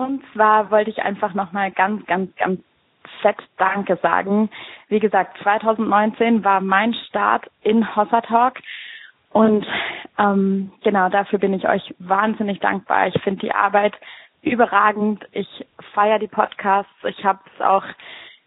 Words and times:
Und 0.00 0.22
zwar 0.32 0.70
wollte 0.70 0.90
ich 0.90 1.02
einfach 1.02 1.34
nochmal 1.34 1.70
ganz, 1.70 2.06
ganz, 2.06 2.34
ganz 2.36 2.60
fett 3.20 3.36
Danke 3.58 3.96
sagen. 4.02 4.50
Wie 4.88 5.00
gesagt, 5.00 5.38
2019 5.42 6.42
war 6.44 6.60
mein 6.60 6.94
Start 6.94 7.50
in 7.62 7.94
Hossa 7.94 8.20
Talk. 8.22 8.58
Und 9.30 9.66
ähm, 10.18 10.72
genau 10.82 11.08
dafür 11.08 11.38
bin 11.38 11.54
ich 11.54 11.68
euch 11.68 11.94
wahnsinnig 11.98 12.60
dankbar. 12.60 13.08
Ich 13.08 13.22
finde 13.22 13.40
die 13.40 13.52
Arbeit 13.52 13.94
überragend. 14.42 15.24
Ich 15.32 15.66
feiere 15.94 16.18
die 16.18 16.28
Podcasts. 16.28 16.90
Ich 17.04 17.24
habe 17.24 17.40
es 17.54 17.60
auch 17.60 17.84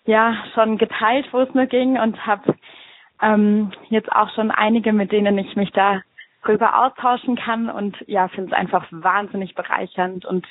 ja 0.05 0.35
schon 0.53 0.77
geteilt, 0.77 1.27
wo 1.31 1.39
es 1.39 1.53
nur 1.53 1.67
ging 1.67 1.99
und 1.99 2.25
habe 2.25 2.55
ähm, 3.21 3.71
jetzt 3.89 4.11
auch 4.11 4.29
schon 4.35 4.51
einige, 4.51 4.91
mit 4.91 5.11
denen 5.11 5.37
ich 5.37 5.55
mich 5.55 5.71
da 5.71 6.01
drüber 6.43 6.83
austauschen 6.83 7.37
kann 7.37 7.69
und 7.69 7.95
ja, 8.07 8.27
finde 8.27 8.51
es 8.51 8.57
einfach 8.57 8.85
wahnsinnig 8.91 9.55
bereichernd 9.55 10.25
und 10.25 10.45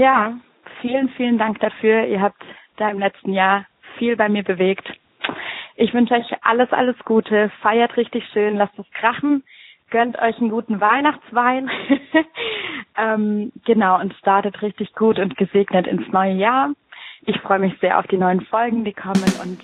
ja, 0.00 0.32
vielen, 0.80 1.10
vielen 1.10 1.36
Dank 1.36 1.60
dafür. 1.60 2.06
Ihr 2.06 2.22
habt 2.22 2.42
da 2.78 2.90
im 2.90 2.98
letzten 2.98 3.34
Jahr 3.34 3.66
viel 3.98 4.16
bei 4.16 4.30
mir 4.30 4.42
bewegt. 4.42 4.90
Ich 5.76 5.92
wünsche 5.92 6.14
euch 6.14 6.26
alles, 6.40 6.72
alles 6.72 6.96
Gute. 7.04 7.50
Feiert 7.60 7.98
richtig 7.98 8.24
schön, 8.32 8.56
lasst 8.56 8.78
es 8.78 8.90
krachen, 8.92 9.44
gönnt 9.90 10.18
euch 10.18 10.38
einen 10.38 10.48
guten 10.48 10.80
Weihnachtswein. 10.80 11.70
ähm, 12.96 13.52
genau, 13.66 14.00
und 14.00 14.14
startet 14.14 14.62
richtig 14.62 14.94
gut 14.94 15.18
und 15.18 15.36
gesegnet 15.36 15.86
ins 15.86 16.08
neue 16.08 16.32
Jahr. 16.32 16.70
Ich 17.26 17.38
freue 17.40 17.58
mich 17.58 17.78
sehr 17.80 17.98
auf 17.98 18.06
die 18.06 18.16
neuen 18.16 18.40
Folgen, 18.40 18.84
die 18.84 18.94
kommen 18.94 19.22
und 19.42 19.60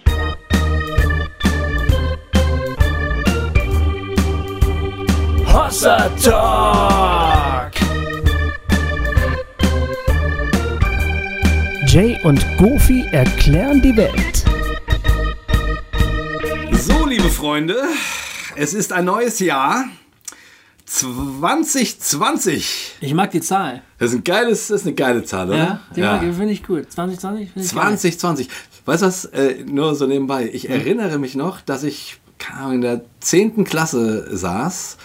Hossa 5.46 6.10
Talk! 6.22 7.25
Jay 11.96 12.20
und 12.24 12.44
Goofy 12.58 13.06
erklären 13.10 13.80
die 13.80 13.96
Welt. 13.96 14.44
So, 16.72 17.06
liebe 17.06 17.30
Freunde, 17.30 17.74
es 18.54 18.74
ist 18.74 18.92
ein 18.92 19.06
neues 19.06 19.38
Jahr. 19.38 19.86
2020. 20.84 22.96
Ich 23.00 23.14
mag 23.14 23.30
die 23.30 23.40
Zahl. 23.40 23.80
Das 23.98 24.10
ist, 24.10 24.16
ein 24.16 24.24
geiles, 24.24 24.68
das 24.68 24.82
ist 24.82 24.86
eine 24.86 24.94
geile 24.94 25.24
Zahl, 25.24 25.48
oder? 25.48 25.56
Ja, 25.56 25.80
die 25.96 26.00
ja. 26.02 26.20
finde 26.20 26.50
ich 26.50 26.64
gut. 26.64 26.92
2020 26.92 27.52
finde 27.52 27.64
ich 27.64 27.72
2020. 27.72 28.48
Geil. 28.48 28.56
Weißt 28.84 29.00
du 29.00 29.06
was, 29.06 29.24
äh, 29.24 29.64
nur 29.64 29.94
so 29.94 30.06
nebenbei. 30.06 30.50
Ich 30.52 30.64
hm. 30.64 30.72
erinnere 30.72 31.18
mich 31.18 31.34
noch, 31.34 31.62
dass 31.62 31.82
ich 31.82 32.20
in 32.70 32.82
der 32.82 33.06
10. 33.20 33.64
Klasse 33.64 34.36
saß 34.36 34.98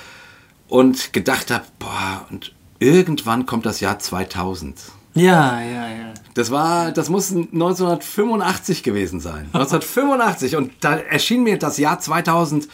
und 0.67 1.13
gedacht 1.13 1.51
habe, 1.51 1.63
boah, 1.79 2.27
und 2.29 2.51
irgendwann 2.79 3.45
kommt 3.45 3.65
das 3.65 3.79
Jahr 3.79 3.97
2000. 3.97 4.77
Ja, 5.13 5.61
ja, 5.61 5.87
ja. 5.87 6.13
Das 6.33 6.51
war, 6.51 6.91
das 6.91 7.09
muss 7.09 7.31
1985 7.31 8.83
gewesen 8.83 9.19
sein. 9.19 9.49
1985 9.53 10.55
und 10.55 10.71
da 10.79 10.95
erschien 10.97 11.43
mir 11.43 11.57
das 11.57 11.77
Jahr 11.77 11.99
2000 11.99 12.67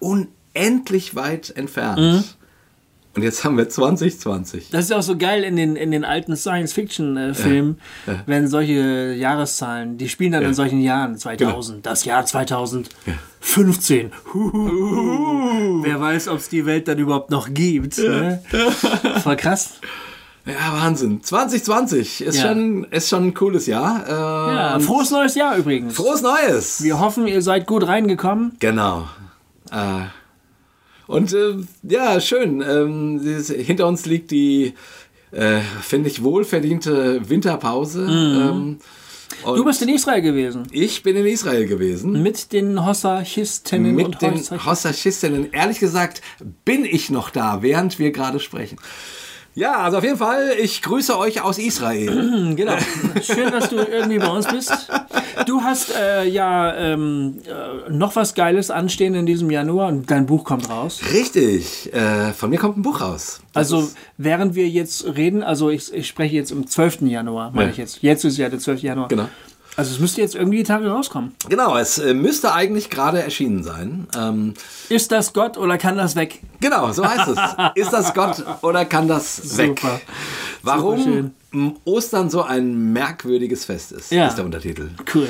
unendlich 0.00 1.14
weit 1.14 1.50
entfernt. 1.56 2.00
Mhm. 2.00 2.24
Und 3.14 3.22
jetzt 3.22 3.44
haben 3.44 3.56
wir 3.56 3.68
2020. 3.68 4.70
Das 4.70 4.86
ist 4.86 4.92
auch 4.92 5.02
so 5.02 5.16
geil 5.16 5.44
in 5.44 5.54
den, 5.54 5.76
in 5.76 5.92
den 5.92 6.04
alten 6.04 6.36
Science-Fiction-Filmen, 6.36 7.78
ja, 8.08 8.12
ja. 8.12 8.22
wenn 8.26 8.48
solche 8.48 9.12
Jahreszahlen, 9.12 9.98
die 9.98 10.08
spielen 10.08 10.32
dann 10.32 10.42
ja. 10.42 10.48
in 10.48 10.54
solchen 10.54 10.80
Jahren, 10.80 11.16
2000, 11.16 11.76
genau. 11.76 11.82
das 11.82 12.04
Jahr 12.04 12.26
2015. 12.26 14.10
Huhuhu. 14.32 15.84
Wer 15.84 16.00
weiß, 16.00 16.26
ob 16.26 16.38
es 16.38 16.48
die 16.48 16.66
Welt 16.66 16.88
dann 16.88 16.98
überhaupt 16.98 17.30
noch 17.30 17.54
gibt. 17.54 17.98
Ne? 17.98 18.42
Voll 19.22 19.36
krass. 19.36 19.74
Ja, 20.46 20.74
Wahnsinn. 20.74 21.22
2020 21.22 22.20
ist, 22.20 22.40
schon, 22.40 22.84
ist 22.84 23.08
schon 23.08 23.28
ein 23.28 23.34
cooles 23.34 23.66
Jahr. 23.66 24.04
Ähm, 24.06 24.56
ja, 24.56 24.78
frohes 24.78 25.10
neues 25.10 25.34
Jahr 25.34 25.56
übrigens. 25.56 25.94
Frohes 25.94 26.20
Neues. 26.20 26.82
Wir 26.82 27.00
hoffen, 27.00 27.26
ihr 27.26 27.40
seid 27.40 27.66
gut 27.66 27.86
reingekommen. 27.86 28.52
Genau. 28.58 29.08
Äh, 29.70 30.04
und 31.06 31.32
äh, 31.32 31.56
ja, 31.82 32.20
schön. 32.20 32.62
Ähm, 32.62 33.20
hinter 33.46 33.86
uns 33.86 34.04
liegt 34.04 34.30
die, 34.30 34.74
äh, 35.30 35.60
finde 35.80 36.10
ich, 36.10 36.22
wohlverdiente 36.22 37.28
Winterpause. 37.28 38.02
Mhm. 38.02 38.78
Ähm, 39.46 39.56
du 39.56 39.64
bist 39.64 39.80
in 39.80 39.88
Israel 39.88 40.20
gewesen. 40.20 40.64
Ich 40.72 41.02
bin 41.02 41.16
in 41.16 41.24
Israel 41.24 41.66
gewesen. 41.66 42.22
Mit 42.22 42.52
den 42.52 42.84
Hossachistinnen 42.84 43.94
Mit 43.94 44.06
und 44.06 44.22
den 44.22 44.66
Hossachistinnen. 44.66 45.52
Ehrlich 45.52 45.78
gesagt 45.78 46.20
bin 46.66 46.84
ich 46.84 47.08
noch 47.08 47.30
da, 47.30 47.62
während 47.62 47.98
wir 47.98 48.12
gerade 48.12 48.40
sprechen. 48.40 48.76
Ja, 49.56 49.76
also 49.76 49.98
auf 49.98 50.04
jeden 50.04 50.16
Fall, 50.16 50.50
ich 50.60 50.82
grüße 50.82 51.16
euch 51.16 51.40
aus 51.40 51.58
Israel. 51.58 52.54
genau. 52.56 52.76
Schön, 53.22 53.52
dass 53.52 53.70
du 53.70 53.76
irgendwie 53.76 54.18
bei 54.18 54.26
uns 54.26 54.48
bist. 54.48 54.90
Du 55.46 55.62
hast 55.62 55.94
äh, 55.94 56.24
ja 56.24 56.74
ähm, 56.74 57.38
äh, 57.46 57.90
noch 57.90 58.16
was 58.16 58.34
Geiles 58.34 58.72
anstehen 58.72 59.14
in 59.14 59.26
diesem 59.26 59.50
Januar 59.52 59.88
und 59.88 60.10
dein 60.10 60.26
Buch 60.26 60.42
kommt 60.42 60.68
raus. 60.68 61.02
Richtig. 61.12 61.92
Äh, 61.94 62.32
von 62.32 62.50
mir 62.50 62.58
kommt 62.58 62.78
ein 62.78 62.82
Buch 62.82 63.00
raus. 63.00 63.42
Das 63.52 63.72
also, 63.72 63.90
während 64.16 64.56
wir 64.56 64.68
jetzt 64.68 65.06
reden, 65.16 65.44
also 65.44 65.70
ich, 65.70 65.92
ich 65.94 66.08
spreche 66.08 66.34
jetzt 66.34 66.50
am 66.50 66.66
12. 66.66 67.02
Januar, 67.02 67.52
meine 67.52 67.66
ja. 67.66 67.70
ich 67.70 67.76
jetzt. 67.76 68.02
Jetzt 68.02 68.24
ist 68.24 68.38
ja 68.38 68.48
der 68.48 68.58
12. 68.58 68.82
Januar. 68.82 69.06
Genau. 69.06 69.28
Also 69.76 69.92
es 69.92 69.98
müsste 69.98 70.20
jetzt 70.20 70.34
irgendwie 70.34 70.58
die 70.58 70.64
Tage 70.64 70.88
rauskommen. 70.88 71.34
Genau, 71.48 71.76
es 71.76 71.98
äh, 71.98 72.14
müsste 72.14 72.52
eigentlich 72.52 72.90
gerade 72.90 73.22
erschienen 73.22 73.64
sein. 73.64 74.06
Ähm, 74.16 74.54
ist 74.88 75.10
das 75.10 75.32
Gott 75.32 75.58
oder 75.58 75.78
kann 75.78 75.96
das 75.96 76.14
weg? 76.14 76.40
Genau, 76.60 76.92
so 76.92 77.04
heißt 77.06 77.28
es. 77.28 77.38
ist 77.74 77.92
das 77.92 78.14
Gott 78.14 78.44
oder 78.62 78.84
kann 78.84 79.08
das 79.08 79.36
Super. 79.36 79.58
weg? 79.66 79.82
Warum 80.62 81.32
Super 81.52 81.76
Ostern 81.84 82.30
so 82.30 82.42
ein 82.42 82.92
merkwürdiges 82.92 83.64
Fest 83.64 83.92
ist, 83.92 84.10
ja. 84.10 84.26
ist 84.26 84.36
der 84.36 84.44
Untertitel. 84.44 84.90
Cool. 85.14 85.28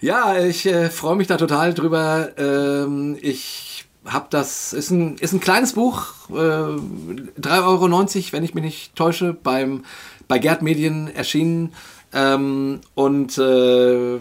Ja, 0.00 0.38
ich 0.38 0.66
äh, 0.66 0.90
freue 0.90 1.16
mich 1.16 1.26
da 1.26 1.36
total 1.36 1.74
drüber. 1.74 2.30
Ähm, 2.36 3.16
ich 3.20 3.86
habe 4.04 4.26
das, 4.30 4.72
ist 4.72 4.90
ein, 4.90 5.16
ist 5.16 5.32
ein 5.32 5.40
kleines 5.40 5.74
Buch, 5.74 6.14
äh, 6.30 6.32
3,90 6.32 7.62
Euro, 7.64 8.32
wenn 8.32 8.44
ich 8.44 8.54
mich 8.54 8.64
nicht 8.64 8.96
täusche, 8.96 9.32
beim, 9.32 9.84
bei 10.28 10.38
Gerd 10.38 10.62
Medien 10.62 11.08
erschienen. 11.08 11.72
Ähm, 12.14 12.80
und 12.94 13.38
äh, 13.38 14.18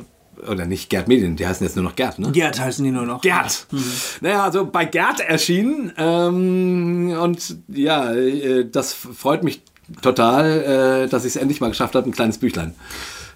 oder 0.48 0.66
nicht 0.66 0.90
Gerd 0.90 1.08
Medien, 1.08 1.36
die 1.36 1.46
heißen 1.46 1.66
jetzt 1.66 1.76
nur 1.76 1.84
noch 1.84 1.96
Gerd, 1.96 2.20
ne? 2.20 2.32
Gerd 2.32 2.60
heißen 2.60 2.84
die 2.84 2.92
nur 2.92 3.06
noch. 3.06 3.22
Gerd. 3.22 3.68
Mhm. 3.72 3.84
Naja, 4.22 4.44
also 4.44 4.66
bei 4.66 4.86
Gerd 4.86 5.20
erschienen. 5.20 5.92
Ähm, 5.98 7.16
und 7.22 7.58
ja, 7.68 8.14
äh, 8.14 8.66
das 8.70 8.94
freut 8.94 9.44
mich 9.44 9.62
total, 10.02 11.04
äh, 11.06 11.10
dass 11.10 11.26
ich 11.26 11.36
es 11.36 11.36
endlich 11.36 11.62
mal 11.62 11.70
geschafft 11.70 11.96
habe, 11.96 12.10
ein 12.10 12.14
kleines 12.14 12.38
Büchlein. 12.38 12.74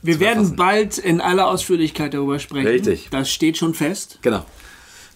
Wir 0.01 0.19
werden 0.19 0.55
bald 0.55 0.97
in 0.97 1.19
aller 1.19 1.47
Ausführlichkeit 1.47 2.13
darüber 2.13 2.39
sprechen. 2.39 2.67
Richtig. 2.67 3.07
Das 3.09 3.29
steht 3.29 3.57
schon 3.57 3.73
fest. 3.73 4.19
Genau. 4.21 4.45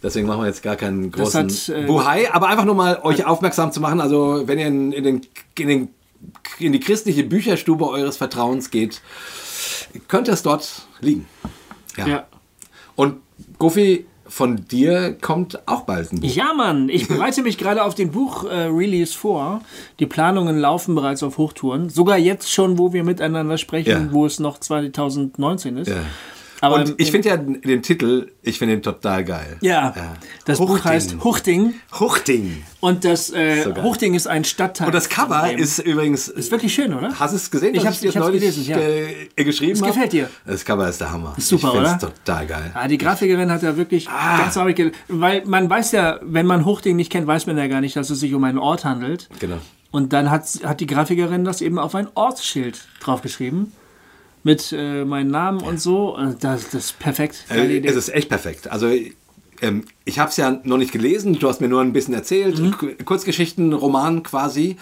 Deswegen 0.01 0.27
machen 0.27 0.41
wir 0.41 0.47
jetzt 0.47 0.63
gar 0.63 0.77
keinen 0.77 1.11
großen 1.11 1.49
hat, 1.49 1.69
äh, 1.69 1.85
Buhai, 1.85 2.31
aber 2.31 2.47
einfach 2.47 2.65
nur 2.65 2.75
mal 2.75 2.99
euch 3.03 3.25
aufmerksam 3.25 3.71
zu 3.71 3.81
machen. 3.81 3.99
Also 3.99 4.43
wenn 4.47 4.57
ihr 4.57 4.67
in, 4.67 4.91
in, 4.91 5.03
den, 5.03 5.21
in 5.57 5.67
den 5.67 5.89
in 6.59 6.71
die 6.71 6.79
christliche 6.79 7.23
Bücherstube 7.23 7.87
eures 7.87 8.17
Vertrauens 8.17 8.71
geht, 8.71 9.01
könnte 10.07 10.31
es 10.31 10.43
dort 10.43 10.87
liegen. 10.99 11.27
Ja. 11.97 12.07
ja. 12.07 12.27
Und 12.95 13.17
Goofy, 13.57 14.05
von 14.29 14.67
dir 14.67 15.17
kommt 15.19 15.67
auch 15.67 15.81
bald 15.81 16.13
ein 16.13 16.19
Buch. 16.19 16.29
Ja, 16.29 16.53
Mann, 16.53 16.87
ich 16.89 17.07
bereite 17.07 17.41
mich 17.41 17.57
gerade 17.57 17.83
auf 17.83 17.95
den 17.95 18.11
Buch-Release 18.11 19.13
äh, 19.13 19.17
vor. 19.17 19.61
Die 19.99 20.05
Planungen 20.05 20.59
laufen 20.59 20.93
bereits 20.93 21.23
auf 21.23 21.37
Hochtouren. 21.37 21.89
Sogar 21.89 22.17
jetzt 22.17 22.51
schon, 22.51 22.77
wo 22.77 22.93
wir 22.93 23.03
miteinander 23.03 23.57
sprechen, 23.57 23.89
ja. 23.89 24.11
wo 24.11 24.25
es 24.25 24.39
noch 24.39 24.59
2019 24.59 25.77
ist. 25.77 25.87
Ja. 25.87 26.03
Aber 26.61 26.75
und 26.75 26.95
ich 26.97 27.11
finde 27.11 27.29
ja 27.29 27.37
den 27.37 27.81
Titel, 27.81 28.31
ich 28.41 28.57
finde 28.57 28.75
ihn 28.75 28.81
total 28.81 29.23
geil. 29.23 29.57
Ja, 29.61 29.93
ja. 29.95 30.13
das 30.45 30.59
Huchting. 30.59 30.75
Buch 30.75 30.85
heißt 30.85 31.23
Huchting. 31.23 31.73
Huchting. 31.99 32.63
Und 32.81 33.05
das 33.05 33.31
äh, 33.31 33.63
so 33.63 33.75
Huchting 33.81 34.13
ist 34.13 34.27
ein 34.27 34.43
Stadtteil. 34.43 34.87
Und 34.87 34.93
das 34.93 35.09
Cover 35.09 35.51
ist 35.51 35.79
übrigens... 35.79 36.27
Ist 36.27 36.51
wirklich 36.51 36.73
schön, 36.73 36.93
oder? 36.93 37.17
Hast 37.17 37.31
du 37.31 37.37
es 37.37 37.49
gesehen? 37.49 37.75
Ich 37.75 37.85
habe 37.85 37.95
es 37.95 38.15
neulich 38.15 38.41
gelesen, 38.41 38.65
ja. 38.65 38.77
ge 38.77 39.43
geschrieben 39.43 39.79
Das 39.79 39.87
gefällt 39.87 40.13
dir? 40.13 40.29
Das 40.45 40.65
Cover 40.65 40.89
ist 40.89 40.99
der 40.99 41.11
Hammer. 41.11 41.33
Ist 41.37 41.47
super, 41.47 41.71
ich 41.73 41.79
oder? 41.79 41.99
Total 41.99 42.47
geil. 42.47 42.71
Ah, 42.73 42.87
die 42.87 42.97
Grafikerin 42.97 43.51
hat 43.51 43.63
ja 43.63 43.75
wirklich 43.77 44.09
ah. 44.09 44.39
ganz 44.39 44.53
traurig... 44.53 44.93
Weil 45.07 45.43
man 45.45 45.69
weiß 45.69 45.93
ja, 45.93 46.19
wenn 46.21 46.45
man 46.45 46.65
Huchting 46.65 46.95
nicht 46.95 47.11
kennt, 47.11 47.27
weiß 47.27 47.47
man 47.47 47.57
ja 47.57 47.67
gar 47.67 47.81
nicht, 47.81 47.95
dass 47.95 48.09
es 48.09 48.19
sich 48.19 48.33
um 48.33 48.43
einen 48.43 48.57
Ort 48.57 48.85
handelt. 48.85 49.29
Genau. 49.39 49.57
Und 49.91 50.13
dann 50.13 50.29
hat, 50.29 50.45
hat 50.63 50.79
die 50.79 50.87
Grafikerin 50.87 51.43
das 51.43 51.61
eben 51.61 51.79
auf 51.79 51.95
ein 51.95 52.07
Ortsschild 52.13 52.79
draufgeschrieben 52.99 53.73
mit 54.49 54.71
äh, 54.71 55.05
meinem 55.05 55.29
Namen 55.29 55.61
und 55.61 55.79
so. 55.79 56.17
Das, 56.39 56.71
das 56.71 56.73
ist 56.73 56.99
perfekt. 56.99 57.45
Äh, 57.49 57.85
es 57.85 57.95
ist 57.95 58.09
echt 58.09 58.29
perfekt. 58.29 58.67
Also 58.71 58.89
ähm, 59.61 59.85
ich 60.05 60.17
habe 60.17 60.31
es 60.31 60.37
ja 60.37 60.59
noch 60.63 60.77
nicht 60.77 60.91
gelesen. 60.91 61.37
Du 61.37 61.47
hast 61.47 61.61
mir 61.61 61.67
nur 61.67 61.81
ein 61.81 61.93
bisschen 61.93 62.15
erzählt. 62.15 62.57
Mhm. 62.57 63.05
Kurzgeschichten, 63.05 63.73
Roman 63.73 64.23
quasi. 64.23 64.77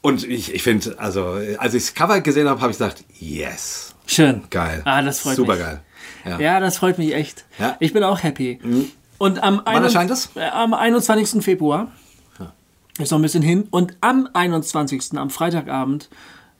Und 0.00 0.24
ich, 0.26 0.52
ich 0.52 0.64
finde, 0.64 0.98
also 0.98 1.38
als 1.58 1.74
ich 1.74 1.84
das 1.84 1.94
Cover 1.94 2.20
gesehen 2.20 2.48
habe, 2.48 2.60
habe 2.60 2.72
ich 2.72 2.78
gesagt, 2.78 3.04
yes. 3.20 3.94
Schön. 4.06 4.42
Geil. 4.50 4.82
Ah, 4.84 5.02
das 5.02 5.20
freut 5.20 5.36
Super 5.36 5.52
mich. 5.52 5.62
geil. 5.62 5.80
Ja. 6.24 6.40
ja. 6.40 6.60
das 6.60 6.78
freut 6.78 6.98
mich 6.98 7.14
echt. 7.14 7.44
Ja. 7.60 7.76
Ich 7.78 7.92
bin 7.92 8.02
auch 8.02 8.24
happy. 8.24 8.58
Mhm. 8.60 8.90
Und 9.18 9.40
am 9.40 9.62
Wann 9.64 9.84
erscheint 9.84 10.10
das? 10.10 10.30
Äh, 10.34 10.48
am 10.48 10.74
21. 10.74 11.44
Februar. 11.44 11.92
Ja. 12.40 12.52
Ist 12.98 13.12
noch 13.12 13.20
ein 13.20 13.22
bisschen 13.22 13.44
hin. 13.44 13.68
Und 13.70 13.94
am 14.00 14.28
21. 14.32 15.16
am 15.16 15.30
Freitagabend 15.30 16.08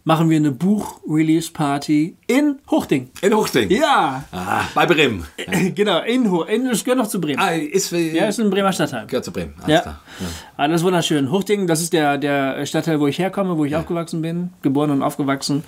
machen 0.05 0.31
wir 0.31 0.37
eine 0.37 0.53
Buch-Release-Party 0.53 2.17
in 2.27 2.59
Huchting. 2.71 3.11
In 3.23 3.35
Huchting? 3.35 3.71
Ja. 3.71 4.25
Ah, 4.33 4.63
bei 4.75 4.87
Bremen. 4.87 5.27
genau, 5.75 6.01
in 6.03 6.31
Huchting. 6.31 6.69
Das 6.69 6.85
gehört 6.85 6.99
noch 6.99 7.09
zu 7.09 7.21
Bremen. 7.21 7.39
Ah, 7.39 7.51
ist, 7.51 7.93
ja, 7.93 8.27
ist 8.27 8.41
ein 8.41 8.51
Bremer 8.51 8.73
Stadtteil. 8.73 9.07
Gehört 9.07 9.25
zu 9.25 9.33
Bremen. 9.33 9.55
Alles 9.59 9.69
ja. 9.69 9.81
Klar. 9.81 10.01
ja. 10.21 10.27
Alles 10.57 10.83
wunderschön. 10.83 11.31
Huchting, 11.31 11.67
das 11.67 11.81
ist 11.81 11.93
der, 11.93 12.19
der 12.19 12.65
Stadtteil, 12.67 13.01
wo 13.01 13.07
ich 13.07 13.19
herkomme, 13.19 13.57
wo 13.57 13.65
ich 13.65 13.73
ja. 13.73 13.81
aufgewachsen 13.81 14.23
bin. 14.23 14.51
Geboren 14.63 14.91
und 14.91 15.03
aufgewachsen. 15.03 15.65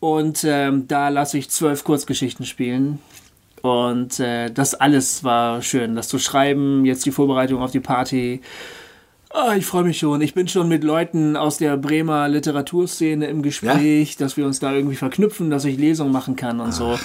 Und 0.00 0.44
ähm, 0.44 0.88
da 0.88 1.08
lasse 1.08 1.38
ich 1.38 1.48
zwölf 1.50 1.84
Kurzgeschichten 1.84 2.44
spielen. 2.44 2.98
Und 3.62 4.18
äh, 4.18 4.50
das 4.50 4.74
alles 4.74 5.22
war 5.22 5.62
schön. 5.62 5.94
Das 5.94 6.08
zu 6.08 6.18
schreiben, 6.18 6.84
jetzt 6.84 7.06
die 7.06 7.12
Vorbereitung 7.12 7.62
auf 7.62 7.70
die 7.70 7.80
Party. 7.80 8.40
Oh, 9.34 9.52
ich 9.56 9.64
freue 9.64 9.84
mich 9.84 9.98
schon. 9.98 10.20
Ich 10.20 10.34
bin 10.34 10.46
schon 10.46 10.68
mit 10.68 10.84
Leuten 10.84 11.36
aus 11.36 11.56
der 11.56 11.78
Bremer 11.78 12.28
Literaturszene 12.28 13.26
im 13.26 13.42
Gespräch, 13.42 14.10
ja? 14.10 14.16
dass 14.18 14.36
wir 14.36 14.44
uns 14.44 14.60
da 14.60 14.72
irgendwie 14.74 14.96
verknüpfen, 14.96 15.48
dass 15.48 15.64
ich 15.64 15.78
Lesungen 15.78 16.12
machen 16.12 16.36
kann 16.36 16.60
und 16.60 16.68
Ach, 16.68 16.72
so. 16.72 16.88
Geil. 16.88 16.98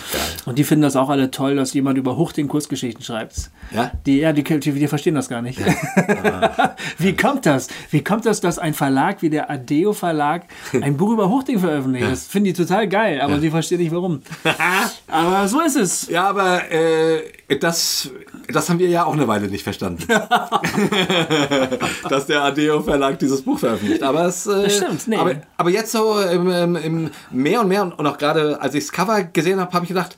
Und 0.46 0.60
die 0.60 0.66
finden 0.66 0.82
das 0.82 0.98
auch 0.98 1.10
alle 1.10 1.32
toll, 1.32 1.56
dass 1.56 1.74
jemand 1.74 1.98
über 1.98 2.18
Huchting 2.18 2.50
Kurzgeschichten 2.50 3.02
schreibt. 3.02 3.50
Ja? 3.74 3.92
Die, 4.06 4.18
ja, 4.18 4.34
die, 4.34 4.44
die, 4.44 4.72
die 4.72 4.88
verstehen 4.88 5.16
das 5.16 5.30
gar 5.30 5.42
nicht. 5.42 5.60
Ja. 5.60 6.76
wie 6.98 7.16
kommt 7.16 7.46
das? 7.46 7.70
Wie 7.92 8.04
kommt 8.04 8.26
das, 8.26 8.42
dass 8.42 8.60
ein 8.60 8.74
Verlag 8.74 9.22
wie 9.22 9.30
der 9.30 9.50
Adeo 9.50 9.94
Verlag 9.94 10.44
ein 10.74 10.98
Buch 10.98 11.12
über 11.12 11.30
Huchting 11.30 11.60
veröffentlicht? 11.60 12.04
Ja. 12.04 12.10
Das 12.10 12.28
finden 12.28 12.46
die 12.46 12.54
total 12.54 12.90
geil, 12.90 13.22
aber 13.22 13.40
sie 13.40 13.50
verstehen 13.50 13.80
nicht 13.80 13.94
warum. 13.94 14.22
aber 15.08 15.48
so 15.48 15.62
ist 15.62 15.78
es. 15.78 16.10
Ja, 16.10 16.28
aber 16.28 16.70
äh, 16.70 17.22
das, 17.56 18.10
das 18.50 18.70
haben 18.70 18.80
wir 18.80 18.90
ja 18.90 19.06
auch 19.06 19.14
eine 19.14 19.26
Weile 19.28 19.48
nicht 19.48 19.64
verstanden. 19.64 20.06
dass 22.10 22.26
der 22.26 22.44
Adeo 22.44 22.82
Verlag 22.82 23.20
dieses 23.20 23.42
Buch 23.42 23.60
veröffentlicht. 23.60 24.04
Aber 24.04 24.26
es, 24.26 24.46
äh, 24.48 24.70
stimmt, 24.70 25.08
nee. 25.08 25.16
aber, 25.16 25.36
aber 25.56 25.70
jetzt 25.70 25.94
so 25.94 26.20
im, 26.20 26.50
im, 26.50 26.76
im 26.76 27.10
mehr 27.32 27.62
und 27.62 27.70
mehr 27.70 27.84
und 27.84 28.06
auch 28.06 28.18
gerade 28.18 28.62
als 28.62 28.76
ich 28.76 28.86
das 28.86 28.92
Cover 28.92 29.24
gesehen 29.24 29.62
habe, 29.62 29.72
habe 29.72 29.86
ich 29.86 29.90
gedacht, 29.90 30.18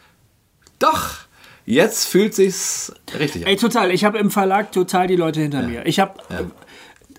doch, 0.80 1.18
jetzt 1.66 2.08
fühlt 2.08 2.34
sich's 2.34 2.92
richtig 3.20 3.46
an. 3.46 3.52
Ey, 3.52 3.58
total. 3.58 3.92
Ich 3.92 4.06
habe 4.06 4.18
im 4.18 4.32
Verlag 4.32 4.72
total 4.72 5.06
die 5.06 5.16
Leute 5.16 5.42
hinter 5.42 5.62
ja. 5.62 5.68
mir. 5.68 5.86
Ich 5.86 6.00
habe 6.00 6.16
ja 6.30 6.40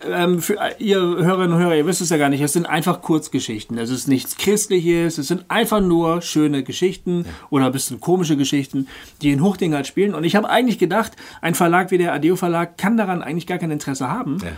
ähm, 0.08 0.40
für 0.40 0.58
ihr 0.78 0.98
Hörerinnen 0.98 1.52
und 1.52 1.62
Hörer, 1.62 1.76
ihr 1.76 1.86
wisst 1.86 2.00
es 2.00 2.10
ja 2.10 2.16
gar 2.16 2.28
nicht, 2.28 2.40
es 2.40 2.52
sind 2.52 2.66
einfach 2.66 3.02
Kurzgeschichten. 3.02 3.78
Es 3.78 3.90
ist 3.90 4.08
nichts 4.08 4.36
Christliches, 4.36 5.18
es 5.18 5.28
sind 5.28 5.44
einfach 5.48 5.80
nur 5.80 6.22
schöne 6.22 6.62
Geschichten 6.62 7.24
ja. 7.24 7.30
oder 7.50 7.66
ein 7.66 7.72
bisschen 7.72 8.00
komische 8.00 8.36
Geschichten, 8.36 8.88
die 9.22 9.30
in 9.30 9.42
Huchting 9.42 9.74
halt 9.74 9.86
spielen. 9.86 10.14
Und 10.14 10.24
ich 10.24 10.36
habe 10.36 10.48
eigentlich 10.48 10.78
gedacht, 10.78 11.12
ein 11.40 11.54
Verlag 11.54 11.90
wie 11.90 11.98
der 11.98 12.12
Adeo 12.12 12.36
Verlag 12.36 12.78
kann 12.78 12.96
daran 12.96 13.22
eigentlich 13.22 13.46
gar 13.46 13.58
kein 13.58 13.70
Interesse 13.70 14.08
haben. 14.08 14.38
Ja. 14.42 14.52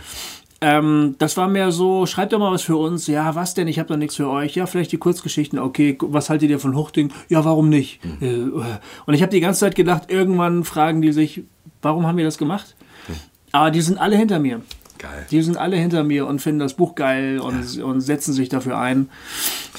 Ähm, 0.61 1.15
das 1.17 1.35
war 1.35 1.49
mehr 1.49 1.73
so, 1.73 2.05
schreibt 2.05 2.31
doch 2.31 2.39
mal 2.39 2.51
was 2.51 2.61
für 2.61 2.77
uns. 2.77 3.07
Ja, 3.07 3.35
was 3.35 3.53
denn? 3.53 3.67
Ich 3.67 3.79
habe 3.79 3.89
doch 3.89 3.97
nichts 3.97 4.15
für 4.15 4.29
euch. 4.29 4.55
Ja, 4.55 4.65
vielleicht 4.65 4.93
die 4.93 4.97
Kurzgeschichten. 4.97 5.59
Okay, 5.59 5.97
was 5.99 6.29
haltet 6.29 6.49
ihr 6.49 6.59
von 6.59 6.75
Huchting? 6.75 7.11
Ja, 7.27 7.43
warum 7.43 7.67
nicht? 7.67 7.99
Mhm. 8.05 8.17
Äh, 8.21 8.71
und 9.05 9.13
ich 9.13 9.21
habe 9.21 9.31
die 9.31 9.41
ganze 9.41 9.59
Zeit 9.59 9.75
gedacht, 9.75 10.09
irgendwann 10.09 10.63
fragen 10.63 11.01
die 11.01 11.11
sich, 11.11 11.43
warum 11.81 12.07
haben 12.07 12.17
wir 12.17 12.23
das 12.23 12.37
gemacht? 12.37 12.75
Mhm. 13.09 13.13
Aber 13.51 13.71
die 13.71 13.81
sind 13.81 13.97
alle 13.97 14.15
hinter 14.15 14.39
mir. 14.39 14.61
Geil. 15.03 15.25
Die 15.29 15.41
sind 15.41 15.57
alle 15.57 15.75
hinter 15.75 16.05
mir 16.05 16.25
und 16.25 16.39
finden 16.41 16.59
das 16.59 16.75
Buch 16.75 16.95
geil 16.95 17.39
und, 17.39 17.75
ja. 17.75 17.83
und 17.83 17.99
setzen 17.99 18.33
sich 18.33 18.47
dafür 18.47 18.77
ein. 18.77 19.09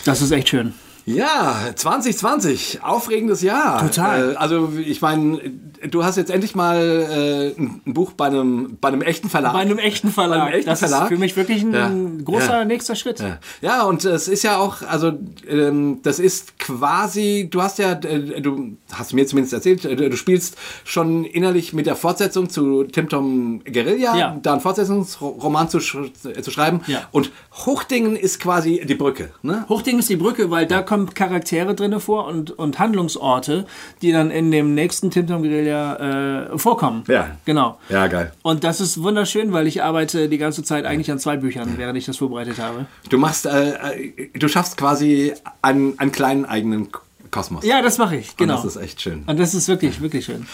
Das 0.05 0.21
ist 0.21 0.31
echt 0.33 0.51
schön. 0.51 0.75
Ja, 1.07 1.57
2020, 1.75 2.83
aufregendes 2.83 3.43
Jahr. 3.43 3.81
Total. 3.81 4.33
Äh, 4.33 4.37
also 4.37 4.73
ich 4.85 5.03
meine, 5.03 5.39
du 5.87 6.03
hast 6.03 6.17
jetzt 6.17 6.31
endlich 6.31 6.55
mal 6.55 7.55
äh, 7.57 7.61
ein 7.61 7.83
Buch 7.85 8.13
bei 8.13 8.27
einem, 8.27 8.79
bei 8.81 8.89
einem 8.89 9.03
echten 9.03 9.29
Verlag. 9.29 9.53
Bei 9.53 9.61
einem 9.61 9.79
echten 9.79 10.11
Verlag. 10.11 10.43
Einem 10.43 10.55
echten 10.55 10.71
das 10.71 10.79
Verlag. 10.79 11.03
ist 11.03 11.09
für 11.09 11.19
mich 11.19 11.37
wirklich 11.37 11.63
ein 11.63 11.75
ja. 11.75 11.91
großer 12.25 12.61
ja. 12.61 12.65
nächster 12.65 12.97
Schritt. 12.97 13.21
Ja. 13.21 13.39
ja. 13.61 13.83
und 13.85 14.05
es 14.05 14.29
ist 14.29 14.45
ja 14.45 14.57
auch, 14.57 14.81
also 14.83 15.13
ähm, 15.47 16.01
das 16.03 16.19
ist 16.19 16.59
quasi, 16.59 17.49
du 17.51 17.61
hast 17.61 17.79
ja, 17.79 17.93
äh, 17.93 18.41
du 18.41 18.79
hast 18.93 19.13
mir 19.13 19.27
zumindest 19.27 19.53
erzählt, 19.53 19.85
äh, 19.85 19.97
du 19.97 20.17
spielst 20.17 20.57
schon 20.85 21.25
innerlich 21.25 21.75
mit 21.75 21.85
der 21.85 21.97
Fortsetzung 21.97 22.49
zu 22.49 22.85
Tim 22.85 23.11
Tom 23.11 23.63
Guerilla, 23.65 24.39
da 24.43 24.53
einen 24.53 24.61
Fortsetzungsroman 24.63 25.69
zu, 25.69 25.81
zu 25.81 26.51
schreiben. 26.51 26.81
Und 27.13 27.31
Huchtingen 27.67 28.17
ist 28.17 28.41
quasi 28.41 28.83
die 28.87 28.95
Brücke. 28.95 29.31
Ne? 29.43 29.67
Huchtingen 29.69 30.01
ist 30.01 30.09
die 30.09 30.17
Brücke, 30.17 30.51
weil 30.51 30.67
da 30.67 30.83
kommt 30.83 30.94
kommen 30.95 31.13
Charaktere 31.13 31.75
drin 31.75 31.99
vor 31.99 32.29
und, 32.29 32.53
und 32.53 32.79
Handlungsorte, 32.79 33.67
die 34.01 34.13
dann 34.13 34.31
in 34.31 34.53
dem 34.53 34.75
nächsten 34.75 35.11
Tim 35.11 35.27
Tom 35.27 35.43
Guerilla 35.43 36.53
äh, 36.53 36.59
vorkommen. 36.59 37.03
Ja. 37.09 37.37
Genau. 37.45 37.81
Ja, 37.89 38.07
geil. 38.07 38.31
Und 38.43 38.63
das 38.63 38.81
ist 38.81 39.03
wunderschön, 39.03 39.53
weil 39.53 39.67
ich 39.67 39.83
arbeite 39.83 40.29
die 40.29 40.39
ganze 40.39 40.63
Zeit 40.63 40.85
eigentlich 40.85 41.11
an 41.11 41.19
zwei 41.19 41.37
Büchern, 41.37 41.75
während 41.79 41.99
ich 41.99 42.07
das 42.07 42.19
vorbereitet 42.19 42.59
habe. 42.59 42.87
Du 43.11 43.19
machst, 43.19 43.47
äh, 43.47 43.71
äh 43.71 44.29
du 44.35 44.47
schaffst 44.47 44.77
quasi 44.77 45.33
einen, 45.63 45.99
einen 45.99 46.13
kleinen 46.13 46.45
eigenen 46.45 46.91
Kosmos. 47.35 47.65
Ja, 47.65 47.83
das 47.83 47.99
mache 47.99 48.15
ich, 48.15 48.37
genau. 48.37 48.55
Und 48.55 48.65
das 48.65 48.77
ist 48.77 48.81
echt 48.81 49.01
schön. 49.01 49.25
Und 49.27 49.41
das 49.41 49.55
ist 49.55 49.67
wirklich, 49.67 50.01
wirklich 50.01 50.25
schön. 50.25 50.47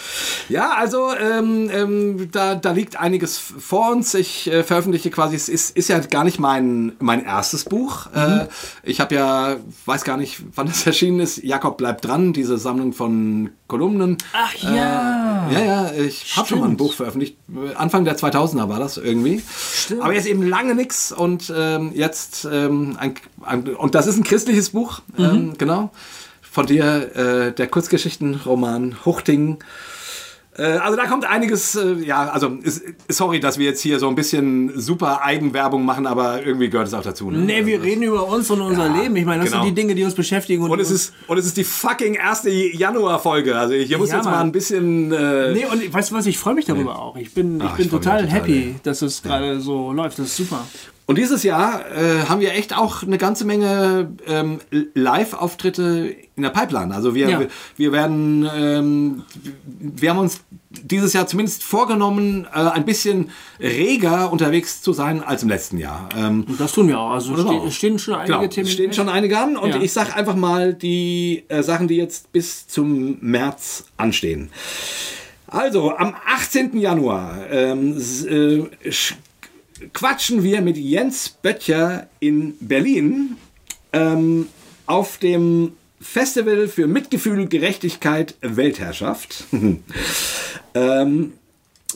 Ja, 0.49 0.71
also 0.71 1.11
ähm, 1.15 1.69
ähm, 1.71 2.31
da, 2.31 2.55
da 2.55 2.71
liegt 2.71 2.99
einiges 2.99 3.37
vor 3.37 3.91
uns. 3.91 4.15
Ich 4.15 4.51
äh, 4.51 4.63
veröffentliche 4.63 5.11
quasi, 5.11 5.35
es 5.35 5.47
ist, 5.47 5.77
ist 5.77 5.89
ja 5.89 5.99
gar 5.99 6.23
nicht 6.23 6.39
mein, 6.39 6.93
mein 6.97 7.23
erstes 7.23 7.65
Buch. 7.65 8.07
Mhm. 8.07 8.19
Äh, 8.19 8.47
ich 8.81 8.99
habe 8.99 9.13
ja, 9.13 9.57
weiß 9.85 10.03
gar 10.03 10.17
nicht, 10.17 10.41
wann 10.55 10.65
das 10.65 10.83
erschienen 10.87 11.19
ist, 11.19 11.43
Jakob 11.43 11.77
bleibt 11.77 12.03
dran, 12.03 12.33
diese 12.33 12.57
Sammlung 12.57 12.93
von 12.93 13.51
Kolumnen. 13.67 14.17
Ach 14.33 14.55
ja. 14.55 15.49
Äh, 15.49 15.53
ja, 15.53 15.63
ja, 15.63 15.91
ich 15.93 16.35
habe 16.35 16.47
schon 16.47 16.61
mal 16.61 16.67
ein 16.67 16.77
Buch 16.77 16.93
veröffentlicht. 16.93 17.37
Anfang 17.75 18.05
der 18.05 18.17
2000er 18.17 18.69
war 18.69 18.79
das 18.79 18.97
irgendwie. 18.97 19.43
Stimmt. 19.75 20.01
Aber 20.01 20.13
jetzt 20.13 20.25
eben 20.25 20.41
lange 20.41 20.73
nichts 20.73 21.11
und 21.11 21.53
ähm, 21.55 21.91
jetzt, 21.93 22.47
ähm, 22.51 22.97
ein, 22.99 23.13
ein, 23.43 23.67
und 23.67 23.93
das 23.93 24.07
ist 24.07 24.17
ein 24.17 24.23
christliches 24.23 24.71
Buch, 24.71 25.01
mhm. 25.15 25.23
ähm, 25.23 25.53
genau 25.59 25.91
von 26.51 26.65
dir, 26.65 27.15
äh, 27.15 27.53
der 27.53 27.67
Kurzgeschichtenroman 27.67 28.97
Huchting. 29.05 29.59
Äh, 30.57 30.63
also 30.63 30.97
da 30.97 31.05
kommt 31.05 31.23
einiges, 31.23 31.75
äh, 31.75 31.93
ja, 32.03 32.29
also 32.29 32.57
ist, 32.61 32.83
sorry, 33.07 33.39
dass 33.39 33.57
wir 33.57 33.67
jetzt 33.67 33.79
hier 33.79 33.99
so 33.99 34.09
ein 34.09 34.15
bisschen 34.15 34.77
super 34.77 35.23
Eigenwerbung 35.23 35.85
machen, 35.85 36.05
aber 36.05 36.45
irgendwie 36.45 36.69
gehört 36.69 36.89
es 36.89 36.93
auch 36.93 37.03
dazu. 37.03 37.31
Ne? 37.31 37.37
Nee, 37.37 37.65
wir 37.65 37.75
also, 37.75 37.87
reden 37.87 38.03
über 38.03 38.27
uns 38.27 38.51
und 38.51 38.59
unser 38.59 38.87
ja, 38.87 39.01
Leben. 39.01 39.15
Ich 39.15 39.23
meine, 39.23 39.43
das 39.43 39.51
genau. 39.51 39.63
sind 39.63 39.77
die 39.77 39.81
Dinge, 39.81 39.95
die 39.95 40.03
uns 40.03 40.13
beschäftigen. 40.13 40.61
Und, 40.61 40.71
und, 40.71 40.79
es, 40.81 40.91
ist, 40.91 41.13
und 41.27 41.37
es 41.37 41.45
ist 41.45 41.55
die 41.55 41.63
fucking 41.63 42.15
erste 42.15 42.49
Januar-Folge. 42.49 43.57
Also 43.57 43.75
hier 43.75 43.97
muss 43.97 44.09
ja, 44.09 44.17
jetzt 44.17 44.25
mal 44.25 44.41
ein 44.41 44.51
bisschen... 44.51 45.13
Äh, 45.13 45.53
nee, 45.53 45.65
und 45.65 45.93
weißt 45.93 46.11
du 46.11 46.15
was, 46.15 46.25
ich 46.25 46.37
freue 46.37 46.55
mich 46.55 46.65
darüber 46.65 46.93
nee. 46.93 46.99
auch. 46.99 47.15
Ich 47.15 47.33
bin, 47.33 47.61
Ach, 47.61 47.71
ich 47.71 47.77
bin 47.77 47.85
ich 47.85 47.91
total, 47.91 48.23
total 48.23 48.33
happy, 48.33 48.57
ey. 48.57 48.75
dass 48.83 49.01
es 49.01 49.23
gerade 49.23 49.53
ja. 49.53 49.59
so 49.61 49.93
läuft. 49.93 50.19
Das 50.19 50.25
ist 50.25 50.35
super. 50.35 50.67
Und 51.05 51.17
dieses 51.17 51.43
Jahr 51.43 51.85
äh, 51.91 52.25
haben 52.29 52.39
wir 52.39 52.53
echt 52.53 52.77
auch 52.77 53.03
eine 53.03 53.17
ganze 53.17 53.43
Menge 53.43 54.11
ähm, 54.27 54.59
Live-Auftritte 54.93 56.15
in 56.35 56.43
der 56.43 56.51
Pipeline. 56.51 56.93
Also 56.93 57.15
wir, 57.15 57.29
ja. 57.29 57.39
wir, 57.39 57.47
wir, 57.75 57.91
werden, 57.91 58.49
ähm, 58.55 59.23
wir 59.63 60.11
haben 60.11 60.19
uns 60.19 60.41
dieses 60.69 61.13
Jahr 61.13 61.27
zumindest 61.27 61.63
vorgenommen, 61.63 62.47
äh, 62.53 62.59
ein 62.59 62.85
bisschen 62.85 63.31
reger 63.59 64.31
unterwegs 64.31 64.81
zu 64.81 64.93
sein 64.93 65.21
als 65.23 65.43
im 65.43 65.49
letzten 65.49 65.77
Jahr. 65.77 66.07
Ähm, 66.17 66.45
und 66.47 66.59
das 66.59 66.71
tun 66.71 66.87
wir 66.87 66.99
auch. 66.99 67.11
Also 67.11 67.35
ste 67.35 67.49
auch. 67.49 67.71
stehen 67.71 67.99
schon 67.99 68.15
einige 68.15 68.33
genau, 68.33 68.47
Themen. 68.47 68.67
stehen 68.67 68.93
schon 68.93 69.09
einige 69.09 69.37
an. 69.37 69.57
Und 69.57 69.71
ja. 69.71 69.81
ich 69.81 69.91
sage 69.91 70.15
einfach 70.15 70.35
mal 70.35 70.73
die 70.73 71.43
äh, 71.49 71.61
Sachen, 71.61 71.87
die 71.87 71.97
jetzt 71.97 72.31
bis 72.31 72.67
zum 72.67 73.17
März 73.21 73.85
anstehen. 73.97 74.49
Also, 75.47 75.93
am 75.97 76.15
18. 76.25 76.79
Januar 76.79 77.49
ähm, 77.51 77.97
äh, 77.97 78.91
quatschen 79.93 80.43
wir 80.43 80.61
mit 80.61 80.77
Jens 80.77 81.29
Böttcher 81.29 82.07
in 82.19 82.55
Berlin 82.59 83.37
ähm, 83.93 84.47
auf 84.85 85.17
dem 85.17 85.73
Festival 85.99 86.67
für 86.67 86.87
Mitgefühl, 86.87 87.47
Gerechtigkeit, 87.47 88.35
Weltherrschaft. 88.41 89.45
ähm, 90.73 91.33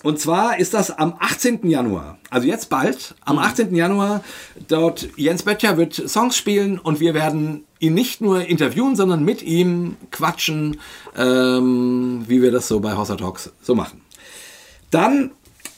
und 0.04 0.20
zwar 0.20 0.60
ist 0.60 0.76
das 0.76 0.92
am 0.92 1.16
18. 1.20 1.68
Januar, 1.68 2.20
also 2.30 2.48
jetzt 2.48 2.70
bald, 2.70 3.16
am 3.22 3.40
18. 3.40 3.70
Mhm. 3.70 3.76
Januar. 3.76 4.24
Dort 4.68 5.10
Jens 5.16 5.42
Böttcher 5.42 5.78
wird 5.78 5.96
Songs 5.96 6.38
spielen 6.38 6.78
und 6.78 7.00
wir 7.00 7.16
werden 7.16 7.64
ihn 7.80 7.96
nicht 7.96 8.22
nur 8.22 8.46
interviewen, 8.46 8.96
sondern 8.96 9.26
mit 9.26 9.42
ihm 9.42 9.98
quatschen, 10.12 10.80
ähm, 11.18 12.24
wie 12.28 12.42
wir 12.44 12.52
das 12.52 12.68
so 12.68 12.80
bei 12.80 12.96
Hossa 12.96 13.16
Talks 13.16 13.52
so 13.64 13.74
machen. 13.74 14.02
Dann 14.92 15.32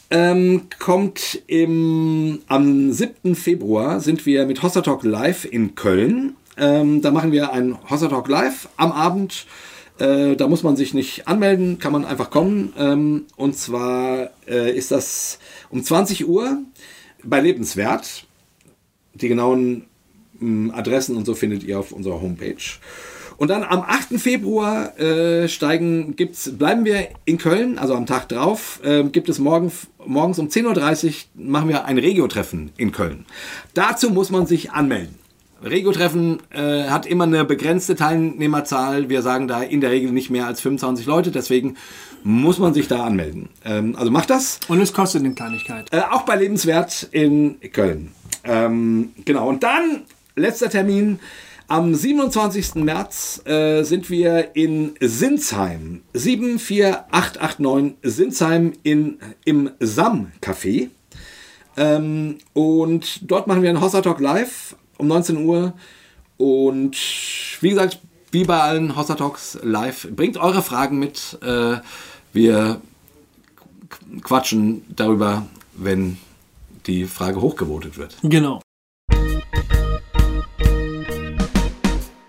ähm, 0.10 0.64
kommt 0.80 1.42
im, 1.48 2.40
am 2.48 2.92
7. 2.92 3.36
Februar 3.36 4.00
sind 4.00 4.26
wir 4.26 4.46
mit 4.46 4.64
Hossa 4.64 4.82
Talk 4.82 5.04
Live 5.04 5.46
in 5.46 5.76
Köln. 5.76 6.36
Ähm, 6.58 7.02
da 7.02 7.12
machen 7.12 7.32
wir 7.32 7.52
ein 7.52 7.78
Hossa 7.90 8.08
Talk 8.08 8.28
Live 8.28 8.70
am 8.78 8.92
Abend. 8.92 9.46
Äh, 10.00 10.36
da 10.36 10.48
muss 10.48 10.64
man 10.64 10.76
sich 10.76 10.94
nicht 10.94 11.28
anmelden, 11.28 11.80
kann 11.80 11.92
man 11.92 12.06
einfach 12.06 12.30
kommen. 12.30 12.74
Ähm, 12.78 13.26
und 13.36 13.58
zwar 13.58 14.30
äh, 14.48 14.76
ist 14.76 14.92
das 14.92 15.40
um 15.70 15.84
20 15.84 16.28
Uhr 16.28 16.60
bei 17.24 17.42
Lebenswert. 17.42 18.26
Die 19.14 19.28
genauen 19.28 19.86
mh, 20.40 20.74
Adressen 20.74 21.18
und 21.18 21.26
so 21.26 21.36
findet 21.36 21.64
ihr 21.64 21.80
auf 21.80 21.92
unserer 21.92 22.22
Homepage. 22.22 22.56
Und 23.38 23.50
dann 23.50 23.64
am 23.64 23.82
8. 23.82 24.20
Februar 24.20 25.00
äh, 25.00 25.48
steigen, 25.48 26.16
gibt's, 26.16 26.58
bleiben 26.58 26.86
wir 26.86 27.10
in 27.26 27.38
Köln, 27.38 27.78
also 27.78 27.94
am 27.94 28.08
Tag 28.08 28.30
drauf, 28.30 28.80
äh, 28.84 29.04
gibt 29.04 29.30
es 29.30 29.38
morgen, 29.38 29.72
morgens 30.06 30.40
um 30.40 30.48
10.30 30.48 31.06
Uhr 31.08 31.14
machen 31.36 31.70
wir 31.70 31.86
ein 31.86 32.00
Regio-Treffen 32.00 32.72
in 32.78 32.92
Köln. 32.92 33.26
Dazu 33.76 34.10
muss 34.10 34.32
man 34.32 34.48
sich 34.48 34.72
anmelden. 34.72 35.16
Regio-Treffen 35.64 36.40
äh, 36.52 36.84
hat 36.86 37.06
immer 37.06 37.24
eine 37.24 37.46
begrenzte 37.46 37.96
Teilnehmerzahl. 37.96 39.10
Wir 39.10 39.22
sagen 39.22 39.48
da 39.48 39.62
in 39.62 39.82
der 39.82 39.92
Regel 39.92 40.12
nicht 40.12 40.30
mehr 40.30 40.46
als 40.46 40.62
25 40.62 41.06
Leute, 41.06 41.32
deswegen 41.32 41.78
muss 42.24 42.60
man 42.60 42.74
sich 42.74 42.88
da 42.88 43.04
anmelden. 43.04 43.50
Ähm, 43.66 43.96
also 43.96 44.12
macht 44.12 44.30
das. 44.30 44.60
Und 44.68 44.82
es 44.82 44.94
kostet 44.94 45.24
eine 45.24 45.34
Kleinigkeit. 45.34 45.88
Äh, 45.92 46.02
auch 46.12 46.24
bei 46.24 46.36
Lebenswert 46.36 47.08
in 47.12 47.58
Köln. 47.72 48.12
Ähm, 48.44 49.12
genau, 49.26 49.48
und 49.48 49.64
dann 49.64 50.04
letzter 50.36 50.70
Termin. 50.70 51.20
Am 51.70 51.94
27. 51.94 52.76
März 52.76 53.42
äh, 53.46 53.84
sind 53.84 54.10
wir 54.10 54.56
in 54.56 54.94
Sinsheim, 55.02 56.02
74889 56.14 57.98
Sinsheim 58.04 58.72
in, 58.84 59.20
im 59.44 59.72
SAM-Café. 59.82 60.88
Ähm, 61.76 62.38
und 62.54 63.30
dort 63.30 63.48
machen 63.48 63.64
wir 63.64 63.70
einen 63.70 63.82
Hossa 63.82 64.00
Talk 64.00 64.22
live 64.22 64.78
um 64.98 65.08
19 65.08 65.46
Uhr. 65.46 65.74
Und 66.38 66.96
wie 67.60 67.70
gesagt, 67.72 68.00
wie 68.32 68.46
bei 68.46 68.62
allen 68.62 68.96
Hossa 68.96 69.16
Talks 69.16 69.60
live, 69.62 70.08
bringt 70.16 70.38
eure 70.38 70.62
Fragen 70.62 71.00
mit. 71.00 71.38
Äh, 71.42 71.80
wir 72.32 72.80
quatschen 74.22 74.86
darüber, 74.88 75.46
wenn 75.74 76.18
die 76.86 77.04
Frage 77.06 77.42
hochgevotet 77.42 77.98
wird. 77.98 78.16
Genau. 78.24 78.62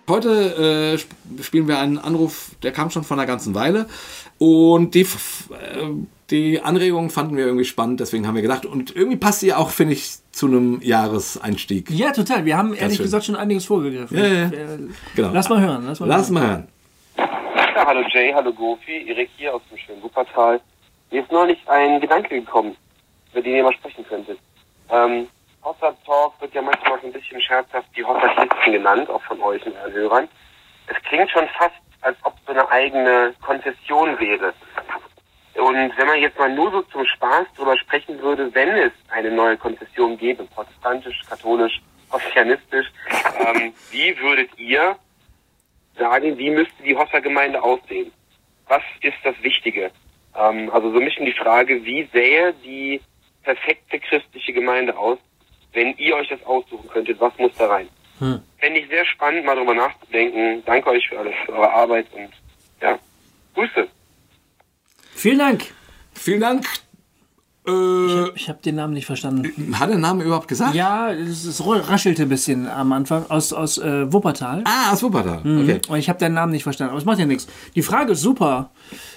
Heute 0.08 0.96
äh, 0.96 1.42
spielen 1.42 1.68
wir 1.68 1.78
einen 1.78 1.98
Anruf, 1.98 2.52
der 2.62 2.72
kam 2.72 2.90
schon 2.90 3.04
vor 3.04 3.16
einer 3.16 3.26
ganzen 3.26 3.54
Weile. 3.54 3.86
Und 4.38 4.94
die, 4.94 5.02
äh, 5.02 5.06
die 6.30 6.60
Anregungen 6.62 7.10
fanden 7.10 7.36
wir 7.36 7.44
irgendwie 7.44 7.66
spannend, 7.66 8.00
deswegen 8.00 8.26
haben 8.26 8.34
wir 8.34 8.42
gedacht. 8.42 8.64
Und 8.64 8.96
irgendwie 8.96 9.18
passt 9.18 9.40
sie 9.40 9.52
auch, 9.52 9.70
finde 9.70 9.92
ich, 9.94 10.16
zu 10.32 10.46
einem 10.46 10.80
Jahreseinstieg. 10.80 11.90
Ja, 11.90 12.12
total. 12.12 12.44
Wir 12.46 12.56
haben 12.56 12.72
ehrlich 12.72 12.96
schön. 12.96 13.04
gesagt 13.04 13.26
schon 13.26 13.36
einiges 13.36 13.66
vorgegriffen. 13.66 14.16
Ja, 14.16 14.26
ja. 14.26 14.50
Genau. 15.14 15.30
Lass 15.32 15.48
mal 15.48 15.60
hören. 15.60 15.84
Lass 15.86 16.00
mal, 16.00 16.06
lass 16.06 16.30
mal 16.30 16.46
hören. 16.46 16.68
Ja, 17.16 17.86
hallo 17.86 18.02
Jay, 18.12 18.32
hallo 18.32 18.52
Gofi, 18.52 19.08
Erik 19.08 19.30
hier 19.36 19.54
aus 19.54 19.62
dem 19.70 19.78
schönen 19.78 20.02
Wuppertal. 20.02 20.60
Mir 21.10 21.22
ist 21.22 21.30
neulich 21.30 21.58
ein 21.66 22.00
Gedanke 22.00 22.40
gekommen, 22.40 22.76
über 23.32 23.42
den 23.42 23.56
ihr 23.56 23.62
mal 23.62 23.74
sprechen 23.74 24.04
könntet. 24.08 24.38
Ähm, 24.90 25.26
Hossa 25.68 25.94
Talk 26.06 26.40
wird 26.40 26.54
ja 26.54 26.62
manchmal 26.62 26.98
so 27.00 27.08
ein 27.08 27.12
bisschen 27.12 27.42
scherzhaft 27.42 27.88
die 27.94 28.02
Hossa-Listen 28.02 28.72
genannt, 28.72 29.10
auch 29.10 29.20
von 29.25 29.38
euch 29.42 29.64
und 29.66 29.76
euren 29.76 29.92
Hörern. 29.92 30.28
Es 30.87 30.96
klingt 31.02 31.30
schon 31.30 31.46
fast, 31.58 31.75
als 32.00 32.16
ob 32.22 32.34
so 32.46 32.52
eine 32.52 32.66
eigene 32.70 33.34
Konzession 33.42 34.18
wäre. 34.18 34.54
Und 35.56 35.92
wenn 35.98 36.06
man 36.06 36.20
jetzt 36.20 36.38
mal 36.38 36.54
nur 36.54 36.70
so 36.70 36.82
zum 36.82 37.04
Spaß 37.04 37.48
drüber 37.54 37.76
sprechen 37.76 38.18
würde, 38.22 38.54
wenn 38.54 38.70
es 38.70 38.92
eine 39.10 39.30
neue 39.30 39.58
Konzession 39.58 40.16
gäbe, 40.16 40.44
protestantisch, 40.44 41.20
katholisch, 41.28 41.82
ossianistisch, 42.10 42.87
ähm, 43.38 43.75
wie 43.90 44.18
würdet 44.20 44.58
ihr 44.58 44.96
sagen, 45.98 46.38
wie 46.38 46.48
müsste 46.48 46.82
die 46.82 46.96
Hossa-Gemeinde 46.96 47.62
aussehen? 47.62 48.10
Was 48.68 48.82
ist 49.02 49.18
das 49.22 49.34
Wichtige? 49.42 49.90
Ähm, 50.34 50.70
also 50.72 50.90
so 50.92 50.98
ein 50.98 51.04
bisschen 51.04 51.26
die 51.26 51.32
Frage, 51.32 51.84
wie 51.84 52.08
sähe 52.10 52.54
die 52.64 53.02
perfekte 53.42 53.98
christliche 54.00 54.54
Gemeinde 54.54 54.96
aus, 54.96 55.18
wenn 55.72 55.96
ihr 55.96 56.16
euch 56.16 56.28
das 56.28 56.42
aussuchen 56.44 56.88
könntet, 56.88 57.20
was 57.20 57.37
muss 57.38 57.52
da 57.58 57.66
rein? 57.66 57.88
Hm. 58.18 58.40
Fände 58.58 58.80
ich 58.80 58.88
sehr 58.88 59.06
spannend, 59.06 59.44
mal 59.44 59.54
drüber 59.54 59.75
nachzudenken. 59.75 60.62
Danke 60.66 60.90
euch 60.90 61.08
für 61.08 61.18
alles, 61.18 61.34
für 61.46 61.52
eure 61.52 61.72
Arbeit 61.72 62.06
und 62.12 62.30
ja, 62.80 62.98
Grüße. 63.54 63.88
Vielen 65.14 65.38
Dank. 65.38 65.64
Vielen 66.14 66.40
Dank. 66.40 66.64
Äh, 67.66 68.30
ich 68.34 68.48
habe 68.48 68.58
hab 68.58 68.62
den 68.62 68.76
Namen 68.76 68.94
nicht 68.94 69.06
verstanden. 69.06 69.75
Hat 69.78 69.88
er 69.88 69.96
den 69.96 70.00
Namen 70.00 70.20
überhaupt 70.20 70.48
gesagt? 70.48 70.75
Ja, 70.75 71.12
es, 71.12 71.44
es 71.44 71.62
raschelte 71.66 72.22
ein 72.22 72.28
bisschen 72.28 72.66
am 72.66 72.92
Anfang 72.92 73.26
aus, 73.28 73.52
aus 73.52 73.78
äh, 73.78 74.12
Wuppertal. 74.12 74.62
Ah, 74.64 74.92
aus 74.92 75.02
Wuppertal. 75.02 75.40
Mhm. 75.44 75.62
Okay. 75.62 75.80
Und 75.88 75.98
ich 75.98 76.08
habe 76.08 76.18
den 76.18 76.34
Namen 76.34 76.52
nicht 76.52 76.62
verstanden, 76.62 76.90
aber 76.90 76.98
es 76.98 77.04
macht 77.04 77.18
ja 77.18 77.26
nichts. 77.26 77.46
Die 77.75 77.82
Frage 77.82 78.12
ist 78.12 78.22
super. 78.22 78.70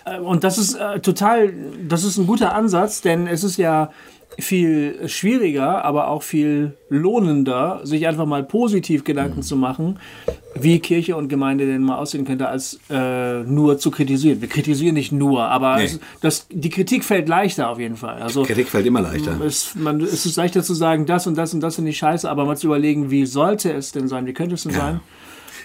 Äh, 0.06 0.20
und 0.20 0.44
das 0.44 0.58
ist 0.58 0.76
äh, 0.76 1.00
total, 1.00 1.54
das 1.88 2.04
ist 2.04 2.18
ein 2.18 2.28
guter 2.28 2.54
Ansatz, 2.54 3.02
denn 3.02 3.28
es 3.28 3.44
ist 3.44 3.58
ja 3.58 3.92
viel 4.40 5.08
schwieriger, 5.08 5.84
aber 5.84 6.08
auch 6.08 6.24
viel 6.24 6.78
lohnender, 6.90 7.82
sich 7.84 8.08
einfach 8.08 8.26
mal 8.26 8.44
positiv 8.44 9.04
Gedanken 9.04 9.38
mhm. 9.38 9.44
zu 9.44 9.56
machen, 9.56 10.00
wie 10.56 10.80
Kirche 10.80 11.16
und 11.16 11.28
Gemeinde 11.28 11.66
denn 11.66 11.82
mal 11.82 11.98
aussehen 11.98 12.26
könnte, 12.26 12.48
als 12.48 12.80
äh, 12.90 13.44
nur 13.44 13.78
zu 13.78 13.92
kritisieren. 13.92 14.42
Wir 14.42 14.48
kritisieren 14.48 14.96
nicht 14.96 15.12
nur, 15.12 15.44
aber 15.44 15.78
nee. 15.78 15.86
es, 15.86 16.00
das, 16.22 16.48
die 16.50 16.70
Kritik 16.70 17.04
fällt 17.04 17.28
leichter 17.28 17.70
auf 17.70 17.80
jeden 17.80 17.98
Fall. 17.98 18.22
Also, 18.22 18.44
Kritik 18.44 18.70
fällt 18.70 18.86
immer 18.86 19.02
leichter. 19.02 19.40
Es, 19.42 19.76
man, 19.76 20.02
es 20.02 20.26
ist 20.26 20.36
leichter 20.38 20.64
zu 20.64 20.74
sagen, 20.74 21.06
das 21.06 21.28
und 21.28 21.36
das 21.36 21.54
und 21.54 21.62
das 21.62 21.76
finde 21.76 21.92
ich 21.92 21.98
scheiße, 21.98 22.30
aber 22.30 22.46
mal 22.46 22.58
zu 22.58 22.68
überlegen, 22.68 23.12
wie 23.12 23.26
sollte 23.26 23.72
es 23.72 23.92
denn 23.92 24.08
sein, 24.08 24.26
wie 24.26 24.34
könnte 24.34 24.56
es 24.56 24.64
denn 24.64 24.74
ja. 24.74 24.80
sein? 24.80 25.00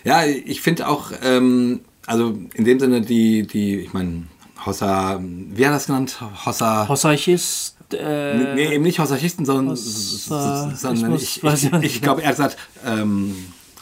Ja, 0.04 0.24
ich 0.24 0.60
finde 0.60 0.88
auch, 0.88 1.12
ähm, 1.24 1.80
also 2.06 2.38
in 2.54 2.64
dem 2.64 2.78
Sinne, 2.78 3.00
die, 3.00 3.46
die 3.46 3.80
ich 3.80 3.92
meine, 3.92 4.24
Hossa, 4.64 5.20
wie 5.20 5.64
hat 5.64 5.72
er 5.72 5.74
das 5.74 5.86
genannt? 5.86 6.18
Hossa. 6.44 6.88
Hossaichist 6.88 7.75
äh, 7.94 8.54
nee, 8.54 8.74
eben 8.74 8.84
nicht 8.84 8.98
Hossachisten, 8.98 9.44
sondern, 9.44 9.74
äh, 9.74 9.76
sondern 9.76 11.14
ich, 11.14 11.42
ich, 11.42 11.64
ich, 11.64 11.72
ich 11.82 12.02
glaube, 12.02 12.22
er 12.22 12.28
hat 12.28 12.36
gesagt, 12.36 12.56
ähm, 12.84 13.34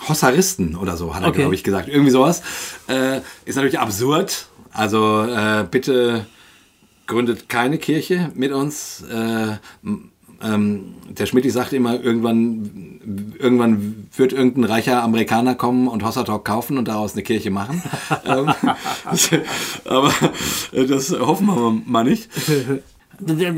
Hossaristen 0.08 0.76
oder 0.76 0.96
so, 0.96 1.14
hat 1.14 1.23
er, 1.23 1.28
okay. 1.28 1.40
glaube 1.40 1.54
ich, 1.54 1.64
gesagt. 1.64 1.88
Irgendwie 1.88 2.11
sowas. 2.11 2.42
Äh, 2.88 3.20
ist 3.44 3.56
natürlich 3.56 3.78
absurd. 3.78 4.46
Also 4.73 5.23
äh, 5.23 5.64
bitte 5.70 6.26
gründet 7.06 7.49
keine 7.49 7.78
Kirche 7.78 8.30
mit 8.34 8.52
uns. 8.52 9.02
Äh, 9.02 9.56
ähm, 10.42 10.94
der 11.08 11.26
Schmidt 11.26 11.50
sagt 11.52 11.73
immer, 11.73 12.00
irgendwann, 12.02 13.34
irgendwann 13.38 14.08
wird 14.16 14.32
irgendein 14.32 14.64
reicher 14.64 15.02
Amerikaner 15.02 15.54
kommen 15.54 15.88
und 15.88 16.04
Hossertalk 16.04 16.44
kaufen 16.44 16.76
und 16.76 16.88
daraus 16.88 17.12
eine 17.12 17.23
Kirche 17.23 17.50
machen. 17.50 17.82
ähm, 18.26 18.50
aber 19.84 20.12
das 20.73 21.11
hoffen 21.18 21.46
wir 21.46 21.82
mal 21.87 22.04
nicht. 22.04 22.28
Ja 23.26 23.52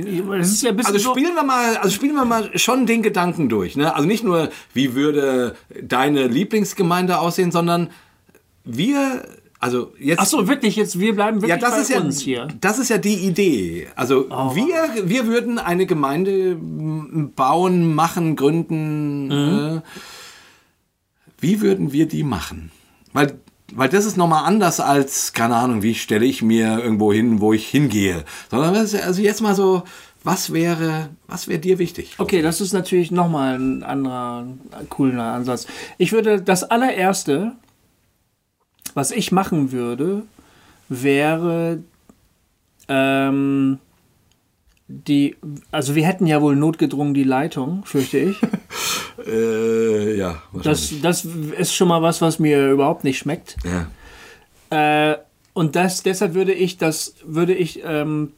also 0.84 0.98
spielen 0.98 1.34
wir 1.34 1.42
mal, 1.42 1.76
also 1.76 1.90
spielen 1.90 2.14
wir 2.14 2.24
mal 2.24 2.56
schon 2.58 2.86
den 2.86 3.02
Gedanken 3.02 3.48
durch. 3.48 3.76
Ne? 3.76 3.94
Also 3.94 4.06
nicht 4.06 4.24
nur, 4.24 4.50
wie 4.74 4.94
würde 4.94 5.56
deine 5.82 6.26
Lieblingsgemeinde 6.26 7.18
aussehen, 7.18 7.52
sondern 7.52 7.90
wir, 8.64 9.24
also 9.60 9.92
jetzt. 9.98 10.20
Ach 10.20 10.26
so, 10.26 10.48
wirklich 10.48 10.76
jetzt, 10.76 10.98
wir 10.98 11.14
bleiben 11.14 11.42
wirklich 11.42 11.50
ja, 11.50 11.56
das 11.56 11.72
bei 11.72 11.80
ist 11.80 11.90
ja, 11.90 12.00
uns 12.00 12.20
hier. 12.20 12.48
Das 12.60 12.78
ist 12.78 12.88
ja 12.88 12.98
die 12.98 13.26
Idee. 13.26 13.88
Also 13.96 14.26
oh. 14.30 14.54
wir, 14.54 15.08
wir 15.08 15.26
würden 15.26 15.58
eine 15.58 15.86
Gemeinde 15.86 16.56
bauen, 16.60 17.94
machen, 17.94 18.36
gründen. 18.36 19.26
Mhm. 19.26 19.78
Äh, 19.78 19.80
wie 21.38 21.60
würden 21.60 21.92
wir 21.92 22.06
die 22.06 22.24
machen? 22.24 22.70
Weil 23.12 23.38
weil 23.74 23.88
das 23.88 24.04
ist 24.04 24.16
nochmal 24.16 24.44
anders 24.44 24.80
als, 24.80 25.32
keine 25.32 25.56
Ahnung, 25.56 25.82
wie 25.82 25.94
stelle 25.94 26.24
ich 26.24 26.42
mir 26.42 26.78
irgendwo 26.78 27.12
hin, 27.12 27.40
wo 27.40 27.52
ich 27.52 27.66
hingehe. 27.68 28.24
Sondern 28.50 28.74
also 28.74 29.20
jetzt 29.20 29.42
mal 29.42 29.54
so, 29.54 29.82
was 30.22 30.52
wäre, 30.52 31.10
was 31.26 31.48
wäre 31.48 31.60
dir 31.60 31.78
wichtig? 31.78 32.14
Okay, 32.18 32.42
das 32.42 32.60
ist 32.60 32.72
natürlich 32.72 33.10
nochmal 33.10 33.58
ein 33.58 33.82
anderer 33.82 34.46
cooler 34.88 35.32
Ansatz. 35.32 35.66
Ich 35.98 36.12
würde 36.12 36.42
das 36.42 36.64
allererste, 36.64 37.52
was 38.94 39.10
ich 39.10 39.30
machen 39.30 39.72
würde, 39.72 40.22
wäre 40.88 41.82
ähm, 42.88 43.78
die, 44.88 45.36
also 45.70 45.94
wir 45.94 46.06
hätten 46.06 46.26
ja 46.26 46.40
wohl 46.40 46.56
notgedrungen 46.56 47.14
die 47.14 47.24
Leitung, 47.24 47.84
fürchte 47.84 48.18
ich. 48.18 48.36
äh, 49.26 50.16
ja, 50.16 50.42
das, 50.62 50.94
das 51.02 51.24
ist 51.24 51.74
schon 51.74 51.88
mal 51.88 52.02
was, 52.02 52.20
was 52.22 52.38
mir 52.38 52.70
überhaupt 52.70 53.04
nicht 53.04 53.18
schmeckt. 53.18 53.56
Ja. 53.64 55.10
Äh, 55.10 55.18
und 55.52 55.74
das, 55.74 56.02
deshalb 56.02 56.34
würde 56.34 56.52
ich 56.52 56.76
das, 56.76 57.14
würde 57.24 57.54
ich 57.54 57.82
ähm, 57.84 58.32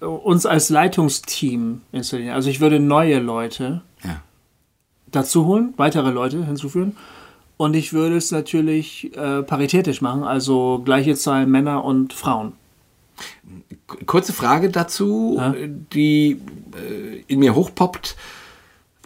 uns 0.00 0.46
als 0.46 0.70
Leitungsteam 0.70 1.82
installieren. 1.92 2.34
Also 2.34 2.50
ich 2.50 2.60
würde 2.60 2.78
neue 2.78 3.18
Leute 3.18 3.82
ja. 4.04 4.22
dazu 5.10 5.46
holen, 5.46 5.74
weitere 5.76 6.10
Leute 6.10 6.44
hinzuführen. 6.44 6.96
Und 7.56 7.74
ich 7.74 7.92
würde 7.92 8.16
es 8.16 8.30
natürlich 8.30 9.14
äh, 9.16 9.42
paritätisch 9.42 10.00
machen, 10.00 10.24
also 10.24 10.80
gleiche 10.82 11.14
Zahl 11.14 11.46
Männer 11.46 11.84
und 11.84 12.12
Frauen. 12.12 12.52
Kurze 14.06 14.32
Frage 14.32 14.70
dazu, 14.70 15.36
ja? 15.38 15.54
die 15.92 16.40
äh, 16.74 17.22
in 17.26 17.40
mir 17.40 17.54
hochpoppt. 17.54 18.16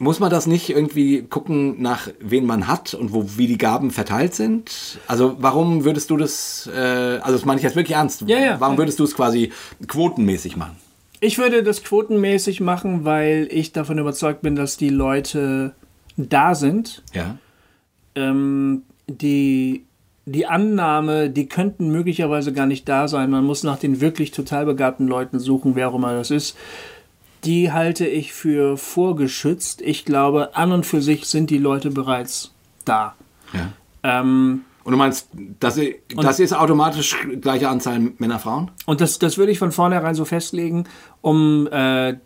Muss 0.00 0.18
man 0.18 0.28
das 0.28 0.48
nicht 0.48 0.70
irgendwie 0.70 1.22
gucken, 1.22 1.80
nach 1.80 2.08
wen 2.18 2.46
man 2.46 2.66
hat 2.66 2.94
und 2.94 3.12
wo, 3.12 3.26
wie 3.36 3.46
die 3.46 3.58
Gaben 3.58 3.92
verteilt 3.92 4.34
sind? 4.34 4.98
Also 5.06 5.36
warum 5.38 5.84
würdest 5.84 6.10
du 6.10 6.16
das, 6.16 6.68
äh, 6.74 6.78
also 6.78 7.32
das 7.32 7.44
meine 7.44 7.58
ich 7.58 7.64
jetzt 7.64 7.76
wirklich 7.76 7.96
ernst, 7.96 8.22
ja, 8.26 8.38
ja, 8.38 8.60
warum 8.60 8.76
würdest 8.76 8.98
du 8.98 9.04
es 9.04 9.14
quasi 9.14 9.52
quotenmäßig 9.86 10.56
machen? 10.56 10.76
Ich 11.20 11.38
würde 11.38 11.62
das 11.62 11.84
quotenmäßig 11.84 12.60
machen, 12.60 13.04
weil 13.04 13.46
ich 13.50 13.72
davon 13.72 13.98
überzeugt 13.98 14.42
bin, 14.42 14.56
dass 14.56 14.76
die 14.76 14.88
Leute 14.88 15.74
da 16.16 16.56
sind, 16.56 17.04
ja. 17.12 17.36
ähm, 18.16 18.82
die 19.06 19.84
die 20.26 20.46
Annahme, 20.46 21.28
die 21.28 21.48
könnten 21.48 21.90
möglicherweise 21.90 22.52
gar 22.52 22.66
nicht 22.66 22.88
da 22.88 23.08
sein, 23.08 23.30
man 23.30 23.44
muss 23.44 23.62
nach 23.62 23.78
den 23.78 24.00
wirklich 24.00 24.30
total 24.30 24.64
begabten 24.64 25.06
Leuten 25.06 25.38
suchen, 25.38 25.74
wer 25.74 25.90
auch 25.90 25.94
immer 25.94 26.14
das 26.14 26.30
ist, 26.30 26.56
die 27.44 27.72
halte 27.72 28.06
ich 28.06 28.32
für 28.32 28.76
vorgeschützt. 28.76 29.82
Ich 29.82 30.04
glaube, 30.04 30.56
an 30.56 30.72
und 30.72 30.86
für 30.86 31.02
sich 31.02 31.26
sind 31.26 31.50
die 31.50 31.58
Leute 31.58 31.90
bereits 31.90 32.52
da. 32.84 33.14
Ja. 33.52 34.20
Ähm, 34.20 34.62
und 34.84 34.92
du 34.92 34.98
meinst, 34.98 35.28
das, 35.60 35.80
das 36.14 36.40
ist 36.40 36.52
automatisch 36.52 37.16
gleiche 37.40 37.68
Anzahl 37.68 38.12
Männer, 38.18 38.38
Frauen? 38.38 38.70
Und 38.84 39.00
das, 39.00 39.18
das 39.18 39.38
würde 39.38 39.50
ich 39.50 39.58
von 39.58 39.72
vornherein 39.72 40.14
so 40.14 40.26
festlegen, 40.26 40.84
um 41.22 41.66
äh, 41.68 42.16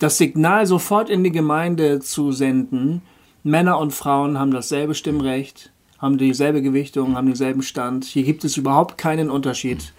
das 0.00 0.18
Signal 0.18 0.66
sofort 0.66 1.08
in 1.08 1.22
die 1.22 1.30
Gemeinde 1.30 2.00
zu 2.00 2.32
senden. 2.32 3.02
Männer 3.44 3.78
und 3.78 3.92
Frauen 3.92 4.38
haben 4.40 4.50
dasselbe 4.50 4.96
Stimmrecht, 4.96 5.72
haben 5.98 6.18
dieselbe 6.18 6.62
Gewichtung, 6.62 7.14
haben 7.14 7.26
denselben 7.26 7.62
Stand. 7.62 8.04
Hier 8.04 8.24
gibt 8.24 8.44
es 8.44 8.56
überhaupt 8.56 8.98
keinen 8.98 9.30
Unterschied 9.30 9.92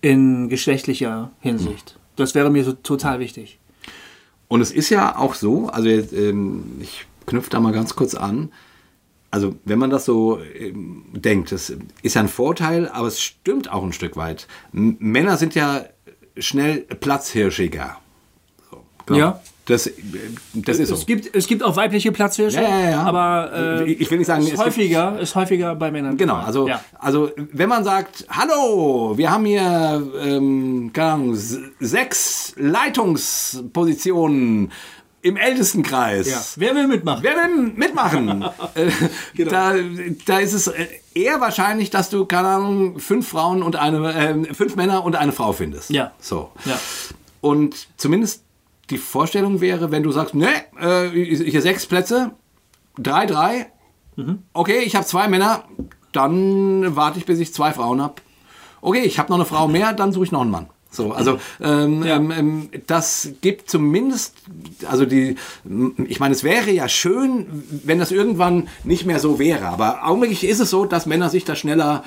in 0.00 0.48
geschlechtlicher 0.48 1.30
Hinsicht. 1.38 1.96
Das 2.16 2.34
wäre 2.34 2.50
mir 2.50 2.64
so 2.64 2.72
total 2.72 3.20
wichtig. 3.20 3.59
Und 4.50 4.60
es 4.60 4.72
ist 4.72 4.90
ja 4.90 5.16
auch 5.16 5.36
so, 5.36 5.68
also 5.68 5.88
ähm, 5.88 6.78
ich 6.80 7.06
knüpfe 7.26 7.50
da 7.50 7.60
mal 7.60 7.72
ganz 7.72 7.94
kurz 7.94 8.16
an, 8.16 8.50
also 9.30 9.54
wenn 9.64 9.78
man 9.78 9.90
das 9.90 10.04
so 10.04 10.40
ähm, 10.40 11.04
denkt, 11.12 11.52
das 11.52 11.72
ist 12.02 12.14
ja 12.14 12.20
ein 12.20 12.28
Vorteil, 12.28 12.88
aber 12.88 13.06
es 13.06 13.20
stimmt 13.20 13.70
auch 13.70 13.84
ein 13.84 13.92
Stück 13.92 14.16
weit. 14.16 14.48
M 14.72 14.96
Männer 14.98 15.36
sind 15.36 15.54
ja 15.54 15.84
schnell 16.36 16.78
platzhirschiger. 16.80 17.98
So, 18.72 18.82
genau. 19.06 19.18
ja. 19.20 19.40
Das, 19.70 19.90
das 20.54 20.78
ist 20.78 20.88
so. 20.88 20.94
Es 20.94 21.04
gibt, 21.06 21.34
es 21.34 21.46
gibt 21.46 21.62
auch 21.62 21.76
weibliche 21.76 22.12
Platzhirsche, 22.12 22.60
ja, 22.60 22.68
ja, 22.68 22.90
ja. 22.90 23.02
aber 23.02 23.84
äh, 23.84 23.92
ich 23.92 24.10
will 24.10 24.18
nicht 24.18 24.26
sagen, 24.26 24.46
ist 24.46 24.58
häufiger, 24.58 25.18
ist 25.20 25.34
häufiger 25.34 25.74
bei 25.76 25.90
Männern. 25.90 26.16
Genau, 26.16 26.36
also, 26.36 26.68
also 26.98 27.30
wenn 27.36 27.68
man 27.68 27.84
sagt, 27.84 28.24
hallo, 28.28 29.16
wir 29.16 29.30
haben 29.30 29.44
hier 29.44 30.02
ähm, 30.22 30.90
keine 30.92 31.12
Ahnung, 31.12 31.34
sechs 31.34 32.54
Leitungspositionen 32.56 34.72
im 35.22 35.36
Ältestenkreis. 35.36 36.54
Wer 36.56 36.74
will 36.74 36.86
mitmachen? 36.86 37.22
Wer 37.22 37.36
will 37.36 37.72
mitmachen? 37.74 38.46
Äh, 38.74 38.90
genau. 39.34 39.50
da, 39.50 39.74
da 40.26 40.38
ist 40.38 40.52
es 40.52 40.70
eher 41.14 41.40
wahrscheinlich, 41.40 41.90
dass 41.90 42.08
du, 42.08 42.24
keine 42.24 42.46
Ahnung, 42.48 43.00
fünf 43.00 43.28
Frauen 43.28 43.64
und 43.64 43.74
eine, 43.74 44.14
äh, 44.14 44.54
fünf 44.54 44.76
Männer 44.76 45.04
und 45.04 45.16
eine 45.16 45.32
Frau 45.32 45.52
findest. 45.52 45.90
Ja. 45.90 46.12
So. 46.20 46.52
Ja. 46.64 46.78
Und 47.40 47.88
zumindest 47.96 48.44
die 48.90 48.98
Vorstellung 48.98 49.60
wäre, 49.60 49.90
wenn 49.90 50.02
du 50.02 50.12
sagst, 50.12 50.34
ne, 50.34 50.48
äh, 50.80 51.08
hier 51.08 51.62
sechs 51.62 51.86
Plätze, 51.86 52.32
drei, 52.98 53.26
drei, 53.26 53.66
mhm. 54.16 54.42
okay, 54.52 54.80
ich 54.80 54.96
habe 54.96 55.06
zwei 55.06 55.28
Männer, 55.28 55.64
dann 56.12 56.96
warte 56.96 57.18
ich, 57.18 57.26
bis 57.26 57.38
ich 57.38 57.54
zwei 57.54 57.72
Frauen 57.72 58.02
habe. 58.02 58.14
Okay, 58.80 59.02
ich 59.02 59.18
habe 59.18 59.30
noch 59.30 59.36
eine 59.36 59.44
Frau 59.44 59.68
mehr, 59.68 59.92
dann 59.92 60.12
suche 60.12 60.24
ich 60.24 60.32
noch 60.32 60.40
einen 60.40 60.50
Mann. 60.50 60.68
So, 60.92 61.12
also 61.12 61.38
ähm, 61.60 62.02
ja. 62.02 62.16
ähm, 62.16 62.32
ähm 62.32 62.68
das 62.88 63.30
gibt 63.40 63.70
zumindest, 63.70 64.34
also 64.88 65.06
die, 65.06 65.36
ich 66.08 66.18
meine, 66.18 66.34
es 66.34 66.42
wäre 66.42 66.72
ja 66.72 66.88
schön, 66.88 67.46
wenn 67.84 68.00
das 68.00 68.10
irgendwann 68.10 68.68
nicht 68.82 69.06
mehr 69.06 69.20
so 69.20 69.38
wäre, 69.38 69.68
aber 69.68 70.04
augenblicklich 70.04 70.44
ist 70.44 70.58
es 70.58 70.70
so, 70.70 70.86
dass 70.86 71.06
Männer 71.06 71.30
sich 71.30 71.44
da 71.44 71.54
schneller 71.54 72.02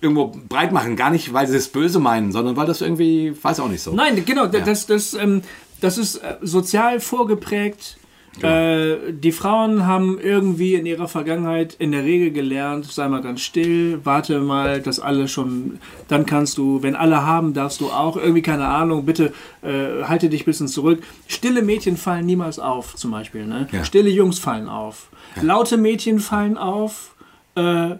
irgendwo 0.00 0.32
breit 0.48 0.70
machen, 0.70 0.94
gar 0.94 1.10
nicht, 1.10 1.32
weil 1.32 1.48
sie 1.48 1.56
es 1.56 1.68
böse 1.68 1.98
meinen, 1.98 2.30
sondern 2.30 2.56
weil 2.56 2.66
das 2.66 2.80
irgendwie, 2.80 3.34
weiß 3.42 3.58
auch 3.58 3.68
nicht 3.68 3.82
so. 3.82 3.92
Nein, 3.92 4.24
genau, 4.24 4.44
ja. 4.44 4.60
das, 4.60 4.86
das, 4.86 5.14
ähm, 5.14 5.42
das 5.80 5.98
ist 5.98 6.16
äh, 6.16 6.36
sozial 6.42 7.00
vorgeprägt 7.00 7.98
äh, 8.42 9.12
die 9.12 9.32
Frauen 9.32 9.86
haben 9.86 10.18
irgendwie 10.20 10.74
in 10.74 10.86
ihrer 10.86 11.08
Vergangenheit 11.08 11.74
in 11.74 11.92
der 11.92 12.04
Regel 12.04 12.30
gelernt, 12.30 12.86
sei 12.86 13.08
mal 13.08 13.22
ganz 13.22 13.40
still, 13.40 14.00
warte 14.04 14.38
mal, 14.40 14.80
dass 14.80 15.00
alle 15.00 15.28
schon, 15.28 15.78
dann 16.08 16.26
kannst 16.26 16.56
du, 16.56 16.82
wenn 16.82 16.94
alle 16.94 17.26
haben, 17.26 17.54
darfst 17.54 17.80
du 17.80 17.90
auch, 17.90 18.16
irgendwie 18.16 18.42
keine 18.42 18.66
Ahnung, 18.66 19.04
bitte 19.04 19.32
äh, 19.62 20.04
halte 20.04 20.28
dich 20.28 20.42
ein 20.42 20.46
bisschen 20.46 20.68
zurück. 20.68 21.02
Stille 21.26 21.62
Mädchen 21.62 21.96
fallen 21.96 22.24
niemals 22.24 22.58
auf, 22.58 22.94
zum 22.94 23.10
Beispiel. 23.10 23.46
Ne? 23.46 23.68
Ja. 23.72 23.84
Stille 23.84 24.10
Jungs 24.10 24.38
fallen 24.38 24.68
auf. 24.68 25.10
Ja. 25.36 25.42
Laute 25.42 25.76
Mädchen 25.76 26.20
fallen 26.20 26.56
auf. 26.56 27.14
Äh, 27.56 27.96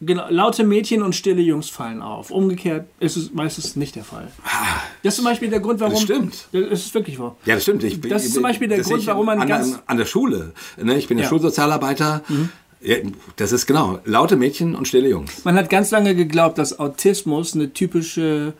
Genau, 0.00 0.26
laute 0.28 0.64
Mädchen 0.64 1.02
und 1.02 1.14
stille 1.14 1.42
Jungs 1.42 1.68
fallen 1.68 2.02
auf. 2.02 2.30
Umgekehrt 2.30 2.86
ist 2.98 3.16
es 3.16 3.32
meistens 3.32 3.76
nicht 3.76 3.96
der 3.96 4.04
Fall. 4.04 4.28
Ah. 4.44 4.80
Das 5.02 5.14
ist 5.14 5.16
zum 5.16 5.24
Beispiel 5.24 5.48
der 5.48 5.60
Grund, 5.60 5.80
warum. 5.80 5.94
Das 5.94 6.02
stimmt. 6.02 6.48
Das 6.52 6.80
ist 6.80 6.94
wirklich 6.94 7.18
wahr. 7.18 7.36
Ja, 7.44 7.54
das 7.54 7.62
stimmt. 7.62 7.84
Ich, 7.84 8.00
das 8.00 8.24
ist 8.24 8.34
zum 8.34 8.42
Beispiel 8.42 8.68
der 8.68 8.80
Grund, 8.80 9.06
warum 9.06 9.26
man 9.26 9.40
an, 9.40 9.48
ganz. 9.48 9.78
An, 9.86 9.96
der 9.96 10.06
Schule. 10.06 10.52
Ne? 10.76 10.96
Ich 10.98 11.08
bin 11.08 11.18
ja 11.18 11.26
Schulsozialarbeiter. 11.26 12.22
Mhm. 12.28 12.50
Ja, 12.82 12.96
das 13.36 13.52
ist 13.52 13.66
genau. 13.66 14.00
Laute 14.04 14.36
Mädchen 14.36 14.74
und 14.74 14.88
stille 14.88 15.08
Jungs. 15.08 15.44
Man 15.44 15.56
hat 15.56 15.68
ganz 15.68 15.90
lange 15.90 16.14
geglaubt, 16.14 16.58
dass 16.58 16.78
Autismus 16.78 17.54
eine 17.54 17.72
typische 17.72 18.54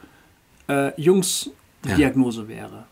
äh, 0.68 1.00
Jungs-Diagnose 1.00 2.42
ja. 2.42 2.48
wäre. 2.48 2.84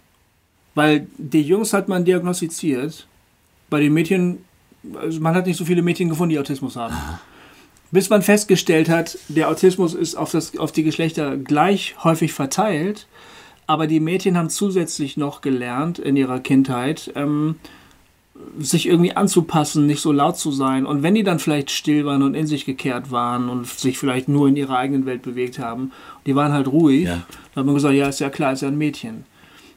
Weil 0.74 1.06
die 1.18 1.42
Jungs 1.42 1.72
hat 1.72 1.88
man 1.88 2.04
diagnostiziert. 2.04 3.06
Bei 3.68 3.80
den 3.80 3.92
Mädchen, 3.92 4.44
also 4.94 5.20
man 5.20 5.34
hat 5.34 5.46
nicht 5.46 5.58
so 5.58 5.64
viele 5.64 5.82
Mädchen 5.82 6.08
gefunden, 6.08 6.30
die 6.30 6.38
Autismus 6.38 6.76
haben. 6.76 6.94
Aha. 6.94 7.20
Bis 7.90 8.11
man 8.11 8.22
festgestellt 8.22 8.88
hat, 8.88 9.18
der 9.29 9.48
Autismus 9.48 9.94
ist 9.94 10.14
auf, 10.14 10.31
das, 10.31 10.57
auf 10.59 10.72
die 10.72 10.83
Geschlechter 10.83 11.37
gleich 11.37 11.96
häufig 12.05 12.33
verteilt, 12.33 13.07
aber 13.66 13.87
die 13.87 14.01
Mädchen 14.01 14.37
haben 14.37 14.51
zusätzlich 14.51 15.16
noch 15.16 15.40
gelernt 15.40 15.98
in 15.98 16.16
ihrer 16.16 16.40
Kindheit, 16.40 17.12
ähm, 17.14 17.57
sich 18.59 18.87
irgendwie 18.87 19.16
anzupassen, 19.16 19.87
nicht 19.87 20.01
so 20.01 20.12
laut 20.12 20.37
zu 20.37 20.53
sein. 20.53 20.87
Und 20.87 21.03
wenn 21.03 21.14
die 21.14 21.22
dann 21.22 21.38
vielleicht 21.38 21.70
still 21.70 22.05
waren 22.05 22.22
und 22.22 22.35
in 22.35 22.46
sich 22.46 22.64
gekehrt 22.64 23.11
waren 23.11 23.48
und 23.48 23.66
sich 23.66 23.98
vielleicht 23.98 24.29
nur 24.29 24.48
in 24.48 24.57
ihrer 24.57 24.79
eigenen 24.79 25.07
Welt 25.07 25.22
bewegt 25.22 25.59
haben, 25.59 25.92
die 26.27 26.35
waren 26.35 26.53
halt 26.53 26.68
ruhig, 26.68 27.05
ja. 27.05 27.27
dann 27.55 27.62
hat 27.62 27.66
man 27.66 27.74
gesagt, 27.74 27.94
ja, 27.94 28.09
ist 28.09 28.20
ja 28.20 28.31
klar, 28.31 28.53
ist 28.53 28.62
ja 28.62 28.68
ein 28.68 28.79
Mädchen. 28.79 29.24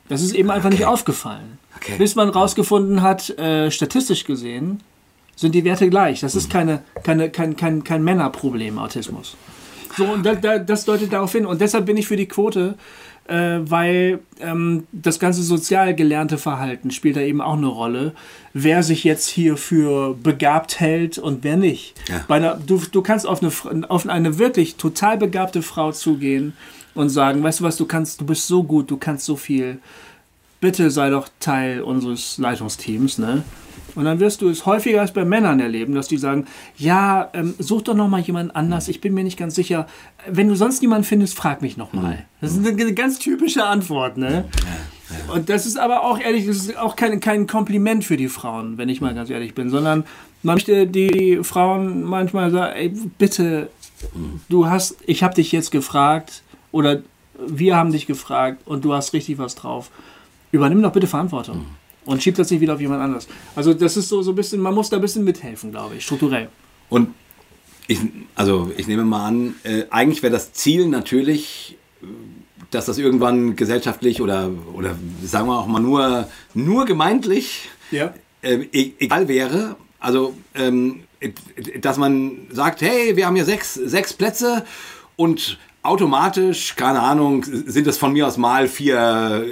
Das 0.09 0.21
ist 0.21 0.33
eben 0.33 0.51
einfach 0.51 0.67
okay. 0.67 0.77
nicht 0.77 0.85
aufgefallen. 0.85 1.57
Okay. 1.77 1.95
Bis 1.97 2.15
man 2.15 2.29
rausgefunden 2.29 3.01
hat, 3.01 3.29
äh, 3.39 3.71
statistisch 3.71 4.25
gesehen, 4.25 4.81
sind 5.41 5.55
die 5.55 5.65
Werte 5.65 5.89
gleich. 5.89 6.21
Das 6.21 6.35
ist 6.35 6.51
keine, 6.51 6.83
keine, 7.03 7.31
kein, 7.31 7.55
kein, 7.55 7.83
kein 7.83 8.03
Männerproblem, 8.03 8.77
Autismus. 8.77 9.35
So, 9.97 10.05
und 10.05 10.23
da, 10.23 10.35
da, 10.35 10.59
das 10.59 10.85
deutet 10.85 11.11
darauf 11.11 11.31
hin. 11.31 11.47
Und 11.47 11.59
deshalb 11.59 11.87
bin 11.87 11.97
ich 11.97 12.07
für 12.07 12.15
die 12.15 12.27
Quote, 12.27 12.75
äh, 13.27 13.59
weil 13.63 14.19
ähm, 14.39 14.85
das 14.91 15.19
ganze 15.19 15.41
sozial 15.41 15.95
gelernte 15.95 16.37
Verhalten 16.37 16.91
spielt 16.91 17.15
da 17.15 17.21
eben 17.21 17.41
auch 17.41 17.57
eine 17.57 17.67
Rolle. 17.67 18.13
Wer 18.53 18.83
sich 18.83 19.03
jetzt 19.03 19.29
hier 19.29 19.57
für 19.57 20.13
begabt 20.13 20.79
hält 20.79 21.17
und 21.17 21.43
wer 21.43 21.57
nicht. 21.57 21.95
Ja. 22.07 22.23
Einer, 22.27 22.59
du, 22.63 22.79
du 22.91 23.01
kannst 23.01 23.25
auf 23.25 23.41
eine, 23.41 23.89
auf 23.89 24.07
eine 24.07 24.37
wirklich 24.37 24.75
total 24.75 25.17
begabte 25.17 25.63
Frau 25.63 25.91
zugehen 25.91 26.53
und 26.93 27.09
sagen, 27.09 27.41
weißt 27.41 27.61
du 27.61 27.63
was, 27.63 27.77
du 27.77 27.85
kannst, 27.85 28.21
du 28.21 28.25
bist 28.27 28.45
so 28.45 28.61
gut, 28.61 28.91
du 28.91 28.97
kannst 28.97 29.25
so 29.25 29.35
viel. 29.35 29.79
Bitte 30.59 30.91
sei 30.91 31.09
doch 31.09 31.29
Teil 31.39 31.81
unseres 31.81 32.37
Leitungsteams, 32.37 33.17
ne? 33.17 33.43
Und 33.95 34.05
dann 34.05 34.19
wirst 34.19 34.41
du 34.41 34.49
es 34.49 34.65
häufiger 34.65 35.01
als 35.01 35.11
bei 35.11 35.25
Männern 35.25 35.59
erleben, 35.59 35.95
dass 35.95 36.07
die 36.07 36.17
sagen, 36.17 36.45
ja, 36.77 37.29
ähm, 37.33 37.55
such 37.59 37.83
doch 37.83 37.95
noch 37.95 38.07
mal 38.07 38.21
jemand 38.21 38.55
anders, 38.55 38.87
ich 38.87 39.01
bin 39.01 39.13
mir 39.13 39.23
nicht 39.23 39.37
ganz 39.37 39.55
sicher. 39.55 39.87
Wenn 40.27 40.47
du 40.47 40.55
sonst 40.55 40.81
niemanden 40.81 41.03
findest, 41.03 41.35
frag 41.35 41.61
mich 41.61 41.77
noch 41.77 41.93
mal. 41.93 42.25
Das 42.39 42.55
ist 42.55 42.65
eine 42.65 42.93
ganz 42.93 43.19
typische 43.19 43.65
Antwort, 43.65 44.17
ne? 44.17 44.45
Und 45.33 45.49
das 45.49 45.65
ist 45.65 45.77
aber 45.77 46.03
auch 46.03 46.19
ehrlich, 46.19 46.45
das 46.47 46.57
ist 46.57 46.77
auch 46.77 46.95
kein, 46.95 47.19
kein 47.19 47.45
Kompliment 47.45 48.05
für 48.05 48.15
die 48.15 48.29
Frauen, 48.29 48.77
wenn 48.77 48.87
ich 48.87 49.01
mal 49.01 49.13
ganz 49.13 49.29
ehrlich 49.29 49.53
bin, 49.53 49.69
sondern 49.69 50.05
man 50.41 50.55
möchte 50.55 50.87
die 50.87 51.39
Frauen 51.43 52.03
manchmal 52.03 52.49
sagen, 52.51 52.73
ey, 52.75 52.93
bitte, 53.17 53.69
du 54.47 54.67
hast, 54.67 54.97
ich 55.05 55.21
habe 55.21 55.35
dich 55.35 55.51
jetzt 55.51 55.71
gefragt 55.71 56.43
oder 56.71 57.01
wir 57.45 57.75
haben 57.75 57.91
dich 57.91 58.07
gefragt 58.07 58.61
und 58.65 58.85
du 58.85 58.93
hast 58.93 59.13
richtig 59.13 59.37
was 59.37 59.55
drauf. 59.55 59.91
Übernimm 60.51 60.81
doch 60.81 60.93
bitte 60.93 61.07
Verantwortung 61.07 61.65
und 62.11 62.21
schiebt 62.21 62.37
das 62.37 62.51
nicht 62.51 62.59
wieder 62.59 62.73
auf 62.73 62.81
jemand 62.81 63.01
anders. 63.01 63.27
Also 63.55 63.73
das 63.73 63.95
ist 63.95 64.09
so, 64.09 64.21
so 64.21 64.33
ein 64.33 64.35
bisschen, 64.35 64.59
man 64.59 64.75
muss 64.75 64.89
da 64.89 64.97
ein 64.97 65.01
bisschen 65.01 65.23
mithelfen, 65.23 65.71
glaube 65.71 65.95
ich, 65.95 66.03
strukturell. 66.03 66.49
Und 66.89 67.13
ich, 67.87 67.99
also 68.35 68.69
ich 68.75 68.87
nehme 68.87 69.05
mal 69.05 69.25
an, 69.25 69.55
äh, 69.63 69.83
eigentlich 69.89 70.21
wäre 70.21 70.33
das 70.33 70.51
Ziel 70.51 70.87
natürlich, 70.87 71.77
dass 72.69 72.85
das 72.85 72.97
irgendwann 72.97 73.55
gesellschaftlich 73.55 74.21
oder, 74.21 74.49
oder 74.73 74.95
sagen 75.23 75.47
wir 75.47 75.57
auch 75.57 75.67
mal 75.67 75.79
nur, 75.79 76.27
nur 76.53 76.85
gemeintlich 76.85 77.69
ja. 77.91 78.13
äh, 78.41 78.55
e-, 78.55 78.93
egal 78.99 79.29
wäre. 79.29 79.77
Also, 79.99 80.35
ähm, 80.53 81.03
dass 81.79 81.97
man 81.97 82.47
sagt, 82.51 82.81
hey, 82.81 83.15
wir 83.15 83.25
haben 83.25 83.35
hier 83.35 83.45
sechs, 83.45 83.75
sechs 83.75 84.11
Plätze 84.11 84.65
und 85.15 85.59
automatisch, 85.83 86.75
keine 86.75 87.01
Ahnung, 87.01 87.43
sind 87.43 87.87
es 87.87 87.97
von 87.97 88.13
mir 88.13 88.27
aus 88.27 88.37
mal 88.37 88.67
vier, 88.67 89.45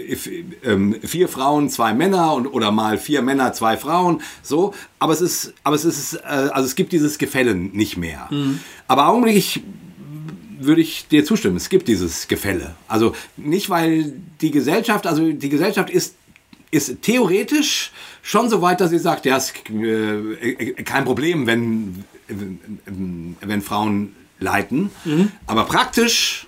ähm, 0.64 0.96
vier 1.02 1.28
Frauen, 1.28 1.70
zwei 1.70 1.94
Männer 1.94 2.34
und, 2.34 2.48
oder 2.48 2.72
mal 2.72 2.98
vier 2.98 3.22
Männer, 3.22 3.54
zwei 3.54 3.78
Frauen, 3.78 4.22
so. 4.44 4.74
Aber 5.00 5.14
es 5.14 5.22
ist, 5.22 5.54
aber 5.64 5.76
es 5.76 5.86
ist, 5.86 6.14
äh, 6.16 6.20
also 6.28 6.68
es 6.68 6.76
gibt 6.76 6.92
dieses 6.92 7.18
Gefälle 7.18 7.56
nicht 7.56 7.98
mehr. 7.98 8.28
Mhm. 8.30 8.60
Aber 8.88 9.08
augenblicklich 9.08 9.64
würde 10.60 10.82
ich 10.82 11.08
dir 11.08 11.26
zustimmen, 11.26 11.56
es 11.56 11.70
gibt 11.70 11.88
dieses 11.88 12.28
Gefälle. 12.28 12.76
Also 12.88 13.14
nicht, 13.38 13.70
weil 13.70 14.14
die 14.42 14.52
Gesellschaft, 14.52 15.08
also 15.08 15.32
die 15.32 15.50
Gesellschaft 15.50 15.90
ist, 15.90 16.16
ist 16.70 17.02
theoretisch 17.02 17.92
schon 18.22 18.50
so 18.50 18.62
weit, 18.62 18.82
dass 18.82 18.92
sie 18.92 19.00
sagt, 19.00 19.26
ja, 19.26 19.38
es 19.38 19.52
ist 19.52 19.70
äh, 19.72 20.84
kein 20.84 21.06
Problem, 21.06 21.48
wenn, 21.48 22.04
wenn 22.28 23.62
Frauen 23.64 24.14
leiten. 24.40 24.90
Mhm. 25.06 25.32
Aber 25.48 25.66
praktisch 25.66 26.48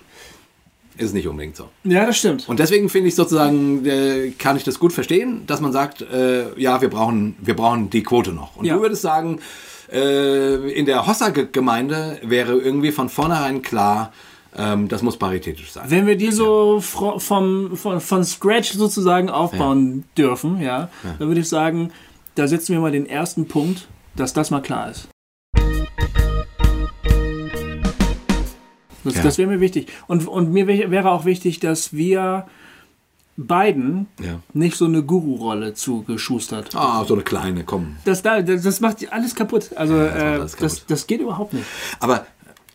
ist 0.96 1.06
es 1.06 1.12
nicht 1.12 1.28
unbedingt 1.28 1.56
so. 1.56 1.68
Ja, 1.84 2.06
das 2.06 2.18
stimmt. 2.18 2.48
Und 2.48 2.58
deswegen 2.58 2.88
finde 2.88 3.08
ich 3.08 3.14
sozusagen, 3.14 3.84
äh, 3.86 4.30
kann 4.38 4.56
ich 4.56 4.64
das 4.64 4.78
gut 4.78 4.92
verstehen, 4.92 5.42
dass 5.46 5.60
man 5.60 5.72
sagt, 5.72 6.02
äh, 6.02 6.58
ja, 6.60 6.80
wir 6.80 6.90
brauchen, 6.90 7.36
wir 7.40 7.54
brauchen 7.54 7.90
die 7.90 8.02
Quote 8.02 8.32
noch. 8.32 8.56
Und 8.56 8.64
ja. 8.64 8.74
du 8.74 8.82
würdest 8.82 9.02
sagen, 9.02 9.40
Äh, 9.92 10.72
in 10.72 10.86
der 10.86 11.06
Hossa-Gemeinde 11.06 12.18
wäre 12.22 12.54
irgendwie 12.54 12.92
von 12.92 13.10
vornherein 13.10 13.60
klar, 13.60 14.10
ähm, 14.56 14.88
das 14.88 15.02
muss 15.02 15.18
paritätisch 15.18 15.70
sein. 15.70 15.84
Wenn 15.90 16.06
wir 16.06 16.16
die 16.16 16.32
so 16.32 16.76
ja. 16.76 17.18
vom, 17.18 17.76
von, 17.76 18.00
von 18.00 18.24
Scratch 18.24 18.72
sozusagen 18.72 19.28
aufbauen 19.28 19.96
ja. 20.16 20.24
dürfen, 20.24 20.62
ja, 20.62 20.88
ja, 21.04 21.14
dann 21.18 21.28
würde 21.28 21.42
ich 21.42 21.48
sagen, 21.48 21.90
da 22.36 22.48
setzen 22.48 22.72
wir 22.72 22.80
mal 22.80 22.90
den 22.90 23.04
ersten 23.04 23.46
Punkt, 23.46 23.86
dass 24.16 24.32
das 24.32 24.50
mal 24.50 24.62
klar 24.62 24.90
ist. 24.90 25.08
Das, 29.04 29.14
das 29.14 29.38
wäre 29.38 29.48
mir 29.50 29.60
wichtig. 29.60 29.88
Und, 30.06 30.26
und 30.26 30.52
mir 30.52 30.66
wäre 30.66 31.10
auch 31.10 31.24
wichtig, 31.24 31.60
dass 31.60 31.92
wir 31.92 32.46
beiden 33.36 34.06
ja. 34.20 34.40
nicht 34.52 34.76
so 34.76 34.84
eine 34.84 35.02
Guru-Rolle 35.02 35.74
zugeschustert. 35.74 36.74
Ah, 36.74 37.04
so 37.06 37.14
eine 37.14 37.22
kleine, 37.22 37.64
komm. 37.64 37.96
Das, 38.04 38.22
das, 38.22 38.44
das 38.44 38.80
macht 38.80 39.10
alles 39.12 39.34
kaputt. 39.34 39.70
Also 39.76 39.96
ja, 39.96 40.38
das, 40.38 40.54
äh, 40.54 40.56
kaputt. 40.56 40.60
das, 40.60 40.86
das 40.86 41.06
geht 41.06 41.20
überhaupt 41.20 41.54
nicht. 41.54 41.64
Aber 41.98 42.26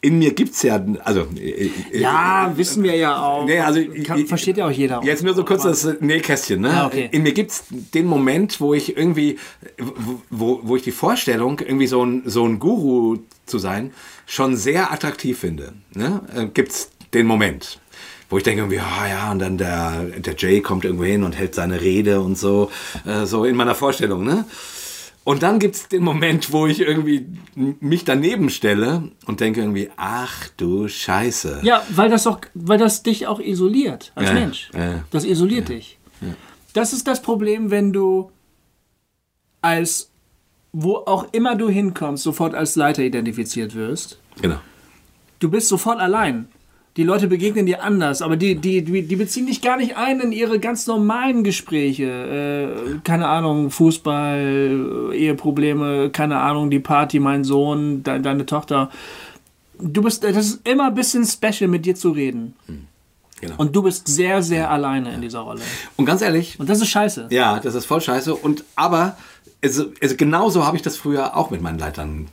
in 0.07 0.19
mir 0.19 0.33
gibt 0.33 0.53
es 0.53 0.63
ja, 0.63 0.83
also. 1.03 1.27
Äh, 1.35 1.69
äh, 1.91 1.99
ja, 1.99 2.49
äh, 2.49 2.57
wissen 2.57 2.81
wir 2.81 2.95
ja 2.95 3.21
auch. 3.21 3.45
Nee, 3.45 3.59
also, 3.59 3.81
Kann, 4.05 4.25
versteht 4.25 4.57
ja 4.57 4.65
auch 4.65 4.71
jeder. 4.71 5.03
Jetzt 5.03 5.21
nur 5.23 5.33
so 5.33 5.43
kurz 5.43 5.63
das 5.63 5.99
Nähkästchen. 5.99 6.61
Ne? 6.61 6.69
Ja, 6.69 6.85
okay. 6.87 7.09
In 7.11 7.23
mir 7.23 7.33
gibt 7.33 7.51
es 7.51 7.65
den 7.69 8.05
Moment, 8.05 8.61
wo 8.61 8.73
ich 8.73 8.95
irgendwie, 8.95 9.37
wo, 10.29 10.61
wo 10.63 10.77
ich 10.77 10.83
die 10.83 10.91
Vorstellung, 10.91 11.59
irgendwie 11.59 11.87
so 11.87 12.05
ein, 12.05 12.23
so 12.25 12.45
ein 12.45 12.59
Guru 12.59 13.17
zu 13.45 13.59
sein, 13.59 13.91
schon 14.25 14.55
sehr 14.55 14.93
attraktiv 14.93 15.39
finde. 15.39 15.73
Ne? 15.93 16.21
Äh, 16.33 16.45
gibt 16.47 16.71
es 16.71 16.89
den 17.13 17.27
Moment 17.27 17.79
wo 18.29 18.37
ich 18.37 18.43
denke 18.43 18.59
irgendwie, 18.59 18.81
ah 18.81 19.07
ja, 19.07 19.31
und 19.31 19.39
dann 19.39 19.57
der, 19.57 20.03
der 20.17 20.35
Jay 20.37 20.59
kommt 20.59 20.83
irgendwo 20.83 21.05
hin 21.05 21.23
und 21.23 21.37
hält 21.37 21.55
seine 21.55 21.79
Rede 21.79 22.19
und 22.19 22.37
so, 22.37 22.69
äh, 23.05 23.25
so 23.25 23.45
in 23.45 23.55
meiner 23.55 23.73
Vorstellung, 23.73 24.25
ne? 24.25 24.43
Und 25.27 25.43
dann 25.43 25.59
gibt 25.59 25.75
es 25.75 25.89
den 25.89 26.03
Moment, 26.03 26.53
wo 26.53 26.67
ich 26.67 26.79
irgendwie 26.79 27.27
mich 27.53 28.05
daneben 28.05 28.49
stelle 28.49 29.11
und 29.25 29.41
denke 29.41 29.59
irgendwie, 29.59 29.89
ach 29.97 30.47
du 30.55 30.87
Scheiße. 30.87 31.59
Ja, 31.63 31.83
weil 31.89 32.09
das 32.09 32.25
auch, 32.27 32.39
weil 32.53 32.77
das 32.77 33.03
dich 33.03 33.27
auch 33.27 33.41
isoliert 33.41 34.13
als 34.15 34.29
äh, 34.29 34.33
Mensch. 34.33 34.69
Äh, 34.71 34.99
das 35.11 35.25
isoliert 35.25 35.67
dich. 35.67 35.99
Das 36.71 36.93
ist 36.93 37.09
das 37.09 37.21
Problem, 37.21 37.71
wenn 37.71 37.91
du 37.91 38.31
als 39.59 40.11
wo 40.71 40.95
auch 40.95 41.27
immer 41.33 41.57
du 41.57 41.67
hinkommst, 41.67 42.23
sofort 42.23 42.55
als 42.55 42.77
Leiter 42.77 43.03
identifiziert 43.03 43.75
wirst. 43.75 44.21
Genau. 44.41 44.61
Du 45.39 45.51
bist 45.51 45.67
sofort 45.67 45.99
allein 45.99 46.47
die 46.97 47.03
Leute 47.03 47.27
begegnen 47.27 47.67
dir 47.67 47.83
anders, 47.83 48.23
aber 48.23 48.35
die, 48.35 48.55
die, 48.55 48.81
die 48.83 49.15
beziehen 49.15 49.45
dich 49.45 49.61
gar 49.61 49.77
nicht 49.77 49.95
ein 49.95 50.19
in 50.19 50.31
ihre 50.31 50.59
ganz 50.59 50.87
normalen 50.87 51.43
Gespräche. 51.43 52.05
Äh, 52.05 52.99
keine 53.03 53.27
Ahnung, 53.27 53.69
Fußball, 53.69 55.11
Eheprobleme, 55.13 56.09
keine 56.09 56.39
Ahnung, 56.39 56.71
die 56.71 56.79
Party, 56.79 57.19
mein 57.19 57.43
Sohn, 57.43 58.01
de 58.01 58.19
deine 58.19 58.47
Tochter. 58.47 58.89
Du 59.79 60.01
bist, 60.01 60.23
das 60.23 60.35
ist 60.35 60.67
immer 60.67 60.87
ein 60.87 60.95
bisschen 60.95 61.23
special, 61.23 61.69
mit 61.69 61.85
dir 61.85 61.93
zu 61.95 62.09
reden. 62.09 62.55
Hm. 62.65 62.87
Genau. 63.41 63.53
Und 63.57 63.75
du 63.75 63.83
bist 63.83 64.07
sehr, 64.07 64.41
sehr 64.41 64.61
ja. 64.61 64.69
alleine 64.69 65.13
in 65.13 65.21
dieser 65.21 65.41
Rolle. 65.41 65.61
Und 65.95 66.05
ganz 66.05 66.23
ehrlich. 66.23 66.59
Und 66.59 66.67
das 66.67 66.81
ist 66.81 66.89
scheiße. 66.89 67.27
Ja, 67.29 67.59
das 67.59 67.75
ist 67.75 67.85
voll 67.85 68.01
scheiße. 68.01 68.33
Und 68.33 68.63
aber, 68.75 69.15
also, 69.63 69.91
also 70.01 70.15
genauso 70.15 70.65
habe 70.65 70.75
ich 70.75 70.81
das 70.81 70.97
früher 70.97 71.37
auch 71.37 71.51
mit 71.51 71.61
meinen 71.61 71.77
Leitern 71.77 72.29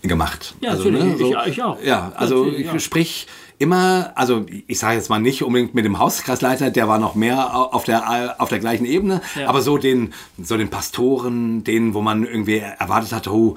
gemacht. 0.00 0.54
Ja, 0.62 0.70
also, 0.70 0.84
natürlich. 0.84 1.04
Ne, 1.04 1.18
so, 1.18 1.36
ich, 1.44 1.46
ich, 1.48 1.62
auch. 1.62 1.82
Ja, 1.82 2.12
also 2.16 2.46
ich, 2.46 2.66
ja. 2.66 2.78
sprich, 2.78 3.26
immer, 3.58 4.12
also 4.14 4.46
ich 4.66 4.78
sage 4.78 4.96
jetzt 4.96 5.10
mal 5.10 5.20
nicht 5.20 5.42
unbedingt 5.42 5.74
mit 5.74 5.84
dem 5.84 5.98
Hauskreisleiter, 5.98 6.70
der 6.70 6.88
war 6.88 6.98
noch 6.98 7.14
mehr 7.14 7.54
auf 7.54 7.84
der, 7.84 8.40
auf 8.40 8.48
der 8.48 8.60
gleichen 8.60 8.84
Ebene, 8.84 9.20
ja. 9.34 9.48
aber 9.48 9.62
so 9.62 9.78
den, 9.78 10.14
so 10.40 10.56
den 10.56 10.70
Pastoren, 10.70 11.64
denen, 11.64 11.94
wo 11.94 12.00
man 12.00 12.24
irgendwie 12.24 12.58
erwartet 12.58 13.12
hatte, 13.12 13.32
oh, 13.32 13.56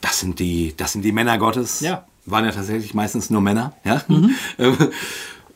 das 0.00 0.20
sind 0.20 0.38
die, 0.38 0.74
das 0.76 0.92
sind 0.92 1.04
die 1.04 1.12
Männer 1.12 1.38
Gottes. 1.38 1.80
Ja. 1.80 2.04
Waren 2.26 2.44
ja 2.44 2.52
tatsächlich 2.52 2.94
meistens 2.94 3.30
nur 3.30 3.40
Männer, 3.40 3.72
ja. 3.84 4.02
Mhm. 4.08 4.34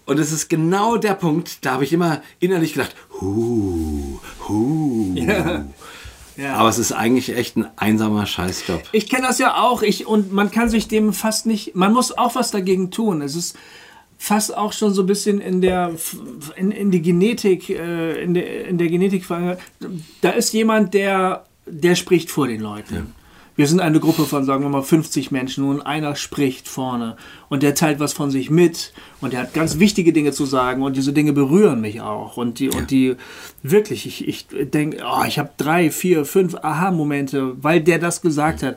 Und 0.06 0.18
es 0.18 0.32
ist 0.32 0.50
genau 0.50 0.96
der 0.96 1.14
Punkt, 1.14 1.64
da 1.64 1.72
habe 1.72 1.84
ich 1.84 1.92
immer 1.92 2.20
innerlich 2.38 2.74
gedacht, 2.74 2.94
hu, 3.20 4.18
hu. 4.46 5.14
Ja. 5.14 5.64
Ja. 6.36 6.54
Aber 6.54 6.68
es 6.68 6.78
ist 6.78 6.92
eigentlich 6.92 7.36
echt 7.36 7.56
ein 7.56 7.66
einsamer 7.76 8.26
Scheißjob. 8.26 8.82
Ich 8.92 9.08
kenne 9.08 9.26
das 9.26 9.38
ja 9.38 9.56
auch. 9.56 9.82
Ich, 9.82 10.06
und 10.06 10.32
man 10.32 10.50
kann 10.50 10.68
sich 10.68 10.88
dem 10.88 11.12
fast 11.12 11.46
nicht. 11.46 11.74
Man 11.74 11.92
muss 11.92 12.16
auch 12.16 12.34
was 12.34 12.50
dagegen 12.50 12.90
tun. 12.90 13.22
Es 13.22 13.36
ist 13.36 13.56
fast 14.18 14.56
auch 14.56 14.72
schon 14.72 14.92
so 14.92 15.02
ein 15.02 15.06
bisschen 15.06 15.40
in 15.40 15.60
der 15.60 15.92
in, 16.56 16.70
in 16.70 16.90
die 16.90 17.02
Genetik, 17.02 17.70
äh, 17.70 18.22
in 18.22 18.34
der, 18.34 18.66
in 18.66 18.78
der 18.78 18.88
Genetik. 18.88 19.24
Da 20.20 20.30
ist 20.30 20.52
jemand, 20.52 20.94
der, 20.94 21.44
der 21.66 21.94
spricht 21.94 22.30
vor 22.30 22.48
den 22.48 22.60
Leuten. 22.60 22.94
Ja 22.94 23.02
wir 23.56 23.66
sind 23.68 23.80
eine 23.80 24.00
Gruppe 24.00 24.24
von, 24.24 24.44
sagen 24.44 24.62
wir 24.62 24.68
mal, 24.68 24.82
50 24.82 25.30
Menschen 25.30 25.64
und 25.64 25.82
einer 25.82 26.16
spricht 26.16 26.68
vorne 26.68 27.16
und 27.48 27.62
der 27.62 27.74
teilt 27.74 28.00
was 28.00 28.12
von 28.12 28.30
sich 28.30 28.50
mit 28.50 28.92
und 29.20 29.32
der 29.32 29.40
hat 29.40 29.54
ganz 29.54 29.78
wichtige 29.78 30.12
Dinge 30.12 30.32
zu 30.32 30.44
sagen 30.44 30.82
und 30.82 30.96
diese 30.96 31.12
Dinge 31.12 31.32
berühren 31.32 31.80
mich 31.80 32.00
auch 32.00 32.36
und 32.36 32.58
die, 32.58 32.66
ja. 32.66 32.76
und 32.76 32.90
die 32.90 33.16
wirklich, 33.62 34.06
ich, 34.06 34.26
ich 34.26 34.46
denke, 34.70 35.02
oh, 35.04 35.24
ich 35.26 35.38
habe 35.38 35.50
drei, 35.56 35.90
vier, 35.90 36.24
fünf 36.24 36.56
Aha-Momente, 36.56 37.62
weil 37.62 37.80
der 37.80 37.98
das 37.98 38.22
gesagt 38.22 38.62
hat. 38.62 38.76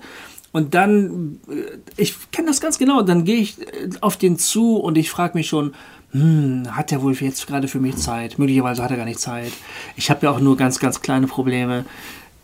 Und 0.51 0.73
dann, 0.73 1.39
äh, 1.49 1.77
ich 1.97 2.15
kenne 2.31 2.47
das 2.47 2.61
ganz 2.61 2.77
genau, 2.77 3.01
dann 3.01 3.25
gehe 3.25 3.37
ich 3.37 3.59
äh, 3.61 3.89
auf 4.01 4.17
den 4.17 4.37
zu 4.37 4.77
und 4.77 4.97
ich 4.97 5.09
frage 5.09 5.37
mich 5.37 5.47
schon, 5.47 5.73
hm, 6.11 6.63
hat 6.71 6.91
er 6.91 7.01
wohl 7.01 7.13
jetzt 7.13 7.47
gerade 7.47 7.67
für 7.67 7.79
mich 7.79 7.97
Zeit? 7.97 8.39
Möglicherweise 8.39 8.81
hat 8.81 8.91
er 8.91 8.97
gar 8.97 9.05
nicht 9.05 9.19
Zeit. 9.19 9.51
Ich 9.97 10.09
habe 10.09 10.25
ja 10.25 10.31
auch 10.31 10.39
nur 10.39 10.55
ganz, 10.55 10.79
ganz 10.79 11.01
kleine 11.01 11.27
Probleme 11.27 11.85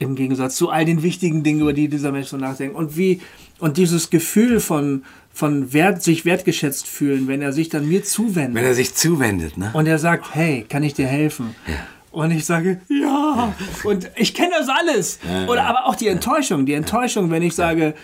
im 0.04 0.16
Gegensatz 0.16 0.56
zu 0.56 0.70
all 0.70 0.86
den 0.86 1.04
wichtigen 1.04 1.44
Dingen, 1.44 1.62
über 1.62 1.74
die 1.74 1.88
dieser 1.88 2.12
Mensch 2.12 2.28
so 2.28 2.38
nachdenkt. 2.38 2.76
Und 2.76 2.98
wie, 2.98 3.22
und 3.60 3.78
dieses 3.78 4.10
Gefühl 4.10 4.60
von, 4.60 5.04
von 5.34 5.74
Wert, 5.74 6.04
sich 6.04 6.26
wertgeschätzt 6.26 6.88
fühlen, 6.88 7.28
wenn 7.28 7.42
er 7.42 7.54
sich 7.54 7.70
dann 7.70 7.88
mir 7.88 8.04
zuwendet. 8.04 8.56
Wenn 8.56 8.66
er 8.66 8.76
sich 8.76 8.94
zuwendet, 8.94 9.58
ne? 9.58 9.72
Und 9.74 9.88
er 9.88 9.98
sagt, 9.98 10.36
hey, 10.36 10.66
kann 10.68 10.84
ich 10.84 10.94
dir 10.94 11.08
helfen? 11.08 11.56
Ja. 11.68 11.74
Und 12.12 12.30
ich 12.30 12.46
sage, 12.46 12.80
ja. 12.90 13.54
Und 13.84 14.12
ich 14.16 14.36
kenne 14.36 14.52
das 14.60 14.70
alles. 14.70 15.20
Ja, 15.28 15.48
Oder 15.48 15.66
aber 15.66 15.86
auch 15.88 15.96
die 15.96 16.08
Enttäuschung, 16.08 16.66
die 16.68 16.74
Enttäuschung, 16.74 17.32
wenn 17.32 17.42
ich 17.42 17.56
sage, 17.56 17.96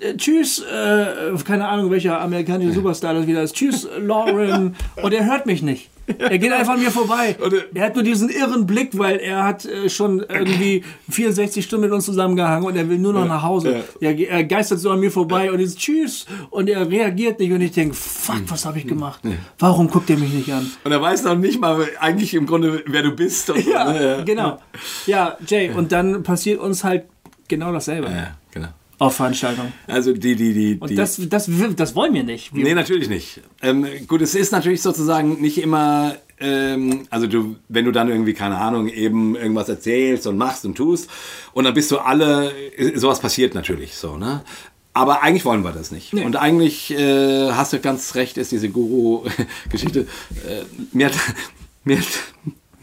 äh, 0.00 0.14
tschüss, 0.16 0.60
äh, 0.60 1.34
keine 1.44 1.68
Ahnung, 1.68 1.90
welcher 1.90 2.20
amerikanische 2.20 2.72
Superstar 2.72 3.14
das 3.14 3.26
wieder 3.26 3.42
ist. 3.42 3.54
Tschüss, 3.54 3.88
Lauren. 3.98 4.76
Und 5.02 5.14
er 5.14 5.24
hört 5.24 5.46
mich 5.46 5.62
nicht. 5.62 5.88
Er 6.18 6.38
geht 6.38 6.52
einfach 6.52 6.74
an 6.74 6.82
mir 6.82 6.90
vorbei. 6.90 7.36
Er 7.74 7.84
hat 7.84 7.94
nur 7.94 8.04
diesen 8.04 8.28
irren 8.28 8.66
Blick, 8.66 8.96
weil 8.98 9.16
er 9.16 9.44
hat 9.44 9.64
äh, 9.64 9.88
schon 9.88 10.20
irgendwie 10.20 10.84
64 11.10 11.64
Stunden 11.64 11.86
mit 11.86 11.92
uns 11.92 12.04
zusammengehangen 12.04 12.66
und 12.66 12.76
er 12.76 12.88
will 12.88 12.98
nur 12.98 13.12
noch 13.12 13.26
nach 13.26 13.42
Hause. 13.42 13.84
Er, 14.00 14.18
er 14.18 14.44
geistert 14.44 14.80
so 14.80 14.90
an 14.90 15.00
mir 15.00 15.10
vorbei 15.10 15.50
und 15.50 15.60
ist 15.60 15.78
Tschüss 15.78 16.26
und 16.50 16.68
er 16.68 16.88
reagiert 16.90 17.38
nicht 17.38 17.52
und 17.52 17.60
ich 17.60 17.72
denke, 17.72 17.94
fuck, 17.94 18.42
was 18.48 18.64
habe 18.66 18.78
ich 18.78 18.86
gemacht? 18.86 19.20
Warum 19.58 19.88
guckt 19.88 20.10
er 20.10 20.18
mich 20.18 20.32
nicht 20.32 20.52
an? 20.52 20.70
Und 20.84 20.92
er 20.92 21.00
weiß 21.00 21.24
noch 21.24 21.36
nicht 21.36 21.60
mal 21.60 21.86
eigentlich 22.00 22.34
im 22.34 22.46
Grunde, 22.46 22.82
wer 22.86 23.02
du 23.02 23.12
bist. 23.12 23.46
So, 23.46 23.54
ja, 23.54 23.92
ne? 23.92 24.22
genau. 24.24 24.58
Ja, 25.06 25.36
Jay, 25.46 25.70
und 25.70 25.92
dann 25.92 26.22
passiert 26.22 26.60
uns 26.60 26.84
halt 26.84 27.04
genau 27.48 27.72
dasselbe. 27.72 28.08
Ja, 28.08 28.36
auf 28.98 29.16
Veranstaltungen. 29.16 29.72
Also 29.86 30.12
die, 30.12 30.36
die, 30.36 30.52
die. 30.52 30.78
Und 30.78 30.96
das, 30.96 31.20
das, 31.28 31.50
das 31.76 31.94
wollen 31.94 32.14
wir 32.14 32.22
nicht. 32.22 32.54
Wir 32.54 32.64
nee, 32.64 32.74
natürlich 32.74 33.08
nicht. 33.08 33.40
Ähm, 33.62 33.86
gut, 34.06 34.22
es 34.22 34.34
ist 34.34 34.52
natürlich 34.52 34.82
sozusagen 34.82 35.40
nicht 35.40 35.58
immer. 35.58 36.16
Ähm, 36.40 37.06
also 37.10 37.26
du, 37.26 37.56
wenn 37.68 37.84
du 37.84 37.92
dann 37.92 38.08
irgendwie, 38.08 38.34
keine 38.34 38.58
Ahnung, 38.58 38.88
eben 38.88 39.36
irgendwas 39.36 39.68
erzählst 39.68 40.26
und 40.26 40.36
machst 40.36 40.64
und 40.64 40.74
tust 40.74 41.08
und 41.52 41.64
dann 41.64 41.74
bist 41.74 41.90
du 41.90 41.98
alle, 41.98 42.52
sowas 42.94 43.20
passiert 43.20 43.54
natürlich 43.54 43.94
so, 43.94 44.16
ne? 44.16 44.42
Aber 44.96 45.22
eigentlich 45.22 45.44
wollen 45.44 45.64
wir 45.64 45.72
das 45.72 45.90
nicht. 45.90 46.12
Nee. 46.12 46.24
Und 46.24 46.36
eigentlich 46.36 46.92
äh, 46.92 47.50
hast 47.50 47.72
du 47.72 47.80
ganz 47.80 48.14
recht, 48.14 48.38
ist 48.38 48.52
diese 48.52 48.68
Guru-Geschichte. 48.68 50.06
Äh, 50.46 50.62
mir 50.92 51.06
hat, 51.06 51.14
mir 51.84 51.98
hat 51.98 52.06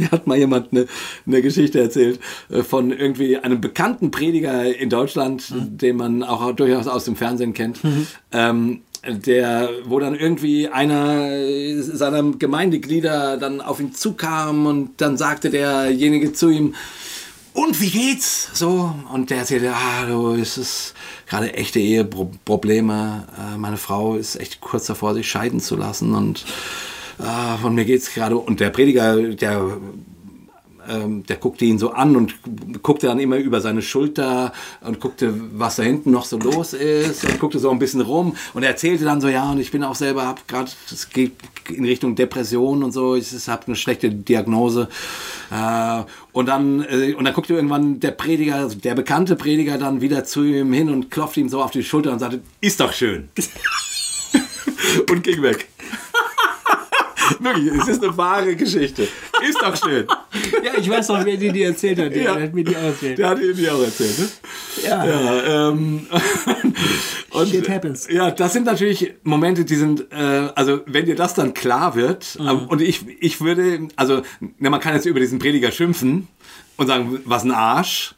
mir 0.11 0.11
hat 0.11 0.27
mal 0.27 0.37
jemand 0.37 0.71
eine, 0.71 0.87
eine 1.25 1.41
Geschichte 1.41 1.79
erzählt 1.79 2.19
äh, 2.49 2.63
von 2.63 2.91
irgendwie 2.91 3.37
einem 3.37 3.61
bekannten 3.61 4.11
Prediger 4.11 4.75
in 4.75 4.89
Deutschland, 4.89 5.51
mhm. 5.51 5.77
den 5.77 5.95
man 5.97 6.23
auch 6.23 6.51
durchaus 6.53 6.87
aus 6.87 7.05
dem 7.05 7.15
Fernsehen 7.15 7.53
kennt. 7.53 7.83
Mhm. 7.83 8.07
Ähm, 8.31 8.81
der, 9.07 9.69
wo 9.85 9.99
dann 9.99 10.13
irgendwie 10.13 10.67
einer 10.67 11.27
seiner 11.79 12.21
Gemeindeglieder 12.33 13.37
dann 13.37 13.59
auf 13.59 13.79
ihn 13.79 13.95
zukam 13.95 14.67
und 14.67 15.01
dann 15.01 15.17
sagte 15.17 15.49
derjenige 15.49 16.33
zu 16.33 16.49
ihm, 16.49 16.75
und 17.53 17.81
wie 17.81 17.89
geht's? 17.89 18.49
So, 18.53 18.95
und 19.11 19.29
der 19.29 19.39
erzählte, 19.39 19.73
ah, 19.73 20.05
du, 20.05 20.35
es 20.35 20.57
ist 20.57 20.93
gerade 21.27 21.53
echte 21.53 21.79
Eheprobleme. 21.79 23.27
Äh, 23.37 23.57
meine 23.57 23.75
Frau 23.75 24.15
ist 24.15 24.37
echt 24.37 24.61
kurz 24.61 24.85
davor, 24.85 25.13
sich 25.13 25.29
scheiden 25.29 25.59
zu 25.59 25.75
lassen 25.75 26.15
und 26.15 26.45
ah, 27.21 27.57
von 27.57 27.75
mir 27.75 27.85
geht's 27.85 28.13
gerade. 28.13 28.37
Und 28.37 28.59
der 28.59 28.69
Prediger, 28.69 29.15
der 29.17 29.77
ähm, 30.89 31.23
der 31.25 31.37
guckte 31.37 31.65
ihn 31.65 31.77
so 31.77 31.91
an 31.91 32.15
und 32.15 32.35
guckte 32.81 33.07
dann 33.07 33.19
immer 33.19 33.37
über 33.37 33.61
seine 33.61 33.81
Schulter 33.81 34.53
und 34.81 34.99
guckte, 34.99 35.33
was 35.53 35.75
da 35.75 35.83
hinten 35.83 36.11
noch 36.11 36.25
so 36.25 36.37
los 36.37 36.73
ist 36.73 37.23
und 37.25 37.39
guckte 37.39 37.59
so 37.59 37.69
ein 37.69 37.79
bisschen 37.79 38.01
rum 38.01 38.35
und 38.53 38.63
er 38.63 38.69
erzählte 38.69 39.05
dann 39.05 39.21
so, 39.21 39.27
ja, 39.27 39.51
und 39.51 39.59
ich 39.59 39.71
bin 39.71 39.83
auch 39.83 39.95
selber, 39.95 40.25
hab 40.25 40.47
gerade, 40.47 40.71
es 40.91 41.09
geht 41.09 41.33
in 41.69 41.85
Richtung 41.85 42.15
Depression 42.15 42.83
und 42.83 42.91
so, 42.91 43.15
ich 43.15 43.31
habe 43.47 43.67
eine 43.67 43.75
schlechte 43.75 44.09
Diagnose. 44.09 44.89
Äh, 45.51 46.03
und 46.31 46.47
dann, 46.47 46.85
äh, 46.89 47.13
und 47.13 47.25
dann 47.25 47.33
guckte 47.33 47.53
irgendwann 47.53 47.99
der 47.99 48.11
Prediger, 48.11 48.55
also 48.55 48.77
der 48.77 48.95
bekannte 48.95 49.35
Prediger 49.35 49.77
dann 49.77 50.01
wieder 50.01 50.23
zu 50.23 50.43
ihm 50.43 50.73
hin 50.73 50.89
und 50.89 51.11
klopfte 51.11 51.39
ihm 51.39 51.49
so 51.49 51.61
auf 51.61 51.71
die 51.71 51.83
Schulter 51.83 52.11
und 52.11 52.19
sagte, 52.19 52.41
ist 52.61 52.79
doch 52.79 52.93
schön. 52.93 53.29
und 55.09 55.23
ging 55.23 55.41
weg. 55.41 55.67
Wirklich, 57.39 57.67
es 57.73 57.87
ist 57.87 58.03
eine 58.03 58.15
wahre 58.17 58.55
Geschichte. 58.55 59.07
Ist 59.47 59.61
doch 59.61 59.75
schön. 59.75 60.05
Ja, 60.63 60.71
ich 60.79 60.89
weiß 60.89 61.09
noch, 61.09 61.25
wer 61.25 61.35
dir 61.37 61.51
die 61.51 61.63
erzählt 61.63 61.99
hat. 61.99 62.13
Der, 62.15 62.23
Ja. 62.23 62.39
hat 62.39 62.53
mir 62.53 62.63
die 62.63 62.75
auch 62.75 62.81
erzählt. 62.83 63.17
Der 63.17 63.29
hat 63.29 63.39
dir 63.39 63.53
die 63.53 63.69
auch 63.69 63.81
erzählt, 63.83 64.17
ne? 64.19 64.27
Ja. 64.83 65.05
Ja, 65.05 65.69
ähm, 65.69 66.07
und, 67.31 67.49
Shit 67.49 67.67
happens. 67.69 68.07
Ja, 68.09 68.31
das 68.31 68.53
sind 68.53 68.65
natürlich 68.65 69.13
Momente, 69.23 69.65
die 69.65 69.75
sind, 69.75 70.05
äh, 70.11 70.49
also 70.55 70.81
wenn 70.85 71.05
dir 71.05 71.15
das 71.15 71.33
dann 71.33 71.53
klar 71.53 71.95
wird, 71.95 72.37
Mhm. 72.39 72.47
ähm, 72.47 72.67
und 72.67 72.81
ich, 72.81 73.01
ich 73.19 73.41
würde, 73.41 73.87
also 73.95 74.21
ne, 74.59 74.69
man 74.69 74.79
kann 74.79 74.93
jetzt 74.95 75.05
über 75.05 75.19
diesen 75.19 75.39
Prediger 75.39 75.71
schimpfen 75.71 76.27
und 76.77 76.87
sagen, 76.87 77.19
was 77.25 77.43
ein 77.43 77.51
Arsch. 77.51 78.15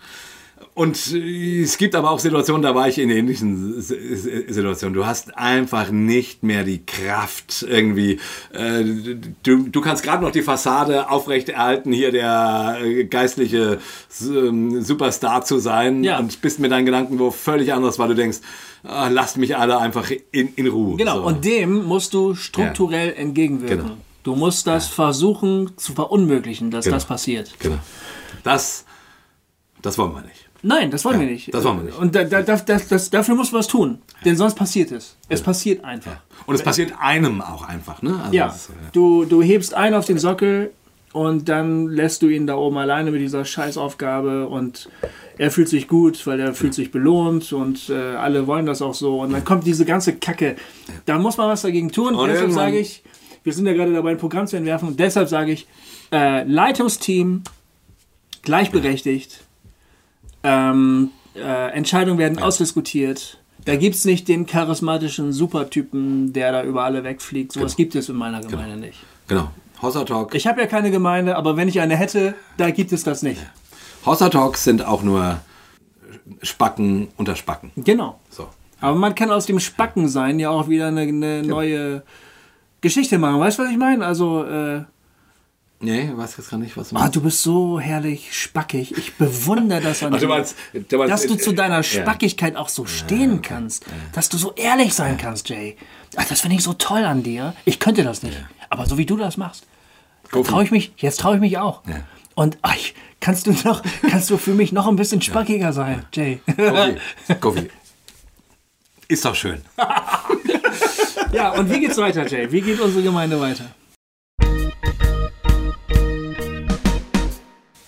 Und 0.76 1.14
äh, 1.14 1.62
es 1.62 1.78
gibt 1.78 1.94
aber 1.94 2.10
auch 2.10 2.18
Situationen, 2.20 2.64
da 2.64 2.74
war 2.74 2.88
ich 2.88 2.98
in 2.98 3.10
ähnlichen 3.12 3.80
Situationen. 3.80 4.94
Du 4.96 5.06
hast 5.06 5.38
einfach 5.38 5.92
nicht 5.92 6.42
mehr 6.42 6.64
die 6.64 6.84
Kraft 6.84 7.64
irgendwie. 7.68 8.20
Äh, 8.54 8.84
du, 9.44 9.70
du 9.70 9.82
kannst 9.82 10.04
gerade 10.04 10.24
noch 10.24 10.32
die 10.32 10.42
Fassade 10.42 11.10
aufrechterhalten, 11.12 11.94
hier 11.94 12.12
der 12.12 12.80
äh, 12.84 13.04
geistliche 13.06 13.80
ähm, 14.22 14.82
Superstar 14.82 15.46
zu 15.46 15.60
sein 15.60 16.04
Ja. 16.04 16.18
und 16.20 16.42
bist 16.42 16.60
mit 16.60 16.72
deinen 16.72 16.86
Gedanken 16.86 17.20
wo 17.20 17.30
völlig 17.30 17.72
anderes, 17.72 18.00
weil 18.00 18.08
du 18.10 18.16
denkst, 18.16 18.40
ah, 18.84 19.10
lasst 19.10 19.38
mich 19.38 19.56
alle 19.56 19.78
einfach 19.78 20.10
in, 20.32 20.54
in 20.56 20.68
Ruhe. 20.68 20.98
Genau, 20.98 21.18
So. 21.18 21.24
und 21.28 21.46
dem 21.46 21.86
musst 21.86 22.14
du 22.16 22.34
strukturell 22.34 23.14
entgegenwirken. 23.14 23.78
Genau. 23.84 23.98
Du 24.24 24.36
musst 24.36 24.66
das 24.68 24.88
versuchen 24.88 25.72
zu 25.78 25.94
verunmöglichen, 25.94 26.72
dass 26.72 26.86
Genau. 26.86 26.96
das 26.96 27.06
passiert. 27.06 27.54
Genau. 27.60 27.78
Das, 28.44 28.86
das 29.82 29.98
wollen 29.98 30.14
wir 30.16 30.22
nicht. 30.22 30.42
Nein, 30.65 30.89
das 30.91 31.04
wollen 31.04 31.19
Ja, 31.19 31.26
wir 31.28 31.32
nicht. 31.34 31.54
das 31.54 31.63
wollen 31.65 31.78
wir 31.80 31.84
nicht. 31.86 31.97
Und 31.99 32.15
da, 32.15 32.23
da, 32.23 32.41
da, 32.41 32.56
das, 32.56 32.88
das, 32.88 33.10
dafür 33.10 33.36
muss 33.36 33.52
man 33.52 33.60
was 33.60 33.67
tun. 33.67 33.99
Denn 34.23 34.38
sonst 34.38 34.56
passiert 34.56 34.91
es. 34.91 35.17
Es 35.28 35.41
passiert 35.41 35.84
einfach. 35.84 36.15
Und 36.45 36.56
es 36.56 36.63
passiert 36.63 36.93
einem 36.99 37.41
auch 37.41 37.67
einfach, 37.67 38.02
ne? 38.02 38.17
Also 38.23 38.34
Ja, 38.34 38.47
das, 38.47 38.69
äh, 38.69 38.73
du, 38.93 39.26
du 39.26 39.41
hebst 39.41 39.73
einen 39.73 39.93
auf 39.95 40.06
den 40.06 40.17
Sockel 40.17 40.71
und 41.12 41.49
dann 41.49 41.89
lässt 41.89 42.21
du 42.21 42.28
ihn 42.30 42.47
da 42.47 42.56
oben 42.56 42.78
alleine 42.78 43.12
mit 43.12 43.19
dieser 43.21 43.43
Scheißaufgabe 43.43 44.47
und 44.47 44.89
er 45.38 45.52
fühlt 45.52 45.67
sich 45.67 45.88
gut, 45.89 46.26
weil 46.26 46.39
er 46.39 46.54
fühlt 46.54 46.73
sich 46.73 46.91
belohnt 46.91 47.52
und 47.54 47.89
äh, 47.89 47.93
alle 48.15 48.47
wollen 48.47 48.65
das 48.65 48.82
auch 48.82 48.93
so. 48.93 49.19
Und 49.21 49.34
dann 49.34 49.43
kommt 49.43 49.67
diese 49.67 49.84
ganze 49.84 50.15
Kacke. 50.15 50.56
Da 51.06 51.19
muss 51.19 51.36
man 51.38 51.49
was 51.49 51.63
dagegen 51.63 51.91
tun. 51.91 52.15
Und 52.15 52.30
deshalb 52.30 52.52
sage 52.52 52.80
ich, 52.80 53.04
wir 53.43 53.52
sind 53.52 53.65
ja 53.65 53.73
gerade 53.73 53.91
dabei, 53.93 54.12
ein 54.12 54.17
Programm 54.17 54.47
zu 54.47 54.56
entwerfen. 54.56 54.88
Und 54.88 54.99
deshalb 54.99 55.28
sage 55.28 55.52
ich, 55.52 55.67
äh, 56.13 56.43
Leitungsteam, 56.45 57.43
gleichberechtigt, 58.43 59.41
ähm, 60.43 61.10
äh, 61.36 61.71
Entscheidungen 61.71 62.17
werden 62.17 62.39
ausdiskutiert. 62.39 63.39
Da 63.65 63.75
gibt 63.77 63.95
es 63.95 64.03
nicht 64.06 64.27
den 64.27 64.45
charismatischen 64.45 65.32
Supertypen, 65.32 66.34
der 66.34 66.51
da 66.51 66.63
über 66.63 66.84
alle 66.84 67.03
wegfliegt. 67.03 67.53
Sowas 67.53 67.75
Genau. 67.75 67.77
gibt 67.77 67.95
es 67.95 68.10
in 68.10 68.15
meiner 68.17 68.41
Gemeinde 68.41 68.75
nicht. 68.77 68.99
Genau. 69.27 69.49
Hossa 69.82 70.03
Talk. 70.03 70.36
Ich 70.36 70.47
habe 70.47 70.62
ja 70.62 70.67
keine 70.67 70.91
Gemeinde, 70.91 71.36
aber 71.38 71.56
wenn 71.58 71.67
ich 71.67 71.79
eine 71.79 71.95
hätte, 71.95 72.36
da 72.58 72.71
gibt 72.71 72.91
es 72.91 73.03
das 73.03 73.21
nicht. 73.23 73.39
Hossa 74.06 74.29
Talks 74.29 74.63
sind 74.63 74.86
auch 74.86 75.01
nur 75.03 75.39
Spacken 76.41 77.08
unter 77.17 77.36
Spacken. 77.36 77.71
Genau. 77.77 78.19
So. 78.29 78.47
Aber 78.82 78.97
man 78.97 79.15
kann 79.15 79.32
aus 79.32 79.45
dem 79.45 79.60
Spacken 79.60 80.10
sein 80.10 80.39
ja 80.39 80.49
auch 80.49 80.67
wieder 80.67 80.88
eine, 80.88 81.01
eine 81.01 81.43
neue 81.43 82.03
Geschichte 82.82 83.17
machen. 83.17 83.39
Weißt 83.39 83.60
du, 83.60 83.63
was 83.63 83.71
ich 83.71 83.77
meine? 83.77 84.06
Also, 84.06 84.43
äh, 84.43 84.84
Nee, 85.84 86.10
ich 86.12 86.17
weiß 86.17 86.38
jetzt 86.38 86.50
gar 86.50 86.58
nicht, 86.58 86.78
was 86.78 86.89
du 86.89 86.96
ah, 86.96 87.10
du 87.10 87.22
bist 87.22 87.43
so 87.43 87.80
herrlich 87.80 88.30
spackig. 88.34 88.98
Ich 88.98 89.15
bewundere 89.15 89.82
das 89.82 90.02
an 90.02 90.13
du 90.13 90.17
dir. 90.19 90.28
meinst- 90.28 90.56
meinst- 90.74 90.91
dass 91.12 91.28
du 91.28 91.36
zu 91.36 91.52
deiner 91.52 91.76
Ja. 91.78 91.84
Spackigkeit 91.84 92.56
auch 92.56 92.69
so 92.69 92.86
stehen 92.86 93.41
kannst. 93.41 93.86
Dass 94.13 94.30
du 94.30 94.38
so 94.38 94.54
ehrlich 94.56 94.93
sein 94.93 95.17
kannst, 95.17 95.50
Jay. 95.50 95.76
Ach, 96.15 96.26
das 96.26 96.41
finde 96.41 96.56
ich 96.56 96.63
so 96.63 96.74
toll 96.74 97.04
an 97.04 97.22
dir. 97.24 97.54
Ich 97.65 97.80
könnte 97.80 98.04
das 98.04 98.24
nicht. 98.24 98.38
Aber 98.69 98.86
so 98.86 98.98
wie 98.98 99.06
du 99.06 99.17
das 99.17 99.36
machst, 99.38 99.65
traue 100.32 100.63
ich 100.63 100.72
mich, 100.72 100.93
jetzt 100.98 101.19
traue 101.19 101.36
ich 101.36 101.41
mich 101.41 101.58
auch. 101.58 101.82
Ja. 101.86 101.96
Und 102.36 102.58
ach, 102.62 102.76
kannst 103.19 103.46
du 103.48 103.52
noch, 103.65 103.84
kannst 104.10 104.30
du 104.30 104.38
für 104.38 104.54
mich 104.54 104.72
noch 104.72 104.88
ein 104.88 104.96
bisschen 104.96 105.22
spackiger 105.22 105.74
sein, 105.74 106.06
Jay. 106.13 106.39
Goofy. 107.41 107.69
Ist 109.10 109.26
doch 109.26 109.36
schön. 109.36 109.62
ja, 111.34 111.52
und 111.52 111.69
wie 111.72 111.80
geht's 111.82 111.98
weiter, 111.98 112.26
Jay? 112.28 112.52
Wie 112.52 112.62
geht 112.62 112.80
unsere 112.80 113.04
Gemeinde 113.04 113.39
weiter? 113.39 113.65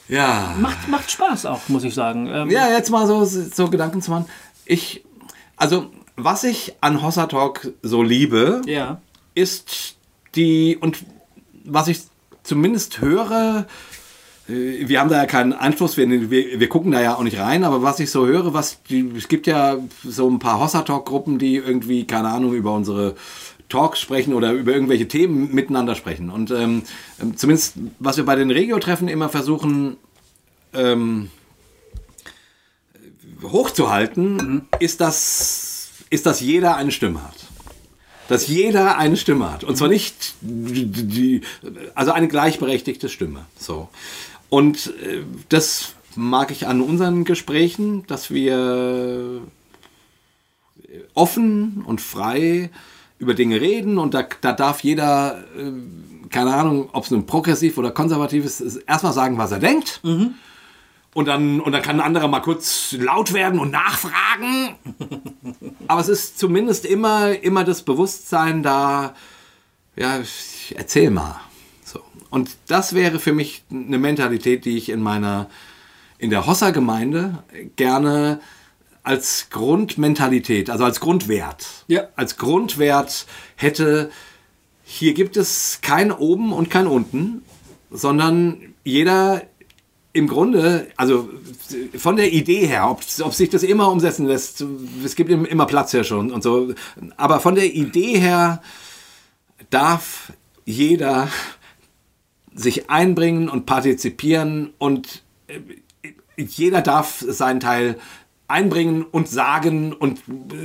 Ja. 0.07 0.55
Macht, 0.59 0.87
macht 0.87 1.09
Spaß 1.11 1.45
auch, 1.45 1.61
muss 1.67 1.83
ich 1.83 1.93
sagen. 1.93 2.27
Ähm, 2.31 2.49
Ja, 2.49 2.69
jetzt 2.69 2.89
mal 2.89 3.07
so, 3.07 3.25
so 3.25 3.69
Gedanken 3.69 4.01
zu 4.01 4.11
machen. 4.11 4.25
Ich, 4.65 5.03
also, 5.57 5.87
was 6.15 6.43
ich 6.43 6.75
an 6.81 7.01
Hossa 7.01 7.27
Talk 7.27 7.73
so 7.81 8.03
liebe, 8.03 8.61
ja. 8.65 9.01
ist 9.33 9.95
die, 10.35 10.77
und 10.79 11.03
was 11.63 11.87
ich 11.87 12.01
zumindest 12.43 13.01
höre, 13.01 13.65
äh, 14.47 14.87
wir 14.87 14.99
haben 14.99 15.09
da 15.09 15.17
ja 15.17 15.25
keinen 15.25 15.53
Einfluss, 15.53 15.97
wir, 15.97 16.07
wir, 16.29 16.59
wir 16.59 16.69
gucken 16.69 16.91
da 16.91 17.01
ja 17.01 17.15
auch 17.15 17.23
nicht 17.23 17.39
rein, 17.39 17.63
aber 17.63 17.81
was 17.81 17.99
ich 17.99 18.11
so 18.11 18.25
höre, 18.25 18.53
was 18.53 18.81
die, 18.83 19.11
es 19.17 19.27
gibt 19.27 19.47
ja 19.47 19.77
so 20.03 20.29
ein 20.29 20.39
paar 20.39 20.59
Hossa-Talk-Gruppen, 20.59 21.39
die 21.39 21.55
irgendwie, 21.55 22.05
keine 22.05 22.29
Ahnung, 22.29 22.53
über 22.53 22.73
unsere 22.73 23.15
Talks 23.69 23.99
sprechen 23.99 24.33
oder 24.33 24.51
über 24.51 24.73
irgendwelche 24.73 25.07
Themen 25.07 25.53
miteinander 25.53 25.95
sprechen. 25.95 26.29
Und 26.29 26.51
ähm, 26.51 26.83
ähm, 27.21 27.37
zumindest, 27.37 27.75
was 27.99 28.17
wir 28.17 28.25
bei 28.25 28.35
den 28.35 28.51
Regio-Treffen 28.51 29.07
immer 29.07 29.29
versuchen, 29.29 29.97
ähm, 30.73 31.29
hochzuhalten, 33.43 34.67
ist, 34.79 35.01
dass, 35.01 35.89
ist, 36.09 36.25
dass 36.25 36.41
jeder 36.41 36.75
eine 36.75 36.91
Stimme 36.91 37.23
hat. 37.23 37.35
Dass 38.27 38.47
jeder 38.47 38.97
eine 38.97 39.17
Stimme 39.17 39.51
hat. 39.51 39.63
Und 39.63 39.77
zwar 39.77 39.87
nicht 39.87 40.35
die, 40.41 41.41
also 41.93 42.11
eine 42.11 42.27
gleichberechtigte 42.27 43.09
Stimme. 43.09 43.45
So. 43.59 43.89
Und 44.49 44.93
äh, 45.03 45.23
das 45.49 45.93
mag 46.15 46.51
ich 46.51 46.67
an 46.67 46.81
unseren 46.81 47.23
Gesprächen, 47.25 48.05
dass 48.07 48.31
wir 48.31 49.41
offen 51.13 51.83
und 51.85 52.01
frei 52.01 52.69
über 53.17 53.33
Dinge 53.33 53.61
reden 53.61 53.97
und 53.97 54.13
da, 54.13 54.23
da 54.41 54.53
darf 54.53 54.81
jeder, 54.81 55.43
äh, 55.57 55.71
keine 56.29 56.53
Ahnung, 56.53 56.89
ob 56.91 57.05
es 57.05 57.11
nun 57.11 57.25
progressiv 57.25 57.77
oder 57.77 57.91
konservativ 57.91 58.45
ist, 58.45 58.61
erstmal 58.87 59.13
sagen, 59.13 59.37
was 59.37 59.51
er 59.51 59.59
denkt. 59.59 60.01
Und 61.13 61.29
dann, 61.29 61.61
und 61.61 61.71
dann 61.71 61.81
kann 61.81 62.01
ein 62.01 62.05
anderer 62.05 62.27
mal 62.27 62.41
kurz 62.41 62.91
laut 62.91 63.31
werden 63.31 63.57
und 63.57 63.71
nachfragen. 63.71 64.75
Aber 65.87 66.01
es 66.01 66.09
ist 66.09 66.37
zumindest 66.37 66.85
immer, 66.85 67.41
immer 67.41 67.63
das 67.63 67.83
Bewusstsein 67.83 68.63
da, 68.63 69.15
ja, 69.95 70.19
ich 70.19 70.75
erzähl 70.77 71.11
mal. 71.11 71.39
So. 71.85 72.01
Und 72.29 72.57
das 72.67 72.93
wäre 72.93 73.19
für 73.19 73.31
mich 73.31 73.63
eine 73.71 73.97
Mentalität, 73.97 74.65
die 74.65 74.75
ich 74.75 74.89
in 74.89 75.01
meiner, 75.01 75.49
in 76.17 76.31
der 76.31 76.47
Hossa-Gemeinde 76.47 77.43
gerne 77.77 78.41
als 79.05 79.49
Grundmentalität, 79.51 80.69
also 80.69 80.83
als 80.83 80.99
Grundwert, 80.99 81.67
Ja. 81.87 82.07
als 82.15 82.37
Grundwert 82.37 83.25
hätte, 83.55 84.09
hier 84.83 85.13
gibt 85.13 85.37
es 85.37 85.79
kein 85.81 86.11
oben 86.11 86.51
und 86.53 86.69
kein 86.69 86.87
unten, 86.87 87.43
sondern 87.91 88.73
jeder 88.83 89.43
im 90.13 90.27
Grunde, 90.27 90.87
also 90.95 91.29
von 91.97 92.15
der 92.15 92.31
Idee 92.31 92.65
her, 92.67 92.89
ob, 92.89 93.01
ob 93.21 93.33
sich 93.33 93.49
das 93.49 93.63
immer 93.63 93.91
umsetzen 93.91 94.25
lässt, 94.25 94.63
es 95.03 95.15
gibt 95.15 95.29
im- 95.29 95.45
immer 95.45 95.65
Platz 95.65 95.91
hier 95.91 96.03
schon 96.03 96.31
und 96.31 96.41
so, 96.41 96.73
aber 97.17 97.39
von 97.39 97.55
der 97.55 97.73
Idee 97.73 98.17
her 98.19 98.61
darf 99.69 100.31
jeder 100.65 101.27
sich 102.53 102.89
einbringen 102.89 103.49
und 103.49 103.65
partizipieren 103.65 104.73
und 104.77 105.21
äh, 105.47 105.59
jeder 106.37 106.81
darf 106.81 107.23
seinen 107.27 107.59
Teil 107.59 107.97
einbringen 108.47 109.03
und 109.03 109.27
sagen 109.27 109.93
und 109.93 110.19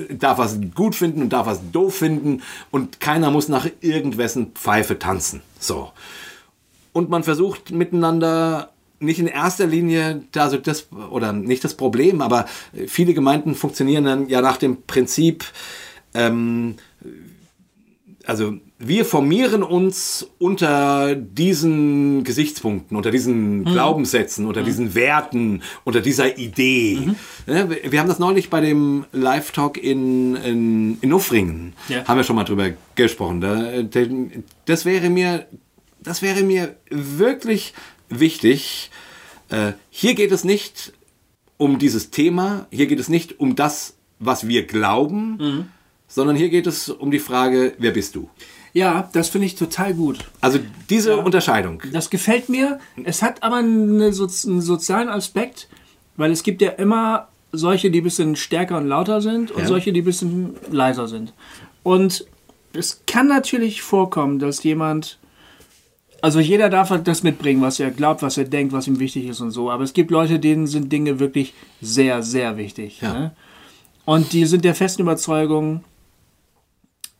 äh, 0.09 0.15
darf 0.15 0.39
was 0.39 0.59
gut 0.75 0.95
finden 0.95 1.23
und 1.23 1.33
darf 1.33 1.47
was 1.47 1.61
doof 1.73 1.97
finden 1.97 2.43
und 2.71 3.01
keiner 3.01 3.31
muss 3.31 3.49
nach 3.49 3.67
irgendwessen 3.81 4.53
Pfeife 4.53 4.99
tanzen. 4.99 5.43
So. 5.59 5.91
Und 6.93 7.09
man 7.09 7.23
versucht 7.23 7.71
miteinander 7.71 8.71
nicht 8.99 9.19
in 9.19 9.27
erster 9.27 9.67
Linie, 9.67 10.25
also 10.37 10.59
das, 10.59 10.89
oder 10.93 11.33
nicht 11.33 11.65
das 11.65 11.75
Problem, 11.75 12.21
aber 12.21 12.47
viele 12.87 13.15
Gemeinden 13.15 13.55
funktionieren 13.55 14.05
dann 14.05 14.29
ja 14.29 14.43
nach 14.43 14.59
dem 14.59 14.83
Prinzip, 14.83 15.45
ähm, 16.13 16.77
also 18.27 18.55
wir 18.83 19.05
formieren 19.05 19.63
uns 19.63 20.27
unter 20.39 21.15
diesen 21.15 22.25
Gesichtspunkten, 22.25 22.97
unter 22.97 23.11
diesen 23.11 23.59
mhm. 23.59 23.65
Glaubenssätzen, 23.67 24.47
unter 24.47 24.63
mhm. 24.63 24.65
diesen 24.65 24.95
Werten, 24.95 25.63
unter 25.85 26.01
dieser 26.01 26.39
Idee. 26.39 26.99
Mhm. 26.99 27.17
wir 27.47 28.01
haben 28.01 28.09
das 28.09 28.19
neulich 28.19 28.49
bei 28.49 28.63
dem 28.63 29.05
Live-Talk 29.13 29.77
in, 29.77 30.35
in, 30.37 30.99
in 31.03 31.13
Uffringen, 31.13 31.75
ja. 31.91 32.07
haben 32.07 32.17
wir 32.17 32.25
schon 32.25 32.37
mal 32.37 32.45
drüber 32.45 32.71
gesprochen. 32.95 33.43
Das 34.65 34.85
wäre 34.87 35.11
mir, 35.11 35.47
das 36.03 36.23
wäre 36.23 36.43
mir 36.43 36.75
wirklich 36.89 37.75
wichtig. 38.09 38.91
Äh, 39.51 39.73
hier 39.91 40.15
geht 40.15 40.33
es 40.33 40.43
nicht 40.43 40.95
um 41.59 41.79
dieses 41.79 42.11
Thema, 42.11 42.67
hier 42.71 42.87
geht 42.87 42.99
es 42.99 43.11
nicht 43.11 43.41
um 43.41 43.57
das, 43.57 43.99
was 44.19 44.49
wir 44.49 44.67
glauben, 44.67 45.37
mhm. 45.37 45.65
sondern 46.09 46.35
hier 46.35 46.49
geht 46.49 46.67
es 46.67 46.89
um 46.89 47.11
die 47.11 47.19
Frage, 47.19 47.75
wer 47.77 47.91
bist 47.91 48.15
du? 48.15 48.31
Ja, 48.73 49.09
das 49.13 49.29
finde 49.29 49.47
ich 49.47 49.57
total 49.57 49.95
gut. 49.95 50.19
Also 50.41 50.59
diese 50.89 51.11
ja, 51.11 51.17
Unterscheidung. 51.17 51.83
Das 51.93 52.11
gefällt 52.11 52.49
mir. 52.49 52.79
Es 53.05 53.23
hat 53.23 53.43
aber 53.43 53.57
eine, 53.57 54.05
einen 54.05 54.13
sozialen 54.61 55.09
Aspekt, 55.09 55.69
weil 56.17 56.31
es 56.31 56.43
gibt 56.43 56.63
ja 56.63 56.71
immer 56.71 57.29
solche, 57.53 57.91
die 57.91 58.01
ein 58.01 58.05
bisschen 58.05 58.37
stärker 58.37 58.79
und 58.79 58.87
lauter 58.87 59.21
sind 59.21 59.51
und 59.51 59.63
ja. 59.63 59.67
solche, 59.67 59.93
die 59.93 60.03
ein 60.03 60.05
bisschen 60.05 60.55
leiser 60.71 61.09
sind. 61.09 61.33
Und 61.83 62.27
es 62.73 63.03
kann 63.07 63.27
natürlich 63.27 63.83
vorkommen, 63.83 64.39
dass 64.39 64.63
jemand, 64.63 65.19
also 66.21 66.39
jeder 66.39 66.71
darf 66.71 66.91
halt 66.91 67.09
das 67.09 67.23
mitbringen, 67.23 67.63
was 67.63 67.81
er 67.81 67.91
glaubt, 67.91 68.23
was 68.23 68.39
er 68.39 68.45
denkt, 68.45 68.73
was 68.73 68.87
ihm 68.87 69.01
wichtig 69.01 69.27
ist 69.27 69.41
und 69.41 69.51
so. 69.51 69.71
Aber 69.71 69.83
es 69.83 69.93
gibt 69.93 70.11
Leute, 70.11 70.39
denen 70.39 70.67
sind 70.67 70.93
Dinge 70.93 71.19
wirklich 71.19 71.55
sehr, 71.81 72.23
sehr 72.23 72.57
wichtig. 72.57 73.01
Ja. 73.01 73.13
Ne? 73.13 73.33
Und 74.05 74.33
die 74.33 74.47
sind 74.47 74.65
der 74.65 74.75
festen 74.75 75.03
Überzeugung, 75.03 75.85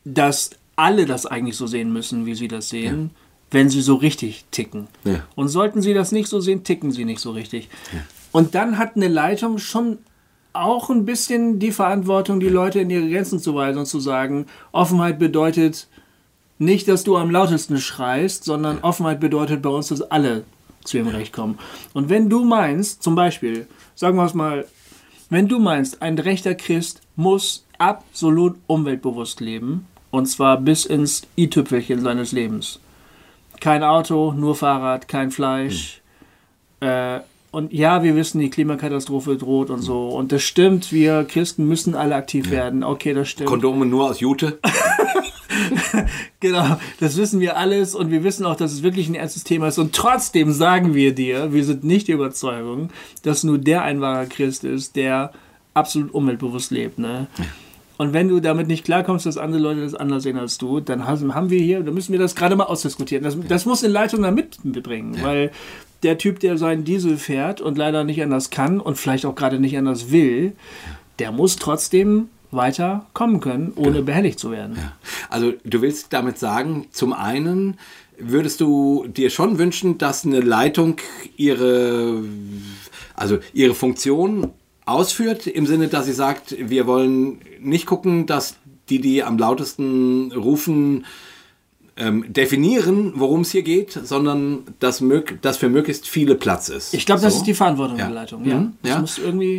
dass 0.05 0.51
alle 0.81 1.05
das 1.05 1.27
eigentlich 1.27 1.57
so 1.57 1.67
sehen 1.67 1.93
müssen, 1.93 2.27
wie 2.27 2.35
sie 2.35 2.49
das 2.49 2.71
sehen, 2.71 3.11
ja. 3.13 3.21
wenn 3.51 3.69
sie 3.69 3.83
so 3.83 3.97
richtig 3.97 4.47
ticken. 4.51 4.89
Ja. 5.05 5.23
Und 5.37 5.49
sollten 5.49 5.83
sie 5.83 5.95
das 5.95 6.11
nicht 6.11 6.29
so 6.29 6.41
sehen, 6.41 6.65
ticken 6.65 6.91
sie 6.91 7.05
nicht 7.05 7.21
so 7.21 7.33
richtig. 7.33 7.69
Ja. 7.93 8.01
Und 8.33 8.55
dann 8.55 8.79
hat 8.79 8.97
eine 8.97 9.09
Leitung 9.09 9.59
schon 9.59 9.99
auch 10.53 10.91
ein 10.91 11.05
bisschen 11.05 11.59
die 11.59 11.71
Verantwortung, 11.71 12.41
die 12.41 12.49
Leute 12.49 12.81
in 12.81 12.91
ihre 12.91 13.09
Grenzen 13.09 13.39
zu 13.39 13.55
weisen 13.55 13.79
und 13.79 13.87
zu 13.87 14.01
sagen, 14.01 14.47
Offenheit 14.73 15.19
bedeutet 15.19 15.87
nicht, 16.59 16.89
dass 16.89 17.05
du 17.05 17.17
am 17.17 17.31
lautesten 17.31 17.79
schreist, 17.79 18.45
sondern 18.45 18.81
Offenheit 18.81 19.21
bedeutet 19.21 19.63
bei 19.63 19.71
uns, 19.71 19.89
dass 19.89 20.03
alle 20.03 20.45
zu 20.85 20.97
ihrem 20.97 21.09
Recht 21.09 21.33
kommen. 21.33 21.59
Und 21.93 22.09
wenn 22.09 22.29
du 22.29 22.45
meinst, 22.45 23.03
zum 23.03 23.15
Beispiel, 23.15 23.67
sagen 23.95 24.17
wir 24.17 24.25
es 24.25 24.35
mal, 24.35 24.67
wenn 25.29 25.47
du 25.47 25.61
meinst, 25.61 26.03
ein 26.03 26.19
rechter 26.19 26.55
Christ 26.55 27.03
muss 27.17 27.65
absolut 27.79 28.57
umweltbewusst 28.67 29.41
leben, 29.41 29.87
und 30.11 30.27
zwar 30.27 30.61
bis 30.61 30.85
ins 30.85 31.23
i-Tüpfelchen 31.37 32.01
seines 32.01 32.33
Lebens. 32.33 32.81
Kein 33.61 33.83
Auto, 33.83 34.33
nur 34.33 34.55
Fahrrad, 34.57 35.09
kein 35.09 35.31
Fleisch. 35.31 36.01
Hm. 36.81 36.89
Äh, 36.89 37.21
und 37.53 37.73
ja, 37.73 38.05
wir 38.05 38.15
wissen, 38.15 38.41
die 38.41 38.49
Klimakatastrophe 38.49 39.37
droht 39.37 39.71
und 39.71 39.83
so. 39.83 40.09
Und 40.09 40.31
das 40.31 40.43
stimmt, 40.43 40.93
wir 40.93 41.25
Christen 41.25 41.67
müssen 41.67 41.97
alle 41.97 42.15
aktiv 42.15 42.47
ja. 42.47 42.53
werden. 42.53 42.85
Okay, 42.85 43.13
das 43.13 43.29
stimmt. 43.29 43.49
Kondome 43.49 43.87
nur 43.87 44.09
aus 44.09 44.21
Jute? 44.21 44.61
genau, 46.41 46.79
das 47.01 47.17
wissen 47.17 47.41
wir 47.41 47.57
alles 47.57 47.97
und 47.97 48.13
wir 48.13 48.23
wissen 48.23 48.47
auch, 48.47 48.55
dass 48.55 48.73
es 48.73 48.85
wirklich 48.85 49.09
ein 49.09 49.17
ernstes 49.17 49.43
Thema 49.43 49.67
ist. 49.67 49.79
Und 49.79 49.95
trotzdem 49.95 50.53
sagen 50.53 50.95
wir 50.95 51.13
dir, 51.13 51.53
wir 51.53 51.65
sind 51.65 51.83
nicht 51.83 52.07
der 52.07 52.15
Überzeugung, 52.15 52.91
dass 53.25 53.43
nur 53.43 53.59
der 53.59 53.83
ein 53.83 54.01
wahrer 54.01 54.27
Christ 54.27 54.63
ist, 54.63 54.95
der 54.95 55.33
absolut 55.75 56.15
umweltbewusst 56.15 56.71
lebt. 56.71 57.01
Ne? 57.01 57.27
Und 58.01 58.15
wenn 58.15 58.29
du 58.29 58.41
damit 58.41 58.67
nicht 58.67 58.87
klarkommst, 58.87 59.27
dass 59.27 59.37
andere 59.37 59.61
Leute 59.61 59.83
das 59.83 59.95
anders 59.95 60.23
sehen 60.23 60.39
als 60.39 60.57
du, 60.57 60.81
dann 60.81 61.07
haben 61.07 61.51
wir 61.51 61.61
hier, 61.61 61.83
dann 61.83 61.93
müssen 61.93 62.13
wir 62.13 62.19
das 62.19 62.35
gerade 62.35 62.57
mal 62.57 62.65
ausdiskutieren. 62.65 63.23
Das, 63.23 63.37
das 63.47 63.67
muss 63.67 63.85
eine 63.85 63.93
Leitung 63.93 64.23
da 64.23 64.31
mitbringen, 64.31 65.19
weil 65.21 65.51
der 66.03 66.17
Typ, 66.17 66.41
der 66.41 66.57
seinen 66.57 66.85
Diesel 66.85 67.19
fährt 67.19 67.61
und 67.61 67.77
leider 67.77 68.03
nicht 68.05 68.23
anders 68.23 68.49
kann 68.49 68.81
und 68.81 68.97
vielleicht 68.97 69.27
auch 69.27 69.35
gerade 69.35 69.61
nicht 69.61 69.77
anders 69.77 70.11
will, 70.11 70.55
der 71.19 71.31
muss 71.31 71.57
trotzdem 71.57 72.31
weiter 72.51 73.05
kommen 73.13 73.41
können, 73.41 73.75
ohne 73.77 73.97
ja. 73.97 74.03
behelligt 74.03 74.39
zu 74.39 74.51
werden. 74.51 74.77
Ja. 74.77 74.93
Also 75.29 75.53
du 75.65 75.83
willst 75.83 76.11
damit 76.15 76.39
sagen, 76.39 76.87
zum 76.93 77.13
einen 77.13 77.77
würdest 78.19 78.63
du 78.63 79.09
dir 79.09 79.29
schon 79.29 79.59
wünschen, 79.59 79.99
dass 79.99 80.25
eine 80.25 80.41
Leitung 80.41 80.97
ihre, 81.37 82.23
also 83.15 83.41
ihre 83.53 83.75
Funktion 83.75 84.53
ausführt, 84.87 85.47
im 85.47 85.67
Sinne, 85.67 85.89
dass 85.89 86.07
sie 86.07 86.13
sagt, 86.13 86.57
wir 86.59 86.87
wollen 86.87 87.41
nicht 87.61 87.87
gucken, 87.87 88.27
dass 88.27 88.57
die, 88.89 89.01
die 89.01 89.23
am 89.23 89.39
lautesten 89.39 90.33
rufen, 90.33 91.05
ähm, 92.01 92.33
definieren, 92.33 93.13
worum 93.17 93.43
es 93.43 93.51
hier 93.51 93.63
geht, 93.63 93.93
sondern 93.93 94.61
dass, 94.79 95.05
dass 95.43 95.57
für 95.59 95.69
möglichst 95.69 96.09
viele 96.09 96.35
Platz 96.35 96.69
ist. 96.69 96.95
Ich 96.95 97.05
glaube, 97.05 97.21
das 97.21 97.37
ist 97.37 97.45
die 97.45 97.55
Verantwortung 97.55 97.99
ja. 97.99 98.07
der 98.07 98.15
Leitung. 98.15 98.45
Ja. 98.45 98.59
Mhm. 98.59 98.73
ja. 98.83 99.05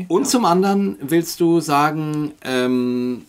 Und 0.08 0.24
ja. 0.24 0.28
zum 0.28 0.46
anderen 0.46 0.98
willst 1.02 1.40
du 1.40 1.60
sagen, 1.60 2.32
ähm, 2.44 3.24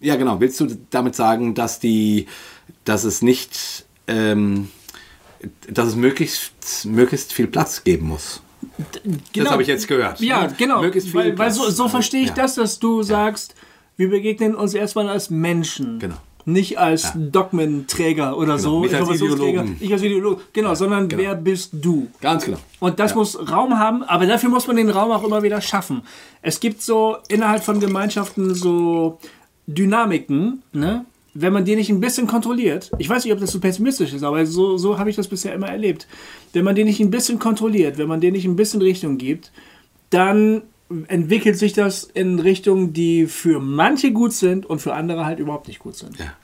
ja 0.00 0.16
genau, 0.16 0.40
willst 0.40 0.60
du 0.60 0.66
damit 0.90 1.14
sagen, 1.14 1.54
dass 1.54 1.78
die, 1.78 2.26
dass 2.84 3.04
es 3.04 3.22
nicht, 3.22 3.86
ähm, 4.08 4.68
dass 5.70 5.88
es 5.88 5.96
möglichst, 5.96 6.84
möglichst 6.84 7.32
viel 7.32 7.46
Platz 7.46 7.84
geben 7.84 8.08
muss. 8.08 8.42
Genau. 9.32 9.44
Das 9.44 9.50
habe 9.50 9.62
ich 9.62 9.68
jetzt 9.68 9.88
gehört. 9.88 10.20
Ja, 10.20 10.42
ne? 10.42 10.54
genau. 10.56 10.80
Möglichst 10.80 11.10
viel 11.10 11.20
weil, 11.20 11.38
weil 11.38 11.50
so, 11.50 11.68
so 11.70 11.88
verstehe 11.88 12.22
ich 12.22 12.28
ja. 12.28 12.34
das, 12.34 12.54
dass 12.54 12.78
du 12.78 12.98
ja. 12.98 13.04
sagst, 13.04 13.54
wir 13.96 14.10
begegnen 14.10 14.54
uns 14.54 14.74
erstmal 14.74 15.08
als 15.08 15.30
Menschen. 15.30 15.98
Genau. 15.98 16.16
Nicht 16.44 16.78
als 16.78 17.02
ja. 17.02 17.12
Dogmenträger 17.16 18.36
oder 18.36 18.56
genau. 18.56 18.58
so. 18.58 18.80
Nicht 18.80 18.94
als 18.94 19.10
Ideologen. 19.10 19.76
Ich 19.80 19.92
als 19.92 20.02
Ideologe. 20.02 20.42
Genau, 20.52 20.74
sondern 20.74 21.08
genau. 21.08 21.22
wer 21.22 21.34
bist 21.34 21.72
du? 21.72 22.08
Ganz 22.20 22.44
genau. 22.44 22.58
Und 22.80 22.98
das 23.00 23.14
muss 23.14 23.38
Raum 23.50 23.78
haben, 23.78 24.02
aber 24.04 24.26
dafür 24.26 24.48
muss 24.48 24.66
man 24.66 24.76
den 24.76 24.88
Raum 24.88 25.10
auch 25.10 25.24
immer 25.24 25.42
wieder 25.42 25.60
schaffen. 25.60 26.02
Es 26.40 26.60
gibt 26.60 26.80
so 26.80 27.18
innerhalb 27.28 27.64
von 27.64 27.80
Gemeinschaften 27.80 28.54
so 28.54 29.18
Dynamiken, 29.66 30.62
ne? 30.72 31.04
Wenn 31.40 31.52
man 31.52 31.64
die 31.64 31.76
nicht 31.76 31.90
ein 31.90 32.00
bisschen 32.00 32.26
kontrolliert, 32.26 32.90
ich 32.98 33.08
weiß 33.08 33.24
nicht, 33.24 33.32
ob 33.32 33.38
das 33.38 33.52
so 33.52 33.60
pessimistisch 33.60 34.12
ist, 34.12 34.24
aber 34.24 34.44
so, 34.44 34.76
so 34.76 34.98
habe 34.98 35.10
ich 35.10 35.16
das 35.16 35.28
bisher 35.28 35.54
immer 35.54 35.68
erlebt. 35.68 36.08
Wenn 36.52 36.64
man 36.64 36.74
den 36.74 36.86
nicht 36.86 37.00
ein 37.00 37.10
bisschen 37.10 37.38
kontrolliert, 37.38 37.96
wenn 37.96 38.08
man 38.08 38.20
den 38.20 38.32
nicht 38.32 38.44
ein 38.44 38.56
bisschen 38.56 38.82
Richtung 38.82 39.18
gibt, 39.18 39.52
dann 40.10 40.62
entwickelt 41.06 41.58
sich 41.58 41.74
das 41.74 42.04
in 42.04 42.40
Richtungen, 42.40 42.92
die 42.92 43.26
für 43.26 43.60
manche 43.60 44.12
gut 44.12 44.32
sind 44.32 44.66
und 44.66 44.80
für 44.80 44.94
andere 44.94 45.26
halt 45.26 45.38
überhaupt 45.38 45.68
nicht 45.68 45.78
gut 45.78 45.96
sind. 45.96 46.18
Ja. 46.18 46.34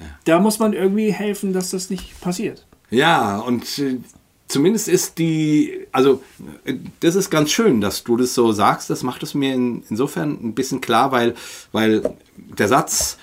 Ja. 0.00 0.06
Da 0.24 0.40
muss 0.40 0.58
man 0.58 0.72
irgendwie 0.72 1.12
helfen, 1.12 1.52
dass 1.52 1.70
das 1.70 1.90
nicht 1.90 2.20
passiert. 2.20 2.66
Ja, 2.90 3.38
und 3.38 3.78
äh, 3.78 3.98
zumindest 4.46 4.88
ist 4.88 5.18
die, 5.18 5.86
also 5.92 6.22
äh, 6.64 6.74
das 7.00 7.14
ist 7.14 7.30
ganz 7.30 7.50
schön, 7.50 7.80
dass 7.80 8.04
du 8.04 8.16
das 8.16 8.34
so 8.34 8.52
sagst. 8.52 8.90
Das 8.90 9.02
macht 9.02 9.22
es 9.22 9.34
mir 9.34 9.54
in, 9.54 9.82
insofern 9.90 10.38
ein 10.42 10.54
bisschen 10.54 10.80
klar, 10.80 11.12
weil, 11.12 11.34
weil 11.72 12.02
der 12.36 12.68
Satz, 12.68 13.18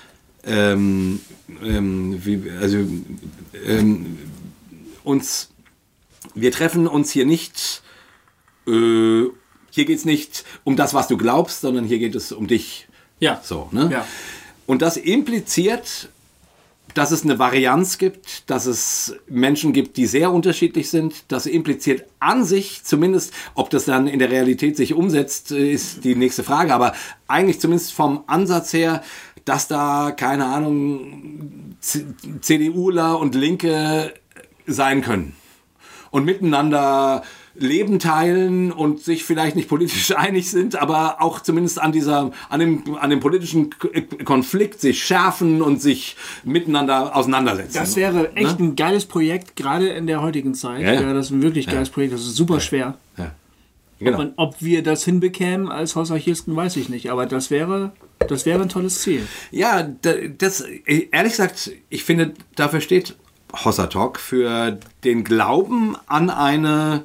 ähm, 0.46 1.20
ähm, 1.62 2.24
wie, 2.24 2.50
also 2.50 2.78
ähm, 3.66 4.18
uns, 5.04 5.50
wir 6.34 6.52
treffen 6.52 6.86
uns 6.86 7.10
hier 7.10 7.26
nicht, 7.26 7.82
äh, 8.66 9.24
hier 9.70 9.84
geht 9.84 9.98
es 9.98 10.04
nicht 10.04 10.44
um 10.64 10.76
das, 10.76 10.94
was 10.94 11.08
du 11.08 11.16
glaubst, 11.16 11.60
sondern 11.60 11.84
hier 11.84 11.98
geht 11.98 12.14
es 12.14 12.32
um 12.32 12.46
dich. 12.46 12.88
Ja. 13.18 13.40
So, 13.42 13.68
ne? 13.72 13.90
Ja. 13.92 14.06
Und 14.66 14.82
das 14.82 14.96
impliziert, 14.96 16.08
dass 16.94 17.10
es 17.10 17.24
eine 17.24 17.38
Varianz 17.38 17.98
gibt, 17.98 18.48
dass 18.48 18.64
es 18.64 19.16
Menschen 19.28 19.74
gibt, 19.74 19.98
die 19.98 20.06
sehr 20.06 20.32
unterschiedlich 20.32 20.88
sind. 20.88 21.24
Das 21.28 21.44
impliziert 21.44 22.04
an 22.20 22.44
sich 22.44 22.84
zumindest, 22.84 23.34
ob 23.54 23.68
das 23.68 23.84
dann 23.84 24.06
in 24.06 24.18
der 24.18 24.30
Realität 24.30 24.78
sich 24.78 24.94
umsetzt, 24.94 25.50
ist 25.50 26.04
die 26.04 26.14
nächste 26.14 26.42
Frage. 26.42 26.72
Aber 26.72 26.94
eigentlich 27.28 27.60
zumindest 27.60 27.92
vom 27.92 28.24
Ansatz 28.26 28.72
her, 28.72 29.02
dass 29.46 29.68
da, 29.68 30.10
keine 30.10 30.44
Ahnung, 30.44 31.76
CDUler 31.80 33.18
und 33.18 33.34
Linke 33.34 34.12
sein 34.66 35.00
können 35.00 35.34
und 36.10 36.24
miteinander 36.24 37.22
Leben 37.58 37.98
teilen 37.98 38.70
und 38.72 39.00
sich 39.00 39.24
vielleicht 39.24 39.56
nicht 39.56 39.68
politisch 39.68 40.12
einig 40.16 40.50
sind, 40.50 40.76
aber 40.76 41.22
auch 41.22 41.40
zumindest 41.40 41.80
an 41.80 41.92
dieser, 41.92 42.32
an 42.50 42.60
dem, 42.60 42.96
an 43.00 43.08
dem 43.08 43.20
politischen 43.20 43.70
Konflikt 44.24 44.80
sich 44.80 45.02
schärfen 45.02 45.62
und 45.62 45.80
sich 45.80 46.16
miteinander 46.44 47.16
auseinandersetzen. 47.16 47.78
Das 47.78 47.96
wäre 47.96 48.34
echt 48.36 48.58
ne? 48.60 48.66
ein 48.66 48.76
geiles 48.76 49.06
Projekt, 49.06 49.56
gerade 49.56 49.88
in 49.88 50.06
der 50.06 50.20
heutigen 50.20 50.54
Zeit. 50.54 50.82
Ja, 50.82 50.94
ja. 50.94 51.12
das 51.14 51.26
ist 51.26 51.32
ein 51.32 51.42
wirklich 51.42 51.66
geiles 51.66 51.88
ja. 51.88 51.94
Projekt, 51.94 52.14
das 52.14 52.22
ist 52.22 52.36
super 52.36 52.60
schwer. 52.60 52.98
Ja. 53.16 53.32
Genau. 53.98 54.12
Ob, 54.12 54.18
man, 54.18 54.32
ob, 54.36 54.56
wir 54.60 54.82
das 54.82 55.04
hinbekämen 55.04 55.70
als 55.70 55.96
Hausarchisten, 55.96 56.54
weiß 56.54 56.76
ich 56.76 56.88
nicht. 56.88 57.10
Aber 57.10 57.26
das 57.26 57.50
wäre, 57.50 57.92
das 58.28 58.44
wäre 58.44 58.62
ein 58.62 58.68
tolles 58.68 59.00
Ziel. 59.00 59.26
Ja, 59.50 59.82
das, 59.82 60.60
ehrlich 60.60 61.32
gesagt, 61.32 61.70
ich 61.88 62.04
finde, 62.04 62.34
dafür 62.54 62.80
steht 62.80 63.16
Hossa 63.64 63.86
Talk 63.86 64.18
für 64.18 64.78
den 65.04 65.24
Glauben 65.24 65.96
an 66.06 66.30
eine, 66.30 67.04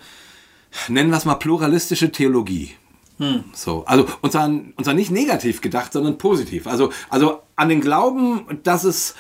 nennen 0.90 1.10
wir 1.12 1.18
es 1.18 1.26
mal, 1.26 1.36
pluralistische 1.36 2.12
Theologie. 2.12 2.72
Hm. 3.20 3.46
So, 3.54 3.86
also 3.86 4.08
und 4.22 4.32
zwar, 4.32 4.48
und 4.48 4.84
zwar 4.84 4.94
nicht 4.94 5.12
negativ 5.12 5.62
gedacht, 5.62 5.94
sondern 5.94 6.18
positiv. 6.18 6.68
Also, 6.68 6.92
also 7.10 7.42
an 7.56 7.70
den 7.70 7.80
Glauben, 7.80 8.60
dass 8.64 8.84
es 8.84 9.16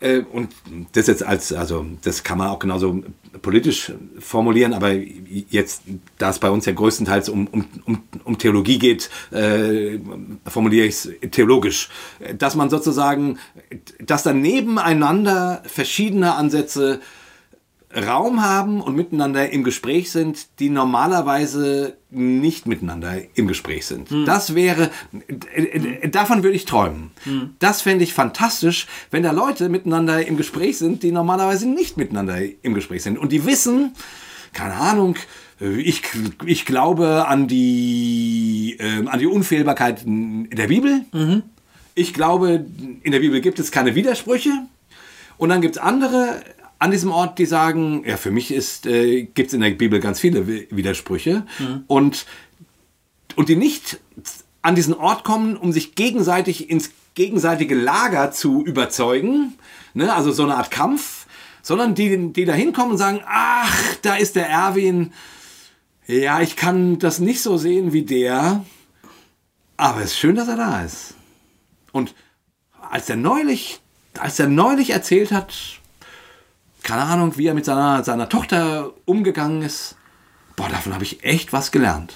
äh, 0.00 0.20
und 0.20 0.50
das 0.92 1.06
jetzt 1.06 1.22
als, 1.22 1.52
also 1.52 1.86
das 2.02 2.22
kann 2.22 2.38
man 2.38 2.48
auch 2.48 2.58
genauso 2.58 3.02
politisch 3.42 3.92
formulieren, 4.18 4.72
aber 4.72 4.92
jetzt, 4.92 5.82
da 6.18 6.30
es 6.30 6.38
bei 6.38 6.50
uns 6.50 6.66
ja 6.66 6.72
größtenteils 6.72 7.28
um, 7.28 7.46
um, 7.48 7.64
um, 7.84 8.02
um 8.24 8.38
Theologie 8.38 8.78
geht, 8.78 9.10
äh, 9.30 9.98
formuliere 10.46 10.86
ich 10.86 10.94
es 10.94 11.10
theologisch, 11.30 11.88
dass 12.38 12.54
man 12.54 12.70
sozusagen, 12.70 13.38
dass 13.98 14.22
da 14.22 14.32
nebeneinander 14.32 15.62
verschiedene 15.66 16.34
Ansätze 16.34 17.00
Raum 17.96 18.42
haben 18.42 18.80
und 18.80 18.96
miteinander 18.96 19.50
im 19.50 19.64
Gespräch 19.64 20.10
sind, 20.10 20.46
die 20.58 20.68
normalerweise 20.68 21.96
nicht 22.10 22.66
miteinander 22.66 23.14
im 23.34 23.46
Gespräch 23.46 23.86
sind. 23.86 24.10
Hm. 24.10 24.24
Das 24.24 24.54
wäre, 24.54 24.90
äh, 25.28 26.08
davon 26.08 26.42
würde 26.42 26.56
ich 26.56 26.64
träumen. 26.64 27.10
Hm. 27.24 27.54
Das 27.58 27.82
fände 27.82 28.04
ich 28.04 28.14
fantastisch, 28.14 28.86
wenn 29.10 29.22
da 29.22 29.32
Leute 29.32 29.68
miteinander 29.68 30.26
im 30.26 30.36
Gespräch 30.36 30.78
sind, 30.78 31.02
die 31.02 31.12
normalerweise 31.12 31.68
nicht 31.68 31.96
miteinander 31.96 32.38
im 32.62 32.74
Gespräch 32.74 33.02
sind. 33.02 33.18
Und 33.18 33.32
die 33.32 33.46
wissen, 33.46 33.92
keine 34.52 34.74
Ahnung, 34.74 35.16
ich, 35.60 36.02
ich 36.44 36.66
glaube 36.66 37.26
an 37.28 37.46
die, 37.46 38.76
äh, 38.78 39.06
an 39.06 39.18
die 39.18 39.26
Unfehlbarkeit 39.26 40.02
der 40.04 40.66
Bibel. 40.66 41.02
Mhm. 41.12 41.42
Ich 41.94 42.12
glaube, 42.12 42.66
in 43.02 43.12
der 43.12 43.20
Bibel 43.20 43.40
gibt 43.40 43.60
es 43.60 43.70
keine 43.70 43.94
Widersprüche. 43.94 44.50
Und 45.36 45.48
dann 45.48 45.60
gibt 45.60 45.76
es 45.76 45.82
andere 45.82 46.42
an 46.84 46.90
diesem 46.90 47.10
Ort, 47.12 47.38
die 47.38 47.46
sagen, 47.46 48.04
ja, 48.06 48.18
für 48.18 48.30
mich 48.30 48.52
äh, 48.84 49.22
gibt 49.22 49.48
es 49.48 49.54
in 49.54 49.62
der 49.62 49.70
Bibel 49.70 50.00
ganz 50.00 50.20
viele 50.20 50.46
Widersprüche 50.46 51.46
mhm. 51.58 51.84
und, 51.86 52.26
und 53.36 53.48
die 53.48 53.56
nicht 53.56 54.00
an 54.60 54.74
diesen 54.74 54.92
Ort 54.92 55.24
kommen, 55.24 55.56
um 55.56 55.72
sich 55.72 55.94
gegenseitig 55.94 56.68
ins 56.68 56.90
gegenseitige 57.14 57.74
Lager 57.74 58.32
zu 58.32 58.62
überzeugen, 58.62 59.54
ne? 59.94 60.12
also 60.12 60.30
so 60.30 60.42
eine 60.42 60.56
Art 60.56 60.70
Kampf, 60.70 61.24
sondern 61.62 61.94
die, 61.94 62.34
die 62.34 62.44
da 62.44 62.52
hinkommen 62.52 62.92
und 62.92 62.98
sagen, 62.98 63.22
ach, 63.26 63.96
da 64.02 64.16
ist 64.16 64.36
der 64.36 64.50
Erwin, 64.50 65.14
ja, 66.06 66.42
ich 66.42 66.54
kann 66.54 66.98
das 66.98 67.18
nicht 67.18 67.40
so 67.40 67.56
sehen 67.56 67.94
wie 67.94 68.02
der, 68.02 68.62
aber 69.78 70.00
es 70.00 70.10
ist 70.10 70.18
schön, 70.18 70.36
dass 70.36 70.48
er 70.48 70.56
da 70.56 70.84
ist. 70.84 71.14
Und 71.92 72.14
als 72.90 73.08
er 73.08 73.16
neulich, 73.16 73.80
als 74.18 74.38
er 74.38 74.48
neulich 74.48 74.90
erzählt 74.90 75.32
hat, 75.32 75.80
keine 76.84 77.02
Ahnung, 77.02 77.36
wie 77.36 77.48
er 77.48 77.54
mit 77.54 77.64
seiner, 77.64 78.04
seiner 78.04 78.28
Tochter 78.28 78.92
umgegangen 79.06 79.62
ist. 79.62 79.96
Boah, 80.54 80.68
davon 80.68 80.94
habe 80.94 81.02
ich 81.02 81.24
echt 81.24 81.52
was 81.52 81.72
gelernt. 81.72 82.14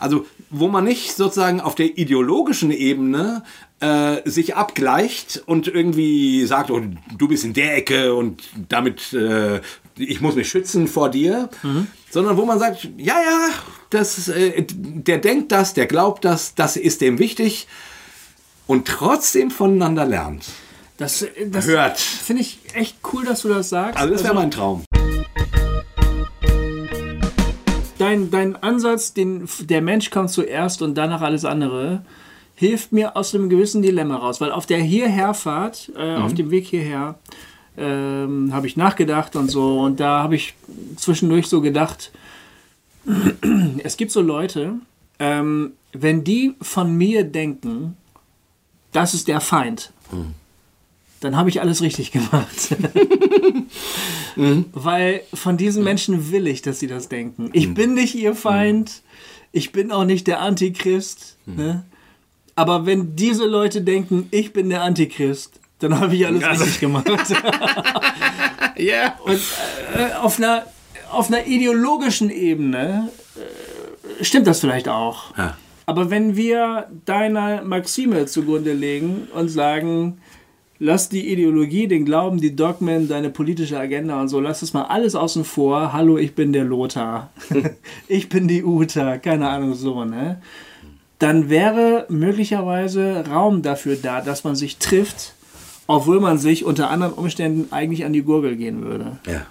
Also, 0.00 0.26
wo 0.50 0.68
man 0.68 0.84
nicht 0.84 1.14
sozusagen 1.14 1.60
auf 1.60 1.74
der 1.74 1.98
ideologischen 1.98 2.70
Ebene 2.70 3.44
äh, 3.80 4.28
sich 4.28 4.56
abgleicht 4.56 5.42
und 5.46 5.68
irgendwie 5.68 6.46
sagt, 6.46 6.70
oh, 6.70 6.80
du 7.16 7.28
bist 7.28 7.44
in 7.44 7.52
der 7.52 7.76
Ecke 7.76 8.14
und 8.14 8.42
damit 8.68 9.12
äh, 9.12 9.60
ich 9.98 10.20
muss 10.20 10.34
mich 10.34 10.48
schützen 10.48 10.88
vor 10.88 11.10
dir, 11.10 11.50
mhm. 11.62 11.86
sondern 12.10 12.36
wo 12.36 12.44
man 12.44 12.58
sagt, 12.58 12.88
ja, 12.96 13.14
ja, 13.20 13.48
das, 13.90 14.28
äh, 14.28 14.64
der 14.66 15.18
denkt 15.18 15.52
das, 15.52 15.74
der 15.74 15.86
glaubt 15.86 16.24
das, 16.24 16.54
das 16.54 16.76
ist 16.76 17.00
dem 17.00 17.18
wichtig 17.18 17.66
und 18.66 18.88
trotzdem 18.88 19.50
voneinander 19.50 20.06
lernt. 20.06 20.44
Das, 20.96 21.26
das 21.50 21.66
hört. 21.66 21.98
Finde 21.98 22.42
ich 22.42 22.58
echt 22.72 22.96
cool, 23.12 23.24
dass 23.24 23.42
du 23.42 23.48
das 23.48 23.68
sagst. 23.68 23.98
Also 23.98 24.14
das 24.14 24.22
wäre 24.22 24.32
also, 24.32 24.40
mein 24.40 24.50
Traum. 24.50 24.84
Dein, 27.98 28.30
dein 28.30 28.56
Ansatz, 28.56 29.12
den, 29.12 29.48
der 29.60 29.82
Mensch 29.82 30.10
kommt 30.10 30.30
zuerst 30.30 30.80
und 30.80 30.94
danach 30.94 31.20
alles 31.20 31.44
andere, 31.44 32.02
hilft 32.54 32.92
mir 32.92 33.16
aus 33.16 33.34
einem 33.34 33.50
gewissen 33.50 33.82
Dilemma 33.82 34.16
raus. 34.16 34.40
Weil 34.40 34.52
auf 34.52 34.64
der 34.64 34.78
Hierherfahrt, 34.78 35.92
äh, 35.96 36.16
mhm. 36.16 36.22
auf 36.24 36.34
dem 36.34 36.50
Weg 36.50 36.66
hierher, 36.66 37.18
ähm, 37.76 38.54
habe 38.54 38.66
ich 38.66 38.78
nachgedacht 38.78 39.36
und 39.36 39.50
so. 39.50 39.80
Und 39.80 40.00
da 40.00 40.22
habe 40.22 40.36
ich 40.36 40.54
zwischendurch 40.96 41.46
so 41.48 41.60
gedacht, 41.60 42.10
es 43.84 43.98
gibt 43.98 44.12
so 44.12 44.22
Leute, 44.22 44.74
ähm, 45.18 45.72
wenn 45.92 46.24
die 46.24 46.54
von 46.62 46.96
mir 46.96 47.24
denken, 47.24 47.98
das 48.92 49.12
ist 49.12 49.28
der 49.28 49.42
Feind. 49.42 49.92
Mhm 50.10 50.34
dann 51.26 51.36
habe 51.36 51.48
ich 51.50 51.60
alles 51.60 51.82
richtig 51.82 52.12
gemacht. 52.12 52.76
mhm. 54.36 54.66
Weil 54.72 55.22
von 55.34 55.56
diesen 55.56 55.82
Menschen 55.82 56.30
will 56.30 56.46
ich, 56.46 56.62
dass 56.62 56.78
sie 56.78 56.86
das 56.86 57.08
denken. 57.08 57.50
Ich 57.52 57.66
mhm. 57.66 57.74
bin 57.74 57.94
nicht 57.94 58.14
ihr 58.14 58.36
Feind, 58.36 59.02
ich 59.50 59.72
bin 59.72 59.90
auch 59.90 60.04
nicht 60.04 60.28
der 60.28 60.40
Antichrist. 60.40 61.36
Mhm. 61.46 61.56
Ne? 61.56 61.84
Aber 62.54 62.86
wenn 62.86 63.16
diese 63.16 63.44
Leute 63.44 63.82
denken, 63.82 64.28
ich 64.30 64.52
bin 64.52 64.70
der 64.70 64.82
Antichrist, 64.82 65.58
dann 65.80 65.98
habe 65.98 66.14
ich 66.14 66.24
alles 66.26 66.44
also. 66.44 66.62
richtig 66.62 66.80
gemacht. 66.80 67.06
Ja. 68.78 68.84
yeah. 68.84 69.18
Und 69.24 69.40
äh, 69.94 70.12
auf, 70.20 70.36
einer, 70.36 70.66
auf 71.10 71.28
einer 71.28 71.46
ideologischen 71.46 72.28
Ebene 72.28 73.10
äh, 74.20 74.22
stimmt 74.22 74.46
das 74.46 74.60
vielleicht 74.60 74.86
auch. 74.86 75.34
Ja. 75.38 75.56
Aber 75.86 76.10
wenn 76.10 76.36
wir 76.36 76.90
deiner 77.06 77.62
Maxime 77.62 78.26
zugrunde 78.26 78.74
legen 78.74 79.28
und 79.32 79.48
sagen, 79.48 80.18
lass 80.78 81.08
die 81.08 81.30
Ideologie, 81.30 81.88
den 81.88 82.04
Glauben, 82.04 82.40
die 82.40 82.54
Dogmen, 82.54 83.08
deine 83.08 83.30
politische 83.30 83.78
Agenda 83.78 84.20
und 84.20 84.28
so, 84.28 84.40
lass 84.40 84.60
das 84.60 84.72
mal 84.72 84.84
alles 84.84 85.14
außen 85.14 85.44
vor. 85.44 85.92
Hallo, 85.92 86.18
ich 86.18 86.34
bin 86.34 86.52
der 86.52 86.64
Lothar. 86.64 87.30
ich 88.08 88.28
bin 88.28 88.48
die 88.48 88.64
Uta, 88.64 89.18
keine 89.18 89.48
Ahnung, 89.48 89.74
so, 89.74 90.04
ne? 90.04 90.40
Dann 91.18 91.48
wäre 91.48 92.04
möglicherweise 92.10 93.24
Raum 93.26 93.62
dafür 93.62 93.96
da, 93.96 94.20
dass 94.20 94.44
man 94.44 94.54
sich 94.54 94.76
trifft, 94.76 95.32
obwohl 95.86 96.20
man 96.20 96.36
sich 96.36 96.64
unter 96.64 96.90
anderen 96.90 97.14
Umständen 97.14 97.72
eigentlich 97.72 98.04
an 98.04 98.12
die 98.12 98.22
Gurgel 98.22 98.56
gehen 98.56 98.82
würde. 98.82 99.16
Ja. 99.26 99.46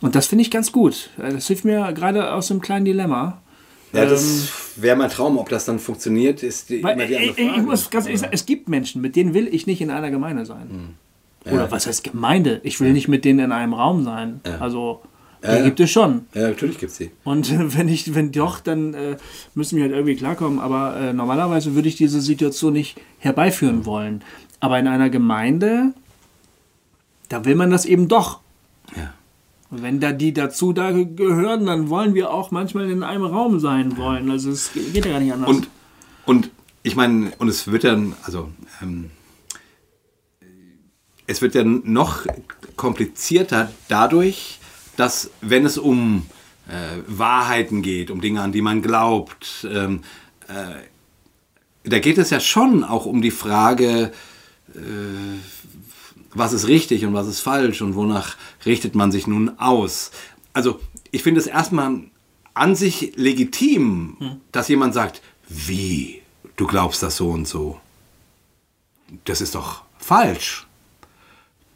Und 0.00 0.14
das 0.14 0.26
finde 0.26 0.42
ich 0.42 0.52
ganz 0.52 0.70
gut. 0.70 1.10
Das 1.16 1.48
hilft 1.48 1.64
mir 1.64 1.92
gerade 1.92 2.32
aus 2.32 2.50
einem 2.50 2.60
kleinen 2.60 2.84
Dilemma. 2.84 3.42
Ja, 3.94 4.06
das 4.06 4.22
ähm, 4.22 4.82
wäre 4.82 4.96
mein 4.96 5.10
Traum. 5.10 5.38
Ob 5.38 5.48
das 5.48 5.64
dann 5.64 5.78
funktioniert, 5.78 6.42
ist 6.42 6.70
die, 6.70 6.82
weil, 6.82 6.94
immer 6.94 7.06
die 7.06 7.16
andere 7.16 7.34
Frage. 7.34 7.60
Ich 7.60 7.62
muss 7.62 7.90
ganz 7.90 8.06
ehrlich 8.06 8.20
sagen, 8.20 8.32
es 8.32 8.46
gibt 8.46 8.68
Menschen, 8.68 9.00
mit 9.00 9.16
denen 9.16 9.34
will 9.34 9.48
ich 9.52 9.66
nicht 9.66 9.80
in 9.80 9.90
einer 9.90 10.10
Gemeinde 10.10 10.46
sein. 10.46 10.68
Hm. 10.68 10.88
Ja. 11.44 11.52
Oder 11.52 11.70
was 11.70 11.86
heißt 11.86 12.04
Gemeinde? 12.04 12.60
Ich 12.62 12.80
will 12.80 12.92
nicht 12.92 13.08
mit 13.08 13.24
denen 13.24 13.38
in 13.38 13.52
einem 13.52 13.74
Raum 13.74 14.04
sein. 14.04 14.40
Ja. 14.46 14.58
Also, 14.58 15.02
die 15.42 15.48
ja, 15.48 15.62
gibt 15.62 15.78
es 15.78 15.90
schon. 15.90 16.24
Ja, 16.32 16.48
natürlich 16.48 16.78
gibt 16.78 16.92
es 16.92 16.98
die. 16.98 17.10
Und 17.22 17.50
äh, 17.52 17.58
wenn 17.76 17.88
ich, 17.88 18.14
wenn 18.14 18.32
doch, 18.32 18.60
dann 18.60 18.94
äh, 18.94 19.16
müssen 19.54 19.76
wir 19.76 19.84
halt 19.84 19.92
irgendwie 19.92 20.16
klarkommen. 20.16 20.58
Aber 20.58 20.96
äh, 20.96 21.12
normalerweise 21.12 21.74
würde 21.74 21.88
ich 21.88 21.96
diese 21.96 22.20
Situation 22.20 22.72
nicht 22.72 22.98
herbeiführen 23.18 23.84
wollen. 23.84 24.22
Aber 24.60 24.78
in 24.78 24.88
einer 24.88 25.10
Gemeinde, 25.10 25.92
da 27.28 27.44
will 27.44 27.54
man 27.54 27.70
das 27.70 27.84
eben 27.84 28.08
doch. 28.08 28.40
Ja. 28.96 29.12
Wenn 29.82 30.00
da 30.00 30.12
die 30.12 30.32
dazu 30.32 30.72
da 30.72 30.92
gehören, 30.92 31.66
dann 31.66 31.88
wollen 31.88 32.14
wir 32.14 32.30
auch 32.30 32.50
manchmal 32.50 32.90
in 32.90 33.02
einem 33.02 33.24
Raum 33.24 33.60
sein 33.60 33.96
wollen. 33.96 34.30
Also 34.30 34.50
es 34.50 34.72
geht 34.72 35.04
ja 35.04 35.12
gar 35.12 35.20
nicht 35.20 35.32
anders. 35.32 35.48
Und, 35.48 35.68
und 36.26 36.50
ich 36.82 36.96
meine, 36.96 37.32
und 37.38 37.48
es 37.48 37.70
wird 37.70 37.84
dann, 37.84 38.14
also 38.24 38.50
ähm, 38.82 39.10
es 41.26 41.40
wird 41.40 41.54
dann 41.54 41.82
noch 41.84 42.26
komplizierter 42.76 43.70
dadurch, 43.88 44.58
dass 44.96 45.30
wenn 45.40 45.64
es 45.64 45.78
um 45.78 46.26
äh, 46.68 47.02
Wahrheiten 47.06 47.82
geht, 47.82 48.10
um 48.10 48.20
Dinge, 48.20 48.40
an 48.42 48.52
die 48.52 48.62
man 48.62 48.82
glaubt, 48.82 49.66
ähm, 49.70 50.02
äh, 50.48 51.88
da 51.88 51.98
geht 51.98 52.18
es 52.18 52.30
ja 52.30 52.40
schon 52.40 52.84
auch 52.84 53.06
um 53.06 53.20
die 53.22 53.30
Frage, 53.30 54.12
äh, 54.74 54.78
was 56.34 56.52
ist 56.52 56.68
richtig 56.68 57.04
und 57.04 57.14
was 57.14 57.26
ist 57.26 57.40
falsch 57.40 57.82
und 57.82 57.94
wonach 57.94 58.36
richtet 58.66 58.94
man 58.94 59.12
sich 59.12 59.26
nun 59.26 59.58
aus. 59.58 60.10
Also 60.52 60.80
ich 61.10 61.22
finde 61.22 61.40
es 61.40 61.46
erstmal 61.46 62.00
an 62.54 62.76
sich 62.76 63.12
legitim, 63.16 64.16
hm. 64.18 64.40
dass 64.52 64.68
jemand 64.68 64.94
sagt, 64.94 65.22
wie, 65.48 66.22
du 66.56 66.66
glaubst 66.66 67.02
das 67.02 67.16
so 67.16 67.30
und 67.30 67.46
so. 67.46 67.80
Das 69.24 69.40
ist 69.40 69.54
doch 69.54 69.82
falsch. 69.98 70.66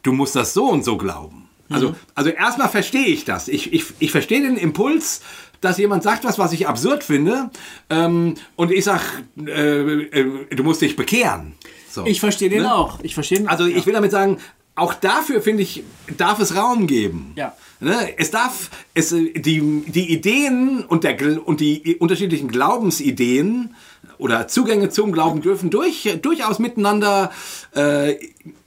Du 0.03 0.11
musst 0.11 0.35
das 0.35 0.53
so 0.53 0.69
und 0.69 0.83
so 0.83 0.97
glauben. 0.97 1.49
Also, 1.69 1.89
mhm. 1.89 1.95
also 2.15 2.29
erstmal 2.31 2.69
verstehe 2.69 3.05
ich 3.05 3.25
das. 3.25 3.47
Ich, 3.47 3.71
ich, 3.73 3.85
ich 3.99 4.11
verstehe 4.11 4.41
den 4.41 4.57
Impuls, 4.57 5.21
dass 5.61 5.77
jemand 5.77 6.03
sagt 6.03 6.23
was, 6.23 6.39
was 6.39 6.51
ich 6.53 6.67
absurd 6.67 7.03
finde, 7.03 7.51
ähm, 7.89 8.35
und 8.55 8.71
ich 8.71 8.85
sage, 8.85 9.03
äh, 9.45 10.03
äh, 10.05 10.55
du 10.55 10.63
musst 10.63 10.81
dich 10.81 10.95
bekehren. 10.95 11.53
So. 11.89 12.05
Ich 12.05 12.19
verstehe 12.19 12.49
den 12.49 12.63
ne? 12.63 12.73
auch. 12.73 12.99
Ich 13.03 13.13
verstehe 13.13 13.47
Also 13.49 13.65
ich 13.65 13.85
will 13.85 13.93
damit 13.93 14.11
sagen, 14.11 14.37
auch 14.75 14.93
dafür 14.93 15.41
finde 15.41 15.63
ich, 15.63 15.83
darf 16.17 16.39
es 16.39 16.55
Raum 16.55 16.87
geben. 16.87 17.33
Ja. 17.35 17.53
Ne? 17.79 18.17
Es 18.17 18.31
darf, 18.31 18.69
es, 18.93 19.09
die, 19.09 19.83
die 19.87 20.13
Ideen 20.13 20.83
und, 20.85 21.03
der, 21.03 21.47
und 21.47 21.59
die 21.59 21.97
unterschiedlichen 21.97 22.49
Glaubensideen 22.49 23.75
oder 24.17 24.47
Zugänge 24.47 24.89
zum 24.89 25.11
Glauben 25.11 25.41
dürfen 25.41 25.69
durch, 25.69 26.17
durchaus 26.21 26.59
miteinander 26.59 27.31
äh, 27.75 28.15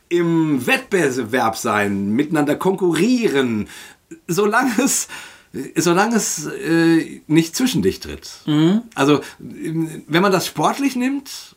im 0.08 0.66
Wettbewerb 0.66 1.56
sein, 1.56 2.12
miteinander 2.12 2.56
konkurrieren, 2.56 3.68
solange 4.26 4.72
es, 4.82 5.08
solange 5.76 6.16
es 6.16 6.46
äh, 6.46 7.20
nicht 7.26 7.56
zwischen 7.56 7.82
dich 7.82 8.00
tritt. 8.00 8.30
Mhm. 8.46 8.82
Also, 8.94 9.20
wenn 9.38 10.22
man 10.22 10.32
das 10.32 10.46
sportlich 10.46 10.96
nimmt, 10.96 11.51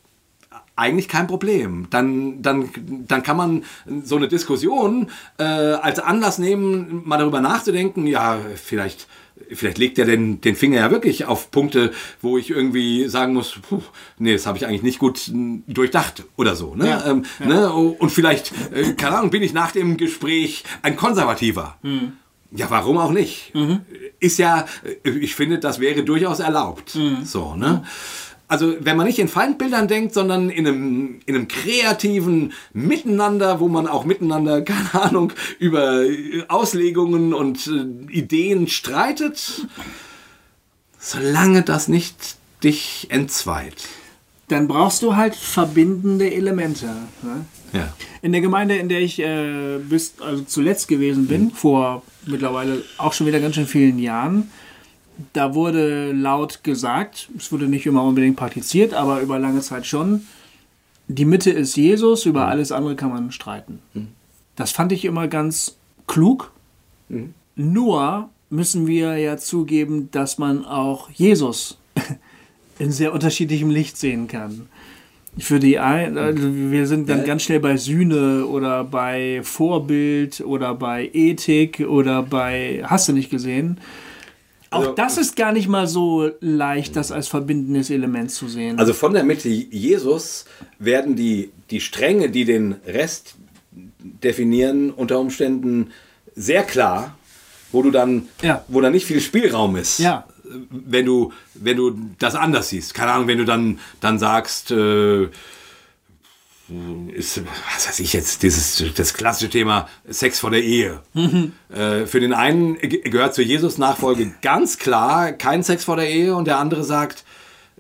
eigentlich 0.76 1.08
kein 1.08 1.28
Problem. 1.28 1.88
Dann, 1.90 2.42
dann, 2.42 2.70
dann 3.08 3.24
kann 3.24 3.38
man 3.38 3.64
so 4.04 4.18
eine 4.18 4.28
Diskussion 4.28 5.10
äh, 5.38 5.44
als 5.44 6.00
Anlass 6.00 6.38
nehmen, 6.38 7.02
mal 7.06 7.18
darüber 7.18 7.42
nachzudenken, 7.42 8.08
ja, 8.08 8.38
vielleicht 8.56 9.08
vielleicht 9.52 9.78
legt 9.78 10.00
er 10.00 10.06
den, 10.06 10.42
den 10.42 10.56
Finger 10.56 10.80
ja 10.80 10.92
wirklich 10.92 11.26
auf 11.26 11.52
Punkte, 11.52 11.92
wo 12.22 12.38
ich 12.38 12.50
irgendwie 12.50 13.08
sagen 13.08 13.34
muss, 13.34 13.60
puh, 13.68 13.82
nee, 14.18 14.34
das 14.34 14.46
habe 14.46 14.58
ich 14.58 14.66
eigentlich 14.66 14.84
nicht 14.84 15.00
gut 15.00 15.30
durchdacht 15.68 16.24
oder 16.38 16.56
so. 16.56 16.76
Ne? 16.76 16.88
Ja, 16.88 17.06
ähm, 17.06 17.26
ja. 17.40 17.46
Ne? 17.46 17.74
Und 17.74 18.12
vielleicht, 18.12 18.54
äh, 18.74 18.94
keine 18.94 19.18
Ahnung, 19.18 19.32
bin 19.32 19.44
ich 19.44 19.54
nach 19.54 19.72
dem 19.72 19.98
Gespräch 19.98 20.64
ein 20.82 20.96
Konservativer. 20.96 21.78
Mhm. 21.82 22.14
Ja, 22.52 22.70
warum 22.70 22.98
auch 22.98 23.12
nicht? 23.12 23.54
Mhm. 23.54 23.82
Ist 24.20 24.40
ja, 24.40 24.66
äh, 25.04 25.10
ich 25.10 25.36
finde, 25.36 25.60
das 25.60 25.80
wäre 25.80 26.04
durchaus 26.04 26.40
erlaubt. 26.40 26.96
Mhm. 26.96 27.26
So, 27.26 27.56
ne? 27.56 27.84
Also 28.48 28.76
wenn 28.80 28.96
man 28.96 29.08
nicht 29.08 29.20
in 29.20 29.28
Feindbildern 29.28 29.88
denkt, 29.88 30.14
sondern 30.14 30.50
in 30.50 30.68
einem, 30.68 31.20
in 31.26 31.36
einem 31.36 31.48
kreativen 31.48 32.54
Miteinander, 32.74 33.60
wo 33.60 33.68
man 33.68 33.88
auch 33.88 34.06
miteinander, 34.06 34.62
keine 34.64 34.94
Ahnung, 34.94 35.34
über 35.60 36.04
Auslegungen 36.48 37.34
und 37.34 37.68
äh, 37.68 38.12
Ideen 38.12 38.68
streitet, 38.68 39.68
solange 41.00 41.64
das 41.64 41.88
nicht 41.88 42.38
dich 42.64 43.08
entzweit. 43.10 43.88
Dann 44.48 44.68
brauchst 44.68 45.02
du 45.02 45.16
halt 45.16 45.36
verbindende 45.36 46.32
Elemente. 46.32 46.86
Ne? 47.24 47.46
Ja. 47.74 47.94
In 48.22 48.32
der 48.32 48.42
Gemeinde, 48.42 48.78
in 48.78 48.90
der 48.90 49.02
ich 49.02 49.20
äh, 49.20 49.80
bis, 49.80 50.16
also 50.20 50.44
zuletzt 50.44 50.88
gewesen 50.88 51.28
bin, 51.28 51.46
mhm. 51.46 51.52
vor 51.52 52.04
mittlerweile 52.28 52.84
auch 52.98 53.14
schon 53.14 53.26
wieder 53.26 53.40
ganz 53.40 53.56
schön 53.56 53.68
vielen 53.68 53.98
Jahren, 53.98 54.52
da 55.34 55.56
wurde 55.56 56.12
laut 56.12 56.64
gesagt, 56.64 57.30
es 57.38 57.52
wurde 57.52 57.68
nicht 57.68 57.86
immer 57.86 58.04
unbedingt 58.04 58.36
praktiziert, 58.36 58.94
aber 58.94 59.22
über 59.22 59.40
lange 59.40 59.62
Zeit 59.62 59.86
schon, 59.86 60.22
die 61.08 61.26
Mitte 61.26 61.52
ist 61.52 61.76
Jesus, 61.76 62.26
über 62.26 62.44
mhm. 62.44 62.50
alles 62.50 62.72
andere 62.72 62.96
kann 62.96 63.10
man 63.10 63.32
streiten. 63.32 63.80
Mhm. 63.94 64.08
Das 64.56 64.72
fand 64.72 64.92
ich 64.92 65.06
immer 65.06 65.28
ganz 65.28 65.78
klug. 66.08 66.52
Mhm. 67.10 67.34
Nur 67.56 68.30
müssen 68.50 68.88
wir 68.88 69.18
ja 69.18 69.38
zugeben, 69.38 70.10
dass 70.12 70.38
man 70.38 70.66
auch 70.66 71.10
Jesus 71.12 71.78
in 72.80 72.92
sehr 72.92 73.14
unterschiedlichem 73.14 73.70
Licht 73.70 73.98
sehen 73.98 74.28
kann. 74.28 74.68
Für 75.38 75.60
die 75.60 75.80
ein, 75.80 76.18
also 76.18 76.48
wir 76.56 76.88
sind 76.88 77.10
dann 77.10 77.26
ganz 77.26 77.44
schnell 77.44 77.60
bei 77.60 77.76
Sühne 77.76 78.46
oder 78.46 78.86
bei 78.86 79.42
Vorbild 79.44 80.40
oder 80.40 80.74
bei 80.76 81.10
Ethik 81.12 81.82
oder 81.82 82.24
bei 82.24 82.82
hast 82.86 83.10
du 83.10 83.14
nicht 83.14 83.30
gesehen. 83.30 83.78
Also, 84.70 84.90
auch 84.90 84.96
das 84.96 85.18
ist 85.18 85.36
gar 85.36 85.52
nicht 85.52 85.68
mal 85.68 85.88
so 85.88 86.32
leicht, 86.40 86.96
das 86.96 87.12
als 87.12 87.28
verbindendes 87.28 87.90
Element 87.90 88.32
zu 88.32 88.48
sehen. 88.48 88.80
Also 88.80 88.94
von 88.94 89.14
der 89.14 89.24
Mitte 89.24 89.50
Jesus 89.50 90.46
werden 90.80 91.16
die, 91.16 91.52
die 91.70 91.82
Stränge, 91.82 92.30
die 92.30 92.46
den 92.46 92.76
Rest 92.86 93.36
definieren, 94.00 94.92
unter 94.92 95.20
Umständen 95.20 95.92
sehr 96.36 96.64
klar, 96.64 97.18
wo 97.72 97.82
du 97.82 97.92
dann, 97.92 98.28
ja. 98.42 98.64
wo 98.68 98.82
dann 98.82 98.94
nicht 98.94 99.06
viel 99.06 99.22
Spielraum 99.22 99.76
ist. 99.76 100.00
Ja. 100.00 100.26
Wenn 100.70 101.06
du, 101.06 101.34
wenn 101.56 101.78
du 101.78 101.98
das 102.20 102.36
anders 102.36 102.70
siehst. 102.70 102.94
Keine 102.94 103.12
Ahnung, 103.12 103.28
wenn 103.28 103.40
du 103.40 103.46
dann, 103.46 103.80
dann 104.00 104.20
sagst, 104.20 104.72
äh, 104.72 105.28
ist, 107.14 107.42
was 107.76 107.88
weiß 107.88 108.00
ich 108.00 108.14
jetzt, 108.14 108.42
dieses, 108.42 108.84
das 108.96 109.14
klassische 109.14 109.50
Thema 109.50 109.88
Sex 110.10 110.40
vor 110.40 110.50
der 110.50 110.64
Ehe. 110.64 111.02
Mhm. 111.14 111.54
Äh, 111.70 112.08
für 112.08 112.20
den 112.20 112.34
einen 112.34 112.78
gehört 112.80 113.36
zur 113.36 113.44
Jesus-Nachfolge 113.44 114.34
ganz 114.42 114.80
klar 114.80 115.32
kein 115.32 115.62
Sex 115.64 115.84
vor 115.84 115.96
der 115.96 116.10
Ehe 116.10 116.36
und 116.36 116.46
der 116.46 116.58
andere 116.58 116.84
sagt, 116.84 117.24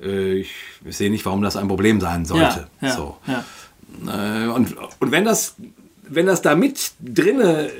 äh, 0.01 0.39
ich 0.39 0.51
sehe 0.87 1.09
nicht, 1.09 1.25
warum 1.25 1.41
das 1.41 1.55
ein 1.55 1.67
Problem 1.67 1.99
sein 1.99 2.25
sollte. 2.25 2.67
Ja, 2.81 2.87
ja, 2.87 2.95
so. 2.95 3.17
Ja. 3.25 4.45
Äh, 4.45 4.47
und, 4.49 4.75
und 4.99 5.11
wenn 5.11 5.25
das, 5.25 5.55
wenn 6.07 6.27
das 6.27 6.43
da 6.43 6.55
mit 6.55 6.91
drinne 6.99 7.71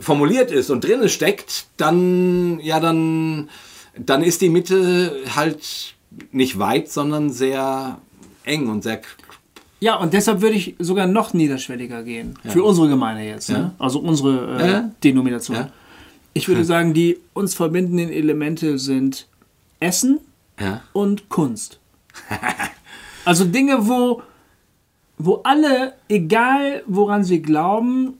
formuliert 0.00 0.50
ist 0.50 0.70
und 0.70 0.82
drinne 0.82 1.10
steckt, 1.10 1.66
dann, 1.76 2.58
ja, 2.60 2.80
dann, 2.80 3.50
dann 3.98 4.22
ist 4.22 4.40
die 4.40 4.48
Mitte 4.48 5.24
halt 5.34 5.94
nicht 6.32 6.58
weit, 6.58 6.90
sondern 6.90 7.30
sehr 7.30 7.98
eng 8.44 8.68
und 8.68 8.82
sehr 8.82 9.00
ja, 9.84 9.96
und 9.96 10.14
deshalb 10.14 10.40
würde 10.40 10.56
ich 10.56 10.76
sogar 10.78 11.06
noch 11.06 11.34
niederschwelliger 11.34 12.04
gehen. 12.04 12.38
Ja. 12.42 12.52
Für 12.52 12.64
unsere 12.64 12.88
Gemeinde 12.88 13.22
jetzt. 13.22 13.50
Ja. 13.50 13.58
Ne? 13.58 13.72
Also 13.78 13.98
unsere 13.98 14.58
äh, 14.58 14.70
ja. 14.70 14.90
Denomination. 15.04 15.66
Ich 16.32 16.48
würde 16.48 16.64
sagen, 16.64 16.94
die 16.94 17.18
uns 17.34 17.54
verbindenden 17.54 18.08
Elemente 18.08 18.78
sind 18.78 19.26
Essen 19.80 20.20
und 20.94 21.28
Kunst. 21.28 21.80
also 23.26 23.44
Dinge, 23.44 23.86
wo, 23.86 24.22
wo 25.18 25.42
alle, 25.44 25.92
egal 26.08 26.82
woran 26.86 27.22
sie 27.22 27.42
glauben, 27.42 28.14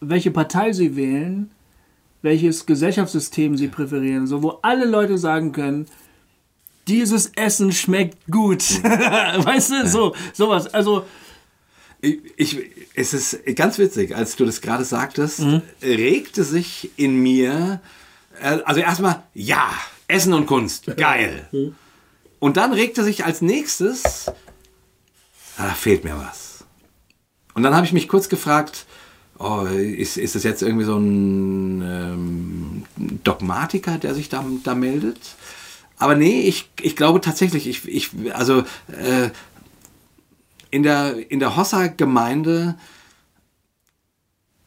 welche 0.00 0.30
Partei 0.30 0.74
sie 0.74 0.96
wählen, 0.96 1.50
welches 2.20 2.66
Gesellschaftssystem 2.66 3.56
sie 3.56 3.68
präferieren, 3.68 4.26
so 4.26 4.42
wo 4.42 4.58
alle 4.60 4.84
Leute 4.84 5.16
sagen 5.16 5.52
können, 5.52 5.86
dieses 6.88 7.32
Essen 7.34 7.72
schmeckt 7.72 8.18
gut. 8.30 8.62
weißt 8.84 9.70
du, 9.70 9.88
so, 9.88 10.14
sowas. 10.32 10.72
Also. 10.72 11.04
Ich, 12.00 12.18
ich, 12.36 12.58
es 12.94 13.14
ist 13.14 13.40
ganz 13.56 13.78
witzig, 13.78 14.14
als 14.14 14.36
du 14.36 14.44
das 14.44 14.60
gerade 14.60 14.84
sagtest, 14.84 15.40
mhm. 15.40 15.62
regte 15.82 16.44
sich 16.44 16.90
in 16.96 17.16
mir, 17.16 17.80
äh, 18.40 18.58
also 18.64 18.80
erstmal, 18.80 19.22
ja, 19.34 19.70
Essen 20.06 20.34
und 20.34 20.46
Kunst, 20.46 20.96
geil. 20.96 21.48
Mhm. 21.52 21.74
Und 22.38 22.58
dann 22.58 22.74
regte 22.74 23.02
sich 23.02 23.24
als 23.24 23.40
nächstes, 23.40 24.26
ah, 25.56 25.68
da 25.68 25.74
fehlt 25.74 26.04
mir 26.04 26.16
was. 26.18 26.64
Und 27.54 27.62
dann 27.62 27.74
habe 27.74 27.86
ich 27.86 27.94
mich 27.94 28.08
kurz 28.08 28.28
gefragt, 28.28 28.84
oh, 29.38 29.62
ist, 29.64 30.18
ist 30.18 30.34
das 30.34 30.42
jetzt 30.42 30.62
irgendwie 30.62 30.84
so 30.84 30.98
ein 30.98 31.80
ähm, 31.82 32.84
Dogmatiker, 33.24 33.96
der 33.96 34.14
sich 34.14 34.28
da, 34.28 34.44
da 34.62 34.74
meldet? 34.74 35.18
Aber 35.98 36.14
nee, 36.14 36.42
ich, 36.42 36.70
ich 36.80 36.96
glaube 36.96 37.20
tatsächlich, 37.20 37.66
ich, 37.66 37.88
ich 37.88 38.10
also 38.34 38.60
äh, 38.88 39.30
in 40.70 40.82
der, 40.82 41.30
in 41.30 41.40
der 41.40 41.56
Hossa-Gemeinde 41.56 42.76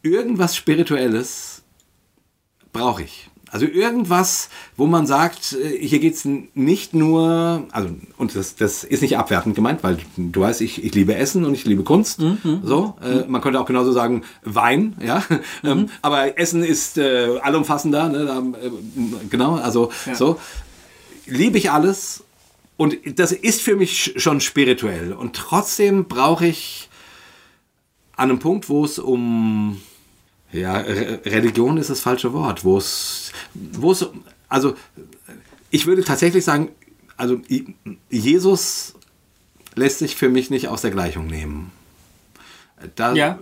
irgendwas 0.02 0.56
Spirituelles 0.56 1.62
brauche 2.72 3.04
ich. 3.04 3.30
Also 3.52 3.66
irgendwas, 3.66 4.50
wo 4.78 4.86
man 4.86 5.08
sagt, 5.08 5.54
äh, 5.54 5.86
hier 5.86 6.00
geht 6.00 6.14
es 6.14 6.28
nicht 6.54 6.94
nur, 6.94 7.66
also 7.72 7.90
und 8.18 8.36
das, 8.36 8.56
das 8.56 8.84
ist 8.84 9.02
nicht 9.02 9.18
abwertend 9.18 9.56
gemeint, 9.56 9.84
weil 9.84 9.98
du 10.18 10.42
weißt, 10.42 10.62
ich, 10.62 10.84
ich 10.84 10.94
liebe 10.94 11.16
Essen 11.16 11.46
und 11.46 11.54
ich 11.56 11.66
liebe 11.66 11.84
Kunst. 11.84 12.20
Mhm. 12.20 12.38
mhm. 12.44 12.60
So, 12.64 12.96
äh, 13.02 13.28
man 13.28 13.42
könnte 13.42 13.60
auch 13.60 13.66
genauso 13.66 13.92
sagen 13.92 14.24
Wein, 14.44 14.96
ja. 15.04 15.24
Mhm. 15.64 15.70
Ähm, 15.70 15.90
aber 16.02 16.38
Essen 16.38 16.64
ist 16.64 16.98
äh, 16.98 17.40
allumfassender, 17.42 18.10
ne? 18.10 18.26
Da, 18.26 18.40
äh, 18.40 18.72
genau, 19.30 19.56
also 19.56 19.92
ja. 20.06 20.16
so 20.16 20.40
liebe 21.30 21.58
ich 21.58 21.72
alles 21.72 22.24
und 22.78 22.98
das 23.20 23.32
ist 23.32 23.62
für 23.62 23.76
mich 23.76 24.14
schon 24.18 24.40
spirituell. 24.42 25.14
Und 25.14 25.36
trotzdem 25.36 26.06
brauche 26.06 26.48
ich 26.48 26.90
an 28.16 28.30
einem 28.30 28.40
Punkt, 28.40 28.70
wo 28.70 28.86
es 28.86 29.00
um 29.00 29.82
ja, 30.52 30.78
Religion 30.78 31.78
ist 31.78 31.90
das 31.90 32.00
falsche 32.00 32.34
Wort, 32.34 32.64
wo 32.64 32.78
es, 32.78 33.32
wo 33.54 33.92
es, 33.92 34.08
also 34.48 34.76
ich 35.70 35.86
würde 35.86 36.04
tatsächlich 36.04 36.44
sagen, 36.44 36.70
also 37.18 37.42
Jesus 38.10 38.96
lässt 39.76 40.00
sich 40.00 40.16
für 40.16 40.30
mich 40.30 40.50
nicht 40.50 40.68
aus 40.70 40.82
der 40.82 40.92
Gleichung 40.92 41.28
nehmen. 41.28 41.72
Da, 42.96 43.14
ja. 43.14 43.38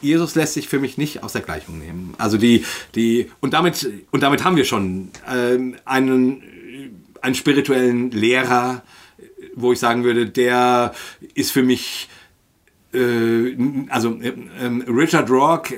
Jesus 0.00 0.36
lässt 0.36 0.54
sich 0.54 0.68
für 0.68 0.78
mich 0.78 0.96
nicht 0.96 1.24
aus 1.24 1.32
der 1.32 1.42
Gleichung 1.42 1.78
nehmen. 1.78 2.14
Also 2.18 2.38
die, 2.38 2.64
die, 2.94 3.28
und 3.40 3.52
damit, 3.52 3.90
und 4.12 4.22
damit 4.22 4.44
haben 4.44 4.56
wir 4.56 4.64
schon 4.64 5.10
ähm, 5.28 5.76
einen 5.84 6.42
einen 7.22 7.34
spirituellen 7.34 8.10
Lehrer, 8.10 8.82
wo 9.54 9.72
ich 9.72 9.78
sagen 9.78 10.04
würde, 10.04 10.26
der 10.26 10.94
ist 11.34 11.52
für 11.52 11.62
mich 11.62 12.08
äh, 12.92 13.56
also 13.88 14.18
äh, 14.20 14.28
äh, 14.28 14.90
Richard 14.90 15.30
Rock 15.30 15.72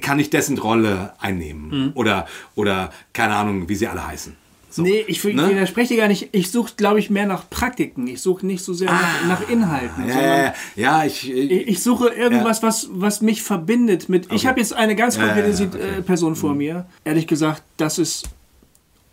kann 0.00 0.18
ich 0.18 0.30
dessen 0.30 0.58
Rolle 0.58 1.12
einnehmen 1.18 1.68
mhm. 1.68 1.92
oder 1.94 2.26
oder 2.54 2.92
keine 3.12 3.34
Ahnung, 3.34 3.68
wie 3.68 3.74
sie 3.74 3.86
alle 3.86 4.06
heißen. 4.06 4.34
So. 4.70 4.82
Nee, 4.82 5.04
ich, 5.06 5.24
ne? 5.24 5.48
widerspreche 5.48 5.94
dir 5.94 6.00
gar 6.00 6.08
nicht. 6.08 6.28
Ich 6.32 6.50
suche, 6.50 6.74
glaube 6.76 6.98
ich, 6.98 7.08
mehr 7.08 7.24
nach 7.24 7.48
Praktiken. 7.48 8.06
Ich 8.08 8.20
suche 8.20 8.44
nicht 8.44 8.62
so 8.62 8.74
sehr 8.74 8.90
ah, 8.90 9.00
nach, 9.26 9.40
nach, 9.40 9.48
Inhalten. 9.48 10.06
Ja, 10.06 10.20
ja, 10.20 10.54
ja 10.74 11.04
ich, 11.06 11.32
ich, 11.32 11.68
ich, 11.68 11.82
suche 11.82 12.08
irgendwas, 12.08 12.60
ja. 12.60 12.68
was, 12.68 12.88
was 12.90 13.22
mich 13.22 13.42
verbindet 13.42 14.10
mit. 14.10 14.26
Okay. 14.26 14.34
Ich 14.34 14.46
habe 14.46 14.60
jetzt 14.60 14.74
eine 14.74 14.94
ganz 14.94 15.18
konkrete 15.18 15.48
ja, 15.48 15.66
okay. 15.66 16.02
Person 16.02 16.36
vor 16.36 16.50
mhm. 16.50 16.58
mir. 16.58 16.86
Ehrlich 17.04 17.26
gesagt, 17.26 17.62
das 17.78 17.98
ist 17.98 18.28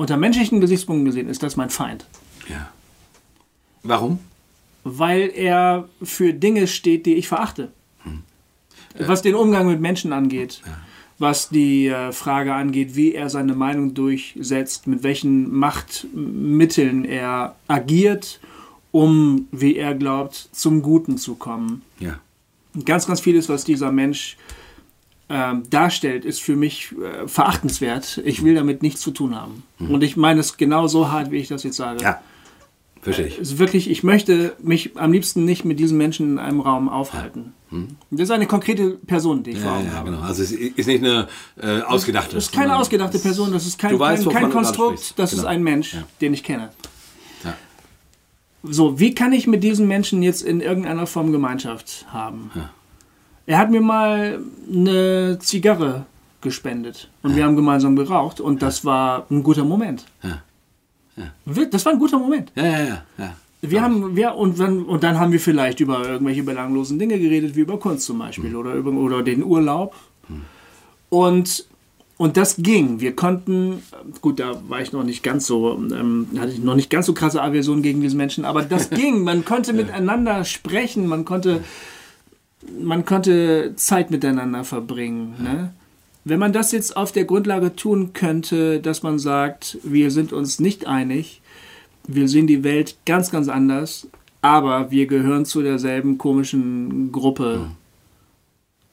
unter 0.03 0.17
menschlichen 0.17 0.59
Gesichtspunkten 0.59 1.05
gesehen 1.05 1.29
ist 1.29 1.43
das 1.43 1.55
mein 1.55 1.69
Feind. 1.69 2.05
Ja. 2.49 2.69
Warum? 3.83 4.19
Weil 4.83 5.31
er 5.33 5.87
für 6.01 6.33
Dinge 6.33 6.67
steht, 6.67 7.05
die 7.05 7.13
ich 7.13 7.29
verachte. 7.29 7.71
Hm. 8.03 8.23
Äh, 8.95 9.07
was 9.07 9.21
den 9.21 9.33
Umgang 9.33 9.65
mit 9.65 9.79
Menschen 9.79 10.11
angeht. 10.11 10.61
Ja. 10.65 10.77
Was 11.19 11.47
die 11.47 11.87
äh, 11.87 12.11
Frage 12.11 12.53
angeht, 12.53 12.97
wie 12.97 13.13
er 13.13 13.29
seine 13.29 13.55
Meinung 13.55 13.93
durchsetzt, 13.93 14.87
mit 14.87 15.03
welchen 15.03 15.49
Machtmitteln 15.53 17.05
er 17.05 17.55
agiert 17.69 18.41
um, 18.91 19.47
wie 19.51 19.77
er 19.77 19.95
glaubt, 19.95 20.49
zum 20.51 20.81
Guten 20.81 21.17
zu 21.17 21.35
kommen. 21.35 21.81
Ja. 21.99 22.19
Ganz, 22.83 23.07
ganz 23.07 23.21
vieles, 23.21 23.47
was 23.47 23.63
dieser 23.63 23.91
Mensch 23.93 24.35
ähm, 25.29 25.63
darstellt, 25.69 26.25
ist 26.25 26.41
für 26.41 26.55
mich 26.55 26.93
äh, 26.93 27.27
verachtenswert. 27.27 28.21
Ich 28.25 28.43
will 28.43 28.55
damit 28.55 28.81
nichts 28.81 29.01
zu 29.01 29.11
tun 29.11 29.35
haben. 29.35 29.63
Mhm. 29.79 29.91
Und 29.91 30.03
ich 30.03 30.17
meine 30.17 30.39
es 30.39 30.57
genau 30.57 30.87
so 30.87 31.11
hart, 31.11 31.31
wie 31.31 31.37
ich 31.37 31.47
das 31.47 31.63
jetzt 31.63 31.77
sage. 31.77 32.03
Ja. 32.03 32.21
Verstehe 33.01 33.27
ich. 33.27 33.39
Äh, 33.39 33.57
wirklich, 33.59 33.89
ich 33.89 34.03
möchte 34.03 34.55
mich 34.61 34.97
am 34.97 35.11
liebsten 35.11 35.45
nicht 35.45 35.65
mit 35.65 35.79
diesen 35.79 35.97
Menschen 35.97 36.33
in 36.33 36.39
einem 36.39 36.59
Raum 36.59 36.89
aufhalten. 36.89 37.53
Ja. 37.71 37.77
Mhm. 37.77 37.87
Das 38.11 38.21
ist 38.21 38.31
eine 38.31 38.47
konkrete 38.47 38.91
Person, 38.91 39.43
die 39.43 39.51
ich 39.51 39.57
ja, 39.57 39.63
vor 39.63 39.71
Augen 39.73 39.87
ja, 39.87 39.93
habe. 39.93 40.11
Genau. 40.11 40.21
Also 40.21 40.43
es 40.43 40.51
ist 40.51 40.87
nicht 40.87 41.03
eine 41.03 41.27
äh, 41.61 41.81
ausgedachte. 41.81 42.35
Das 42.35 42.45
ist 42.45 42.53
keine 42.53 42.77
ausgedachte 42.77 43.19
Person, 43.19 43.51
das 43.51 43.65
ist 43.65 43.79
kein, 43.79 43.97
weißt, 43.97 44.29
kein, 44.29 44.43
kein 44.43 44.51
Konstrukt, 44.51 45.17
das 45.17 45.31
genau. 45.31 45.43
ist 45.43 45.47
ein 45.47 45.63
Mensch, 45.63 45.93
ja. 45.93 46.03
den 46.21 46.33
ich 46.33 46.43
kenne. 46.43 46.69
So, 48.65 48.97
wie 48.97 49.13
kann 49.13 49.33
ich 49.33 49.45
mit 49.45 49.61
diesen 49.61 49.89
Menschen 49.89 50.23
jetzt 50.23 50.41
in 50.41 50.61
irgendeiner 50.61 51.05
Form 51.05 51.33
Gemeinschaft 51.33 52.05
haben? 52.07 52.49
Er 53.45 53.57
hat 53.57 53.69
mir 53.69 53.81
mal 53.81 54.39
eine 54.71 55.37
Zigarre 55.39 56.05
gespendet 56.41 57.09
und 57.23 57.35
wir 57.35 57.43
haben 57.43 57.55
gemeinsam 57.55 57.95
geraucht 57.95 58.39
und 58.39 58.61
das 58.61 58.85
war 58.85 59.25
ein 59.29 59.43
guter 59.43 59.63
Moment. 59.63 60.05
Das 61.45 61.85
war 61.85 61.93
ein 61.93 61.99
guter 61.99 62.19
Moment. 62.19 62.51
Ja, 62.55 62.65
ja, 62.65 62.79
ja. 62.79 63.03
ja. 63.17 63.35
Wir 63.65 63.81
haben, 63.81 64.15
wir, 64.15 64.35
und, 64.35 64.59
dann, 64.59 64.83
und 64.83 65.03
dann 65.03 65.17
haben 65.17 65.31
wir 65.31 65.39
vielleicht 65.39 65.79
über 65.79 66.05
irgendwelche 66.05 66.43
belanglosen 66.43 66.99
Dinge 66.99 67.17
geredet, 67.17 67.55
wie 67.55 67.61
über 67.61 67.79
Kunst 67.79 68.05
zum 68.05 68.19
Beispiel 68.19 68.49
mhm. 68.49 68.55
oder, 68.57 68.73
über, 68.73 68.91
oder 68.91 69.23
den 69.23 69.41
Urlaub. 69.41 69.95
Mhm. 70.27 70.41
Und, 71.07 71.65
und 72.17 72.35
das 72.35 72.57
ging. 72.57 72.99
Wir 72.99 73.15
konnten, 73.15 73.81
gut, 74.19 74.41
da 74.41 74.61
war 74.67 74.81
ich 74.81 74.91
noch 74.91 75.05
nicht 75.05 75.23
ganz 75.23 75.47
so, 75.47 75.75
ähm, 75.75 76.27
hatte 76.37 76.51
ich 76.51 76.59
noch 76.59 76.75
nicht 76.75 76.89
ganz 76.89 77.05
so 77.05 77.13
krasse 77.13 77.41
Aversion 77.41 77.81
gegen 77.81 78.01
diese 78.01 78.17
Menschen, 78.17 78.43
aber 78.43 78.63
das 78.63 78.89
ging. 78.89 79.23
Man 79.23 79.45
konnte 79.45 79.71
miteinander 79.71 80.43
sprechen, 80.43 81.07
man 81.07 81.23
konnte, 81.23 81.63
man 82.81 83.05
konnte 83.05 83.73
Zeit 83.75 84.11
miteinander 84.11 84.63
verbringen. 84.63 85.35
Ne? 85.41 85.73
Wenn 86.25 86.39
man 86.39 86.53
das 86.53 86.71
jetzt 86.71 86.95
auf 86.95 87.11
der 87.11 87.25
Grundlage 87.25 87.75
tun 87.75 88.13
könnte, 88.13 88.79
dass 88.79 89.03
man 89.03 89.19
sagt, 89.19 89.77
wir 89.83 90.11
sind 90.11 90.31
uns 90.33 90.59
nicht 90.59 90.87
einig, 90.87 91.41
wir 92.07 92.27
sehen 92.27 92.47
die 92.47 92.63
Welt 92.63 92.95
ganz, 93.05 93.31
ganz 93.31 93.47
anders, 93.47 94.07
aber 94.41 94.91
wir 94.91 95.07
gehören 95.07 95.45
zu 95.45 95.61
derselben 95.61 96.17
komischen 96.17 97.11
Gruppe. 97.11 97.61
Mhm. 97.63 97.71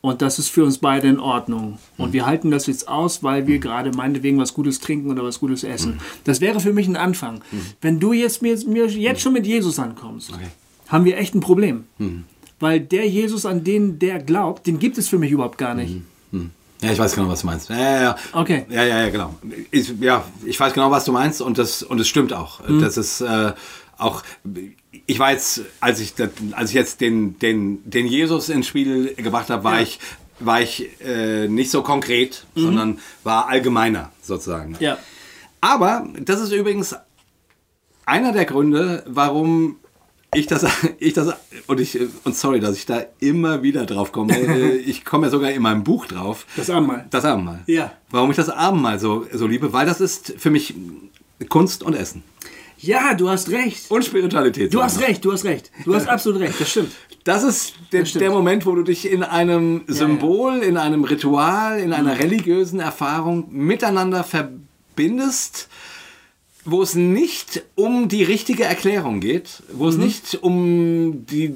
Und 0.02 0.22
das 0.22 0.38
ist 0.38 0.48
für 0.48 0.64
uns 0.64 0.78
beide 0.78 1.08
in 1.08 1.20
Ordnung. 1.20 1.78
Und 1.98 2.10
mhm. 2.10 2.12
wir 2.14 2.26
halten 2.26 2.50
das 2.50 2.66
jetzt 2.66 2.88
aus, 2.88 3.22
weil 3.22 3.46
wir 3.46 3.58
gerade 3.58 3.90
meinetwegen 3.90 4.38
was 4.38 4.54
Gutes 4.54 4.80
trinken 4.80 5.10
oder 5.10 5.22
was 5.22 5.40
Gutes 5.40 5.62
essen. 5.62 5.94
Mhm. 5.94 6.00
Das 6.24 6.40
wäre 6.40 6.60
für 6.60 6.72
mich 6.72 6.88
ein 6.88 6.96
Anfang. 6.96 7.42
Mhm. 7.50 7.60
Wenn 7.80 8.00
du 8.00 8.12
jetzt 8.12 8.42
mir, 8.42 8.56
mir 8.66 8.86
jetzt 8.86 9.20
schon 9.20 9.34
mit 9.34 9.46
Jesus 9.46 9.78
ankommst, 9.78 10.32
okay. 10.32 10.46
haben 10.88 11.04
wir 11.04 11.18
echt 11.18 11.34
ein 11.34 11.40
Problem. 11.40 11.84
Weil 12.61 12.80
der 12.80 13.08
Jesus, 13.08 13.46
an 13.46 13.64
den 13.64 13.98
der 13.98 14.18
glaubt, 14.18 14.66
den 14.66 14.78
gibt 14.78 14.98
es 14.98 15.08
für 15.08 15.18
mich 15.18 15.32
überhaupt 15.32 15.58
gar 15.58 15.74
nicht. 15.74 15.94
Mhm. 16.30 16.50
Ja, 16.82 16.92
ich 16.92 16.98
weiß 16.98 17.14
genau, 17.14 17.28
was 17.28 17.40
du 17.40 17.46
meinst. 17.46 17.68
Ja, 17.68 17.78
ja, 17.78 18.02
ja. 18.02 18.16
Okay. 18.32 18.64
Ja, 18.70 18.84
ja, 18.84 19.02
ja, 19.02 19.11
genau. 19.11 19.34
Ich, 19.70 19.92
ja, 20.00 20.24
ich 20.46 20.58
weiß 20.58 20.72
genau, 20.72 20.90
was 20.90 21.04
du 21.04 21.12
meinst 21.12 21.42
und 21.42 21.58
das 21.58 21.82
und 21.82 22.00
es 22.00 22.08
stimmt 22.08 22.32
auch. 22.32 22.66
Mhm. 22.66 22.80
Das 22.80 22.96
ist 22.96 23.20
äh, 23.20 23.52
auch. 23.98 24.22
Ich 25.06 25.18
war 25.18 25.32
jetzt, 25.32 25.62
als 25.80 26.00
ich, 26.00 26.14
als 26.52 26.70
ich 26.70 26.74
jetzt 26.74 27.00
den, 27.00 27.38
den, 27.38 27.80
den 27.88 28.06
Jesus 28.06 28.48
ins 28.48 28.66
Spiel 28.66 29.14
gebracht 29.14 29.50
habe, 29.50 29.64
war 29.64 29.76
ja. 29.76 29.82
ich 29.82 29.98
war 30.40 30.62
ich 30.62 30.88
äh, 31.04 31.48
nicht 31.48 31.70
so 31.70 31.82
konkret, 31.82 32.46
mhm. 32.54 32.61
sondern 32.61 32.98
war 33.24 33.48
allgemeiner 33.48 34.11
sozusagen. 34.22 34.76
Ja. 34.80 34.96
Aber 35.61 36.08
das 36.18 36.40
ist 36.40 36.52
übrigens 36.52 36.96
einer 38.06 38.32
der 38.32 38.46
Gründe, 38.46 39.04
warum 39.06 39.76
ich 40.34 40.46
das, 40.46 40.66
ich 40.98 41.12
das, 41.12 41.34
und 41.66 41.80
ich, 41.80 41.98
und 42.24 42.36
sorry, 42.36 42.60
dass 42.60 42.76
ich 42.76 42.86
da 42.86 43.04
immer 43.20 43.62
wieder 43.62 43.86
drauf 43.86 44.12
komme. 44.12 44.30
Ich 44.86 45.04
komme 45.04 45.26
ja 45.26 45.30
sogar 45.30 45.50
in 45.50 45.62
meinem 45.62 45.84
Buch 45.84 46.06
drauf. 46.06 46.46
Das 46.56 46.70
Abendmahl. 46.70 47.06
Das 47.10 47.24
Abendmahl. 47.24 47.60
Ja. 47.66 47.92
Warum 48.10 48.30
ich 48.30 48.36
das 48.36 48.48
Abendmahl 48.48 48.98
so, 48.98 49.26
so 49.32 49.46
liebe? 49.46 49.72
Weil 49.72 49.86
das 49.86 50.00
ist 50.00 50.34
für 50.38 50.50
mich 50.50 50.74
Kunst 51.48 51.82
und 51.82 51.94
Essen. 51.94 52.22
Ja, 52.78 53.14
du 53.14 53.28
hast 53.28 53.50
recht. 53.50 53.90
Und 53.90 54.04
Spiritualität. 54.04 54.72
Du 54.72 54.82
hast 54.82 55.00
recht, 55.00 55.24
du 55.24 55.32
hast 55.32 55.44
recht. 55.44 55.70
Du 55.84 55.94
hast 55.94 56.08
absolut 56.08 56.40
recht, 56.40 56.58
das 56.58 56.70
stimmt. 56.70 56.92
Das 57.24 57.42
ist 57.42 57.74
der, 57.92 58.02
das 58.02 58.12
der 58.14 58.30
Moment, 58.30 58.64
wo 58.64 58.74
du 58.74 58.82
dich 58.82 59.10
in 59.10 59.22
einem 59.22 59.82
Symbol, 59.86 60.54
ja, 60.54 60.62
ja. 60.62 60.68
in 60.68 60.76
einem 60.78 61.04
Ritual, 61.04 61.78
in 61.78 61.92
einer 61.92 62.14
mhm. 62.14 62.20
religiösen 62.20 62.80
Erfahrung 62.80 63.48
miteinander 63.50 64.24
verbindest 64.24 65.68
wo 66.64 66.82
es 66.82 66.94
nicht 66.94 67.62
um 67.74 68.08
die 68.08 68.22
richtige 68.22 68.64
Erklärung 68.64 69.20
geht, 69.20 69.62
wo 69.72 69.88
es 69.88 69.96
mhm. 69.96 70.04
nicht 70.04 70.38
um 70.42 71.26
die, 71.26 71.54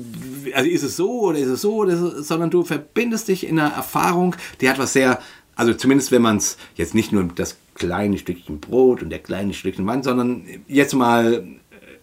also 0.54 0.68
ist 0.68 0.82
es 0.82 0.96
so 0.96 1.20
oder 1.20 1.38
ist 1.38 1.48
es 1.48 1.60
so, 1.60 1.76
oder 1.76 1.96
so 1.96 2.22
sondern 2.22 2.50
du 2.50 2.64
verbindest 2.64 3.28
dich 3.28 3.46
in 3.46 3.58
einer 3.58 3.74
Erfahrung, 3.74 4.34
die 4.60 4.68
hat 4.68 4.78
was 4.78 4.94
sehr, 4.94 5.20
also 5.56 5.74
zumindest 5.74 6.10
wenn 6.10 6.22
man 6.22 6.38
es 6.38 6.56
jetzt 6.74 6.94
nicht 6.94 7.12
nur 7.12 7.24
das 7.24 7.56
kleine 7.74 8.18
Stückchen 8.18 8.60
Brot 8.60 9.02
und 9.02 9.10
der 9.10 9.18
kleine 9.18 9.52
Stückchen 9.52 9.86
Wein, 9.86 10.02
sondern 10.02 10.44
jetzt 10.68 10.94
mal 10.94 11.46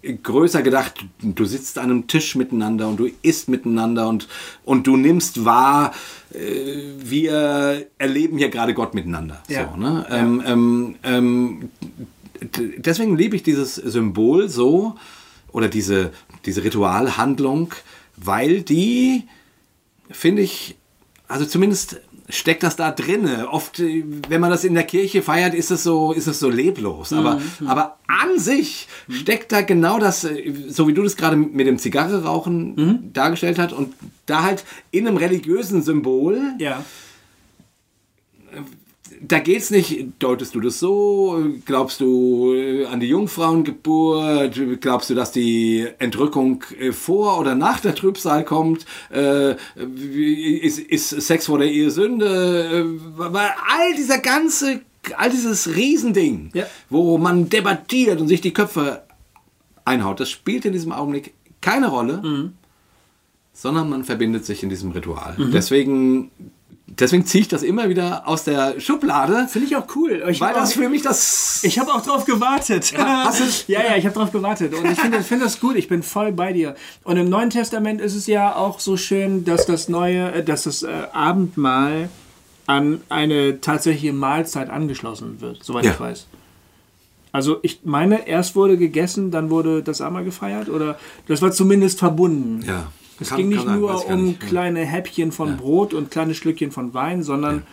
äh, 0.03 0.13
größer 0.13 0.61
gedacht, 0.61 1.05
du 1.21 1.45
sitzt 1.45 1.79
an 1.79 1.85
einem 1.85 2.07
Tisch 2.07 2.35
miteinander 2.35 2.87
und 2.87 2.99
du 2.99 3.09
isst 3.23 3.49
miteinander 3.49 4.09
und, 4.09 4.27
und 4.63 4.85
du 4.85 4.95
nimmst 4.95 5.43
wahr, 5.43 5.93
äh, 6.33 6.75
wir 6.99 7.87
erleben 7.97 8.37
hier 8.37 8.49
gerade 8.49 8.73
Gott 8.73 8.93
miteinander. 8.93 9.41
Ja. 9.47 9.71
So, 9.71 9.79
ne? 9.79 10.05
Ja. 10.07 10.17
Ähm, 10.17 10.43
ähm, 10.45 10.95
ähm, 11.03 11.69
deswegen 12.41 13.17
liebe 13.17 13.35
ich 13.35 13.43
dieses 13.43 13.75
Symbol 13.75 14.49
so 14.49 14.95
oder 15.51 15.67
diese, 15.67 16.11
diese 16.45 16.63
Ritualhandlung, 16.63 17.73
weil 18.17 18.61
die, 18.61 19.23
finde 20.09 20.41
ich, 20.41 20.75
also 21.27 21.45
zumindest 21.45 22.01
steckt 22.29 22.63
das 22.63 22.77
da 22.77 22.91
drinne. 22.91 23.49
Oft, 23.49 23.79
wenn 23.79 24.41
man 24.41 24.49
das 24.49 24.63
in 24.63 24.73
der 24.73 24.83
Kirche 24.83 25.21
feiert, 25.21 25.53
ist 25.53 25.69
es 25.69 25.83
so, 25.83 26.13
ist 26.13 26.27
es 26.27 26.39
so 26.39 26.49
leblos. 26.49 27.11
Aber, 27.11 27.35
mhm. 27.59 27.67
aber 27.67 27.97
an 28.07 28.39
sich 28.39 28.87
steckt 29.09 29.51
da 29.51 29.61
genau 29.61 29.99
das, 29.99 30.25
so 30.69 30.87
wie 30.87 30.93
du 30.93 31.03
das 31.03 31.17
gerade 31.17 31.35
mit 31.35 31.67
dem 31.67 31.77
Zigarre 31.77 32.23
rauchen 32.23 32.75
mhm. 32.75 33.13
dargestellt 33.13 33.59
hast 33.59 33.73
und 33.73 33.93
da 34.25 34.43
halt 34.43 34.63
in 34.91 35.07
einem 35.07 35.17
religiösen 35.17 35.81
Symbol. 35.81 36.39
Ja 36.59 36.83
da 39.27 39.39
geht's 39.39 39.69
nicht, 39.69 40.05
deutest 40.19 40.55
du 40.55 40.61
das 40.61 40.79
so? 40.79 41.39
Glaubst 41.65 42.01
du 42.01 42.53
äh, 42.53 42.85
an 42.85 42.99
die 42.99 43.07
Jungfrauengeburt? 43.07 44.81
Glaubst 44.81 45.09
du, 45.09 45.15
dass 45.15 45.31
die 45.31 45.87
Entrückung 45.99 46.63
äh, 46.79 46.91
vor 46.91 47.39
oder 47.39 47.55
nach 47.55 47.79
der 47.79 47.93
Trübsal 47.93 48.43
kommt? 48.43 48.85
Äh, 49.11 49.55
ist, 49.75 50.79
ist 50.79 51.09
Sex 51.09 51.45
vor 51.45 51.59
der 51.59 51.69
Ehe 51.69 51.91
Sünde? 51.91 52.99
All 53.19 53.95
dieser 53.95 54.17
ganze, 54.19 54.81
all 55.15 55.29
dieses 55.29 55.75
Riesending, 55.75 56.49
ja. 56.53 56.65
wo 56.89 57.17
man 57.17 57.49
debattiert 57.49 58.19
und 58.21 58.27
sich 58.27 58.41
die 58.41 58.53
Köpfe 58.53 59.03
einhaut, 59.85 60.19
das 60.19 60.29
spielt 60.29 60.65
in 60.65 60.73
diesem 60.73 60.91
Augenblick 60.91 61.33
keine 61.61 61.89
Rolle, 61.89 62.21
mhm. 62.23 62.53
sondern 63.53 63.89
man 63.89 64.03
verbindet 64.03 64.45
sich 64.45 64.63
in 64.63 64.69
diesem 64.69 64.91
Ritual. 64.91 65.35
Mhm. 65.37 65.51
Deswegen 65.51 66.31
deswegen 66.99 67.25
ziehe 67.25 67.41
ich 67.41 67.47
das 67.47 67.63
immer 67.63 67.89
wieder 67.89 68.27
aus 68.27 68.43
der 68.43 68.79
Schublade. 68.79 69.47
Finde 69.49 69.67
ich 69.67 69.75
auch 69.75 69.87
cool. 69.95 70.23
Ich 70.29 70.41
weil 70.41 70.53
das 70.53 70.71
auch, 70.71 70.75
für 70.75 70.89
mich 70.89 71.01
das. 71.01 71.63
Ich 71.63 71.79
habe 71.79 71.93
auch 71.93 72.01
drauf 72.01 72.25
gewartet. 72.25 72.91
Ja, 72.91 73.31
ja, 73.67 73.83
ja, 73.83 73.97
ich 73.97 74.05
habe 74.05 74.15
drauf 74.15 74.31
gewartet. 74.31 74.73
Und 74.73 74.89
ich 74.89 74.99
finde 74.99 75.21
find 75.23 75.41
das 75.41 75.59
gut. 75.59 75.75
Ich 75.75 75.87
bin 75.87 76.03
voll 76.03 76.31
bei 76.31 76.53
dir. 76.53 76.75
Und 77.03 77.17
im 77.17 77.29
Neuen 77.29 77.49
Testament 77.49 78.01
ist 78.01 78.15
es 78.15 78.27
ja 78.27 78.55
auch 78.55 78.79
so 78.79 78.97
schön, 78.97 79.45
dass 79.45 79.65
das 79.65 79.89
neue, 79.89 80.31
äh, 80.31 80.43
dass 80.43 80.63
das 80.63 80.83
äh, 80.83 80.89
Abendmahl 81.13 82.09
an 82.67 83.01
eine 83.09 83.61
tatsächliche 83.61 84.13
Mahlzeit 84.13 84.69
angeschlossen 84.69 85.41
wird, 85.41 85.63
soweit 85.63 85.85
ja. 85.85 85.91
ich 85.91 85.99
weiß. 85.99 86.27
Also 87.33 87.59
ich 87.61 87.79
meine, 87.83 88.27
erst 88.27 88.55
wurde 88.55 88.77
gegessen, 88.77 89.31
dann 89.31 89.49
wurde 89.49 89.83
das 89.83 90.01
Abendmahl 90.01 90.25
gefeiert 90.25 90.69
oder 90.69 90.97
das 91.27 91.41
war 91.41 91.51
zumindest 91.51 91.99
verbunden. 91.99 92.63
Ja. 92.67 92.91
Es 93.21 93.29
kann, 93.29 93.37
ging 93.37 93.49
nicht 93.49 93.65
nur 93.65 94.05
um 94.07 94.25
nicht. 94.25 94.39
kleine 94.41 94.83
Häppchen 94.83 95.31
von 95.31 95.49
ja. 95.49 95.55
Brot 95.55 95.93
und 95.93 96.09
kleine 96.09 96.33
Schlückchen 96.33 96.71
von 96.71 96.93
Wein, 96.95 97.21
sondern 97.21 97.57
ja. 97.57 97.63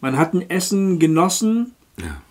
man 0.00 0.16
hat 0.16 0.34
ein 0.34 0.48
Essen 0.48 0.98
genossen. 1.00 1.72
Ja. 1.98 2.22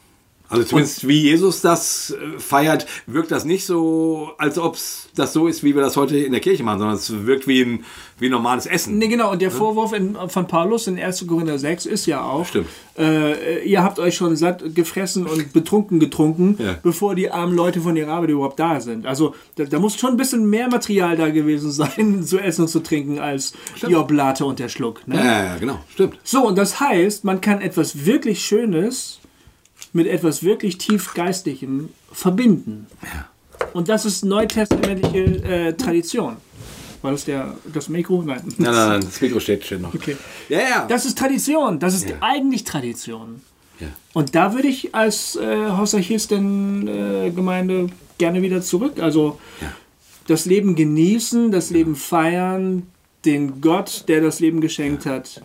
Also 0.50 0.64
zumindest 0.64 1.04
und, 1.04 1.10
wie 1.10 1.22
Jesus 1.22 1.62
das 1.62 2.12
äh, 2.12 2.40
feiert, 2.40 2.86
wirkt 3.06 3.32
das 3.32 3.44
nicht 3.44 3.66
so, 3.66 4.32
als 4.38 4.58
ob 4.58 4.76
es 4.76 5.10
das 5.16 5.34
so 5.34 5.48
ist, 5.48 5.64
wie 5.64 5.76
wir 5.76 5.82
das 5.82 5.98
heute 5.98 6.18
in 6.18 6.32
der 6.32 6.42
Kirche 6.42 6.64
machen, 6.64 6.80
sondern 6.80 6.98
es 6.98 7.26
wirkt 7.26 7.48
wie 7.48 7.62
ein, 7.62 7.86
wie 8.20 8.28
ein 8.28 8.32
normales 8.32 8.66
Essen. 8.66 8.98
Nee, 8.98 9.08
genau. 9.08 9.32
Und 9.32 9.42
der 9.42 9.52
Vorwurf 9.52 9.94
in, 9.94 10.16
von 10.28 10.48
Paulus 10.48 10.88
in 10.88 10.98
1. 10.98 11.26
Korinther 11.28 11.60
6 11.60 11.86
ist 11.86 12.06
ja 12.06 12.24
auch, 12.24 12.46
Stimmt. 12.46 12.68
Äh, 12.98 13.64
ihr 13.64 13.84
habt 13.84 14.00
euch 14.00 14.16
schon 14.16 14.36
satt 14.36 14.74
gefressen 14.74 15.28
und 15.28 15.54
betrunken 15.54 16.00
getrunken, 16.00 16.58
ja. 16.60 16.78
bevor 16.82 17.14
die 17.14 17.30
armen 17.30 17.56
Leute 17.56 17.82
von 17.82 17.96
ihrer 17.96 18.14
Arbeit 18.14 18.30
überhaupt 18.32 18.60
da 18.60 18.80
sind. 18.80 19.06
Also 19.06 19.36
da, 19.56 19.66
da, 19.66 19.80
muss 19.80 19.98
schon 20.00 20.12
ein 20.12 20.18
bisschen 20.18 20.50
mehr 20.50 20.68
Material 20.68 21.16
da 21.16 21.30
gewesen 21.30 21.72
sein, 21.72 22.24
zu 22.26 22.40
essen 22.40 22.64
und 22.64 22.68
zu 22.70 22.80
trinken, 22.80 23.20
als 23.20 23.54
Stimmt. 23.76 23.92
die 23.92 23.96
Oblate 23.96 24.46
und 24.46 24.60
der 24.60 24.70
Schluck. 24.70 25.08
Ne? 25.08 25.18
Ja, 25.18 25.44
ja, 25.44 25.58
genau. 25.58 25.80
Stimmt. 25.94 26.18
So, 26.24 26.48
und 26.48 26.58
das 26.58 26.80
heißt, 26.80 27.24
man 27.24 27.42
kann 27.42 27.62
etwas 27.62 28.06
wirklich 28.06 28.44
Schönes 28.46 29.20
mit 29.94 30.08
etwas 30.08 30.44
wirklich 30.44 30.78
tiefgeistigem 30.78 31.90
verbinden. 32.12 32.88
Ja. 33.04 33.30
Und 33.74 33.90
das 33.90 34.06
ist 34.06 34.24
neutestamentliche 34.26 35.20
äh, 35.44 35.74
Tradition. 35.74 36.38
War 37.02 37.12
das 37.12 37.26
der, 37.26 37.56
das 37.74 37.90
Mikro? 37.90 38.22
Nein. 38.24 38.42
Nein, 38.58 38.74
nein, 38.74 38.90
nein, 38.90 39.02
das 39.02 39.22
Mikro 39.22 39.40
steht 39.40 39.66
schon 39.66 39.82
noch. 39.82 39.94
Okay. 39.94 40.16
Ja, 40.50 40.60
ja. 40.60 40.86
Das 40.88 41.06
ist 41.06 41.18
Tradition. 41.18 41.80
Das 41.80 41.94
ist 41.94 42.10
Ja. 42.10 42.16
eigentlich 42.22 42.64
Tradition. 42.64 43.42
Ja. 43.80 43.88
Und 44.14 44.34
da 44.36 44.54
würde 44.54 44.68
ich 44.68 44.96
als 44.96 45.36
äh, 45.36 45.70
Hossachisten 45.78 46.88
äh, 46.88 47.32
Gemeinde 47.32 47.88
gerne 48.18 48.42
wieder 48.42 48.62
zurück. 48.62 49.00
Also 49.00 49.40
Ja. 49.62 49.72
das 50.28 50.46
Leben 50.46 50.76
genießen, 50.76 51.52
das 51.52 51.70
Leben 51.70 51.96
feiern, 51.96 52.88
den 53.26 53.62
Gott, 53.62 54.06
der 54.08 54.22
das 54.22 54.40
Leben 54.40 54.62
geschenkt 54.62 55.06
hat, 55.06 55.42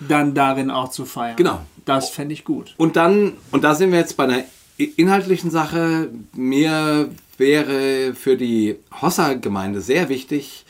dann 0.00 0.34
darin 0.34 0.70
auch 0.70 0.90
zu 0.90 1.04
feiern. 1.04 1.36
Genau. 1.36 1.60
Das 1.84 2.10
fände 2.10 2.32
ich 2.34 2.44
gut. 2.44 2.74
Und 2.76 2.96
dann, 2.96 3.34
und 3.50 3.64
da 3.64 3.74
sind 3.74 3.92
wir 3.92 3.98
jetzt 3.98 4.16
bei 4.16 4.24
einer 4.24 4.44
inhaltlichen 4.76 5.50
Sache. 5.50 6.08
Mir 6.34 7.10
wäre 7.38 8.14
für 8.14 8.36
die 8.36 8.76
Hossa-Gemeinde 9.00 9.80
sehr 9.80 10.08
wichtig, 10.08 10.64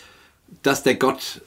dass 0.63 0.83
der 0.83 0.95
Gott 0.97 1.43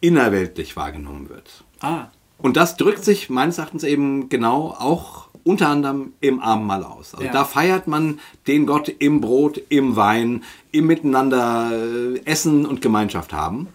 innerweltlich 0.00 0.76
wahrgenommen 0.76 1.28
wird. 1.28 1.64
Ah, 1.80 2.06
Und 2.38 2.56
das 2.56 2.76
drückt 2.76 3.04
sich 3.04 3.28
meines 3.28 3.58
Erachtens 3.58 3.84
eben 3.84 4.28
genau 4.28 4.68
auch 4.78 5.28
unter 5.44 5.68
anderem 5.68 6.12
im 6.20 6.40
Abendmahl 6.40 6.84
aus. 6.84 7.14
Also 7.14 7.26
Ja. 7.26 7.32
da 7.32 7.44
feiert 7.44 7.86
man 7.86 8.18
den 8.46 8.66
Gott 8.66 8.88
im 8.88 9.20
Brot, 9.20 9.60
im 9.68 9.96
Wein, 9.96 10.42
im 10.72 10.86
Miteinander 10.86 11.70
äh, 11.72 12.20
Essen 12.24 12.66
und 12.66 12.80
Gemeinschaft 12.82 13.32
haben. 13.32 13.68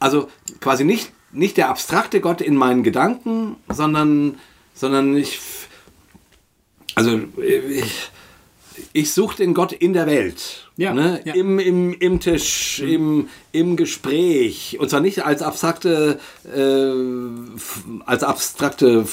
Also 0.00 0.28
quasi 0.60 0.84
nicht, 0.84 1.12
nicht 1.34 1.56
der 1.56 1.68
abstrakte 1.68 2.20
Gott 2.20 2.40
in 2.40 2.56
meinen 2.56 2.82
Gedanken, 2.82 3.56
sondern, 3.68 4.38
sondern 4.74 5.16
ich, 5.16 5.40
also 6.94 7.20
ich, 7.36 8.10
ich 8.92 9.12
suche 9.12 9.36
den 9.36 9.54
Gott 9.54 9.72
in 9.72 9.92
der 9.92 10.06
Welt. 10.06 10.70
Ja, 10.76 10.92
ne? 10.92 11.20
ja. 11.24 11.34
Im, 11.34 11.58
im, 11.58 11.92
Im 11.94 12.20
Tisch, 12.20 12.80
im, 12.80 13.28
im 13.52 13.76
Gespräch. 13.76 14.76
Und 14.80 14.90
zwar 14.90 15.00
nicht 15.00 15.24
als 15.24 15.42
abstrakte, 15.42 16.18
äh, 16.44 16.92
als 18.04 18.22
abstrakte 18.22 19.06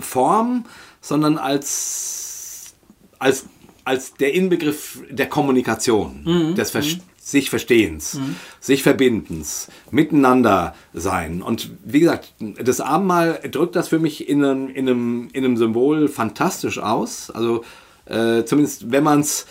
Form, 0.00 0.66
sondern 1.00 1.38
als, 1.38 2.74
als, 3.18 3.46
als 3.84 4.14
der 4.14 4.34
Inbegriff 4.34 5.00
der 5.08 5.28
Kommunikation, 5.28 6.54
des 6.54 6.70
Ver 6.70 6.82
sich 7.28 7.50
Verstehens, 7.50 8.18
sich 8.58 8.82
Verbindens, 8.82 9.68
miteinander 9.90 10.74
sein. 10.94 11.42
Und 11.42 11.70
wie 11.84 12.00
gesagt, 12.00 12.32
das 12.40 12.80
Abendmahl 12.80 13.40
drückt 13.50 13.76
das 13.76 13.88
für 13.88 13.98
mich 13.98 14.28
in 14.30 14.42
einem, 14.42 14.68
in 14.68 14.88
einem, 14.88 15.28
in 15.34 15.44
einem 15.44 15.58
Symbol 15.58 16.08
fantastisch 16.08 16.78
aus. 16.78 17.30
Also 17.30 17.64
äh, 18.06 18.44
zumindest 18.44 18.90
wenn 18.90 19.04
man 19.04 19.20
es 19.20 19.46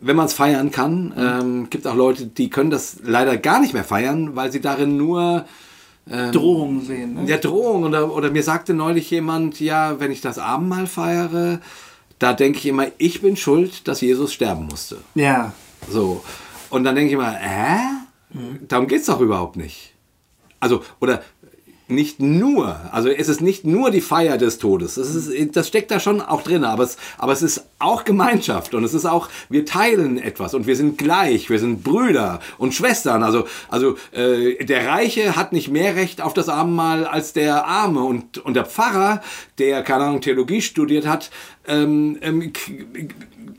wenn 0.00 0.16
man 0.16 0.24
es 0.24 0.32
feiern 0.32 0.70
kann. 0.70 1.12
Ähm, 1.18 1.70
gibt 1.70 1.86
auch 1.86 1.94
Leute, 1.94 2.26
die 2.26 2.48
können 2.48 2.70
das 2.70 2.96
leider 3.04 3.36
gar 3.36 3.60
nicht 3.60 3.74
mehr 3.74 3.84
feiern, 3.84 4.34
weil 4.34 4.50
sie 4.50 4.62
darin 4.62 4.96
nur 4.96 5.44
Drohungen 6.06 6.80
sehen. 6.80 7.14
Ne? 7.14 7.24
ja, 7.26 7.36
Drohung 7.36 7.84
oder, 7.84 8.10
oder 8.10 8.30
mir 8.30 8.42
sagte 8.42 8.72
neulich 8.72 9.10
jemand, 9.10 9.60
ja, 9.60 10.00
wenn 10.00 10.10
ich 10.10 10.22
das 10.22 10.38
Abendmahl 10.38 10.86
feiere, 10.86 11.60
da 12.18 12.32
denke 12.32 12.58
ich 12.58 12.66
immer, 12.66 12.86
ich 12.96 13.20
bin 13.20 13.36
schuld, 13.36 13.86
dass 13.86 14.00
Jesus 14.00 14.32
sterben 14.32 14.66
musste. 14.66 14.96
Ja. 15.14 15.52
So. 15.90 16.24
Und 16.72 16.84
dann 16.84 16.94
denke 16.94 17.08
ich 17.08 17.12
immer, 17.12 17.32
hä? 17.32 17.80
Darum 18.66 18.86
geht 18.86 19.00
es 19.00 19.06
doch 19.06 19.20
überhaupt 19.20 19.56
nicht. 19.56 19.92
Also, 20.58 20.82
oder 21.00 21.22
nicht 21.86 22.18
nur, 22.18 22.80
also 22.92 23.10
es 23.10 23.28
ist 23.28 23.42
nicht 23.42 23.66
nur 23.66 23.90
die 23.90 24.00
Feier 24.00 24.38
des 24.38 24.56
Todes, 24.56 24.96
es 24.96 25.14
ist, 25.14 25.54
das 25.54 25.68
steckt 25.68 25.90
da 25.90 26.00
schon 26.00 26.22
auch 26.22 26.40
drin, 26.40 26.64
aber 26.64 26.84
es, 26.84 26.96
aber 27.18 27.32
es 27.32 27.42
ist 27.42 27.66
auch 27.78 28.04
Gemeinschaft 28.04 28.72
und 28.72 28.84
es 28.84 28.94
ist 28.94 29.04
auch, 29.04 29.28
wir 29.50 29.66
teilen 29.66 30.16
etwas 30.16 30.54
und 30.54 30.66
wir 30.66 30.74
sind 30.74 30.96
gleich, 30.96 31.50
wir 31.50 31.58
sind 31.58 31.84
Brüder 31.84 32.40
und 32.56 32.72
Schwestern, 32.72 33.22
also, 33.22 33.44
also 33.68 33.96
äh, 34.12 34.64
der 34.64 34.88
Reiche 34.88 35.36
hat 35.36 35.52
nicht 35.52 35.68
mehr 35.68 35.94
Recht 35.94 36.22
auf 36.22 36.32
das 36.32 36.48
Abendmahl 36.48 37.04
als 37.04 37.34
der 37.34 37.66
Arme 37.66 38.02
und, 38.02 38.38
und 38.38 38.54
der 38.54 38.64
Pfarrer, 38.64 39.20
der, 39.58 39.82
keine 39.82 40.04
Ahnung, 40.04 40.22
Theologie 40.22 40.62
studiert 40.62 41.06
hat, 41.06 41.30
ähm, 41.66 42.16
ähm, 42.22 42.54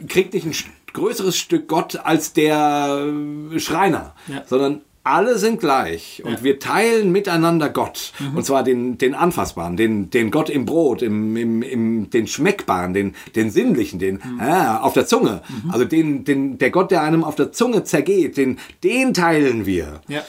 kriegt 0.07 0.33
nicht 0.33 0.47
ein 0.47 0.55
größeres 0.93 1.35
Stück 1.37 1.67
Gott 1.67 1.99
als 2.03 2.33
der 2.33 3.05
äh, 3.53 3.59
Schreiner, 3.59 4.15
Ja. 4.27 4.43
sondern 4.47 4.81
alle 5.05 5.37
sind 5.37 5.59
gleich 5.59 6.21
und 6.23 6.31
Ja. 6.31 6.39
Mhm. 6.39 6.43
wir 6.45 6.59
teilen 6.59 7.11
miteinander 7.11 7.67
Gott. 7.69 8.13
Und 8.35 8.45
zwar 8.45 8.63
den, 8.63 8.97
den 8.97 9.15
Anfassbaren, 9.15 9.75
den, 9.75 10.09
den 10.09 10.31
Gott 10.31 10.49
im 10.49 10.63
Brot, 10.65 11.01
im, 11.01 11.35
im, 11.35 11.61
im, 11.61 12.09
den 12.09 12.25
Schmeckbaren, 12.25 12.93
den, 12.93 13.13
den 13.35 13.49
Sinnlichen, 13.49 13.99
den 13.99 14.15
Mhm. 14.23 14.39
ah, 14.39 14.77
auf 14.79 14.93
der 14.93 15.05
Zunge. 15.05 15.41
Also 15.69 15.83
den, 15.83 16.23
den, 16.23 16.57
der 16.57 16.69
Gott, 16.71 16.89
der 16.91 17.01
einem 17.01 17.25
auf 17.25 17.35
der 17.35 17.51
Zunge 17.51 17.83
zergeht, 17.83 18.37
den, 18.37 18.59
den 18.85 19.13
teilen 19.13 19.65
wir. 19.65 19.99
Ja. 20.07 20.21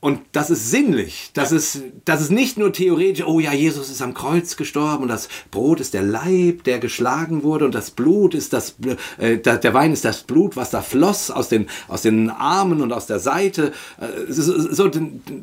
Und 0.00 0.20
das 0.30 0.48
ist 0.50 0.70
sinnlich. 0.70 1.30
Das, 1.34 1.50
ist, 1.50 1.80
das 2.04 2.20
ist 2.20 2.30
nicht 2.30 2.56
nur 2.56 2.72
theoretisch, 2.72 3.26
oh 3.26 3.40
ja, 3.40 3.52
Jesus 3.52 3.90
ist 3.90 4.00
am 4.00 4.14
Kreuz 4.14 4.56
gestorben 4.56 5.02
und 5.02 5.08
das 5.08 5.28
Brot 5.50 5.80
ist 5.80 5.92
der 5.92 6.02
Leib, 6.04 6.62
der 6.62 6.78
geschlagen 6.78 7.42
wurde 7.42 7.64
und 7.64 7.74
das 7.74 7.90
Blut 7.90 8.32
ist 8.34 8.52
das, 8.52 8.76
äh, 9.18 9.38
der 9.38 9.74
Wein 9.74 9.92
ist 9.92 10.04
das 10.04 10.22
Blut, 10.22 10.54
was 10.54 10.70
da 10.70 10.82
floss 10.82 11.32
aus 11.32 11.48
den, 11.48 11.68
aus 11.88 12.02
den 12.02 12.30
Armen 12.30 12.80
und 12.80 12.92
aus 12.92 13.06
der 13.06 13.18
Seite. 13.18 13.72
Äh, 14.00 14.04
es 14.28 14.38
ist 14.38 14.46
so, 14.76 14.88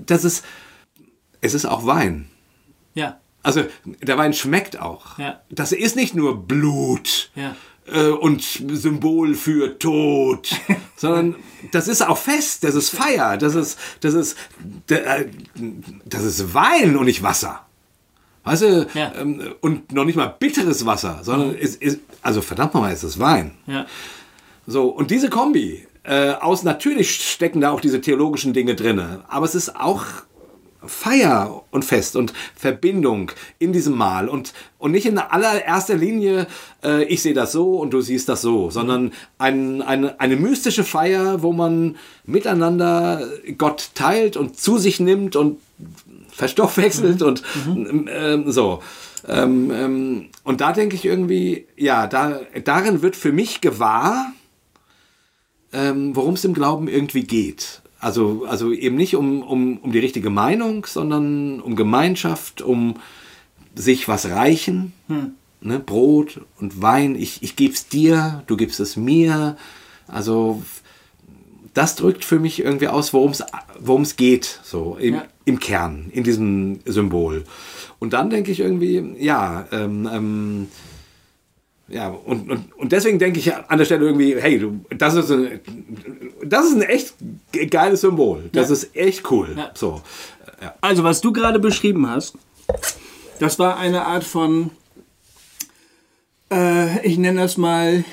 das 0.05 0.23
ist, 0.23 0.45
es 1.41 1.53
ist 1.53 1.65
auch 1.65 1.85
Wein. 1.85 2.29
Ja. 2.93 3.19
Also 3.43 3.63
der 4.01 4.17
Wein 4.17 4.33
schmeckt 4.33 4.79
auch. 4.79 5.19
Ja. 5.19 5.41
Das 5.49 5.73
ist 5.73 5.97
nicht 5.97 6.15
nur 6.15 6.47
Blut 6.47 7.29
Ja. 7.35 7.55
äh, 7.93 8.07
und 8.07 8.41
Symbol 8.41 9.35
für 9.35 9.77
Tod, 9.79 10.49
sondern 10.95 11.35
das 11.71 11.87
ist 11.87 12.01
auch 12.01 12.17
Fest, 12.17 12.63
das 12.63 12.75
ist 12.75 12.89
Feier, 12.89 13.37
das 13.37 13.55
ist, 13.55 13.77
das 14.01 14.13
ist, 14.13 14.37
äh, 14.89 15.25
das 16.05 16.23
ist 16.23 16.53
Wein 16.53 16.95
und 16.95 17.05
nicht 17.05 17.21
Wasser. 17.23 17.61
Weißt 18.43 18.61
du, 18.61 18.87
Ja. 18.93 19.11
ähm, 19.19 19.55
und 19.61 19.91
noch 19.91 20.05
nicht 20.05 20.15
mal 20.15 20.27
bitteres 20.39 20.85
Wasser, 20.85 21.19
sondern 21.23 21.55
es 21.59 21.75
ist, 21.75 21.99
also 22.21 22.41
verdammt 22.41 22.73
nochmal, 22.75 22.93
es 22.93 23.03
ist 23.03 23.19
Wein. 23.19 23.51
Ja. 23.67 23.85
So, 24.67 24.87
und 24.89 25.09
diese 25.11 25.29
Kombi, 25.29 25.87
äh, 26.03 26.31
aus 26.33 26.63
natürlich 26.63 27.15
stecken 27.31 27.61
da 27.61 27.71
auch 27.71 27.81
diese 27.81 28.01
theologischen 28.01 28.53
Dinge 28.53 28.75
drinne, 28.75 29.23
aber 29.27 29.45
es 29.45 29.55
ist 29.55 29.75
auch 29.75 30.03
Feier 30.87 31.63
und 31.71 31.85
Fest 31.85 32.15
und 32.15 32.33
Verbindung 32.55 33.31
in 33.59 33.73
diesem 33.73 33.95
Mahl 33.95 34.29
und, 34.29 34.53
und 34.77 34.91
nicht 34.91 35.05
in 35.05 35.17
allererster 35.17 35.95
Linie, 35.95 36.47
äh, 36.83 37.03
ich 37.05 37.21
sehe 37.21 37.33
das 37.33 37.51
so 37.51 37.77
und 37.77 37.91
du 37.91 38.01
siehst 38.01 38.29
das 38.29 38.41
so, 38.41 38.69
sondern 38.69 39.11
ein, 39.37 39.81
eine, 39.81 40.19
eine 40.19 40.35
mystische 40.35 40.83
Feier, 40.83 41.41
wo 41.41 41.53
man 41.53 41.97
miteinander 42.25 43.27
Gott 43.57 43.91
teilt 43.95 44.37
und 44.37 44.57
zu 44.57 44.77
sich 44.77 44.99
nimmt 44.99 45.35
und 45.35 45.59
verstoffwechselt 46.31 47.21
und 47.21 47.43
ähm, 48.09 48.51
so. 48.51 48.81
Ähm, 49.27 49.71
ähm, 49.71 50.29
und 50.43 50.61
da 50.61 50.71
denke 50.71 50.95
ich 50.95 51.05
irgendwie, 51.05 51.67
ja, 51.75 52.07
da, 52.07 52.41
darin 52.63 53.01
wird 53.01 53.15
für 53.15 53.31
mich 53.31 53.61
gewahr, 53.61 54.33
ähm, 55.73 56.15
worum 56.15 56.35
es 56.35 56.45
im 56.45 56.53
Glauben 56.53 56.87
irgendwie 56.87 57.23
geht. 57.23 57.81
Also, 58.05 58.45
also 58.47 58.71
eben 58.71 58.97
nicht 58.97 59.15
um, 59.15 59.41
um, 59.41 59.77
um 59.77 59.91
die 59.91 59.97
richtige 59.97 60.29
Meinung, 60.29 60.85
sondern 60.85 61.59
um 61.59 61.75
Gemeinschaft, 61.75 62.61
um 62.61 62.97
sich 63.73 64.07
was 64.07 64.29
reichen. 64.29 64.93
Ne? 65.59 65.79
Brot 65.79 66.41
und 66.59 66.83
Wein, 66.83 67.15
ich, 67.15 67.41
ich 67.41 67.55
gebe 67.55 67.73
es 67.73 67.87
dir, 67.87 68.43
du 68.45 68.57
gibst 68.57 68.79
es 68.79 68.95
mir. 68.95 69.57
Also 70.07 70.61
das 71.73 71.95
drückt 71.95 72.23
für 72.23 72.37
mich 72.37 72.63
irgendwie 72.63 72.89
aus, 72.89 73.11
worum 73.11 73.31
es 74.03 74.15
geht, 74.17 74.59
so 74.63 74.97
im, 74.99 75.15
Ja. 75.15 75.23
im 75.45 75.59
Kern, 75.59 76.11
in 76.11 76.23
diesem 76.23 76.81
Symbol. 76.85 77.43
Und 77.97 78.13
dann 78.13 78.29
denke 78.29 78.51
ich 78.51 78.59
irgendwie, 78.59 79.15
ja, 79.17 79.65
ähm, 79.71 80.07
ähm, 80.13 80.67
ja, 81.87 82.09
und, 82.09 82.49
und, 82.49 82.73
und 82.77 82.91
deswegen 82.91 83.19
denke 83.19 83.39
ich 83.39 83.53
an 83.55 83.77
der 83.77 83.85
Stelle 83.85 84.05
irgendwie, 84.05 84.35
hey, 84.39 84.57
du, 84.59 84.83
das 84.97 85.13
ist 85.15 85.29
ein, 85.31 85.59
das 86.43 86.65
ist 86.65 86.73
ein 86.75 86.81
echt 86.81 87.13
ge- 87.51 87.67
geiles 87.67 88.01
Symbol. 88.01 88.49
Das 88.53 88.69
Ja. 88.69 88.73
ist 88.73 88.95
echt 88.95 89.29
cool. 89.31 89.53
Ja. 89.55 89.71
So. 89.75 90.01
Also, 90.81 91.03
was 91.03 91.21
du 91.21 91.31
gerade 91.31 91.59
beschrieben 91.59 92.09
hast, 92.09 92.35
das 93.39 93.59
war 93.59 93.77
eine 93.77 94.05
Art 94.05 94.23
von, 94.23 94.71
äh, 96.51 97.05
ich 97.05 97.17
nenne 97.17 97.41
das 97.41 97.57
mal, 97.57 98.03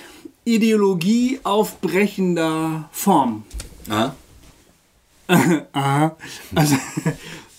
Ideologie 0.45 1.39
aufbrechender 1.45 2.89
Form. 2.93 3.45
Aha. 3.89 4.14
Aha. 5.73 6.16
Also, 6.55 6.77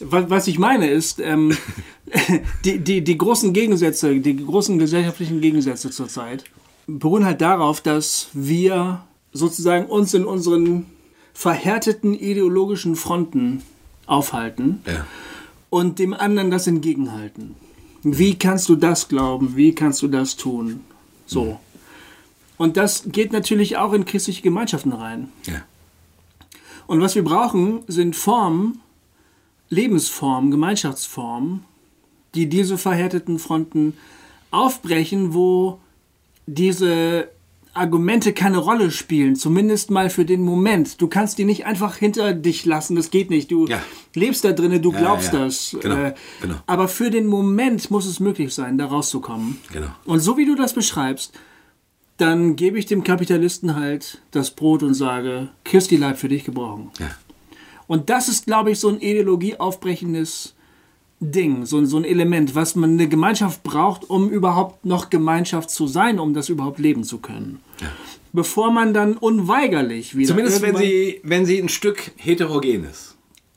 was, 0.06 0.30
was 0.30 0.47
ich 0.47 0.60
meine 0.60 0.88
ist, 0.88 1.20
ähm, 1.20 1.56
die, 2.66 2.80
die, 2.80 3.04
die 3.04 3.18
großen 3.18 3.54
Gegensätze, 3.54 4.20
die 4.20 4.38
großen 4.38 4.78
gesellschaftlichen 4.78 5.41
Gegensätze 5.41 5.89
zurzeit 5.89 6.43
beruhen 6.86 7.26
halt 7.26 7.41
darauf, 7.41 7.82
dass 7.82 8.28
wir 8.34 9.04
sozusagen 9.32 9.86
uns 9.86 10.14
in 10.14 10.26
unseren 10.26 10.86
verhärteten 11.34 12.14
ideologischen 12.14 12.95
Fronten 12.95 13.64
aufhalten 14.06 14.82
Ja. 14.86 15.08
und 15.70 15.97
dem 15.97 16.14
anderen 16.14 16.51
das 16.51 16.68
entgegenhalten. 16.68 17.56
Wie 18.04 18.36
kannst 18.36 18.68
du 18.70 18.76
das 18.76 19.08
glauben? 19.08 19.56
Wie 19.56 19.74
kannst 19.74 20.01
du 20.01 20.08
das 20.10 20.36
tun? 20.36 20.82
So. 21.26 21.58
Und 22.58 22.76
das 22.78 23.04
geht 23.08 23.32
natürlich 23.32 23.78
auch 23.78 23.93
in 23.93 24.06
christliche 24.06 24.41
Gemeinschaften 24.41 24.91
rein. 24.91 25.30
Ja. 25.47 25.64
Und 26.86 26.99
was 27.01 27.16
wir 27.16 27.24
brauchen, 27.24 27.80
sind 27.88 28.16
Formen, 28.16 28.82
Lebensformen, 29.74 30.51
Gemeinschaftsformen, 30.51 31.63
die 32.36 32.47
diese 32.47 32.78
verhärteten 32.78 33.39
Fronten 33.39 33.95
aufbrechen, 34.51 35.34
wo 35.34 35.80
diese 36.45 37.28
Argumente 37.76 38.34
keine 38.34 38.57
Rolle 38.59 38.91
spielen, 38.91 39.36
zumindest 39.36 39.89
mal 39.89 40.11
für 40.11 40.26
den 40.26 40.41
Moment. 40.43 41.01
Du 41.01 41.07
kannst 41.07 41.39
die 41.39 41.45
nicht 41.45 41.65
einfach 41.65 41.95
hinter 41.97 42.34
dich 42.34 42.65
lassen, 42.65 42.95
das 42.95 43.09
geht 43.09 43.32
nicht. 43.32 43.49
Du 43.49 43.65
Ja. 43.65 43.82
lebst 44.13 44.45
da 44.45 44.51
drinnen, 44.51 44.80
du 44.82 44.91
Ja, 44.91 44.99
glaubst 44.99 45.34
ja, 45.34 45.39
das. 45.39 45.76
Genau, 45.82 45.95
Äh, 45.95 46.13
genau. 46.41 46.55
Aber 46.67 46.88
für 46.88 47.09
den 47.09 47.26
Moment 47.26 47.89
muss 47.89 48.05
es 48.05 48.19
möglich 48.19 48.53
sein, 48.53 48.78
da 48.78 48.86
rauszukommen. 48.86 49.57
Genau. 49.71 49.88
Und 50.05 50.19
so 50.19 50.38
wie 50.38 50.45
du 50.45 50.53
das 50.55 50.74
beschreibst, 50.74 51.34
dann 52.17 52.55
gebe 52.55 52.78
ich 52.78 52.86
dem 52.86 53.03
Kapitalisten 53.03 53.76
halt 53.76 54.21
das 54.30 54.51
Brot 54.51 54.84
und 54.84 54.93
sage, 54.93 55.49
Christi 55.63 55.95
Leib 55.95 56.17
für 56.19 56.30
dich 56.30 56.43
gebrochen. 56.43 56.91
Ja. 56.99 57.09
Und 57.88 58.09
das 58.09 58.27
ist, 58.29 58.45
glaube 58.45 58.71
ich, 58.71 58.79
so 58.79 58.89
ein 58.89 58.99
ideologieaufbrechendes 59.01 60.53
Ding, 61.19 61.65
so, 61.65 61.77
ein- 61.77 61.86
so 61.86 61.97
ein 61.97 62.03
Element, 62.05 62.53
was 62.55 62.75
man 62.75 62.91
eine 62.91 63.07
Gemeinschaft 63.07 63.63
braucht, 63.63 64.09
um 64.09 64.29
überhaupt 64.29 64.86
noch 64.86 65.09
Gemeinschaft 65.09 65.69
zu 65.69 65.88
sein, 65.88 66.19
um 66.19 66.34
das 66.34 66.49
überhaupt 66.49 66.79
leben 66.79 67.03
zu 67.03 67.19
können. 67.19 67.59
Bevor 68.34 68.71
man 68.71 68.93
dann 68.93 69.15
unweigerlich 69.17 70.17
wieder. 70.17 70.29
Zumindest 70.29 70.61
wenn 70.61 70.75
sie, 70.75 71.21
wenn 71.23 71.45
sie 71.45 71.59
ein 71.59 71.69
Stück 71.69 72.11
heterogen 72.17 72.84
ist. 72.86 73.15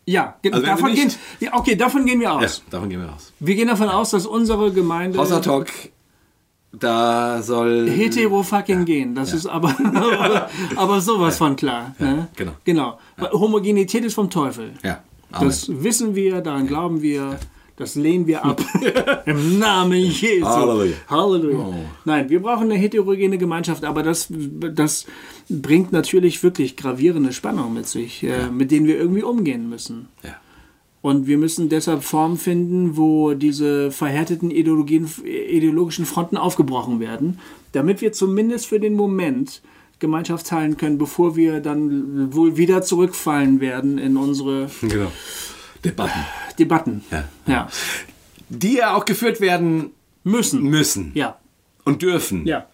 Ja, 0.08 0.36
Also 0.52 0.64
davon 0.64 0.94
gehen, 0.94 1.10
ja, 1.40 1.54
okay, 1.54 1.74
davon 1.74 2.04
gehen 2.06 2.20
wir 2.20 2.28
Ja, 2.28 2.36
aus. 2.38 2.62
davon 2.70 2.88
gehen 2.88 3.00
wir 3.00 3.12
aus. 3.12 3.32
Wir 3.40 3.56
gehen 3.56 3.66
davon 3.66 3.88
aus, 3.88 4.10
dass 4.10 4.24
unsere 4.26 4.70
Gemeinde 4.72 5.18
Hossa 5.18 5.40
Talk, 5.40 5.66
da 6.78 7.42
soll. 7.42 7.88
hetero 7.90 8.42
fucking 8.42 8.84
gehen. 8.84 9.14
Das 9.14 9.32
ist 9.32 9.46
aber, 9.46 9.74
aber 10.76 11.00
sowas 11.00 11.38
von 11.38 11.56
klar. 11.56 11.94
ne? 11.98 12.28
genau. 12.36 12.52
genau. 12.64 12.98
Homogenität 13.32 14.04
ist 14.04 14.14
vom 14.14 14.30
Teufel. 14.30 14.72
Ja. 14.82 15.00
Amen. 15.32 15.48
Das 15.48 15.68
wissen 15.82 16.14
wir, 16.14 16.40
daran 16.40 16.66
glauben 16.66 17.02
wir, 17.02 17.38
das 17.76 17.94
lehnen 17.94 18.26
wir 18.26 18.44
ab. 18.44 18.62
Im 19.26 19.58
Namen 19.58 19.98
Jesu. 19.98 20.46
Halleluja. 20.46 20.96
Halleluja. 21.08 21.58
Oh. 21.58 21.74
Nein, 22.04 22.30
wir 22.30 22.40
brauchen 22.40 22.70
eine 22.70 22.76
heterogene 22.76 23.36
Gemeinschaft, 23.36 23.84
aber 23.84 24.02
das, 24.02 24.28
das 24.30 25.06
bringt 25.48 25.92
natürlich 25.92 26.42
wirklich 26.42 26.76
gravierende 26.76 27.32
Spannungen 27.32 27.74
mit 27.74 27.86
sich, 27.86 28.22
äh, 28.22 28.48
mit 28.50 28.70
denen 28.70 28.86
wir 28.86 28.96
irgendwie 28.96 29.22
umgehen 29.22 29.68
müssen. 29.68 30.08
ja. 30.22 30.36
Und 31.03 31.26
wir 31.26 31.38
müssen 31.38 31.68
deshalb 31.68 32.03
Formen 32.03 32.36
finden, 32.36 32.97
wo 32.97 33.34
diese 33.34 33.90
verhärteten 33.92 34.51
ideologischen 34.51 36.05
Fronten 36.07 36.36
aufgebrochen 36.36 36.99
werden, 37.01 37.38
damit 37.72 38.01
wir 38.01 38.12
zumindest 38.12 38.66
für 38.66 38.80
den 38.80 38.94
Moment 38.94 39.62
Gemeinschaft 39.99 40.47
teilen 40.47 40.76
können, 40.76 40.99
bevor 40.99 41.36
wir 41.36 41.61
dann 41.61 42.34
wohl 42.34 42.57
wieder 42.57 42.82
zurückfallen 42.82 43.61
werden 43.61 43.99
in 43.99 44.16
unsere 44.16 44.68
Genau. 44.82 45.11
Debatten. 45.84 46.20
Debatten. 46.59 47.05
Ja. 47.11 47.24
ja. 47.47 47.68
Die 48.49 48.74
ja 48.74 48.94
auch 48.94 49.05
geführt 49.05 49.40
werden 49.40 49.90
Müssen. 50.24 50.62
müssen. 50.64 51.12
Ja. 51.14 51.38
Und 51.84 52.03
dürfen. 52.03 52.47
Ja. 52.47 52.66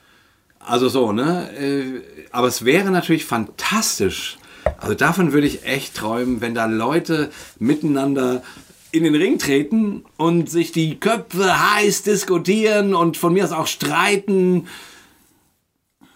Also 0.59 0.89
so, 0.89 1.13
ne? 1.13 1.51
Äh, 1.59 2.01
Aber 2.31 2.47
es 2.49 2.65
wäre 2.65 2.91
natürlich 2.91 3.25
fantastisch. 3.25 4.39
Also 4.79 4.95
davon 4.95 5.33
würde 5.33 5.47
ich 5.47 5.65
echt 5.65 5.95
träumen, 5.97 6.41
wenn 6.41 6.55
da 6.55 6.67
Leute 6.67 7.31
miteinander 7.59 8.43
in 8.91 9.05
den 9.05 9.15
Ring 9.15 9.39
treten 9.39 10.05
und 10.19 10.51
sich 10.51 10.71
die 10.73 11.01
Köpfe 11.01 11.75
heiß 11.75 12.03
diskutieren 12.03 12.95
und 12.95 13.17
von 13.17 13.33
mir 13.33 13.45
aus 13.45 13.53
auch 13.53 13.67
streiten 13.67 14.67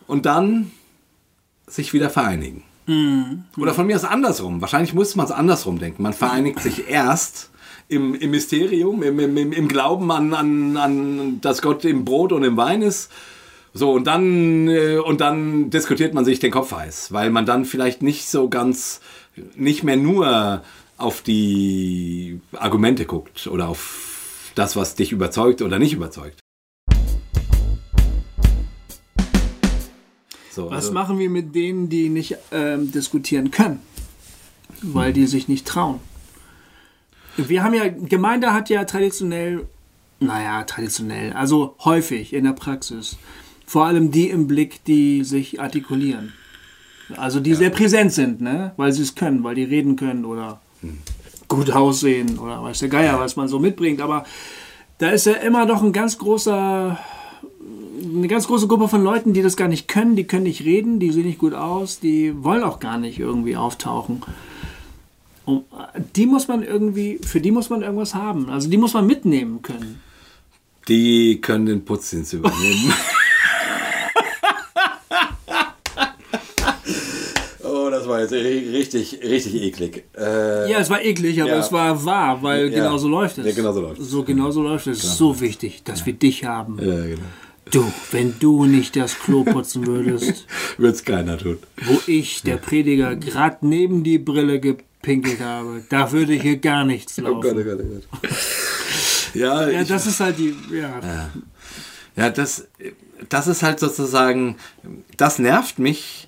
und 0.06 0.26
dann 0.26 0.70
sich 1.66 1.92
wieder 1.92 2.10
vereinigen. 2.10 2.62
Oder 3.58 3.74
von 3.74 3.86
mir 3.86 3.96
aus 3.96 4.04
andersrum. 4.04 4.60
Wahrscheinlich 4.60 4.94
muss 4.94 5.16
man 5.16 5.26
es 5.26 5.32
andersrum 5.32 5.78
denken. 5.80 6.02
Man 6.02 6.12
vereinigt 6.12 6.60
sich 6.60 6.88
erst 6.88 7.50
im, 7.88 8.14
im 8.14 8.30
Mysterium, 8.30 9.02
im, 9.02 9.18
im, 9.18 9.36
im- 9.36 9.52
im 9.52 9.68
Glauben 9.68 10.10
an, 10.12 10.34
an, 10.34 10.76
an, 10.76 11.40
dass 11.40 11.62
Gott 11.62 11.84
im 11.84 12.04
Brot 12.04 12.30
und 12.32 12.44
im 12.44 12.56
Wein 12.56 12.82
ist. 12.82 13.10
So, 13.76 13.92
und 13.92 14.06
dann, 14.06 14.68
äh, 14.68 14.96
und 14.96 15.20
dann 15.20 15.68
diskutiert 15.68 16.14
man 16.14 16.24
sich 16.24 16.38
den 16.38 16.50
Kopf 16.50 16.72
heiß, 16.72 17.12
weil 17.12 17.28
man 17.28 17.44
dann 17.44 17.66
vielleicht 17.66 18.00
nicht 18.00 18.26
so 18.26 18.48
ganz, 18.48 19.02
nicht 19.54 19.82
mehr 19.82 19.98
nur 19.98 20.62
auf 20.96 21.20
die 21.20 22.40
Argumente 22.52 23.04
guckt 23.04 23.46
oder 23.48 23.68
auf 23.68 24.50
das, 24.54 24.76
was 24.76 24.94
dich 24.94 25.12
überzeugt 25.12 25.60
oder 25.60 25.78
nicht 25.78 25.92
überzeugt. 25.92 26.40
So, 30.50 30.70
Was 30.70 30.86
also- 30.86 30.92
machen 30.94 31.18
wir 31.18 31.28
mit 31.28 31.54
denen, 31.54 31.90
die 31.90 32.08
nicht 32.08 32.38
ähm, 32.52 32.90
diskutieren 32.90 33.50
können? 33.50 33.80
Weil 34.80 35.12
die 35.12 35.26
sich 35.26 35.48
nicht 35.48 35.66
trauen. 35.66 36.00
Wir 37.36 37.62
haben 37.62 37.74
ja, 37.74 37.88
Gemeinde 37.88 38.54
hat 38.54 38.70
ja 38.70 38.84
traditionell, 38.84 39.66
naja, 40.18 40.64
traditionell, 40.64 41.34
also 41.34 41.76
häufig 41.84 42.32
in 42.32 42.44
der 42.44 42.52
Praxis, 42.52 43.18
vor 43.66 43.86
allem 43.86 44.10
die 44.10 44.30
im 44.30 44.46
Blick, 44.46 44.84
die 44.84 45.24
sich 45.24 45.60
artikulieren. 45.60 46.32
Also 47.16 47.40
die 47.40 47.54
sehr 47.54 47.70
präsent 47.70 48.12
sind, 48.12 48.40
ne? 48.40 48.72
weil 48.76 48.92
sie 48.92 49.02
es 49.02 49.14
können, 49.14 49.44
weil 49.44 49.54
die 49.54 49.64
reden 49.64 49.96
können 49.96 50.24
oder 50.24 50.60
gut 51.48 51.70
aussehen 51.70 52.38
oder 52.38 52.62
weiß 52.62 52.80
der 52.80 52.88
Geier, 52.88 53.20
was 53.20 53.36
man 53.36 53.48
so 53.48 53.58
mitbringt. 53.58 54.00
Aber 54.00 54.24
da 54.98 55.10
ist 55.10 55.26
ja 55.26 55.34
immer 55.34 55.66
doch 55.66 55.82
ein 55.82 55.92
ganz 55.92 56.18
großer 56.18 56.98
eine 58.02 58.28
ganz 58.28 58.46
große 58.46 58.68
Gruppe 58.68 58.88
von 58.88 59.02
Leuten, 59.02 59.32
die 59.32 59.42
das 59.42 59.56
gar 59.56 59.68
nicht 59.68 59.88
können, 59.88 60.16
die 60.16 60.24
können 60.24 60.44
nicht 60.44 60.64
reden, 60.64 60.98
die 61.00 61.10
sehen 61.10 61.26
nicht 61.26 61.38
gut 61.38 61.54
aus, 61.54 62.00
die 62.00 62.32
wollen 62.42 62.62
auch 62.62 62.80
gar 62.80 62.98
nicht 62.98 63.18
irgendwie 63.18 63.56
auftauchen. 63.56 64.22
Und 65.44 65.64
die 66.16 66.26
muss 66.26 66.48
man 66.48 66.62
irgendwie, 66.62 67.18
für 67.24 67.40
die 67.40 67.52
muss 67.52 67.70
man 67.70 67.82
irgendwas 67.82 68.14
haben. 68.14 68.50
Also 68.50 68.68
die 68.68 68.78
muss 68.78 68.94
man 68.94 69.06
mitnehmen 69.06 69.62
können. 69.62 70.00
Die 70.88 71.40
können 71.40 71.66
den 71.66 71.84
Putzdienst 71.84 72.32
übernehmen. 72.32 72.92
oh, 77.62 77.88
das 78.06 78.08
war 78.08 78.20
jetzt 78.20 78.32
ri- 78.32 78.72
richtig, 78.72 79.18
richtig 79.22 79.54
eklig. 79.62 80.04
Äh, 80.16 80.70
Ja, 80.70 80.78
es 80.78 80.90
war 80.90 81.02
eklig, 81.04 81.40
aber 81.42 81.50
Ja. 81.52 81.58
es 81.58 81.72
war 81.72 82.04
wahr, 82.04 82.42
weil 82.42 82.70
Ja. 82.72 82.82
genau 82.84 82.96
so 82.98 83.08
läuft 83.08 83.38
es. 83.38 83.46
Ja, 83.46 83.52
genau 83.52 83.72
so 83.72 83.80
läuft 83.80 84.00
es. 84.00 84.08
So 84.10 84.22
genau 84.22 84.50
so 84.50 84.62
läuft 84.62 84.86
es. 84.86 84.98
Es 84.98 85.04
ist 85.04 85.16
so 85.18 85.40
wichtig, 85.40 85.82
dass 85.84 86.04
wir 86.06 86.12
dich 86.12 86.44
haben. 86.44 86.78
ja, 86.80 87.04
genau. 87.04 87.20
Du, 87.72 87.84
wenn 88.12 88.34
du 88.38 88.64
nicht 88.64 88.94
das 88.94 89.18
Klo 89.18 89.42
putzen 89.42 89.86
würdest, 89.88 90.46
Wird's 90.78 91.04
keiner 91.04 91.36
tun. 91.36 91.58
wo 91.84 92.00
ich, 92.06 92.42
der 92.42 92.58
Prediger, 92.58 93.16
gerade 93.16 93.56
neben 93.66 94.04
die 94.04 94.18
Brille 94.18 94.60
gepinkelt 94.60 95.40
habe, 95.40 95.82
da 95.88 96.12
würde 96.12 96.34
hier 96.34 96.58
gar 96.58 96.84
nichts 96.84 97.16
laufen. 97.18 97.38
Oh 97.38 97.40
Gott, 97.40 97.56
oh 97.58 97.64
Gott, 97.64 97.80
oh 97.80 98.00
Gott. 98.22 98.30
Ja, 99.34 99.68
Ja, 99.68 99.82
das 99.84 100.06
ist 100.06 100.20
halt 100.20 100.38
die, 100.38 100.54
ja. 100.72 101.28
ja 102.14 102.30
das, 102.30 102.68
das 103.28 103.48
ist 103.48 103.62
halt 103.64 103.80
sozusagen, 103.80 104.56
das 105.16 105.38
nervt 105.40 105.78
mich 105.80 106.25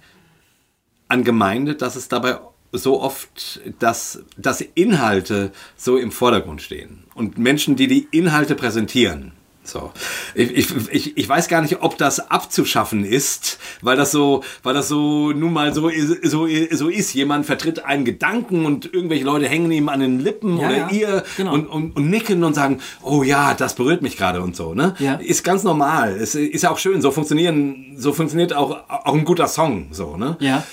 an 1.09 1.25
Gemeinde, 1.25 1.75
dass 1.75 1.97
es 1.97 2.09
dabei 2.09 2.39
so 2.73 3.01
oft, 3.01 3.61
dass, 3.79 4.21
dass 4.37 4.61
Inhalte 4.61 5.53
so 5.77 5.97
im 5.97 6.13
Vordergrund 6.13 6.61
stehen. 6.63 7.05
Und 7.15 7.39
Menschen, 7.39 7.77
die 7.77 7.87
die 7.87 8.07
Inhalte 8.11 8.55
präsentieren. 8.55 9.33
So. 9.65 9.93
Ich, 10.35 10.71
ich, 10.91 11.17
ich, 11.19 11.29
weiß 11.29 11.49
gar 11.49 11.61
nicht, 11.61 11.83
ob 11.83 11.99
das 11.99 12.31
abzuschaffen 12.31 13.05
ist, 13.05 13.59
weil 13.83 13.99
das 13.99 14.11
so, 14.13 14.43
weil 14.63 14.73
das 14.73 14.89
so 14.89 15.31
nun 15.33 15.53
mal 15.53 15.75
so, 15.75 15.89
ist- 15.89 16.25
so, 16.31 16.47
so 16.71 16.89
ist. 16.89 17.13
Jemand 17.13 17.45
vertritt 17.45 17.85
einen 17.85 18.07
Gedanken 18.07 18.65
und 18.65 18.93
irgendwelche 18.95 19.25
Leute 19.27 19.47
hängen 19.47 19.71
ihm 19.71 19.91
an 19.91 20.01
den 20.01 20.21
Lippen 20.21 20.59
Ja, 20.59 20.69
oder 20.69 20.77
ja, 20.77 20.91
ihr 20.91 21.25
genau. 21.37 21.53
und, 21.53 21.67
und, 21.67 21.97
und 21.97 22.09
nicken 22.09 22.45
und 22.45 22.55
sagen, 22.55 22.81
oh 23.03 23.23
ja, 23.23 23.53
das 23.53 23.75
berührt 23.75 24.01
mich 24.01 24.17
gerade 24.17 24.41
und 24.41 24.57
so. 24.57 24.73
Ne? 24.73 24.95
Ja. 25.01 25.15
Ist 25.17 25.45
ganz 25.45 25.65
normal. 25.65 26.17
Es 26.17 26.35
ist 26.35 26.63
ja 26.63 26.71
auch 26.71 26.79
schön. 26.79 27.03
So 27.03 27.11
funktionieren, 27.11 27.95
so 27.99 28.15
funktioniert 28.15 28.55
auch, 28.55 28.89
auch 28.89 29.15
ein 29.15 29.25
guter 29.27 29.49
Song. 29.49 29.89
So, 29.91 30.17
ne? 30.17 30.39
Ja. 30.41 30.65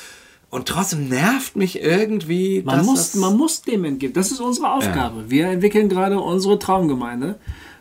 Und 0.55 0.69
trotzdem 0.69 1.09
nervt 1.09 1.57
mich 1.57 1.81
irgendwie, 1.81 2.63
Man 2.65 2.85
muss, 2.85 3.11
das, 3.11 3.15
man 3.15 3.35
muss 3.35 3.61
dem 3.61 3.83
entgehen. 3.83 4.13
Das 4.13 4.31
ist 4.31 4.39
unsere 4.39 4.71
Aufgabe. 4.71 5.25
Wir 5.29 5.47
entwickeln 5.49 5.89
gerade 5.89 6.17
unsere 6.17 6.57
Traumgemeinde. 6.59 7.37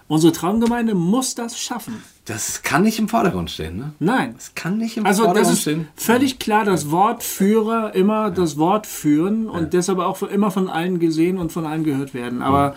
Unsere 0.09 0.33
Traumgemeinde 0.33 0.97
muss 0.97 1.37
das 1.37 1.57
schaffen. 1.57 2.03
das 2.25 2.65
kann 2.65 2.83
nicht 2.83 2.99
im 2.99 3.09
Vordergrund 3.09 3.53
stehen. 3.53 3.77
Ne? 3.77 3.93
Nein. 4.01 4.35
Das 4.35 4.57
kann 4.57 4.77
nicht 4.79 4.97
im 4.97 5.07
Also 5.07 5.23
Vordergrund 5.23 5.47
das 5.47 5.55
ist 5.55 5.61
stehen. 5.63 5.87
völlig 5.95 6.41
klar, 6.41 6.65
das 6.65 6.91
Wort 6.91 7.23
Führer 7.23 7.95
immer 7.95 8.33
das 8.33 8.59
Wort 8.59 8.89
führen 8.89 9.49
und 9.49 9.73
deshalb 9.73 10.01
auch 10.01 10.21
immer 10.25 10.51
von 10.51 10.69
allen 10.69 10.99
gesehen 10.99 11.39
und 11.39 11.53
von 11.53 11.67
allen 11.67 11.85
gehört 11.85 12.13
werden. 12.13 12.43
Aber 12.43 12.75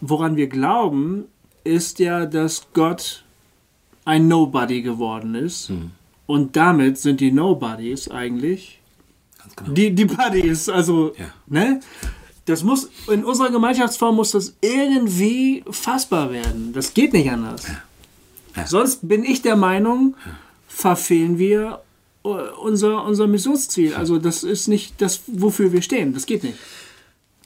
woran 0.00 0.36
wir 0.36 0.46
glauben, 0.46 1.24
ist 1.64 1.98
ja, 1.98 2.26
dass 2.26 2.68
Gott 2.74 3.24
ein 4.04 4.28
Nobody 4.28 4.82
geworden 4.82 5.34
ist. 5.34 5.68
Hm. 5.70 5.90
Und 6.26 6.54
damit 6.54 6.96
sind 6.98 7.18
die 7.20 7.32
Nobodies 7.32 8.08
eigentlich 8.08 8.75
die, 9.66 9.94
die 9.94 10.04
Buddies. 10.04 10.68
Also, 10.68 11.14
Ja. 11.18 11.26
ne? 11.46 11.80
Das 12.44 12.62
muss, 12.62 12.88
in 13.10 13.24
unserer 13.24 13.50
Gemeinschaftsform 13.50 14.14
muss 14.14 14.30
das 14.30 14.54
irgendwie 14.60 15.64
fassbar 15.68 16.30
werden. 16.30 16.72
Das 16.72 16.94
geht 16.94 17.12
nicht 17.12 17.28
anders. 17.30 17.64
Sonst 18.66 19.06
bin 19.08 19.24
ich 19.24 19.42
der 19.42 19.56
Meinung, 19.56 20.14
verfehlen 20.68 21.38
wir 21.38 21.80
äh, 22.24 22.28
unser, 22.28 23.04
unser 23.04 23.26
Missionsziel. 23.26 23.94
Also 23.94 24.18
das 24.18 24.44
ist 24.44 24.68
nicht 24.68 24.94
das, 25.02 25.22
wofür 25.26 25.72
wir 25.72 25.82
stehen. 25.82 26.14
Das 26.14 26.24
geht 26.26 26.44
nicht. 26.44 26.56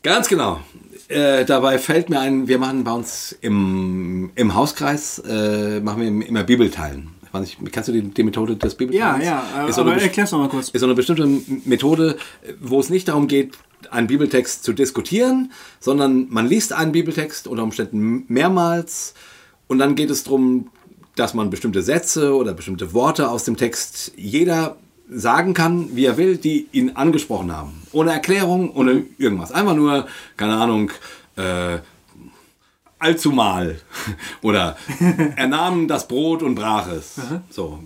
Ganz 0.02 0.28
genau. 0.28 0.60
Äh, 1.08 1.44
dabei 1.46 1.78
fällt 1.78 2.10
mir 2.10 2.20
ein, 2.20 2.46
wir 2.46 2.58
machen 2.58 2.84
bei 2.84 2.92
uns 2.92 3.36
im, 3.40 4.30
im 4.34 4.54
Hauskreis, 4.54 5.18
äh, 5.26 5.80
machen 5.80 6.20
wir 6.20 6.28
immer 6.28 6.44
Bibelteilen. 6.44 7.08
Nicht, 7.32 7.58
kannst 7.72 7.88
du 7.88 7.92
die, 7.92 8.02
die, 8.02 8.22
Methode 8.22 8.56
des 8.56 8.74
Bibelteilens? 8.74 9.24
Ja, 9.24 9.44
ja, 9.54 9.66
ist 9.66 9.78
aber 9.78 9.96
erklär's 9.96 10.32
nochmal 10.32 10.48
kurz. 10.48 10.70
Ist 10.70 10.80
so 10.80 10.86
eine 10.86 10.94
bestimmte 10.94 11.26
Methode, 11.64 12.16
wo 12.60 12.80
es 12.80 12.90
nicht 12.90 13.08
darum 13.08 13.28
geht, 13.28 13.56
einen 13.90 14.08
Bibeltext 14.08 14.64
zu 14.64 14.72
diskutieren, 14.72 15.52
sondern 15.78 16.26
man 16.28 16.46
liest 16.46 16.72
einen 16.72 16.92
Bibeltext 16.92 17.46
unter 17.46 17.62
Umständen 17.62 18.24
mehrmals 18.28 19.14
und 19.68 19.78
dann 19.78 19.94
geht 19.94 20.10
es 20.10 20.24
darum, 20.24 20.70
dass 21.16 21.34
man 21.34 21.50
bestimmte 21.50 21.82
Sätze 21.82 22.34
oder 22.34 22.52
bestimmte 22.52 22.92
Worte 22.92 23.30
aus 23.30 23.44
dem 23.44 23.56
Text 23.56 24.12
jeder 24.16 24.76
sagen 25.08 25.54
kann, 25.54 25.96
wie 25.96 26.04
er 26.04 26.16
will, 26.16 26.36
die 26.36 26.68
ihn 26.72 26.90
angesprochen 26.90 27.54
haben. 27.54 27.82
Ohne 27.92 28.12
Erklärung, 28.12 28.74
ohne 28.74 29.04
irgendwas. 29.18 29.50
Einfach 29.52 29.74
nur, 29.74 30.06
keine 30.36 30.56
Ahnung, 30.56 30.90
äh, 31.36 31.78
allzumal. 33.00 33.80
Oder 34.42 34.76
er 35.36 35.48
nahm 35.48 35.88
das 35.88 36.06
Brot 36.06 36.42
und 36.42 36.54
brach 36.54 36.88
es. 36.90 37.16
So, 37.50 37.80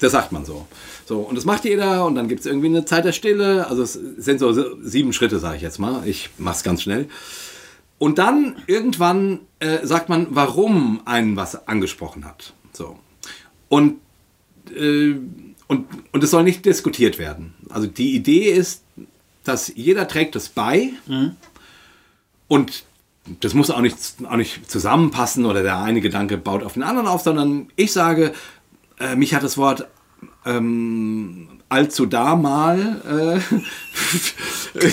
das 0.00 0.12
sagt 0.12 0.32
man 0.32 0.44
so. 0.44 0.66
So, 1.06 1.20
und 1.20 1.36
das 1.36 1.44
macht 1.44 1.64
jeder 1.64 2.04
und 2.04 2.14
dann 2.14 2.28
gibt 2.28 2.40
es 2.40 2.46
irgendwie 2.46 2.66
eine 2.66 2.84
Zeit 2.84 3.04
der 3.04 3.12
Stille. 3.12 3.66
Also 3.68 3.82
es 3.82 3.94
sind 3.94 4.38
so 4.38 4.76
sieben 4.82 5.12
Schritte, 5.12 5.38
sage 5.38 5.56
ich 5.56 5.62
jetzt 5.62 5.78
mal. 5.78 6.06
Ich 6.06 6.30
mache 6.38 6.56
es 6.56 6.62
ganz 6.62 6.82
schnell. 6.82 7.08
Und 7.98 8.18
dann 8.18 8.56
irgendwann 8.66 9.40
äh, 9.60 9.86
sagt 9.86 10.08
man, 10.08 10.26
warum 10.30 11.00
einen 11.06 11.36
was 11.36 11.66
angesprochen 11.66 12.26
hat. 12.26 12.52
So. 12.72 12.98
Und 13.68 14.00
äh, 14.76 15.14
und, 15.68 15.86
und 16.12 16.22
es 16.22 16.30
soll 16.30 16.44
nicht 16.44 16.64
diskutiert 16.64 17.18
werden. 17.18 17.54
Also 17.70 17.86
die 17.86 18.14
Idee 18.14 18.50
ist, 18.50 18.82
dass 19.44 19.72
jeder 19.74 20.06
trägt 20.08 20.36
es 20.36 20.48
bei 20.48 20.92
mhm. 21.06 21.36
und 22.48 22.84
das 23.40 23.54
muss 23.54 23.70
auch 23.70 23.80
nicht, 23.80 23.96
auch 24.28 24.36
nicht 24.36 24.70
zusammenpassen 24.70 25.46
oder 25.46 25.62
der 25.62 25.78
eine 25.78 26.00
Gedanke 26.00 26.36
baut 26.38 26.62
auf 26.62 26.74
den 26.74 26.82
anderen 26.82 27.08
auf, 27.08 27.22
sondern 27.22 27.68
ich 27.76 27.92
sage, 27.92 28.32
äh, 29.00 29.16
mich 29.16 29.34
hat 29.34 29.42
das 29.42 29.58
Wort 29.58 29.86
ähm, 30.44 31.48
allzu 31.68 32.06
da 32.06 32.36
mal 32.36 33.42
äh, 34.78 34.88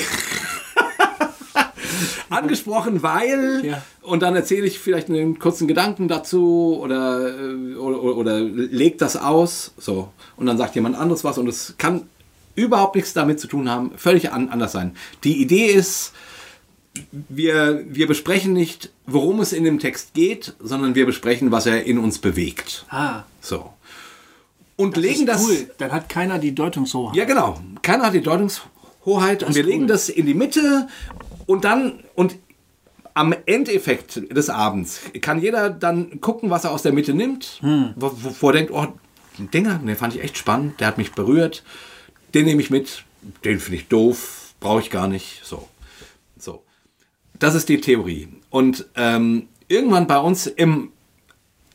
angesprochen, 2.30 3.04
weil 3.04 3.62
ja. 3.64 3.84
und 4.02 4.22
dann 4.24 4.36
erzähle 4.36 4.66
ich 4.66 4.80
vielleicht 4.80 5.10
einen 5.10 5.38
kurzen 5.38 5.68
Gedanken 5.68 6.08
dazu 6.08 6.80
oder, 6.82 7.38
äh, 7.38 7.76
oder, 7.76 8.02
oder, 8.02 8.18
oder 8.18 8.40
leg 8.40 8.98
das 8.98 9.16
aus, 9.16 9.74
so 9.78 10.12
und 10.36 10.48
dann 10.48 10.58
sagt 10.58 10.76
jemand 10.76 10.98
anderes 10.98 11.24
was 11.24 11.38
und 11.38 11.48
es 11.48 11.76
kann 11.78 12.08
überhaupt 12.56 12.96
nichts 12.96 13.14
damit 13.14 13.40
zu 13.40 13.48
tun 13.48 13.70
haben, 13.70 13.92
völlig 13.96 14.32
an, 14.32 14.50
anders 14.50 14.72
sein. 14.72 14.96
Die 15.24 15.42
Idee 15.42 15.68
ist, 15.68 16.14
wir, 17.12 17.84
wir 17.88 18.08
besprechen 18.08 18.54
nicht, 18.54 18.92
worum 19.06 19.40
es 19.40 19.54
in 19.54 19.64
dem 19.64 19.80
Text 19.80 20.14
geht, 20.14 20.54
sondern 20.60 20.96
wir 20.96 21.06
besprechen, 21.06 21.52
was 21.52 21.66
er 21.66 21.84
in 21.86 21.98
uns 21.98 22.20
bewegt. 22.20 22.86
Ah. 22.90 23.24
So. 23.42 23.74
Und 24.76 24.98
das 24.98 25.04
legen 25.04 25.26
das. 25.26 25.44
Cool. 25.44 25.72
Dann 25.78 25.92
hat 25.92 26.10
keiner 26.10 26.40
die 26.40 26.54
Deutungshoheit. 26.54 27.16
Ja, 27.16 27.26
genau. 27.26 27.60
Keiner 27.82 28.06
hat 28.06 28.14
die 28.14 28.22
Deutungshoheit. 28.22 29.44
Und 29.44 29.56
wir 29.56 29.64
cool. 29.64 29.70
legen 29.70 29.88
das 29.88 30.10
in 30.10 30.26
die 30.26 30.34
Mitte 30.34 30.88
und 31.46 31.66
dann, 31.66 32.04
und 32.16 32.38
am 33.14 33.36
Endeffekt 33.46 34.36
des 34.36 34.50
Abends 34.50 35.02
kann 35.22 35.40
jeder 35.40 35.70
dann 35.70 36.20
gucken, 36.22 36.50
was 36.50 36.64
er 36.64 36.72
aus 36.72 36.82
der 36.82 36.94
Mitte 36.94 37.14
nimmt, 37.14 37.60
hm. 37.62 37.94
wo, 37.96 38.12
wo 38.40 38.48
er 38.50 38.54
denkt, 38.54 38.72
oh, 38.72 38.88
den 39.38 39.52
Dinger, 39.52 39.80
den 39.80 39.96
fand 39.96 40.16
ich 40.16 40.24
echt 40.24 40.38
spannend, 40.38 40.80
der 40.80 40.88
hat 40.88 40.98
mich 40.98 41.12
berührt, 41.12 41.64
den 42.34 42.46
nehme 42.46 42.62
ich 42.62 42.70
mit, 42.70 43.04
den 43.46 43.60
finde 43.60 43.78
ich 43.78 43.88
doof, 43.88 44.54
brauche 44.60 44.80
ich 44.80 44.90
gar 44.90 45.08
nicht. 45.08 45.42
So. 45.44 45.68
Das 47.40 47.56
ist 47.56 47.70
die 47.70 47.82
Theorie. 47.82 48.28
Und 48.50 48.86
ähm, 48.96 49.48
irgendwann 49.68 50.08
bei 50.08 50.20
uns 50.20 50.48
im, 50.48 50.92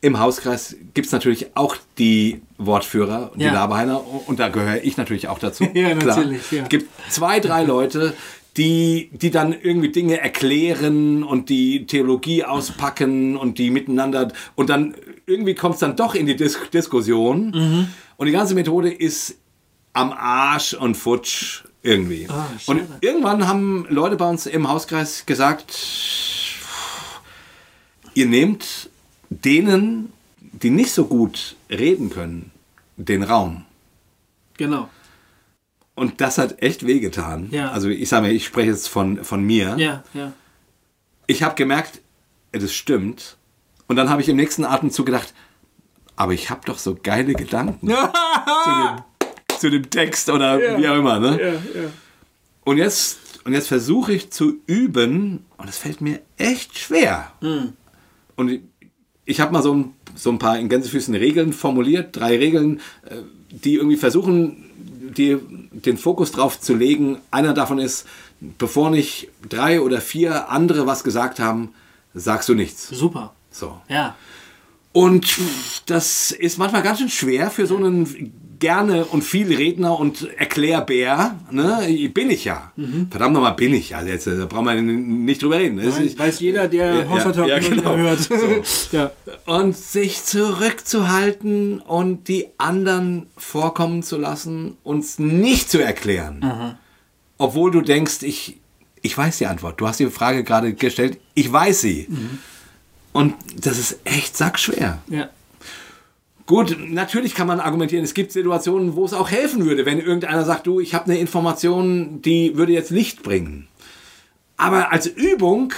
im 0.01 0.19
Hauskreis 0.19 0.77
gibt 0.95 1.07
es 1.07 1.13
natürlich 1.13 1.57
auch 1.57 1.77
die 1.99 2.41
Wortführer 2.59 3.33
und 3.33 3.41
ja. 3.41 3.49
die 3.49 3.55
Laberheiner 3.55 4.03
und 4.27 4.39
da 4.39 4.49
gehöre 4.49 4.83
ich 4.85 4.97
natürlich 4.97 5.29
auch 5.29 5.39
dazu. 5.39 5.65
ja, 5.75 5.95
natürlich. 5.95 6.41
Es 6.41 6.51
ja. 6.51 6.65
gibt 6.65 6.89
zwei, 7.11 7.41
drei 7.41 7.65
Leute, 7.65 8.15
die, 8.57 9.11
die 9.13 9.31
dann 9.31 9.53
irgendwie 9.53 9.91
Dinge 9.91 10.21
erklären 10.21 11.23
und 11.23 11.49
die 11.49 11.87
Theologie 11.87 12.45
auspacken 12.45 13.37
und 13.37 13.59
die 13.59 13.71
miteinander 13.71 14.33
und 14.57 14.69
dann 14.69 14.95
irgendwie 15.27 15.55
kommt 15.55 15.75
es 15.75 15.81
dann 15.81 15.97
doch 15.97 16.15
in 16.15 16.27
die 16.27 16.35
Dis 16.35 16.59
Diskussion 16.73 17.51
mhm. 17.51 17.89
und 18.17 18.27
die 18.27 18.33
ganze 18.33 18.55
Methode 18.55 18.91
ist 18.91 19.39
am 19.93 20.13
Arsch 20.13 20.75
und 20.75 20.97
futsch 20.97 21.65
irgendwie. 21.83 22.29
Oh, 22.31 22.71
und 22.73 22.83
irgendwann 23.01 23.47
haben 23.47 23.87
Leute 23.89 24.17
bei 24.17 24.29
uns 24.29 24.47
im 24.47 24.69
Hauskreis 24.69 25.27
gesagt, 25.27 25.79
ihr 28.15 28.27
nehmt 28.27 28.91
denen, 29.31 30.13
die 30.41 30.71
nicht 30.71 30.93
so 30.93 31.07
gut 31.07 31.57
reden 31.71 32.11
können, 32.11 32.51
den 32.97 33.23
Raum. 33.23 33.65
Genau. 34.57 34.89
Und 35.95 36.21
das 36.21 36.39
hat 36.39 36.63
echt 36.63 36.87
wehgetan. 36.87 37.49
Ja. 37.51 37.71
Also 37.71 37.89
ich 37.89 38.09
sage 38.09 38.27
mal, 38.27 38.33
ich 38.33 38.45
spreche 38.45 38.71
jetzt 38.71 38.89
von, 38.89 39.25
von 39.25 39.43
mir. 39.43 39.77
Ja, 39.79 40.05
ja. 40.15 40.33
Ich 41.27 41.43
habe 41.43 41.55
gemerkt, 41.55 42.01
das 42.53 42.73
stimmt. 42.73 43.37
Und 43.89 43.97
dann 43.97 44.09
habe 44.09 44.23
ich 44.23 44.29
im 44.29 44.37
nächsten 44.37 44.65
Atemzug 44.65 45.07
gedacht, 45.07 45.35
aber 46.15 46.35
ich 46.35 46.51
habe 46.51 46.61
doch 46.67 46.79
so 46.79 46.97
geile 47.01 47.35
Gedanken 47.35 47.89
zu, 47.89 47.95
dem, 47.95 49.03
zu, 49.59 49.71
dem, 49.71 49.91
Text 49.91 50.29
oder 50.31 50.63
ja. 50.63 50.79
wie 50.79 50.89
auch 50.89 50.97
immer. 50.97 51.19
Ne? 51.19 51.39
Ja, 51.41 51.53
ja. 51.83 51.89
Und 52.65 52.79
jetzt, 52.79 53.19
und 53.45 53.53
jetzt 53.53 53.69
versuche 53.69 54.13
ich 54.13 54.31
zu 54.31 54.57
üben 54.67 55.45
und 55.57 55.69
es 55.69 55.79
fällt 55.79 56.01
mir 56.01 56.21
echt 56.37 56.79
schwer. 56.79 57.33
Mhm. 57.41 57.73
Und 58.37 58.61
ich 59.25 59.41
habe 59.41 59.53
mal 59.53 59.63
so 59.63 59.75
ein, 59.75 59.95
so 60.15 60.31
ein 60.31 60.39
paar 60.39 60.59
in 60.59 60.69
Gänsefüßen 60.69 61.15
Regeln 61.15 61.53
formuliert, 61.53 62.17
drei 62.17 62.39
Regeln, 62.39 62.81
äh, 63.07 63.17
die 63.51 63.75
irgendwie 63.75 63.97
versuchen, 63.97 64.65
die, 65.17 65.39
den 65.73 65.97
Fokus 65.97 66.33
drauf 66.33 66.61
zu 66.61 66.75
legen. 66.75 67.19
Einer 67.31 67.55
davon 67.55 67.79
ist, 67.79 68.07
bevor 68.41 68.91
nicht 68.91 69.29
drei 69.49 69.81
oder 69.81 70.01
vier 70.01 70.51
andere 70.51 70.87
was 70.87 71.05
gesagt 71.05 71.41
haben, 71.41 71.75
sagst 72.15 72.49
du 72.49 72.55
nichts. 72.55 72.89
Super. 72.89 73.35
So. 73.51 73.81
Ja. 73.89 74.17
Und 74.93 75.39
das 75.87 76.31
ist 76.31 76.59
manchmal 76.59 76.83
ganz 76.83 76.99
schön 76.99 77.09
schwer 77.09 77.51
für 77.51 77.67
so 77.67 77.77
einen 77.77 78.33
gerne 78.59 79.05
und 79.05 79.23
viel 79.23 79.55
Redner 79.55 79.99
und 79.99 80.29
Erklärbär. 80.37 81.39
Ne? 81.51 82.09
Bin 82.13 82.31
ich 82.31 82.45
ja. 82.45 82.73
Mhm. 82.77 83.09
Verdammt 83.11 83.35
nochmal, 83.35 83.55
bin 83.55 83.75
ich 83.75 83.91
ja. 83.91 84.03
Jetzt, 84.03 84.27
da 84.27 84.47
brauchen 84.47 84.67
wir 84.67 84.75
nicht 84.81 85.43
drüber 85.43 85.59
reden. 85.59 85.79
Das 85.79 85.99
weiß, 85.99 86.19
weiß 86.19 86.41
jeder, 86.41 86.69
der 86.69 86.95
ja, 86.95 87.09
Haushalter 87.09 87.47
ja, 87.47 87.59
ja, 87.59 87.69
genau. 87.69 87.97
hört. 87.97 88.21
So. 88.21 88.37
ja. 88.93 89.11
Und 89.47 89.77
sich 89.77 90.25
zurückzuhalten 90.25 91.81
und 91.81 92.29
die 92.29 92.47
anderen 92.59 93.27
vorkommen 93.37 94.03
zu 94.03 94.17
lassen, 94.19 94.77
uns 94.83 95.19
nicht 95.19 95.71
zu 95.71 95.79
erklären. 95.79 96.41
Mhm. 96.41 96.75
Obwohl 97.39 97.71
du 97.71 97.81
denkst, 97.81 98.23
ich, 98.23 98.59
ich 99.03 99.17
weiß 99.17 99.39
die 99.39 99.47
Antwort. 99.47 99.81
Du 99.81 99.87
hast 99.87 100.01
die 100.01 100.07
Frage 100.07 100.45
gerade 100.45 100.75
gestellt. 100.75 101.19
Ich 101.35 101.53
weiß 101.53 101.81
sie. 101.81 102.07
Mhm. 102.09 102.39
Und 103.13 103.35
das 103.57 103.79
ist 103.79 104.01
echt 104.05 104.37
sackschwer. 104.37 104.99
Ja. 105.09 105.29
Gut, 106.49 106.79
natürlich 106.89 107.35
kann 107.35 107.47
man 107.47 107.61
argumentieren, 107.61 108.05
es 108.05 108.15
gibt 108.15 108.33
Situationen, 108.33 108.97
wo 108.97 109.05
es 109.05 109.13
auch 109.13 109.31
helfen 109.31 109.67
würde, 109.67 109.85
wenn 109.85 110.01
irgendeiner 110.01 110.47
sagt, 110.47 110.67
du, 110.67 110.81
ich 110.81 110.95
habe 110.95 111.05
eine 111.05 111.19
Information, 111.19 112.23
die 112.23 112.57
würde 112.57 112.73
jetzt 112.73 112.89
Licht 112.89 113.23
bringen. 113.23 113.69
Aber 114.57 114.91
als 114.91 115.07
Übung, 115.07 115.75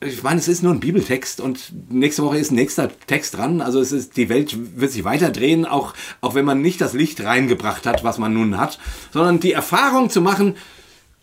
ich 0.00 0.24
meine, 0.24 0.40
es 0.40 0.48
ist 0.48 0.64
nur 0.64 0.72
ein 0.72 0.80
Bibeltext 0.80 1.40
und 1.40 1.72
nächste 1.90 2.24
Woche 2.24 2.38
ist 2.38 2.50
nächster 2.50 2.90
Text 3.06 3.36
dran. 3.36 3.60
Also 3.60 3.78
es 3.78 3.92
ist, 3.92 4.16
die 4.16 4.28
Welt 4.28 4.80
wird 4.80 4.90
sich 4.90 5.04
weiter 5.04 5.30
drehen, 5.30 5.64
auch, 5.64 5.94
auch 6.20 6.34
wenn 6.34 6.44
man 6.44 6.60
nicht 6.60 6.80
das 6.80 6.92
Licht 6.92 7.22
reingebracht 7.22 7.86
hat, 7.86 8.02
was 8.02 8.18
man 8.18 8.34
nun 8.34 8.58
hat, 8.58 8.80
sondern 9.12 9.38
die 9.38 9.52
Erfahrung 9.52 10.10
zu 10.10 10.20
machen, 10.20 10.56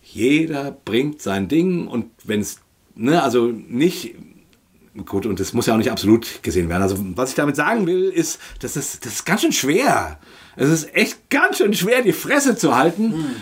jeder 0.01 0.71
bringt 0.71 1.21
sein 1.21 1.49
Ding 1.49 1.89
und 1.89 2.05
wenn 2.23 2.39
es, 2.39 2.61
ne, 2.95 3.21
also 3.21 3.47
nicht 3.47 4.15
gut, 5.05 5.25
und 5.25 5.39
das 5.39 5.53
muss 5.53 5.65
ja 5.65 5.73
auch 5.73 5.77
nicht 5.77 5.91
absolut 5.91 6.43
gesehen 6.43 6.69
werden. 6.69 6.83
Also, 6.83 6.97
was 7.15 7.29
ich 7.29 7.35
damit 7.35 7.55
sagen 7.55 7.87
will, 7.87 8.09
ist, 8.09 8.39
das 8.59 8.75
ist, 8.75 9.05
das 9.05 9.13
ist 9.13 9.25
ganz 9.25 9.41
schön 9.41 9.53
schwer. 9.53 10.19
Es 10.55 10.69
ist 10.69 10.95
echt 10.95 11.29
ganz 11.29 11.57
schön 11.57 11.73
schwer, 11.73 12.01
die 12.01 12.13
Fresse 12.13 12.55
zu 12.55 12.75
halten 12.75 13.09
mhm. 13.09 13.35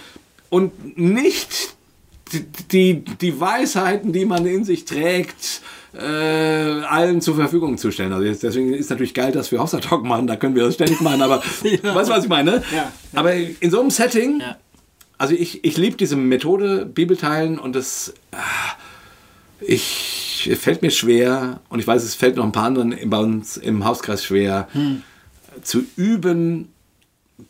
und 0.49 0.97
nicht 0.97 1.75
die, 2.31 2.45
die, 2.71 3.03
die, 3.03 3.39
Weisheiten, 3.39 4.13
die 4.13 4.25
man 4.25 4.45
in 4.45 4.63
sich 4.63 4.85
trägt, 4.85 5.61
äh, 5.93 5.99
allen 5.99 7.21
zur 7.21 7.35
Verfügung 7.35 7.79
zu 7.79 7.91
stellen. 7.91 8.13
Also 8.13 8.31
deswegen 8.31 8.73
ist 8.73 8.91
natürlich 8.91 9.15
geil, 9.15 9.31
dass 9.31 9.51
wir 9.51 9.59
Hossa 9.59 9.79
Talk 9.79 10.03
machen, 10.03 10.27
da 10.27 10.35
können 10.35 10.55
wir 10.55 10.63
das 10.63 10.75
ständig 10.75 11.01
machen, 11.01 11.21
aber 11.23 11.41
ja. 11.63 11.95
weißt 11.95 12.09
du, 12.09 12.13
was 12.13 12.23
ich 12.23 12.29
meine? 12.29 12.63
Ja, 12.71 12.77
ja. 12.77 12.91
Aber 13.13 13.33
in 13.33 13.71
so 13.71 13.79
einem 13.79 13.89
Setting, 13.89 14.43
also 15.17 15.33
ich, 15.33 15.63
ich 15.63 15.77
liebe 15.77 15.97
diese 15.97 16.15
Methode, 16.15 16.85
Bibelteilen 16.85 17.57
und 17.57 17.75
das, 17.75 18.13
äh, 18.31 19.73
ich 20.47 20.57
fällt 20.57 20.81
mir 20.81 20.91
schwer, 20.91 21.59
und 21.69 21.79
ich 21.79 21.87
weiß, 21.87 22.03
es 22.03 22.15
fällt 22.15 22.35
noch 22.35 22.45
ein 22.45 22.51
paar 22.51 22.65
anderen 22.65 22.95
bei 23.09 23.17
uns 23.17 23.57
im 23.57 23.85
Hauskreis 23.85 24.23
schwer, 24.23 24.67
hm. 24.73 25.03
zu 25.63 25.83
üben, 25.95 26.69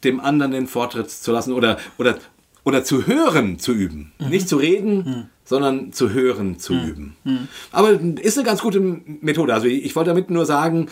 dem 0.03 0.19
anderen 0.19 0.51
den 0.51 0.67
Vortritt 0.67 1.09
zu 1.09 1.31
lassen 1.31 1.53
oder, 1.53 1.77
oder, 1.97 2.17
oder 2.63 2.83
zu 2.83 3.07
hören 3.07 3.59
zu 3.59 3.73
üben. 3.73 4.11
Mhm. 4.19 4.29
Nicht 4.29 4.49
zu 4.49 4.57
reden, 4.57 4.97
mhm. 4.97 5.25
sondern 5.45 5.93
zu 5.93 6.11
hören 6.11 6.59
zu 6.59 6.73
mhm. 6.73 6.87
üben. 6.87 7.15
Mhm. 7.23 7.47
Aber 7.71 7.91
ist 7.91 8.37
eine 8.37 8.45
ganz 8.45 8.61
gute 8.61 8.79
Methode. 8.79 9.53
Also 9.53 9.67
ich, 9.67 9.83
ich 9.85 9.95
wollte 9.95 10.09
damit 10.09 10.29
nur 10.29 10.45
sagen, 10.45 10.89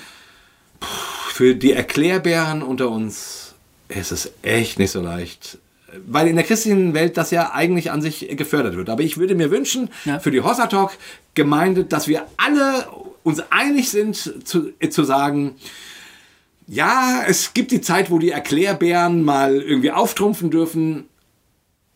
für 1.30 1.56
die 1.56 1.74
Erklärbären 1.74 2.64
unter 2.64 2.90
uns 2.90 3.54
ist 3.90 4.12
es 4.12 4.32
echt 4.42 4.80
nicht 4.80 4.92
so 4.92 5.02
leicht. 5.02 5.60
Weil 6.06 6.28
in 6.28 6.36
der 6.36 6.46
christlichen 6.46 6.94
Welt 6.94 7.18
das 7.18 7.32
ja 7.32 7.52
eigentlich 7.54 7.92
an 7.92 8.02
sich 8.02 8.28
gefördert 8.38 8.76
wird. 8.76 8.90
Aber 8.90 9.04
ich 9.04 9.18
würde 9.18 9.36
mir 9.36 9.52
wünschen, 9.52 9.90
ja. 10.06 10.20
für 10.20 10.32
die 10.32 10.42
Hossa 10.42 10.68
Talk 10.68 10.92
Gemeinde, 11.34 11.84
dass 11.84 12.08
wir 12.08 12.26
alle 12.38 12.88
uns 13.24 13.42
einig 13.50 13.90
sind 13.90 14.16
zu, 14.16 14.72
zu 14.90 15.04
sagen, 15.04 15.56
ja, 16.68 17.24
es 17.28 17.54
gibt 17.54 17.72
die 17.72 17.82
Zeit, 17.82 18.12
wo 18.12 18.20
die 18.20 18.32
Erklärbären 18.32 19.24
mal 19.24 19.56
irgendwie 19.62 19.92
auftrumpfen 19.92 20.52
dürfen, 20.52 21.06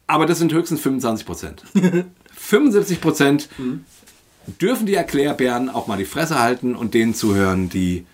aber 0.08 0.26
das 0.26 0.40
sind 0.40 0.54
höchstens 0.54 0.82
25 0.82 1.26
Prozent. 1.26 1.64
75 2.34 3.02
Prozent 3.02 3.50
mhm. 3.58 3.86
dürfen 4.60 4.86
die 4.86 4.96
Erklärbären 4.96 5.70
auch 5.70 5.88
mal 5.88 5.98
die 5.98 6.06
Fresse 6.06 6.40
halten 6.40 6.76
und 6.76 6.94
denen 6.94 7.14
zuhören, 7.14 7.70
die, 7.70 8.06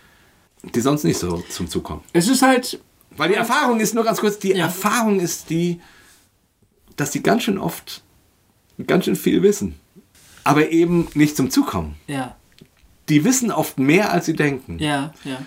die 0.76 0.82
sonst 0.82 1.04
nicht 1.04 1.18
so 1.18 1.44
zum 1.50 1.68
Zug 1.68 1.84
kommen. 1.84 2.02
Es 2.14 2.28
ist 2.28 2.42
halt. 2.42 2.80
Weil 3.18 3.30
die 3.30 3.36
Erfahrung 3.36 3.80
ist, 3.80 3.94
nur 3.94 4.04
ganz 4.04 4.20
kurz, 4.20 4.40
die 4.40 4.50
ja. 4.50 4.66
Erfahrung 4.66 5.20
ist 5.20 5.50
die, 5.50 5.82
dass 6.96 7.12
die 7.12 7.24
ganz 7.24 7.44
schön 7.44 7.58
oft 7.58 8.04
ganz 8.86 9.06
schön 9.06 9.16
viel 9.16 9.42
wissen, 9.42 9.76
aber 10.44 10.70
eben 10.70 11.08
nicht 11.16 11.36
zum 11.36 11.50
Zug 11.50 11.68
kommen. 11.68 11.96
Ja. 12.06 12.36
Die 13.10 13.24
wissen 13.24 13.52
oft 13.52 13.80
mehr, 13.80 14.12
als 14.12 14.28
sie 14.28 14.36
denken. 14.36 14.78
Ja, 14.80 15.14
ja 15.24 15.40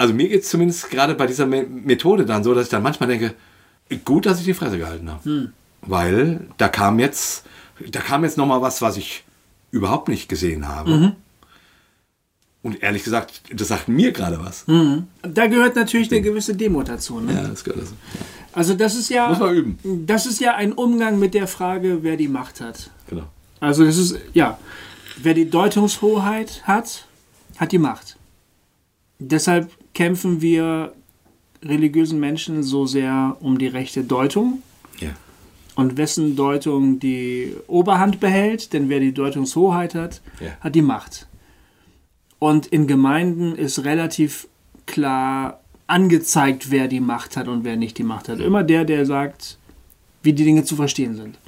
also 0.00 0.14
mir 0.14 0.30
geht 0.30 0.44
es 0.44 0.48
zumindest 0.48 0.88
gerade 0.88 1.14
bei 1.14 1.26
dieser 1.26 1.44
Methode 1.44 2.24
dann 2.24 2.42
so, 2.42 2.54
dass 2.54 2.64
ich 2.64 2.70
dann 2.70 2.82
manchmal 2.82 3.10
denke, 3.10 3.34
gut, 4.06 4.24
dass 4.24 4.38
ich 4.38 4.46
die 4.46 4.54
Fresse 4.54 4.78
gehalten 4.78 5.10
habe. 5.10 5.22
Hm. 5.24 5.52
Weil 5.82 6.48
da 6.56 6.68
kam 6.68 6.98
jetzt, 6.98 7.44
da 7.86 8.00
kam 8.00 8.24
jetzt 8.24 8.38
nochmal 8.38 8.62
was, 8.62 8.80
was 8.80 8.96
ich 8.96 9.24
überhaupt 9.70 10.08
nicht 10.08 10.30
gesehen 10.30 10.66
habe. 10.68 10.90
Mhm. 10.90 11.12
Und 12.62 12.82
ehrlich 12.82 13.04
gesagt, 13.04 13.40
das 13.52 13.68
sagt 13.68 13.88
mir 13.88 14.12
gerade 14.12 14.38
was. 14.38 14.66
Mhm. 14.66 15.04
Da 15.22 15.46
gehört 15.46 15.76
natürlich 15.76 16.10
eine 16.12 16.20
gewisse 16.20 16.54
Demo 16.54 16.82
dazu. 16.82 17.20
Ne? 17.20 17.32
Ja, 17.32 17.48
das 17.48 17.64
gehört 17.64 17.82
dazu. 17.82 17.94
Also 18.52 18.74
das 18.74 18.94
ist 18.96 19.08
ja. 19.08 19.28
Muss 19.28 19.38
man 19.38 19.54
üben. 19.54 19.78
Das 20.06 20.26
ist 20.26 20.40
ja 20.40 20.54
ein 20.56 20.72
Umgang 20.72 21.18
mit 21.18 21.34
der 21.34 21.46
Frage, 21.46 22.02
wer 22.02 22.16
die 22.16 22.28
Macht 22.28 22.60
hat. 22.60 22.90
Genau. 23.08 23.24
Also 23.60 23.84
das 23.84 23.96
ist, 23.96 24.18
ja, 24.34 24.58
wer 25.22 25.34
die 25.34 25.48
Deutungshoheit 25.48 26.62
hat, 26.64 27.06
hat 27.58 27.72
die 27.72 27.78
Macht. 27.78 28.16
Deshalb 29.18 29.70
kämpfen 29.94 30.40
wir 30.40 30.92
religiösen 31.62 32.20
Menschen 32.20 32.62
so 32.62 32.86
sehr 32.86 33.36
um 33.40 33.58
die 33.58 33.66
rechte 33.66 34.02
Deutung. 34.02 34.62
Ja. 34.98 35.10
Und 35.76 35.96
wessen 35.96 36.36
Deutung 36.36 36.98
die 36.98 37.54
Oberhand 37.66 38.20
behält, 38.20 38.72
denn 38.72 38.88
wer 38.88 39.00
die 39.00 39.12
Deutungshoheit 39.12 39.94
hat, 39.94 40.20
ja. 40.40 40.50
hat 40.60 40.74
die 40.74 40.82
Macht. 40.82 41.26
Und 42.40 42.66
in 42.66 42.88
Gemeinden 42.88 43.54
ist 43.54 43.84
relativ 43.84 44.48
klar 44.86 45.60
angezeigt, 45.86 46.72
wer 46.72 46.88
die 46.88 47.00
Macht 47.00 47.36
hat 47.36 47.46
und 47.46 47.62
wer 47.64 47.76
nicht 47.76 47.98
die 47.98 48.02
Macht 48.02 48.28
hat. 48.28 48.40
Immer 48.40 48.64
der, 48.64 48.84
der 48.84 49.06
sagt, 49.06 49.58
wie 50.22 50.32
die 50.32 50.44
Dinge 50.44 50.64
zu 50.64 50.74
verstehen 50.74 51.14
sind. 51.14 51.38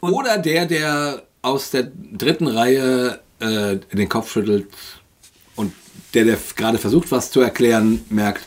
Und 0.00 0.14
Oder 0.14 0.38
der, 0.38 0.64
der 0.64 1.22
aus 1.42 1.70
der 1.70 1.90
dritten 2.12 2.46
Reihe 2.46 3.20
äh, 3.40 3.76
den 3.92 4.08
Kopf 4.08 4.32
schüttelt 4.32 4.68
der, 6.14 6.24
der 6.24 6.38
gerade 6.56 6.78
versucht, 6.78 7.10
was 7.10 7.30
zu 7.30 7.40
erklären, 7.40 8.04
merkt, 8.10 8.46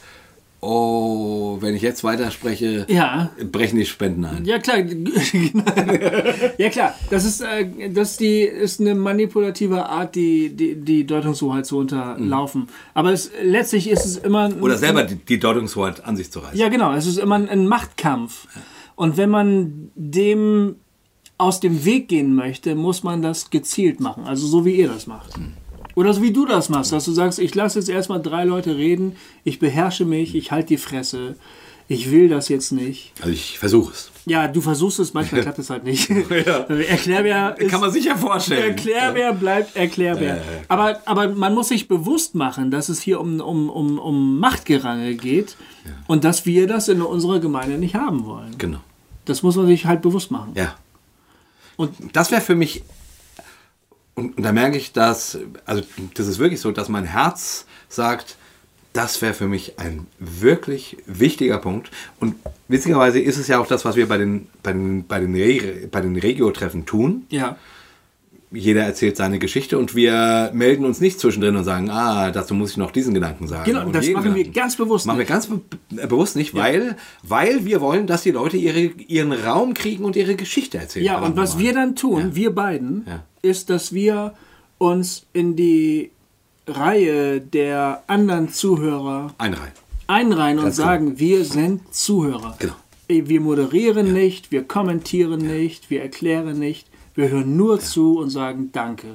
oh, 0.66 1.58
wenn 1.62 1.76
ich 1.76 1.82
jetzt 1.82 2.04
weiterspreche, 2.04 2.86
ja. 2.90 3.32
brechen 3.52 3.78
die 3.78 3.86
Spenden 3.86 4.26
ein. 4.26 4.46
Ja, 4.46 4.60
klar. 4.60 4.78
ja, 6.58 6.70
klar. 6.70 6.96
Das 7.10 7.26
ist, 7.26 7.42
äh, 7.42 7.90
das 7.90 8.18
die, 8.18 8.42
ist 8.42 8.80
eine 8.80 8.96
manipulative 8.96 9.86
Art, 9.88 10.16
die, 10.16 10.50
die, 10.50 10.76
die 10.76 11.06
Deutungshoheit 11.06 11.66
zu 11.66 11.78
unterlaufen. 11.78 12.62
Mhm. 12.62 12.68
Aber 12.94 13.12
es, 13.12 13.32
letztlich 13.44 13.90
ist 13.90 14.06
es 14.06 14.18
immer... 14.18 14.46
Ein, 14.46 14.62
Oder 14.62 14.78
selber 14.78 15.04
die, 15.04 15.16
die 15.16 15.40
Deutungshoheit 15.40 16.04
an 16.04 16.18
sich 16.18 16.32
zu 16.32 16.40
reißen. 16.40 16.58
Ja, 16.58 16.70
genau. 16.70 16.94
Es 16.94 17.06
ist 17.06 17.18
immer 17.18 17.36
ein, 17.36 17.48
ein 17.50 17.68
Machtkampf. 17.68 18.48
Und 18.96 19.18
wenn 19.18 19.30
man 19.30 19.92
dem 19.96 20.78
aus 21.38 21.60
dem 21.60 21.84
Weg 21.86 22.08
gehen 22.08 22.34
möchte, 22.34 22.76
muss 22.76 23.04
man 23.04 23.22
das 23.22 23.50
gezielt 23.50 24.00
machen. 24.00 24.24
Also 24.26 24.48
so 24.48 24.66
wie 24.66 24.76
ihr 24.76 24.88
das 24.88 25.06
macht. 25.06 25.38
Mhm. 25.38 25.54
Oder 25.96 26.14
so 26.14 26.22
wie 26.22 26.34
du 26.34 26.46
das 26.46 26.70
machst, 26.70 26.92
dass 26.92 27.06
du 27.06 27.12
sagst, 27.14 27.40
ich 27.40 27.56
lasse 27.56 27.80
jetzt 27.80 27.90
erstmal 27.90 28.22
drei 28.22 28.44
Leute 28.44 28.76
reden, 28.76 29.16
ich 29.44 29.60
beherrsche 29.60 30.06
mich, 30.06 30.36
ich 30.36 30.52
halte 30.52 30.68
die 30.68 30.78
Fresse, 30.78 31.36
ich 31.88 32.12
will 32.12 32.30
das 32.30 32.50
jetzt 32.50 32.72
nicht. 32.72 33.14
Also 33.20 33.32
ich 33.32 33.60
versuche 33.60 33.94
es. 33.94 34.12
Ja, 34.26 34.48
du 34.48 34.60
versuchst 34.60 35.00
es, 35.00 35.14
manchmal 35.14 35.42
klappt 35.44 35.60
es 35.60 35.70
halt 35.70 35.84
nicht. 35.84 36.10
ja. 36.10 36.66
Erklärbär 36.66 37.56
ist, 37.58 37.70
Kann 37.70 37.80
man 37.80 37.92
sich 37.92 38.06
ja 38.06 38.18
vorstellen. 38.18 38.72
Erklärbär 38.72 39.34
bleibt 39.34 39.76
Erklärbär. 39.76 40.42
aber, 40.68 41.00
aber 41.06 41.30
man 41.30 41.54
muss 41.54 41.70
sich 41.70 41.88
bewusst 41.88 42.34
machen, 42.34 42.72
dass 42.72 42.90
es 42.90 43.02
hier 43.02 43.22
um, 43.22 43.40
um, 43.40 43.70
um, 43.70 44.00
um 44.00 44.40
Machtgerange 44.40 45.14
geht 45.16 45.56
ja. 45.86 45.92
und 46.08 46.24
dass 46.24 46.46
wir 46.46 46.68
das 46.68 46.88
in 46.90 47.02
unserer 47.02 47.40
Gemeinde 47.40 47.78
nicht 47.78 47.96
haben 47.96 48.26
wollen. 48.26 48.58
Genau. 48.58 48.80
Das 49.26 49.44
muss 49.44 49.56
man 49.56 49.68
sich 49.68 49.86
halt 49.86 50.02
bewusst 50.02 50.32
machen. 50.32 50.52
Ja. 50.56 50.76
Und 51.78 51.92
das 52.14 52.32
wäre 52.32 52.42
für 52.42 52.56
mich 52.56 52.84
und, 54.16 54.38
und 54.38 54.44
da 54.44 54.52
merke 54.52 54.78
ich, 54.78 54.94
dass, 54.94 55.38
also 55.66 55.84
das 56.16 56.28
ist 56.28 56.40
wirklich 56.40 56.62
so, 56.62 56.72
dass 56.72 56.90
mein 56.90 57.06
Herz 57.06 57.66
sagt, 57.90 58.38
das 58.94 59.22
wäre 59.22 59.34
für 59.34 59.48
mich 59.48 59.78
ein 59.78 60.08
wirklich 60.20 60.98
wichtiger 61.06 61.58
Punkt. 61.58 61.92
Und 62.22 62.36
witzigerweise 62.70 63.20
ist 63.20 63.38
es 63.38 63.50
ja 63.50 63.60
auch 63.60 63.68
das, 63.68 63.84
was 63.84 63.98
wir 63.98 64.08
bei 64.08 64.18
den, 64.18 64.48
bei 64.64 64.72
den, 64.72 65.06
bei 65.06 65.20
den, 65.20 65.36
Re 65.36 65.88
bei 65.92 66.00
den 66.00 66.16
Regio-Treffen 66.16 66.86
tun. 66.86 67.26
Ja 67.30 67.58
jeder 68.52 68.84
erzählt 68.84 69.18
seine 69.18 69.40
Geschichte 69.40 69.78
und 69.78 69.96
wir 69.96 70.52
melden 70.54 70.86
uns 70.86 71.02
nicht 71.02 71.20
zwischendrin 71.20 71.56
und 71.56 71.64
sagen, 71.64 71.90
ah, 71.90 72.32
dazu 72.32 72.54
muss 72.54 72.72
ich 72.72 72.78
noch 72.78 72.92
diesen 72.92 73.14
Gedanken 73.14 73.48
sagen. 73.48 73.66
Genau, 73.66 73.86
das 73.90 74.08
machen 74.08 74.24
Gedanken. 74.24 74.36
wir 74.36 74.50
ganz 74.52 74.76
bewusst 74.76 75.06
Machen 75.06 75.20
nicht. 75.20 75.30
wir 75.30 75.34
ganz 75.34 75.48
be 75.48 75.62
bewusst 76.08 76.36
nicht, 76.36 76.54
ja. 76.54 76.64
weil, 76.64 76.96
weil 77.24 77.66
wir 77.66 77.82
wollen, 77.82 78.08
dass 78.08 78.24
die 78.24 78.32
Leute 78.32 78.58
ihre, 78.58 78.80
ihren 78.80 79.34
Raum 79.34 79.74
kriegen 79.74 80.06
und 80.06 80.16
ihre 80.16 80.36
Geschichte 80.36 80.78
erzählen. 80.78 81.06
Ja, 81.06 81.20
und 81.20 81.36
was 81.36 81.58
wir 81.58 81.74
dann 81.74 81.96
tun, 81.96 82.20
ja. 82.20 82.36
wir 82.36 82.56
beiden, 82.56 83.06
ja. 83.08 83.24
ist, 83.42 83.70
dass 83.70 83.94
wir 83.94 84.34
uns 84.78 85.26
in 85.34 85.56
die 85.56 86.12
Reihe 86.68 87.42
der 87.42 88.04
anderen 88.08 88.50
Zuhörer 88.50 89.34
einreihen, 89.38 89.74
einreihen 90.08 90.60
und 90.60 90.74
sagen, 90.74 91.06
genau. 91.06 91.20
wir 91.20 91.46
sind 91.46 91.94
Zuhörer. 91.94 92.56
Genau. 92.60 92.74
Wir 93.08 93.40
moderieren 93.40 94.14
nicht, 94.14 94.52
wir 94.52 94.64
kommentieren 94.64 95.42
nicht, 95.42 95.92
wir 95.92 96.02
erklären 96.02 96.58
nicht 96.58 96.88
wir 97.16 97.30
hören 97.30 97.56
nur 97.56 97.80
zu 97.80 98.20
und 98.20 98.30
sagen 98.30 98.70
Danke. 98.72 99.08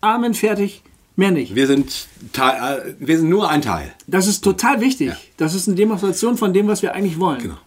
Amen, 0.00 0.34
fertig, 0.34 0.82
mehr 1.16 1.30
nicht. 1.30 1.54
Wir 1.54 1.66
sind, 1.66 2.08
Teil, 2.32 2.78
äh, 2.78 2.94
wir 2.98 3.18
sind 3.18 3.28
nur 3.28 3.48
ein 3.48 3.62
Teil. 3.62 3.94
Das 4.06 4.26
ist 4.26 4.42
total 4.42 4.80
wichtig. 4.80 5.08
Ja. 5.08 5.16
Das 5.36 5.54
ist 5.54 5.68
eine 5.68 5.76
Demonstration 5.76 6.36
von 6.36 6.52
dem, 6.52 6.68
was 6.68 6.82
wir 6.82 6.94
eigentlich 6.94 7.18
wollen. 7.18 7.40
Genau. 7.40 7.58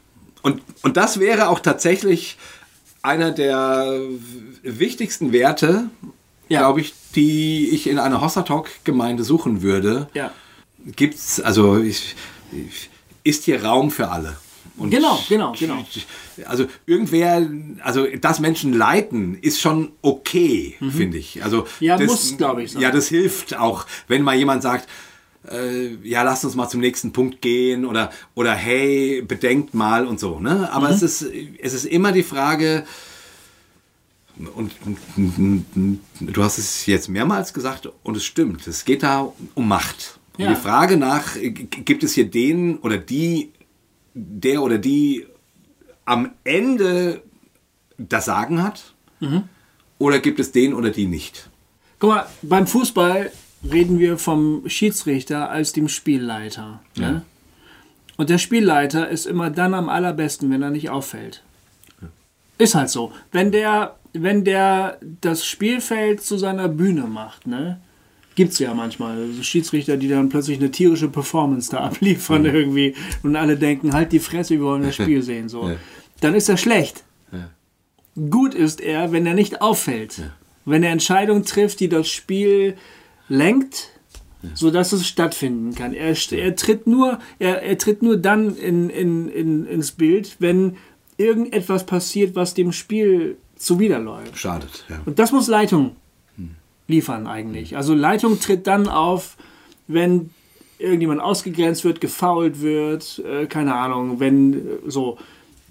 Und, 0.43 0.61
und 0.83 0.97
das 0.97 1.19
wäre 1.19 1.49
auch 1.49 1.59
tatsächlich 1.59 2.37
einer 3.01 3.31
der 3.31 3.99
wichtigsten 4.61 5.31
Werte, 5.31 5.89
ja. 6.49 6.59
glaube 6.59 6.81
ich, 6.81 6.93
die 7.15 7.69
ich 7.69 7.87
in 7.87 7.99
einer 7.99 8.21
Hossa 8.21 8.43
Talk 8.43 8.69
Gemeinde 8.83 9.23
suchen 9.23 9.61
würde. 9.61 10.09
Ja. 10.13 10.31
Gibt's, 10.95 11.39
also 11.41 11.79
ich, 11.79 12.15
ist 13.23 13.45
hier 13.45 13.63
Raum 13.63 13.91
für 13.91 14.09
alle? 14.09 14.37
Und 14.77 14.91
genau, 14.91 15.19
genau, 15.27 15.53
genau. 15.57 15.83
Also 16.45 16.67
irgendwer, 16.85 17.49
also 17.81 18.05
das 18.21 18.39
Menschen 18.39 18.73
leiten, 18.73 19.35
ist 19.41 19.59
schon 19.59 19.91
okay, 20.03 20.75
mhm. 20.79 20.91
finde 20.91 21.17
ich. 21.17 21.43
Also 21.43 21.65
ja, 21.79 21.97
das, 21.97 22.07
muss, 22.07 22.37
glaube 22.37 22.63
ich. 22.63 22.73
Sein. 22.73 22.83
Ja, 22.83 22.91
das 22.91 23.07
hilft 23.07 23.57
auch, 23.57 23.87
wenn 24.07 24.21
mal 24.21 24.35
jemand 24.35 24.61
sagt, 24.61 24.87
äh, 25.51 25.95
ja, 26.03 26.21
lasst 26.23 26.45
uns 26.45 26.55
mal 26.55 26.69
zum 26.69 26.81
nächsten 26.81 27.11
Punkt 27.11 27.41
gehen 27.41 27.85
oder 27.85 28.11
oder 28.35 28.53
hey, 28.53 29.21
bedenkt 29.21 29.73
mal 29.73 30.05
und 30.05 30.19
so. 30.19 30.39
Ne? 30.39 30.71
Aber 30.71 30.89
mhm. 30.89 30.93
es 30.93 31.01
ist 31.01 31.21
es 31.59 31.73
ist 31.73 31.85
immer 31.85 32.11
die 32.11 32.23
Frage. 32.23 32.85
Und, 34.53 34.71
du 36.19 36.43
hast 36.43 36.59
es 36.59 36.85
jetzt 36.85 37.09
mehrmals 37.09 37.53
gesagt 37.53 37.89
und 38.03 38.15
es 38.15 38.23
stimmt. 38.23 38.67
Es 38.67 38.85
geht 38.85 39.01
da 39.01 39.33
um 39.55 39.67
Macht. 39.67 40.19
Ja. 40.37 40.47
Und 40.47 40.55
die 40.55 40.61
Frage 40.61 40.95
nach, 40.95 41.29
gibt 41.33 42.03
es 42.03 42.13
hier 42.13 42.29
den 42.29 42.77
oder 42.77 42.99
die 42.99 43.49
der 44.17 44.61
oder 44.63 44.77
die 44.77 45.25
am 46.05 46.31
Ende 46.43 47.21
das 47.97 48.25
Sagen 48.25 48.63
hat? 48.63 48.93
Mhm. 49.19 49.43
Oder 49.99 50.19
gibt 50.19 50.39
es 50.39 50.51
den 50.51 50.73
oder 50.73 50.89
die 50.89 51.07
nicht? 51.07 51.49
Guck 51.99 52.09
mal, 52.09 52.25
beim 52.41 52.67
Fußball 52.67 53.31
reden 53.63 53.99
wir 53.99 54.17
vom 54.17 54.67
Schiedsrichter 54.67 55.49
als 55.49 55.73
dem 55.73 55.87
Spielleiter. 55.87 56.81
Ne? 56.95 57.03
Ja. 57.03 57.21
Und 58.17 58.29
der 58.29 58.37
Spielleiter 58.37 59.09
ist 59.09 59.25
immer 59.25 59.49
dann 59.49 59.73
am 59.73 59.89
allerbesten, 59.89 60.49
wenn 60.51 60.61
er 60.61 60.69
nicht 60.69 60.89
auffällt. 60.89 61.43
Ja. 62.01 62.07
Ist 62.57 62.75
halt 62.75 62.89
so. 62.89 63.11
Wenn 63.31 63.51
der, 63.51 63.95
wenn 64.13 64.43
der 64.43 64.99
das 65.21 65.45
Spielfeld 65.45 66.21
zu 66.21 66.37
seiner 66.37 66.67
Bühne 66.67 67.03
macht, 67.03 67.47
ne, 67.47 67.81
Gibt 68.37 68.53
es 68.53 68.59
ja 68.59 68.75
manchmal. 68.75 69.19
Also 69.19 69.41
Schiedsrichter, 69.41 69.97
die 69.97 70.07
dann 70.07 70.29
plötzlich 70.29 70.59
eine 70.59 70.69
tierische 70.69 71.07
Performance 71.07 71.71
da 71.71 71.79
abliefern 71.79 72.43
mhm. 72.43 72.53
irgendwie 72.53 72.93
und 73.23 73.35
alle 73.35 73.57
denken, 73.57 73.93
halt 73.93 74.11
die 74.11 74.19
Fresse, 74.19 74.51
wir 74.51 74.61
wollen 74.61 74.83
das 74.83 74.93
Spiel 74.93 75.23
sehen. 75.23 75.49
So. 75.49 75.67
Ja. 75.67 75.75
Dann 76.21 76.35
ist 76.35 76.47
er 76.47 76.57
schlecht. 76.57 77.03
Ja. 77.31 77.49
Gut 78.29 78.53
ist 78.53 78.79
er, 78.79 79.11
wenn 79.11 79.25
er 79.25 79.33
nicht 79.33 79.63
auffällt. 79.63 80.19
Ja. 80.19 80.35
Wenn 80.65 80.83
er 80.83 80.91
Entscheidungen 80.91 81.45
trifft, 81.45 81.79
die 81.79 81.89
das 81.89 82.09
Spiel 82.09 82.75
lenkt, 83.27 83.89
sodass 84.53 84.91
es 84.91 85.07
stattfinden 85.07 85.73
kann. 85.73 85.95
Er, 85.95 86.15
er, 86.31 86.55
tritt, 86.55 86.85
nur, 86.85 87.17
er, 87.39 87.63
er 87.63 87.77
tritt 87.79 88.03
nur 88.03 88.17
dann 88.17 88.55
in, 88.55 88.91
in, 88.91 89.29
in, 89.29 89.65
ins 89.65 89.93
Bild, 89.93 90.35
wenn 90.37 90.77
irgendetwas 91.17 91.87
passiert, 91.87 92.35
was 92.35 92.53
dem 92.53 92.71
Spiel 92.71 93.37
zuwiderläuft. 93.55 94.37
Schadet, 94.37 94.85
ja. 94.89 95.01
Und 95.07 95.17
das 95.17 95.31
muss 95.31 95.47
Leitung 95.47 95.95
liefern 96.87 97.27
eigentlich. 97.27 97.75
Also 97.75 97.93
Leitung 97.93 98.39
tritt 98.39 98.67
dann 98.67 98.87
auf, 98.87 99.37
wenn 99.87 100.31
irgendjemand 100.79 101.21
ausgegrenzt 101.21 101.83
wird, 101.83 102.01
gefault 102.01 102.61
wird, 102.61 103.19
äh, 103.25 103.45
keine 103.47 103.75
Ahnung, 103.75 104.19
wenn 104.19 104.53
äh, 104.53 104.59
so. 104.87 105.17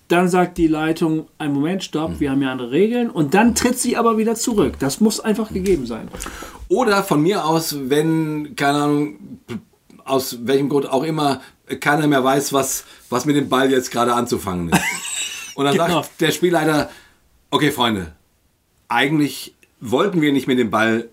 Dann 0.08 0.28
sagt 0.28 0.56
die 0.58 0.68
Leitung, 0.68 1.26
ein 1.36 1.52
Moment, 1.52 1.82
stopp, 1.82 2.10
mhm. 2.12 2.20
wir 2.20 2.30
haben 2.30 2.40
ja 2.40 2.52
andere 2.52 2.70
Regeln. 2.70 3.10
Und 3.10 3.34
dann 3.34 3.56
tritt 3.56 3.76
sie 3.76 3.96
aber 3.96 4.18
wieder 4.18 4.36
zurück. 4.36 4.74
Das 4.78 5.00
muss 5.00 5.18
einfach 5.18 5.52
gegeben 5.52 5.84
sein. 5.84 6.06
Oder 6.68 7.02
von 7.02 7.22
mir 7.22 7.44
aus, 7.44 7.76
wenn, 7.88 8.54
keine 8.54 8.78
Ahnung, 8.78 9.18
aus 10.04 10.38
welchem 10.46 10.68
Grund 10.68 10.88
auch 10.88 11.02
immer, 11.02 11.40
keiner 11.80 12.06
mehr 12.06 12.22
weiß, 12.22 12.52
was, 12.52 12.84
was 13.10 13.24
mit 13.24 13.34
dem 13.34 13.48
Ball 13.48 13.68
jetzt 13.68 13.90
gerade 13.90 14.14
anzufangen 14.14 14.68
ist. 14.68 14.80
Und 15.56 15.64
dann 15.64 15.74
genau. 15.74 16.02
sagt 16.02 16.20
der 16.20 16.30
Spielleiter, 16.30 16.88
okay, 17.50 17.72
Freunde, 17.72 18.12
eigentlich 18.88 19.55
wollten 19.80 20.20
wir 20.20 20.32
nicht 20.32 20.46
mit 20.46 20.58
dem 20.58 20.70
Ball 20.70 21.08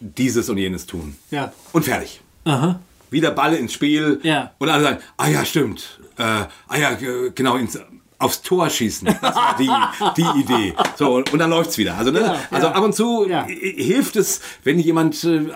dieses 0.00 0.48
und 0.48 0.58
jenes 0.58 0.86
tun. 0.86 1.16
Ja. 1.30 1.52
Und 1.72 1.84
fertig. 1.84 2.20
Aha. 2.44 2.80
Wieder 3.10 3.30
Ball 3.30 3.54
ins 3.54 3.72
Spiel. 3.72 4.20
Ja. 4.22 4.52
Und 4.58 4.68
alle 4.68 4.82
sagen, 4.82 4.98
ah 5.16 5.28
ja, 5.28 5.44
stimmt. 5.44 6.00
Äh, 6.18 6.22
ah 6.22 6.76
ja, 6.76 6.96
genau, 7.34 7.56
ins, 7.56 7.78
aufs 8.22 8.40
Tor 8.42 8.70
schießen. 8.70 9.08
Das 9.20 9.34
war 9.36 9.56
die, 9.58 9.68
die 10.22 10.40
Idee. 10.40 10.74
So, 10.96 11.16
und, 11.16 11.32
und 11.32 11.38
dann 11.38 11.50
läuft's 11.50 11.76
wieder. 11.76 11.96
Also, 11.96 12.10
ne, 12.10 12.20
ja, 12.20 12.36
also 12.50 12.68
ab 12.68 12.82
und 12.82 12.94
zu 12.94 13.28
ja. 13.28 13.44
hilft 13.44 14.16
es, 14.16 14.40
wenn 14.64 14.78
jemand, 14.78 15.22
äh, 15.24 15.48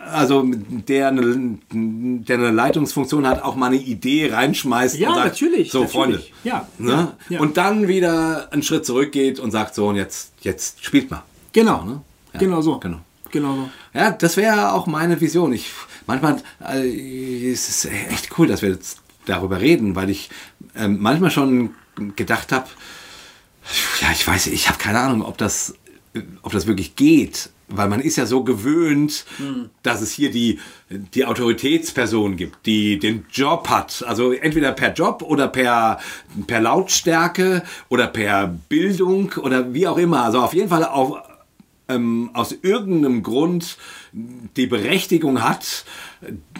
also 0.00 0.44
der 0.44 1.08
eine, 1.08 1.58
der 1.72 2.38
eine 2.38 2.50
Leitungsfunktion 2.50 3.26
hat, 3.26 3.42
auch 3.42 3.56
mal 3.56 3.66
eine 3.66 3.76
Idee 3.76 4.32
reinschmeißt 4.32 4.98
ja, 4.98 5.08
und 5.08 5.16
sagt, 5.16 5.26
natürlich, 5.26 5.70
so 5.70 5.80
natürlich. 5.80 5.92
Freunde. 5.92 6.22
Ja, 6.44 6.68
ne? 6.78 7.12
Und 7.38 7.56
dann 7.56 7.88
wieder 7.88 8.52
einen 8.52 8.62
Schritt 8.62 8.86
zurückgeht 8.86 9.38
und 9.40 9.50
sagt 9.50 9.74
so, 9.74 9.88
und 9.88 9.96
jetzt, 9.96 10.32
jetzt 10.40 10.84
spielt 10.84 11.10
mal. 11.10 11.24
Genau, 11.52 11.84
ne? 11.84 12.00
Ja, 12.32 12.40
genau 12.40 12.62
so. 12.62 12.78
Genau. 12.78 13.00
Genau 13.30 13.54
so. 13.54 13.70
Ja, 13.94 14.10
das 14.10 14.36
wäre 14.36 14.72
auch 14.72 14.86
meine 14.86 15.20
Vision. 15.20 15.52
Ich, 15.52 15.70
manchmal 16.06 16.42
äh, 16.60 17.50
es 17.50 17.68
ist 17.68 17.84
es 17.84 17.90
echt 18.10 18.38
cool, 18.38 18.46
dass 18.46 18.62
wir 18.62 18.70
jetzt 18.70 19.00
darüber 19.24 19.60
reden, 19.60 19.96
weil 19.96 20.10
ich 20.10 20.30
äh, 20.74 20.88
manchmal 20.88 21.30
schon 21.30 21.74
gedacht 22.16 22.52
habe, 22.52 22.68
ja, 24.00 24.08
ich 24.12 24.26
weiß, 24.26 24.48
ich 24.48 24.68
habe 24.68 24.78
keine 24.78 25.00
Ahnung, 25.00 25.22
ob 25.22 25.38
das, 25.38 25.74
ob 26.42 26.52
das 26.52 26.66
wirklich 26.66 26.96
geht, 26.96 27.50
weil 27.68 27.88
man 27.88 28.00
ist 28.00 28.16
ja 28.16 28.26
so 28.26 28.44
gewöhnt, 28.44 29.24
hm. 29.38 29.70
dass 29.82 30.02
es 30.02 30.12
hier 30.12 30.30
die, 30.30 30.58
die 30.90 31.24
Autoritätsperson 31.24 32.36
gibt, 32.36 32.66
die 32.66 32.98
den 32.98 33.24
Job 33.32 33.68
hat. 33.68 34.04
Also 34.06 34.32
entweder 34.32 34.72
per 34.72 34.92
Job 34.92 35.22
oder 35.22 35.48
per, 35.48 36.00
per 36.46 36.60
Lautstärke 36.60 37.62
oder 37.88 38.08
per 38.08 38.46
Bildung 38.68 39.32
oder 39.40 39.72
wie 39.72 39.86
auch 39.86 39.96
immer. 39.96 40.24
Also 40.24 40.40
auf 40.40 40.54
jeden 40.54 40.68
Fall 40.68 40.84
auf, 40.84 41.16
ähm, 41.94 42.30
aus 42.34 42.54
irgendeinem 42.62 43.22
Grund 43.22 43.76
die 44.12 44.66
Berechtigung 44.66 45.42
hat, 45.42 45.84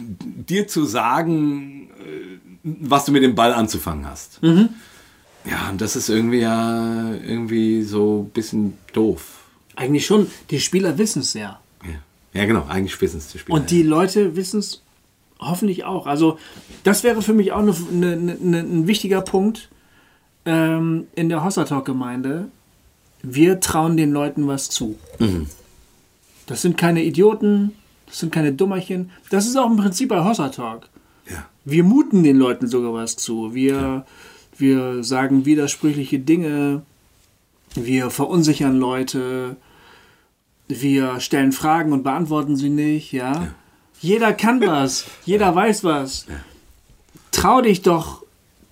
dir 0.01 0.67
zu 0.69 0.85
sagen, 0.85 1.91
äh, 1.91 2.39
was 2.63 3.05
du 3.05 3.13
mit 3.13 3.23
dem 3.23 3.35
Ball 3.35 3.53
anzufangen 3.53 4.07
hast. 4.07 4.43
Mhm. 4.43 4.71
Ja, 5.45 5.71
und 5.71 5.81
das 5.81 5.97
ist 5.97 6.09
irgendwie 6.09 6.41
ja 6.41 7.13
irgendwie 7.15 7.83
so 7.83 8.27
ein 8.27 8.31
bisschen 8.31 8.79
doof. 8.93 9.41
Eigentlich 9.75 10.07
schon. 10.07 10.29
Die 10.51 10.61
Spieler 10.61 10.99
wissen 10.99 11.23
es 11.23 11.35
ja. 11.35 11.61
ja. 11.85 11.95
Ja, 12.33 12.47
genau. 12.47 12.67
Eigentlich 12.69 13.01
wissen 13.01 13.19
es 13.19 13.29
die 13.29 13.39
Spieler. 13.39 13.57
Und 13.57 13.71
die 13.71 13.83
Leute 13.83 14.37
wissen 14.37 14.61
es 14.61 14.83
hoffentlich 15.41 15.85
auch. 15.85 16.07
Also 16.07 16.39
das 16.85 17.03
wäre 17.05 17.23
für 17.23 17.33
mich 17.33 17.53
auch 17.53 17.59
eine, 17.59 17.75
eine, 17.91 18.37
eine, 18.41 18.59
ein 18.61 18.87
wichtiger 18.87 19.21
Punkt 19.21 19.69
ähm, 20.45 21.07
in 21.15 21.29
der 21.29 21.45
Hossertalk-Gemeinde, 21.45 22.49
wir 23.23 23.61
trauen 23.61 23.97
den 23.97 24.13
Leuten 24.13 24.47
was 24.47 24.69
zu. 24.69 24.99
Mhm. 25.19 25.47
Das 26.47 26.63
sind 26.63 26.77
keine 26.77 27.03
Idioten, 27.05 27.73
das 28.07 28.19
sind 28.19 28.33
keine 28.33 28.53
Dummerchen. 28.53 29.11
Das 29.31 29.47
ist 29.47 29.57
auch 29.57 29.71
im 29.71 29.77
Prinzip 29.77 30.09
bei 30.09 30.23
Hossa 30.25 30.49
Talk. 30.49 30.89
Ja. 31.31 31.47
Wir 31.65 31.85
muten 31.85 32.25
den 32.25 32.37
Leuten 32.37 32.67
sogar 32.67 32.93
was 32.93 33.17
zu. 33.17 33.55
Wir, 33.55 33.73
ja. 33.73 34.07
wir 34.59 35.05
sagen 35.05 35.45
widersprüchliche 35.45 36.19
Dinge. 36.19 36.83
Wir 37.75 38.11
verunsichern 38.11 38.79
Leute. 38.79 39.57
Wir 40.69 41.21
stellen 41.21 41.53
Fragen 41.53 41.93
und 41.93 42.03
beantworten 42.03 42.57
sie 42.57 42.71
nicht. 42.71 43.13
Ja. 43.13 43.33
ja. 43.33 43.49
Jeder 44.01 44.33
kann 44.33 44.61
was. 44.61 45.05
Jeder 45.25 45.55
weiß 45.55 45.85
was. 45.85 46.27
Trau 47.31 47.61
dich 47.61 47.83
doch 47.83 48.22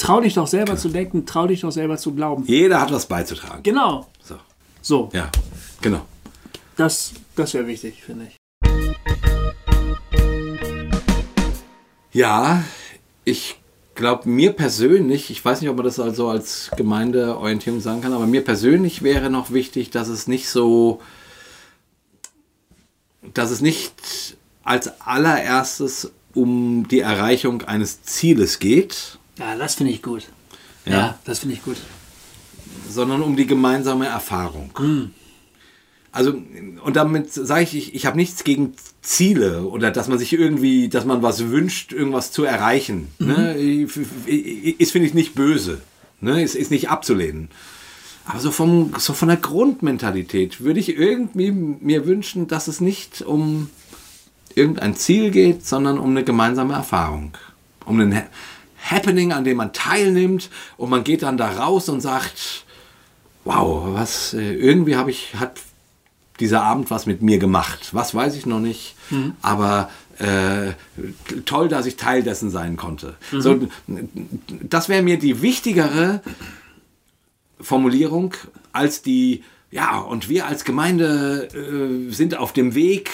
trau 0.00 0.20
dich 0.20 0.34
doch 0.34 0.46
selber 0.46 0.72
genau. 0.72 0.80
zu 0.80 0.88
denken, 0.88 1.26
trau 1.26 1.46
dich 1.46 1.60
doch 1.60 1.70
selber 1.70 1.96
zu 1.96 2.14
glauben. 2.14 2.44
Jeder 2.46 2.80
hat 2.80 2.90
was 2.92 3.06
beizutragen. 3.06 3.62
Genau. 3.62 4.06
So. 4.22 4.36
So. 4.82 5.10
Ja, 5.12 5.30
genau. 5.80 6.00
Das, 6.76 7.12
das 7.36 7.54
wäre 7.54 7.66
wichtig, 7.66 8.02
finde 8.02 8.28
ich. 8.28 8.36
Ja, 12.12 12.64
ich 13.24 13.56
glaube, 13.94 14.28
mir 14.28 14.52
persönlich, 14.52 15.30
ich 15.30 15.44
weiß 15.44 15.60
nicht, 15.60 15.70
ob 15.70 15.76
man 15.76 15.84
das 15.84 16.00
also 16.00 16.28
als 16.28 16.70
Gemeindeorientierung 16.76 17.80
sagen 17.80 18.00
kann, 18.00 18.14
aber 18.14 18.26
mir 18.26 18.42
persönlich 18.42 19.02
wäre 19.02 19.30
noch 19.30 19.52
wichtig, 19.52 19.90
dass 19.90 20.08
es 20.08 20.26
nicht 20.26 20.48
so, 20.48 21.00
dass 23.34 23.50
es 23.50 23.60
nicht 23.60 24.36
als 24.64 25.00
allererstes 25.00 26.10
um 26.34 26.88
die 26.88 27.00
Erreichung 27.00 27.62
eines 27.62 28.02
Zieles 28.02 28.58
geht. 28.58 29.19
Ja, 29.40 29.56
das 29.56 29.74
finde 29.74 29.92
ich 29.92 30.02
gut. 30.02 30.28
Ja, 30.84 30.92
ja 30.92 31.18
das 31.24 31.40
finde 31.40 31.56
ich 31.56 31.64
gut 31.64 31.78
sondern 32.88 33.22
um 33.22 33.36
die 33.36 33.46
gemeinsame 33.46 34.06
Erfahrung. 34.06 34.70
Mhm. 34.78 35.10
Also, 36.12 36.34
und 36.82 36.96
damit 36.96 37.32
sage 37.32 37.62
ich, 37.62 37.76
ich, 37.76 37.94
ich 37.94 38.06
habe 38.06 38.16
nichts 38.16 38.42
gegen 38.42 38.74
Ziele 39.00 39.62
oder 39.62 39.92
dass 39.92 40.08
man 40.08 40.18
sich 40.18 40.32
irgendwie, 40.32 40.88
dass 40.88 41.04
man 41.04 41.22
was 41.22 41.50
wünscht, 41.50 41.92
irgendwas 41.92 42.32
zu 42.32 42.42
erreichen. 42.42 43.08
Mhm. 43.18 43.26
Ne? 43.26 43.54
Ist, 43.54 44.90
finde 44.90 45.06
ich, 45.06 45.14
nicht 45.14 45.34
böse. 45.34 45.80
Ne? 46.20 46.42
Ist, 46.42 46.56
ist 46.56 46.72
nicht 46.72 46.90
abzulehnen. 46.90 47.48
Aber 48.24 48.40
so, 48.40 48.50
vom, 48.50 48.92
so 48.98 49.12
von 49.12 49.28
der 49.28 49.36
Grundmentalität 49.36 50.60
würde 50.60 50.80
ich 50.80 50.96
irgendwie 50.96 51.52
mir 51.52 52.06
wünschen, 52.06 52.48
dass 52.48 52.66
es 52.66 52.80
nicht 52.80 53.22
um 53.22 53.70
irgendein 54.54 54.96
Ziel 54.96 55.30
geht, 55.30 55.64
sondern 55.64 55.98
um 55.98 56.10
eine 56.10 56.24
gemeinsame 56.24 56.74
Erfahrung. 56.74 57.32
Um 57.84 58.00
ein 58.00 58.22
Happening, 58.82 59.32
an 59.32 59.44
dem 59.44 59.56
man 59.56 59.72
teilnimmt 59.72 60.50
und 60.76 60.90
man 60.90 61.04
geht 61.04 61.22
dann 61.22 61.36
da 61.36 61.50
raus 61.50 61.88
und 61.88 62.00
sagt, 62.00 62.64
wow, 63.44 63.94
was, 63.94 64.34
äh, 64.34 64.54
irgendwie 64.54 64.96
habe 64.96 65.10
ich, 65.10 65.34
hat 65.36 65.60
dieser 66.40 66.62
Abend 66.62 66.90
was 66.90 67.06
mit 67.06 67.22
mir 67.22 67.38
gemacht. 67.38 67.90
Was 67.92 68.14
weiß 68.14 68.34
ich 68.36 68.46
noch 68.46 68.60
nicht, 68.60 68.94
mhm. 69.10 69.34
aber 69.42 69.90
äh, 70.18 70.72
toll, 71.44 71.68
dass 71.68 71.86
ich 71.86 71.96
Teil 71.96 72.22
dessen 72.22 72.50
sein 72.50 72.76
konnte. 72.76 73.14
Mhm. 73.32 73.40
So, 73.40 73.68
das 74.62 74.88
wäre 74.88 75.02
mir 75.02 75.18
die 75.18 75.42
wichtigere 75.42 76.22
Formulierung 77.60 78.34
als 78.72 79.02
die, 79.02 79.44
ja, 79.70 79.98
und 79.98 80.28
wir 80.28 80.46
als 80.46 80.64
Gemeinde 80.64 81.48
äh, 81.54 82.12
sind 82.12 82.36
auf 82.36 82.52
dem 82.52 82.74
Weg 82.74 83.10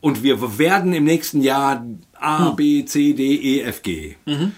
und 0.00 0.22
wir 0.22 0.58
werden 0.58 0.92
im 0.92 1.04
nächsten 1.04 1.42
Jahr 1.42 1.84
A, 2.14 2.50
mhm. 2.50 2.56
B, 2.56 2.84
C, 2.84 3.12
D, 3.12 3.34
E, 3.36 3.62
F, 3.62 3.82
G. 3.82 4.16
Mhm. 4.26 4.52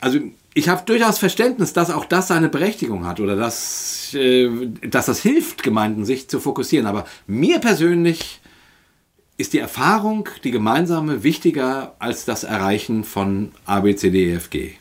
Also 0.00 0.18
ich 0.54 0.68
habe 0.68 0.82
durchaus 0.84 1.18
Verständnis, 1.18 1.72
dass 1.72 1.90
auch 1.90 2.04
das 2.04 2.28
seine 2.28 2.48
Berechtigung 2.48 3.06
hat 3.06 3.20
oder 3.20 3.36
dass, 3.36 4.12
äh, 4.14 4.48
dass 4.88 5.06
das 5.06 5.20
hilft, 5.20 5.62
Gemeinden 5.62 6.04
sich 6.04 6.28
zu 6.28 6.40
fokussieren. 6.40 6.86
Aber 6.86 7.06
mir 7.26 7.58
persönlich 7.60 8.40
ist 9.36 9.52
die 9.52 9.58
Erfahrung, 9.58 10.28
die 10.44 10.50
gemeinsame, 10.50 11.22
wichtiger 11.22 11.94
als 11.98 12.24
das 12.24 12.44
Erreichen 12.44 13.04
von 13.04 13.52
A, 13.64 13.80
B, 13.80 13.94
C, 13.94 14.10
D, 14.10 14.30
E, 14.30 14.34
F, 14.34 14.50
G. 14.50 14.72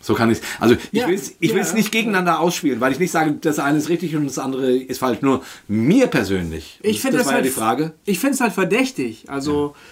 So 0.00 0.14
kann 0.14 0.30
ich 0.30 0.38
Also 0.60 0.76
ich 0.92 1.00
ja, 1.00 1.08
will 1.08 1.14
es 1.14 1.34
ich 1.40 1.52
ja, 1.52 1.72
nicht 1.74 1.90
gegeneinander 1.90 2.38
ausspielen, 2.38 2.80
weil 2.80 2.92
ich 2.92 3.00
nicht 3.00 3.10
sage, 3.10 3.32
das 3.40 3.58
eine 3.58 3.78
ist 3.78 3.88
richtig 3.88 4.14
und 4.14 4.26
das 4.26 4.38
andere 4.38 4.72
ist 4.72 4.98
falsch. 4.98 5.20
Nur 5.20 5.42
mir 5.66 6.06
persönlich. 6.06 6.78
Ich 6.82 7.00
finde 7.00 7.18
das, 7.18 7.26
das 7.26 7.34
halt, 7.34 7.44
ja 7.44 7.50
die 7.50 7.56
Frage. 7.56 7.92
Ich 8.04 8.20
finde 8.20 8.34
es 8.34 8.40
halt 8.40 8.52
verdächtig. 8.52 9.24
Also 9.28 9.74
ja 9.74 9.82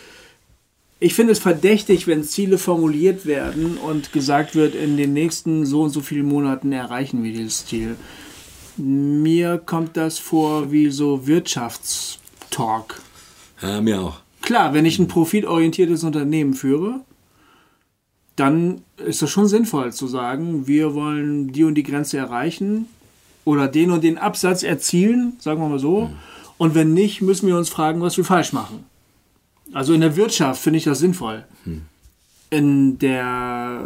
ich 1.04 1.12
finde 1.12 1.32
es 1.32 1.38
verdächtig, 1.38 2.06
wenn 2.06 2.24
Ziele 2.24 2.56
formuliert 2.56 3.26
werden 3.26 3.76
und 3.76 4.14
gesagt 4.14 4.54
wird, 4.54 4.74
in 4.74 4.96
den 4.96 5.12
nächsten 5.12 5.66
so 5.66 5.82
und 5.82 5.90
so 5.90 6.00
vielen 6.00 6.24
Monaten 6.24 6.72
erreichen 6.72 7.22
wir 7.22 7.30
dieses 7.30 7.66
Ziel. 7.66 7.96
Mir 8.78 9.58
kommt 9.58 9.98
das 9.98 10.18
vor 10.18 10.72
wie 10.72 10.88
so 10.88 11.26
Wirtschaftstalk. 11.26 13.02
Ja, 13.60 13.82
mir 13.82 14.00
auch. 14.00 14.20
Klar, 14.40 14.72
wenn 14.72 14.86
ich 14.86 14.98
ein 14.98 15.06
profitorientiertes 15.06 16.04
Unternehmen 16.04 16.54
führe, 16.54 17.00
dann 18.34 18.80
ist 18.96 19.20
es 19.20 19.28
schon 19.28 19.46
sinnvoll 19.46 19.92
zu 19.92 20.06
sagen, 20.06 20.66
wir 20.66 20.94
wollen 20.94 21.52
die 21.52 21.64
und 21.64 21.74
die 21.74 21.82
Grenze 21.82 22.16
erreichen 22.16 22.86
oder 23.44 23.68
den 23.68 23.90
und 23.90 24.04
den 24.04 24.16
Absatz 24.16 24.62
erzielen, 24.62 25.34
sagen 25.38 25.60
wir 25.60 25.68
mal 25.68 25.78
so. 25.78 26.06
Mhm. 26.06 26.16
Und 26.56 26.74
wenn 26.74 26.94
nicht, 26.94 27.20
müssen 27.20 27.46
wir 27.46 27.58
uns 27.58 27.68
fragen, 27.68 28.00
was 28.00 28.16
wir 28.16 28.24
falsch 28.24 28.54
machen. 28.54 28.86
Also 29.74 29.92
in 29.92 30.00
der 30.00 30.16
Wirtschaft 30.16 30.62
finde 30.62 30.78
ich 30.78 30.84
das 30.84 31.00
sinnvoll. 31.00 31.44
Mhm. 31.64 31.82
In 32.50 32.98
der 33.00 33.84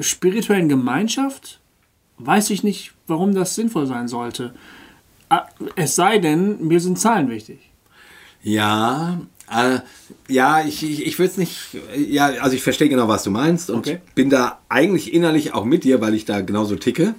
spirituellen 0.00 0.68
Gemeinschaft 0.68 1.58
weiß 2.18 2.50
ich 2.50 2.62
nicht, 2.62 2.92
warum 3.08 3.34
das 3.34 3.56
sinnvoll 3.56 3.86
sein 3.86 4.06
sollte. 4.06 4.54
Ah, 5.28 5.46
es 5.74 5.96
sei 5.96 6.18
denn, 6.18 6.64
mir 6.66 6.80
sind 6.80 6.98
Zahlen 6.98 7.28
wichtig. 7.28 7.58
Ja, 8.42 9.20
äh, 9.50 9.80
ja, 10.28 10.64
ich, 10.64 10.84
ich, 10.84 11.04
ich 11.04 11.18
will 11.18 11.26
es 11.26 11.36
nicht. 11.36 11.76
Ja, 11.96 12.26
also 12.26 12.54
ich 12.54 12.62
verstehe 12.62 12.88
genau, 12.88 13.08
was 13.08 13.24
du 13.24 13.30
meinst 13.30 13.70
und 13.70 13.78
okay. 13.78 13.98
bin 14.14 14.30
da 14.30 14.60
eigentlich 14.68 15.12
innerlich 15.12 15.52
auch 15.52 15.64
mit 15.64 15.82
dir, 15.82 16.00
weil 16.00 16.14
ich 16.14 16.24
da 16.24 16.40
genauso 16.42 16.76
ticke. 16.76 17.14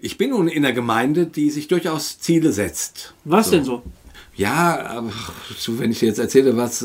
Ich 0.00 0.18
bin 0.18 0.30
nun 0.30 0.48
in 0.48 0.62
der 0.62 0.72
Gemeinde, 0.72 1.26
die 1.26 1.50
sich 1.50 1.68
durchaus 1.68 2.18
Ziele 2.18 2.52
setzt. 2.52 3.14
Was 3.24 3.46
so. 3.46 3.52
denn 3.52 3.64
so? 3.64 3.82
Ja, 4.36 5.02
wenn 5.66 5.90
ich 5.90 6.00
dir 6.00 6.06
jetzt 6.06 6.18
erzähle, 6.18 6.56
was, 6.58 6.84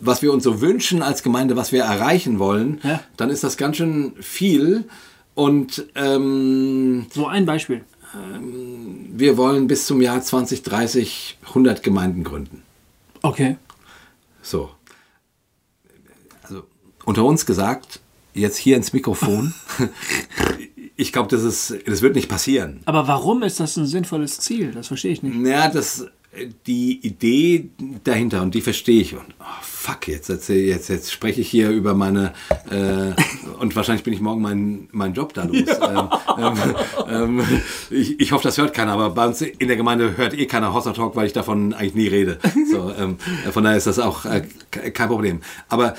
was 0.00 0.22
wir 0.22 0.32
uns 0.32 0.44
so 0.44 0.60
wünschen 0.60 1.02
als 1.02 1.24
Gemeinde, 1.24 1.56
was 1.56 1.72
wir 1.72 1.82
erreichen 1.82 2.38
wollen, 2.38 2.80
ja. 2.84 3.00
dann 3.16 3.30
ist 3.30 3.42
das 3.42 3.56
ganz 3.56 3.76
schön 3.78 4.12
viel. 4.20 4.84
Und 5.34 5.86
ähm, 5.96 7.06
so 7.12 7.26
ein 7.26 7.46
Beispiel. 7.46 7.84
Ähm, 8.14 9.06
wir 9.12 9.36
wollen 9.36 9.66
bis 9.66 9.86
zum 9.86 10.00
Jahr 10.00 10.22
2030 10.22 11.38
100 11.48 11.82
Gemeinden 11.82 12.22
gründen. 12.22 12.62
Okay. 13.22 13.56
So. 14.40 14.70
Also 16.42 16.62
unter 17.04 17.24
uns 17.24 17.44
gesagt, 17.44 18.00
jetzt 18.34 18.56
hier 18.56 18.76
ins 18.76 18.92
Mikrofon. 18.92 19.52
ich 20.96 21.12
glaube, 21.12 21.36
das 21.36 21.74
das 21.86 22.02
wird 22.02 22.14
nicht 22.14 22.28
passieren. 22.28 22.80
Aber 22.84 23.08
warum 23.08 23.42
ist 23.42 23.58
das 23.58 23.76
ein 23.76 23.86
sinnvolles 23.86 24.38
Ziel? 24.38 24.72
Das 24.72 24.88
verstehe 24.88 25.12
ich 25.12 25.22
nicht. 25.24 25.34
Naja, 25.34 25.68
das, 25.68 26.06
die 26.66 27.06
Idee 27.06 27.70
dahinter 28.04 28.42
und 28.42 28.54
die 28.54 28.60
verstehe 28.60 29.00
ich. 29.00 29.14
Und 29.14 29.34
oh, 29.40 29.44
fuck, 29.62 30.08
jetzt, 30.08 30.28
erzähl, 30.28 30.64
jetzt, 30.66 30.88
jetzt 30.88 31.12
spreche 31.12 31.40
ich 31.40 31.48
hier 31.48 31.70
über 31.70 31.94
meine, 31.94 32.32
äh, 32.70 33.12
und 33.60 33.76
wahrscheinlich 33.76 34.04
bin 34.04 34.12
ich 34.12 34.20
morgen 34.20 34.42
meinen 34.42 34.88
mein 34.92 35.14
Job 35.14 35.34
da 35.34 35.44
los. 35.44 35.62
Ja. 35.66 36.10
Ähm, 36.34 36.58
ähm, 37.08 37.38
ähm, 37.38 37.62
ich, 37.90 38.18
ich 38.18 38.32
hoffe, 38.32 38.42
das 38.42 38.58
hört 38.58 38.74
keiner, 38.74 38.92
aber 38.92 39.10
bei 39.10 39.24
uns 39.24 39.40
in 39.40 39.68
der 39.68 39.76
Gemeinde 39.76 40.16
hört 40.16 40.36
eh 40.36 40.46
keiner 40.46 40.74
Hossa 40.74 40.92
Talk, 40.92 41.14
weil 41.14 41.28
ich 41.28 41.32
davon 41.32 41.72
eigentlich 41.72 41.94
nie 41.94 42.08
rede. 42.08 42.40
So, 42.72 42.92
ähm, 42.98 43.18
von 43.52 43.62
daher 43.62 43.78
ist 43.78 43.86
das 43.86 44.00
auch 44.00 44.24
äh, 44.24 44.42
kein 44.74 45.08
Problem. 45.08 45.40
Aber, 45.68 45.94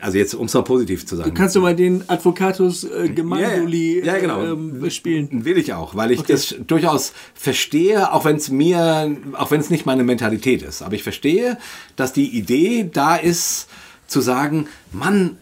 also 0.00 0.18
jetzt, 0.18 0.34
um 0.34 0.46
es 0.46 0.54
mal 0.54 0.62
positiv 0.62 1.06
zu 1.06 1.16
sagen. 1.16 1.34
Kannst 1.34 1.56
du 1.56 1.60
mal 1.60 1.76
den 1.76 2.08
Advocatus 2.08 2.84
äh, 2.84 3.08
Gemandoli 3.08 4.00
ja, 4.00 4.14
ja, 4.14 4.18
genau. 4.18 4.42
Ähm, 4.42 4.90
spielen? 4.90 5.44
Will 5.44 5.58
ich 5.58 5.72
auch, 5.72 5.94
weil 5.94 6.12
ich 6.12 6.20
okay. 6.20 6.32
das 6.32 6.54
durchaus 6.66 7.12
verstehe, 7.34 8.12
auch 8.12 8.24
wenn 8.24 8.36
es 8.36 8.50
mir, 8.50 9.16
auch 9.34 9.50
wenn 9.50 9.60
es 9.60 9.70
nicht 9.70 9.86
meine 9.86 10.04
Mentalität 10.04 10.62
ist. 10.62 10.82
Aber 10.82 10.94
ich 10.94 11.02
verstehe, 11.02 11.58
dass 11.96 12.12
die 12.12 12.36
Idee 12.36 12.88
da 12.92 13.16
ist, 13.16 13.68
zu 14.06 14.20
sagen, 14.20 14.68
Mann, 14.92 15.38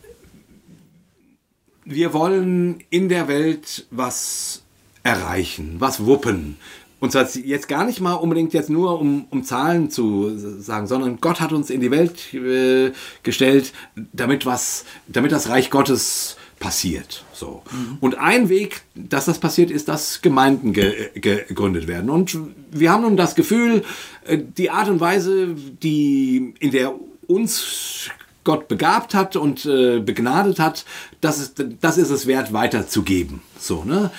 wir 1.84 2.12
wollen 2.12 2.82
in 2.90 3.09
der 3.09 3.28
Welt 3.28 3.86
was 3.90 4.62
erreichen, 5.02 5.76
was 5.78 6.06
wuppen. 6.06 6.56
Und 7.02 7.10
zwar 7.10 7.28
jetzt 7.36 7.66
gar 7.66 7.84
nicht 7.84 8.00
mal 8.00 8.12
unbedingt 8.12 8.52
jetzt 8.52 8.70
nur, 8.70 9.00
um, 9.00 9.24
um 9.30 9.42
Zahlen 9.42 9.90
zu 9.90 10.38
sagen, 10.60 10.86
sondern 10.86 11.20
Gott 11.20 11.40
hat 11.40 11.52
uns 11.52 11.68
in 11.68 11.80
die 11.80 11.90
Welt 11.90 12.32
äh, 12.32 12.92
gestellt, 13.24 13.72
damit 14.12 14.46
was, 14.46 14.84
damit 15.08 15.32
das 15.32 15.48
Reich 15.48 15.70
Gottes 15.70 16.36
passiert. 16.60 17.24
So. 17.32 17.64
Mhm. 17.72 17.96
Und 17.98 18.18
ein 18.18 18.48
Weg, 18.48 18.82
dass 18.94 19.24
das 19.24 19.40
passiert, 19.40 19.72
ist, 19.72 19.88
dass 19.88 20.22
Gemeinden 20.22 20.72
ge 20.72 21.10
gegründet 21.16 21.88
werden. 21.88 22.08
Und 22.08 22.38
wir 22.70 22.92
haben 22.92 23.02
nun 23.02 23.16
das 23.16 23.34
Gefühl, 23.34 23.82
äh, 24.24 24.38
die 24.38 24.70
Art 24.70 24.88
und 24.88 25.00
Weise, 25.00 25.56
die 25.82 26.54
in 26.60 26.70
der 26.70 26.94
uns 27.26 28.10
Gott 28.44 28.69
begabt 28.69 29.14
hat 29.14 29.36
und 29.36 29.64
äh, 29.66 30.01
begnadet 30.01 30.59
hat, 30.59 30.85
das 31.20 31.39
ist, 31.39 31.64
das 31.81 31.98
ist 31.98 32.10
es 32.10 32.27
wert, 32.27 32.52
weiterzugeben. 32.52 33.40
So, 33.59 33.85
ne? 33.85 34.10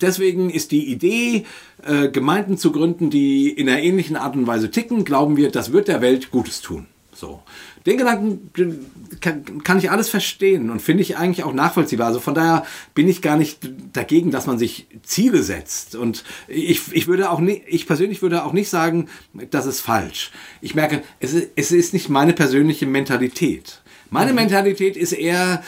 Deswegen 0.00 0.50
ist 0.50 0.70
die 0.70 0.90
Idee, 0.90 1.44
äh, 1.84 2.08
Gemeinden 2.08 2.56
zu 2.56 2.72
gründen, 2.72 3.10
die 3.10 3.50
in 3.50 3.68
einer 3.68 3.80
ähnlichen 3.80 4.16
Art 4.16 4.36
und 4.36 4.46
Weise 4.46 4.70
ticken, 4.70 5.04
glauben 5.04 5.36
wir, 5.36 5.50
das 5.50 5.72
wird 5.72 5.88
der 5.88 6.00
Welt 6.00 6.30
Gutes 6.30 6.60
tun. 6.60 6.86
So. 7.12 7.42
Den 7.88 7.96
Gedanken 7.96 8.50
kann, 9.20 9.62
kann 9.64 9.78
ich 9.78 9.90
alles 9.90 10.10
verstehen 10.10 10.68
und 10.68 10.82
finde 10.82 11.02
ich 11.02 11.16
eigentlich 11.16 11.42
auch 11.42 11.54
nachvollziehbar. 11.54 12.08
Also 12.08 12.20
von 12.20 12.34
daher 12.34 12.66
bin 12.94 13.08
ich 13.08 13.22
gar 13.22 13.38
nicht 13.38 13.70
dagegen, 13.94 14.30
dass 14.30 14.46
man 14.46 14.58
sich 14.58 14.86
Ziele 15.02 15.42
setzt. 15.42 15.96
Und 15.96 16.22
ich, 16.48 16.92
ich 16.92 17.06
würde 17.06 17.30
auch 17.30 17.40
nicht, 17.40 17.62
ich 17.66 17.86
persönlich 17.86 18.20
würde 18.20 18.44
auch 18.44 18.52
nicht 18.52 18.68
sagen, 18.68 19.08
das 19.50 19.64
ist 19.64 19.80
falsch. 19.80 20.30
Ich 20.60 20.74
merke, 20.74 21.02
es 21.18 21.32
ist, 21.32 21.48
es 21.56 21.72
ist 21.72 21.94
nicht 21.94 22.10
meine 22.10 22.34
persönliche 22.34 22.86
Mentalität. 22.86 23.80
Meine 24.10 24.32
mhm. 24.32 24.36
Mentalität 24.36 24.96
ist 24.98 25.12
eher, 25.12 25.62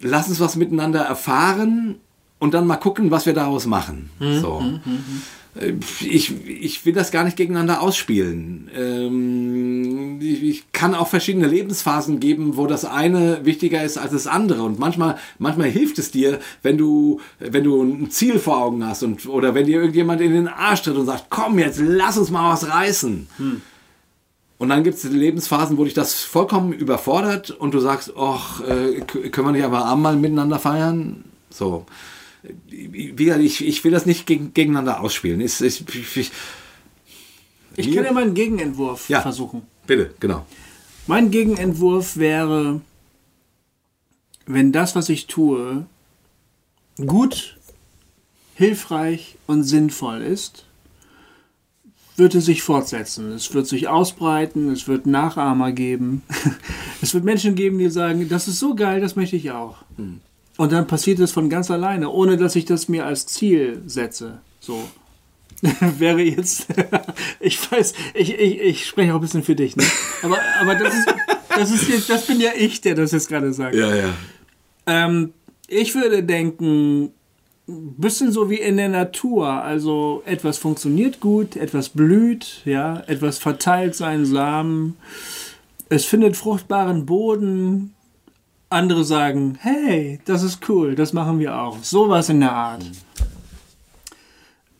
lass 0.00 0.28
uns 0.28 0.40
was 0.40 0.56
miteinander 0.56 1.02
erfahren 1.02 2.00
und 2.40 2.52
dann 2.52 2.66
mal 2.66 2.76
gucken, 2.78 3.12
was 3.12 3.26
wir 3.26 3.34
daraus 3.34 3.66
machen. 3.66 4.10
Mhm. 4.18 4.40
So. 4.40 4.60
Mhm. 4.60 5.80
ich, 6.00 6.46
ich 6.46 6.84
will 6.84 6.94
das 6.94 7.12
gar 7.12 7.22
nicht 7.22 7.36
gegeneinander 7.36 7.80
ausspielen. 7.80 8.68
Ähm, 8.74 9.79
ich, 10.20 10.72
kann 10.72 10.94
auch 10.94 11.08
verschiedene 11.08 11.46
Lebensphasen 11.46 12.20
geben, 12.20 12.56
wo 12.56 12.66
das 12.66 12.84
eine 12.84 13.44
wichtiger 13.44 13.84
ist 13.84 13.98
als 13.98 14.12
das 14.12 14.26
andere. 14.26 14.62
Und 14.62 14.78
manchmal, 14.78 15.18
manchmal 15.38 15.68
hilft 15.68 15.98
es 15.98 16.10
dir, 16.10 16.40
wenn 16.62 16.78
du, 16.78 17.20
wenn 17.38 17.64
du 17.64 17.82
ein 17.82 18.10
Ziel 18.10 18.38
vor 18.38 18.58
Augen 18.58 18.86
hast 18.86 19.02
und, 19.02 19.26
oder 19.26 19.54
wenn 19.54 19.66
dir 19.66 19.80
irgendjemand 19.80 20.20
in 20.20 20.32
den 20.32 20.48
Arsch 20.48 20.82
tritt 20.82 20.96
und 20.96 21.06
sagt, 21.06 21.26
komm 21.30 21.58
jetzt, 21.58 21.80
lass 21.82 22.18
uns 22.18 22.30
mal 22.30 22.52
was 22.52 22.68
reißen. 22.68 23.28
Hm. 23.36 23.62
Und 24.58 24.68
dann 24.68 24.84
gibt 24.84 24.96
es 24.98 25.04
Lebensphasen, 25.04 25.78
wo 25.78 25.84
dich 25.84 25.94
das 25.94 26.14
vollkommen 26.14 26.72
überfordert 26.72 27.50
und 27.50 27.72
du 27.72 27.80
sagst, 27.80 28.12
ach, 28.18 28.60
äh, 28.62 29.00
können 29.00 29.46
wir 29.46 29.52
nicht 29.52 29.64
aber 29.64 29.90
einmal 29.90 30.16
miteinander 30.16 30.58
feiern? 30.58 31.24
So 31.48 31.86
wie 32.42 33.30
ich, 33.30 33.66
ich 33.66 33.84
will 33.84 33.92
das 33.92 34.06
nicht 34.06 34.26
geg 34.26 34.54
gegeneinander 34.54 35.00
ausspielen. 35.00 35.40
Ich, 35.40 35.60
ich, 35.60 35.84
ich, 36.16 36.32
ich 37.80 37.94
kann 37.94 38.04
ja 38.04 38.12
mal 38.12 38.22
einen 38.22 38.34
Gegenentwurf 38.34 39.08
ja, 39.08 39.20
versuchen. 39.20 39.62
Bitte, 39.86 40.14
genau. 40.20 40.46
Mein 41.06 41.30
Gegenentwurf 41.30 42.16
wäre, 42.16 42.80
wenn 44.46 44.72
das, 44.72 44.94
was 44.94 45.08
ich 45.08 45.26
tue, 45.26 45.86
gut, 47.06 47.56
hilfreich 48.54 49.36
und 49.46 49.64
sinnvoll 49.64 50.22
ist, 50.22 50.66
wird 52.16 52.34
es 52.34 52.44
sich 52.44 52.62
fortsetzen. 52.62 53.32
Es 53.32 53.52
wird 53.54 53.66
sich 53.66 53.88
ausbreiten, 53.88 54.70
es 54.70 54.86
wird 54.86 55.06
Nachahmer 55.06 55.72
geben. 55.72 56.22
es 57.02 57.14
wird 57.14 57.24
Menschen 57.24 57.54
geben, 57.54 57.78
die 57.78 57.88
sagen, 57.88 58.28
das 58.28 58.46
ist 58.46 58.58
so 58.58 58.74
geil, 58.74 59.00
das 59.00 59.16
möchte 59.16 59.36
ich 59.36 59.50
auch. 59.50 59.78
Hm. 59.96 60.20
Und 60.56 60.72
dann 60.72 60.86
passiert 60.86 61.18
es 61.20 61.32
von 61.32 61.48
ganz 61.48 61.70
alleine, 61.70 62.10
ohne 62.10 62.36
dass 62.36 62.54
ich 62.54 62.66
das 62.66 62.88
mir 62.88 63.06
als 63.06 63.26
Ziel 63.26 63.82
setze. 63.86 64.40
So. 64.60 64.84
Wäre 65.98 66.22
jetzt, 66.22 66.66
ich 67.40 67.70
weiß, 67.70 67.92
ich, 68.14 68.38
ich, 68.38 68.60
ich 68.60 68.86
spreche 68.86 69.12
auch 69.12 69.16
ein 69.16 69.20
bisschen 69.20 69.42
für 69.42 69.54
dich, 69.54 69.76
ne? 69.76 69.84
Aber, 70.22 70.38
aber 70.60 70.74
das 70.74 70.94
ist, 70.94 71.08
das 71.48 71.70
ist, 71.70 72.10
das 72.10 72.26
bin 72.26 72.40
ja 72.40 72.50
ich, 72.56 72.80
der 72.80 72.94
das 72.94 73.12
jetzt 73.12 73.28
gerade 73.28 73.52
sagt. 73.52 73.74
Ja, 73.74 73.94
ja. 73.94 74.14
Ähm, 74.86 75.32
ich 75.68 75.94
würde 75.94 76.22
denken, 76.22 77.12
ein 77.68 77.94
bisschen 77.96 78.32
so 78.32 78.50
wie 78.50 78.58
in 78.60 78.76
der 78.76 78.88
Natur. 78.88 79.48
Also 79.48 80.22
etwas 80.26 80.58
funktioniert 80.58 81.20
gut, 81.20 81.56
etwas 81.56 81.90
blüht, 81.90 82.62
ja, 82.64 83.02
etwas 83.06 83.38
verteilt 83.38 83.94
seinen 83.94 84.26
Samen, 84.26 84.96
es 85.88 86.04
findet 86.04 86.36
fruchtbaren 86.36 87.04
Boden, 87.04 87.94
andere 88.68 89.04
sagen, 89.04 89.58
hey, 89.60 90.20
das 90.24 90.42
ist 90.42 90.68
cool, 90.68 90.94
das 90.94 91.12
machen 91.12 91.40
wir 91.40 91.60
auch. 91.60 91.82
Sowas 91.82 92.28
in 92.28 92.40
der 92.40 92.52
Art. 92.52 92.84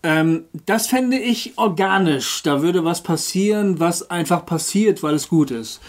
Ähm, 0.02 0.44
das 0.66 0.86
fände 0.86 1.18
ich 1.18 1.52
organisch. 1.56 2.42
Da 2.42 2.62
würde 2.62 2.84
was 2.84 3.02
passieren, 3.02 3.80
was 3.80 4.10
einfach 4.10 4.46
passiert, 4.46 5.02
weil 5.02 5.14
es 5.14 5.28
gut 5.28 5.50
ist. 5.50 5.80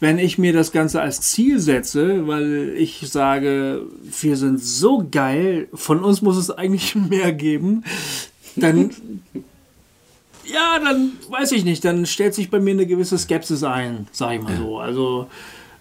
Wenn 0.00 0.18
ich 0.18 0.38
mir 0.38 0.52
das 0.52 0.72
Ganze 0.72 1.00
als 1.00 1.20
Ziel 1.20 1.60
setze, 1.60 2.26
weil 2.26 2.74
ich 2.76 3.08
sage, 3.08 3.82
wir 4.20 4.36
sind 4.36 4.62
so 4.62 5.06
geil, 5.10 5.68
von 5.74 6.02
uns 6.02 6.22
muss 6.22 6.36
es 6.36 6.50
eigentlich 6.50 6.94
mehr 6.94 7.32
geben, 7.32 7.84
dann 8.56 8.90
ja, 10.44 10.78
dann 10.82 11.12
weiß 11.28 11.52
ich 11.52 11.64
nicht, 11.64 11.84
dann 11.84 12.06
stellt 12.06 12.34
sich 12.34 12.50
bei 12.50 12.58
mir 12.58 12.72
eine 12.72 12.86
gewisse 12.86 13.18
Skepsis 13.18 13.62
ein, 13.62 14.08
sag 14.12 14.34
ich 14.34 14.42
mal 14.42 14.56
so. 14.56 14.78
Also 14.78 15.28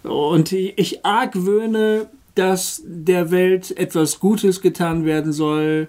und 0.03 0.51
ich 0.51 1.05
argwöhne, 1.05 2.07
dass 2.35 2.81
der 2.85 3.31
Welt 3.31 3.77
etwas 3.77 4.19
Gutes 4.19 4.61
getan 4.61 5.05
werden 5.05 5.31
soll, 5.31 5.87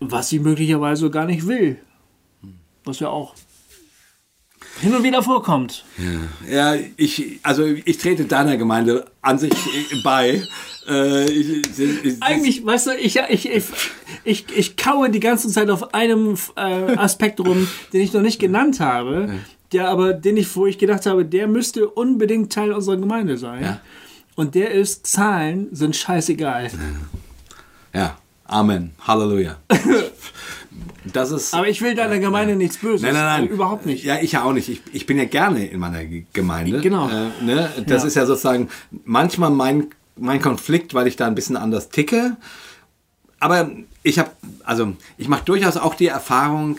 was 0.00 0.30
sie 0.30 0.38
möglicherweise 0.38 1.10
gar 1.10 1.26
nicht 1.26 1.46
will. 1.46 1.78
Was 2.84 2.98
ja 3.00 3.08
auch 3.08 3.34
hin 4.80 4.94
und 4.94 5.02
wieder 5.02 5.22
vorkommt. 5.22 5.84
Ja, 6.48 6.74
ja 6.74 6.80
ich, 6.96 7.38
also 7.42 7.64
ich 7.64 7.98
trete 7.98 8.24
deiner 8.24 8.56
Gemeinde 8.56 9.06
an 9.20 9.38
sich 9.38 9.52
bei. 10.02 10.42
Äh, 10.88 11.30
ich, 11.30 11.78
ich, 11.78 12.22
Eigentlich, 12.22 12.64
weißt 12.64 12.88
du, 12.88 12.90
ich, 12.96 13.16
ich, 13.28 13.50
ich, 14.24 14.46
ich, 14.56 14.76
kaue 14.76 15.10
die 15.10 15.20
ganze 15.20 15.48
Zeit 15.48 15.68
auf 15.70 15.94
einem 15.94 16.36
äh, 16.56 16.96
Aspekt 16.96 17.40
rum, 17.40 17.68
den 17.92 18.00
ich 18.00 18.12
noch 18.12 18.22
nicht 18.22 18.38
genannt 18.38 18.80
habe, 18.80 19.34
der 19.72 19.88
aber, 19.88 20.14
den 20.14 20.36
ich, 20.36 20.54
wo 20.56 20.66
ich 20.66 20.78
gedacht 20.78 21.06
habe, 21.06 21.24
der 21.24 21.46
müsste 21.46 21.88
unbedingt 21.88 22.52
Teil 22.52 22.72
unserer 22.72 22.96
Gemeinde 22.96 23.36
sein. 23.36 23.62
Ja. 23.62 23.80
Und 24.34 24.54
der 24.54 24.70
ist, 24.70 25.06
Zahlen 25.06 25.68
sind 25.72 25.94
scheißegal. 25.94 26.70
Ja, 27.92 28.16
Amen. 28.50 28.92
Halleluja. 29.06 29.56
Das 31.12 31.30
ist, 31.30 31.54
Aber 31.54 31.66
ich 31.66 31.80
will 31.80 31.94
deiner 31.94 32.18
Gemeinde 32.18 32.52
ja. 32.52 32.58
nichts 32.58 32.76
Böses. 32.76 33.02
Nein, 33.02 33.14
nein, 33.14 33.24
nein. 33.24 33.48
Überhaupt 33.48 33.86
nicht. 33.86 34.04
Ja, 34.04 34.18
ich 34.20 34.32
ja 34.32 34.44
auch 34.44 34.52
nicht. 34.52 34.68
Ich, 34.68 34.82
ich 34.92 35.06
bin 35.06 35.16
ja 35.16 35.24
gerne 35.24 35.66
in 35.66 35.80
meiner 35.80 36.04
Gemeinde. 36.04 36.80
Genau. 36.82 37.08
Äh, 37.08 37.42
ne? 37.42 37.70
Das 37.86 38.02
ja. 38.02 38.08
ist 38.08 38.14
ja 38.16 38.26
sozusagen 38.26 38.68
manchmal 39.04 39.50
mein, 39.50 39.88
mein 40.16 40.42
Konflikt, 40.42 40.92
weil 40.92 41.06
ich 41.06 41.16
da 41.16 41.26
ein 41.26 41.34
bisschen 41.34 41.56
anders 41.56 41.88
ticke. 41.88 42.36
Aber 43.38 43.70
ich 44.02 44.18
habe, 44.18 44.30
also 44.64 44.92
ich 45.16 45.26
mache 45.26 45.44
durchaus 45.44 45.78
auch 45.78 45.94
die 45.94 46.06
Erfahrung, 46.06 46.78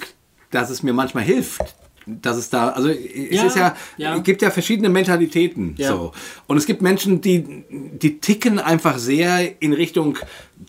dass 0.52 0.70
es 0.70 0.84
mir 0.84 0.94
manchmal 0.94 1.24
hilft, 1.24 1.76
dass 2.22 2.38
es 2.38 2.50
da, 2.50 2.70
also 2.70 2.90
es 2.90 2.98
ja, 3.32 3.44
ist 3.46 3.56
ja, 3.56 3.76
ja, 3.98 4.16
es 4.16 4.24
gibt 4.24 4.42
ja 4.42 4.50
verschiedene 4.50 4.90
Mentalitäten. 4.90 5.76
Ja. 5.78 5.90
So. 5.90 6.12
Und 6.48 6.58
es 6.58 6.66
gibt 6.66 6.82
Menschen, 6.82 7.22
die, 7.22 7.64
die 7.70 8.20
ticken 8.20 8.60
einfach 8.60 8.98
sehr 8.98 9.62
in 9.62 9.74
Richtung 9.74 10.18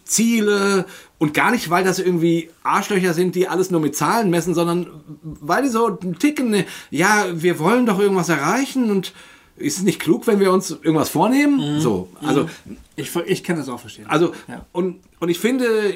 Ziele 0.05 0.87
und 1.19 1.35
gar 1.35 1.51
nicht, 1.51 1.71
weil 1.71 1.85
das 1.85 1.99
irgendwie 1.99 2.51
Arschlöcher 2.63 3.15
sind, 3.15 3.35
die 3.35 3.49
alles 3.49 3.71
nur 3.71 3.81
mit 3.81 3.97
Zahlen 3.97 4.31
messen, 4.31 4.55
sondern 4.55 4.87
weil 5.23 5.63
die 5.63 5.69
so 5.69 5.91
ticken, 5.91 6.65
ja, 6.91 7.27
wir 7.33 7.59
wollen 7.59 7.87
doch 7.87 7.99
irgendwas 7.99 8.29
erreichen 8.29 8.91
und 8.91 9.13
ist 9.57 9.79
es 9.79 9.85
nicht 9.85 10.01
klug, 10.01 10.27
wenn 10.27 10.41
wir 10.41 10.53
uns 10.53 10.71
irgendwas 10.71 11.11
vornehmen? 11.11 11.77
Mhm. 11.77 11.81
So, 11.81 12.09
also. 12.23 12.49
Ich, 12.97 13.15
ich 13.27 13.45
kann 13.45 13.57
das 13.57 13.69
auch 13.69 13.81
verstehen. 13.81 14.07
Also, 14.09 14.33
und, 14.73 15.01
und 15.19 15.29
ich 15.29 15.39
finde, 15.39 15.93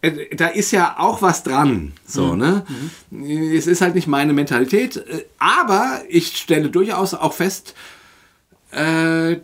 da 0.00 0.46
ist 0.46 0.70
ja 0.70 0.96
auch 0.98 1.22
was 1.22 1.42
dran. 1.42 1.92
So, 2.06 2.32
mhm. 2.32 2.38
ne? 2.38 2.64
Mhm. 3.10 3.56
Es 3.56 3.66
ist 3.66 3.80
halt 3.80 3.94
nicht 3.94 4.06
meine 4.06 4.32
Mentalität. 4.32 4.96
Äh, 4.96 5.24
aber 5.38 6.02
ich 6.08 6.36
stelle 6.36 6.70
durchaus 6.70 7.14
auch 7.14 7.32
fest, 7.32 7.74
äh, 8.70 9.36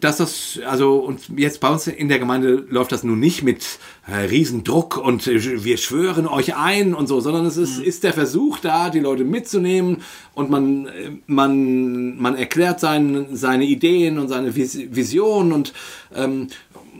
dass 0.00 0.18
das, 0.18 0.60
also, 0.66 0.96
und 0.96 1.30
jetzt 1.38 1.60
bei 1.60 1.70
uns 1.70 1.86
in 1.86 2.08
der 2.08 2.18
Gemeinde 2.18 2.66
läuft 2.68 2.92
das 2.92 3.04
nun 3.04 3.18
nicht 3.18 3.42
mit 3.42 3.64
äh, 4.06 4.16
Riesendruck 4.16 4.98
und 4.98 5.26
wir 5.26 5.78
schwören 5.78 6.26
euch 6.26 6.56
ein 6.56 6.92
und 6.92 7.06
so, 7.06 7.20
sondern 7.20 7.46
es 7.46 7.56
ist, 7.56 7.78
mhm. 7.78 7.84
ist 7.84 8.04
der 8.04 8.12
Versuch 8.12 8.58
da, 8.58 8.90
die 8.90 9.00
Leute 9.00 9.24
mitzunehmen 9.24 10.02
und 10.34 10.50
man, 10.50 10.90
man, 11.26 12.18
man 12.20 12.36
erklärt 12.36 12.80
sein, 12.80 13.28
seine 13.32 13.64
Ideen 13.64 14.18
und 14.18 14.28
seine 14.28 14.54
Vision 14.54 15.52
und 15.52 15.72
ähm, 16.14 16.48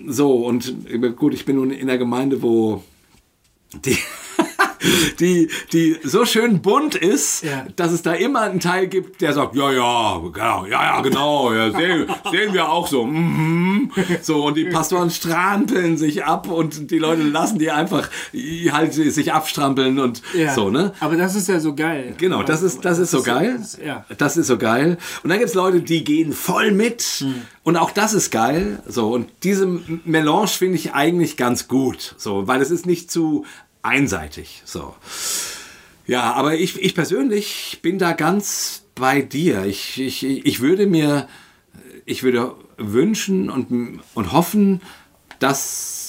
so. 0.06 0.36
Und 0.36 0.74
gut, 1.16 1.34
ich 1.34 1.44
bin 1.44 1.56
nun 1.56 1.72
in 1.72 1.88
der 1.88 1.98
Gemeinde, 1.98 2.40
wo 2.40 2.82
die, 3.74 3.98
die, 5.20 5.48
die 5.72 5.98
so 6.02 6.24
schön 6.24 6.62
bunt 6.62 6.94
ist, 6.94 7.44
ja. 7.44 7.66
dass 7.76 7.92
es 7.92 8.02
da 8.02 8.12
immer 8.12 8.42
einen 8.42 8.60
Teil 8.60 8.88
gibt, 8.88 9.20
der 9.20 9.32
sagt, 9.32 9.54
ja, 9.54 9.72
ja, 9.72 10.20
genau, 10.32 10.66
ja, 10.66 10.82
ja, 10.82 11.00
genau, 11.00 11.52
ja, 11.52 11.70
sehen, 11.70 12.06
sehen 12.30 12.52
wir 12.52 12.68
auch 12.68 12.86
so. 12.86 13.04
Mm 13.04 13.88
-hmm. 13.90 14.22
So, 14.22 14.46
und 14.46 14.56
die 14.56 14.64
Pastoren 14.64 15.10
strampeln 15.10 15.96
sich 15.96 16.24
ab 16.24 16.50
und 16.50 16.90
die 16.90 16.98
Leute 16.98 17.22
lassen 17.22 17.58
die 17.58 17.70
einfach 17.70 18.08
halt 18.70 18.94
sich 18.94 19.32
abstrampeln 19.32 19.98
und 19.98 20.22
ja. 20.34 20.54
so, 20.54 20.70
ne? 20.70 20.92
Aber 21.00 21.16
das 21.16 21.34
ist 21.34 21.48
ja 21.48 21.60
so 21.60 21.74
geil. 21.74 22.14
Genau, 22.18 22.42
das 22.42 22.62
ist, 22.62 22.84
das 22.84 22.98
ist 22.98 23.10
so 23.10 23.22
geil. 23.22 23.60
Ja. 23.84 24.04
Das 24.18 24.36
ist 24.36 24.46
so 24.46 24.58
geil. 24.58 24.98
Und 25.22 25.30
dann 25.30 25.38
gibt 25.38 25.50
es 25.50 25.54
Leute, 25.54 25.80
die 25.80 26.04
gehen 26.04 26.32
voll 26.32 26.72
mit. 26.72 27.02
Hm. 27.02 27.34
Und 27.62 27.76
auch 27.76 27.90
das 27.90 28.14
ist 28.14 28.30
geil. 28.30 28.82
So, 28.86 29.12
und 29.12 29.28
diese 29.42 29.66
Melange 30.04 30.48
finde 30.48 30.76
ich 30.76 30.94
eigentlich 30.94 31.36
ganz 31.36 31.68
gut. 31.68 32.14
So, 32.16 32.46
weil 32.46 32.60
es 32.60 32.70
ist 32.70 32.86
nicht 32.86 33.10
zu 33.10 33.44
einseitig. 33.82 34.62
So. 34.64 34.94
Ja, 36.06 36.32
aber 36.32 36.54
ich, 36.54 36.80
ich 36.80 36.94
persönlich 36.94 37.80
bin 37.82 37.98
da 37.98 38.12
ganz 38.12 38.84
bei 38.94 39.22
dir. 39.22 39.64
Ich, 39.64 40.00
ich, 40.00 40.24
ich 40.24 40.60
würde 40.60 40.86
mir, 40.86 41.28
ich 42.04 42.22
würde 42.22 42.54
wünschen 42.76 43.50
und, 43.50 44.00
und 44.14 44.32
hoffen, 44.32 44.80
dass 45.38 46.02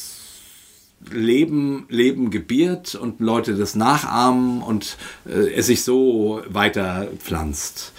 Leben, 1.12 1.86
Leben 1.90 2.32
gebiert 2.32 2.96
und 2.96 3.20
Leute 3.20 3.56
das 3.56 3.76
nachahmen 3.76 4.62
und 4.62 4.98
äh, 5.26 5.54
es 5.54 5.68
sich 5.68 5.84
so 5.84 6.42
weiter 6.48 7.10
pflanzt. 7.20 7.92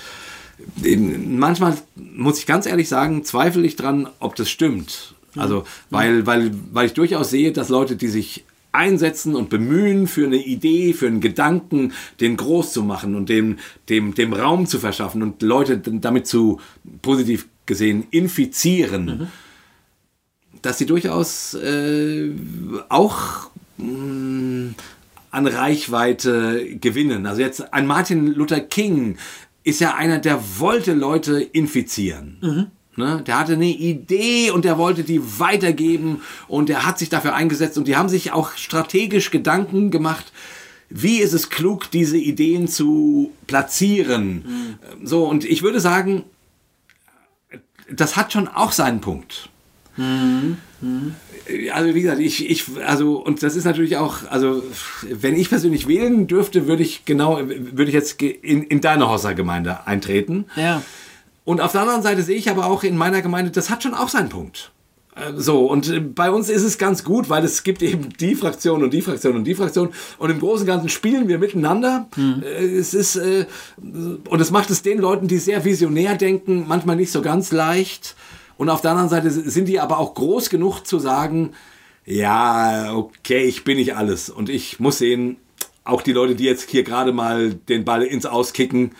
Manchmal 0.76 1.76
muss 1.96 2.38
ich 2.38 2.46
ganz 2.46 2.66
ehrlich 2.66 2.88
sagen, 2.88 3.24
zweifle 3.24 3.66
ich 3.66 3.76
dran, 3.76 4.08
ob 4.20 4.36
das 4.36 4.48
stimmt. 4.48 5.14
Also, 5.36 5.64
weil, 5.90 6.26
weil, 6.26 6.52
weil 6.72 6.86
ich 6.86 6.94
durchaus 6.94 7.30
sehe, 7.30 7.52
dass 7.52 7.68
Leute, 7.68 7.96
die 7.96 8.08
sich 8.08 8.44
einsetzen 8.74 9.34
und 9.34 9.50
bemühen 9.50 10.06
für 10.06 10.26
eine 10.26 10.42
Idee, 10.42 10.92
für 10.92 11.06
einen 11.06 11.20
Gedanken, 11.20 11.92
den 12.20 12.36
groß 12.36 12.72
zu 12.72 12.82
machen 12.82 13.14
und 13.14 13.28
dem, 13.28 13.58
dem, 13.88 14.14
dem 14.14 14.32
Raum 14.32 14.66
zu 14.66 14.78
verschaffen 14.78 15.22
und 15.22 15.42
Leute 15.42 15.78
damit 15.78 16.26
zu 16.26 16.60
positiv 17.02 17.46
gesehen 17.66 18.06
infizieren, 18.10 19.04
mhm. 19.04 19.28
dass 20.62 20.78
sie 20.78 20.86
durchaus 20.86 21.54
äh, 21.54 22.30
auch 22.88 23.50
mh, 23.78 23.86
mm, 23.86 24.74
an 25.30 25.46
Reichweite 25.46 26.76
gewinnen. 26.80 27.26
Also 27.26 27.40
jetzt 27.40 27.72
ein 27.72 27.86
Martin 27.86 28.34
Luther 28.34 28.60
King 28.60 29.16
ist 29.64 29.80
ja 29.80 29.94
einer, 29.94 30.18
der 30.18 30.40
wollte 30.58 30.94
Leute 30.94 31.40
infizieren. 31.40 32.38
Mhm. 32.40 32.66
Ne? 32.96 33.22
Der 33.26 33.38
hatte 33.38 33.54
eine 33.54 33.66
Idee 33.66 34.50
und 34.50 34.64
der 34.64 34.78
wollte 34.78 35.02
die 35.02 35.20
weitergeben 35.38 36.22
und 36.48 36.70
er 36.70 36.86
hat 36.86 36.98
sich 36.98 37.08
dafür 37.08 37.34
eingesetzt 37.34 37.76
und 37.76 37.88
die 37.88 37.96
haben 37.96 38.08
sich 38.08 38.32
auch 38.32 38.52
strategisch 38.56 39.30
Gedanken 39.30 39.90
gemacht, 39.90 40.32
wie 40.90 41.18
ist 41.18 41.32
es 41.32 41.50
klug, 41.50 41.90
diese 41.90 42.18
Ideen 42.18 42.68
zu 42.68 43.32
platzieren. 43.46 44.44
Mhm. 45.00 45.06
So, 45.06 45.24
und 45.24 45.44
ich 45.44 45.62
würde 45.62 45.80
sagen, 45.80 46.24
das 47.90 48.16
hat 48.16 48.32
schon 48.32 48.48
auch 48.48 48.72
seinen 48.72 49.00
Punkt. 49.00 49.48
Mhm. 49.96 50.58
Mhm. 50.80 51.14
Also 51.72 51.94
wie 51.94 52.02
gesagt, 52.02 52.20
ich, 52.20 52.48
ich, 52.48 52.64
also, 52.86 53.16
und 53.16 53.42
das 53.42 53.54
ist 53.54 53.64
natürlich 53.64 53.96
auch, 53.96 54.30
also 54.30 54.62
wenn 55.10 55.36
ich 55.36 55.50
persönlich 55.50 55.86
wählen 55.86 56.26
dürfte, 56.26 56.66
würde 56.66 56.82
ich 56.82 57.04
genau, 57.04 57.38
würde 57.38 57.84
ich 57.84 57.92
jetzt 57.92 58.22
in, 58.22 58.62
in 58.62 58.80
deine 58.80 59.08
Hossa-Gemeinde 59.10 59.86
eintreten. 59.86 60.46
Ja. 60.56 60.82
Und 61.44 61.60
auf 61.60 61.72
der 61.72 61.82
anderen 61.82 62.02
Seite 62.02 62.22
sehe 62.22 62.36
ich 62.36 62.50
aber 62.50 62.66
auch 62.66 62.82
in 62.82 62.96
meiner 62.96 63.22
Gemeinde, 63.22 63.50
das 63.50 63.70
hat 63.70 63.82
schon 63.82 63.94
auch 63.94 64.08
seinen 64.08 64.30
Punkt. 64.30 64.72
Äh, 65.14 65.32
so, 65.36 65.66
und 65.66 65.88
äh, 65.88 66.00
bei 66.00 66.30
uns 66.30 66.48
ist 66.48 66.62
es 66.62 66.78
ganz 66.78 67.04
gut, 67.04 67.28
weil 67.28 67.44
es 67.44 67.62
gibt 67.62 67.82
eben 67.82 68.08
die 68.18 68.34
Fraktion 68.34 68.82
und 68.82 68.92
die 68.92 69.02
Fraktion 69.02 69.36
und 69.36 69.44
die 69.44 69.54
Fraktion. 69.54 69.90
Und 70.18 70.30
im 70.30 70.40
Großen 70.40 70.62
und 70.62 70.66
Ganzen 70.66 70.88
spielen 70.88 71.28
wir 71.28 71.38
miteinander. 71.38 72.08
Mhm. 72.16 72.42
Es 72.42 72.94
ist, 72.94 73.16
und 73.16 74.40
es 74.40 74.50
macht 74.50 74.70
es 74.70 74.82
den 74.82 74.98
Leuten, 74.98 75.28
die 75.28 75.38
sehr 75.38 75.64
visionär 75.64 76.16
denken, 76.16 76.64
manchmal 76.66 76.96
nicht 76.96 77.12
so 77.12 77.22
ganz 77.22 77.52
leicht. 77.52 78.16
Und 78.56 78.68
auf 78.70 78.80
der 78.80 78.92
anderen 78.92 79.10
Seite 79.10 79.30
sind 79.30 79.66
die 79.66 79.80
aber 79.80 79.98
auch 79.98 80.14
groß 80.14 80.48
genug 80.48 80.82
zu 80.86 80.98
sagen, 80.98 81.52
ja, 82.06 82.94
okay, 82.94 83.44
ich 83.44 83.64
bin 83.64 83.78
nicht 83.78 83.96
alles. 83.96 84.30
Und 84.30 84.48
ich 84.48 84.78
muss 84.78 84.98
sehen, 84.98 85.36
auch 85.84 86.02
die 86.02 86.12
Leute, 86.12 86.34
die 86.34 86.44
jetzt 86.44 86.70
hier 86.70 86.82
gerade 86.82 87.12
mal 87.12 87.54
den 87.54 87.84
Ball 87.84 88.02
ins 88.02 88.26
Auskicken, 88.26 88.92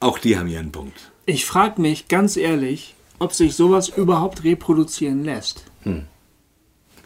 auch 0.00 0.18
die 0.18 0.38
haben 0.38 0.48
ihren 0.48 0.72
Punkt. 0.72 1.12
Ich 1.26 1.44
frage 1.44 1.80
mich 1.80 2.08
ganz 2.08 2.36
ehrlich, 2.36 2.94
ob 3.18 3.32
sich 3.32 3.54
sowas 3.54 3.88
überhaupt 3.88 4.44
reproduzieren 4.44 5.24
lässt. 5.24 5.64
Hm. 5.82 6.02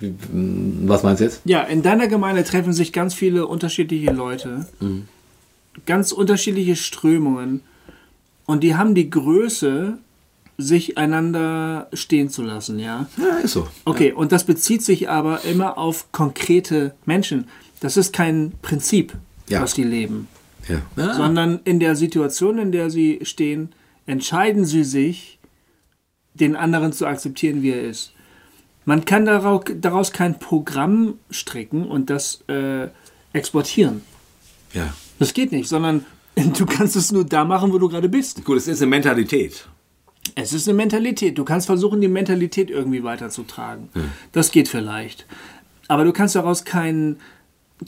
Was 0.00 1.02
meinst 1.02 1.20
du 1.20 1.24
jetzt? 1.24 1.42
Ja, 1.44 1.62
in 1.62 1.82
deiner 1.82 2.06
Gemeinde 2.06 2.44
treffen 2.44 2.72
sich 2.72 2.92
ganz 2.92 3.12
viele 3.12 3.46
unterschiedliche 3.46 4.12
Leute, 4.12 4.66
mhm. 4.80 5.08
ganz 5.84 6.12
unterschiedliche 6.12 6.74
Strömungen 6.74 7.60
und 8.46 8.62
die 8.62 8.76
haben 8.76 8.94
die 8.94 9.10
Größe, 9.10 9.98
sich 10.56 10.98
einander 10.98 11.88
stehen 11.92 12.28
zu 12.28 12.42
lassen, 12.42 12.78
ja? 12.78 13.08
Ja, 13.16 13.38
ist 13.38 13.52
so. 13.52 13.66
Okay, 13.84 14.08
ja. 14.10 14.14
und 14.14 14.32
das 14.32 14.44
bezieht 14.44 14.82
sich 14.82 15.08
aber 15.08 15.44
immer 15.44 15.78
auf 15.78 16.12
konkrete 16.12 16.94
Menschen. 17.06 17.48
Das 17.80 17.96
ist 17.96 18.12
kein 18.12 18.52
Prinzip, 18.60 19.14
ja. 19.48 19.62
was 19.62 19.74
die 19.74 19.84
leben. 19.84 20.28
Ja. 20.68 20.82
ja. 20.96 21.14
Sondern 21.14 21.60
in 21.64 21.80
der 21.80 21.96
Situation, 21.96 22.58
in 22.58 22.72
der 22.72 22.90
sie 22.90 23.20
stehen, 23.22 23.70
entscheiden 24.10 24.64
sie 24.64 24.82
sich, 24.82 25.38
den 26.34 26.56
anderen 26.56 26.92
zu 26.92 27.06
akzeptieren, 27.06 27.62
wie 27.62 27.70
er 27.70 27.82
ist. 27.82 28.12
Man 28.84 29.04
kann 29.04 29.24
daraus 29.24 30.12
kein 30.12 30.38
Programm 30.40 31.14
stricken 31.30 31.86
und 31.86 32.10
das 32.10 32.42
äh, 32.48 32.88
exportieren. 33.32 34.02
Ja. 34.72 34.92
Das 35.20 35.32
geht 35.32 35.52
nicht, 35.52 35.68
sondern 35.68 36.04
du 36.58 36.66
kannst 36.66 36.96
es 36.96 37.12
nur 37.12 37.24
da 37.24 37.44
machen, 37.44 37.72
wo 37.72 37.78
du 37.78 37.88
gerade 37.88 38.08
bist. 38.08 38.44
Gut, 38.44 38.56
es 38.56 38.66
ist 38.66 38.82
eine 38.82 38.90
Mentalität. 38.90 39.68
Es 40.34 40.52
ist 40.52 40.68
eine 40.68 40.76
Mentalität. 40.76 41.38
Du 41.38 41.44
kannst 41.44 41.66
versuchen, 41.66 42.00
die 42.00 42.08
Mentalität 42.08 42.68
irgendwie 42.68 43.04
weiterzutragen. 43.04 43.90
Hm. 43.92 44.10
Das 44.32 44.50
geht 44.50 44.68
vielleicht. 44.68 45.24
Aber 45.86 46.04
du 46.04 46.12
kannst 46.12 46.34
daraus 46.34 46.64
kein, 46.64 47.16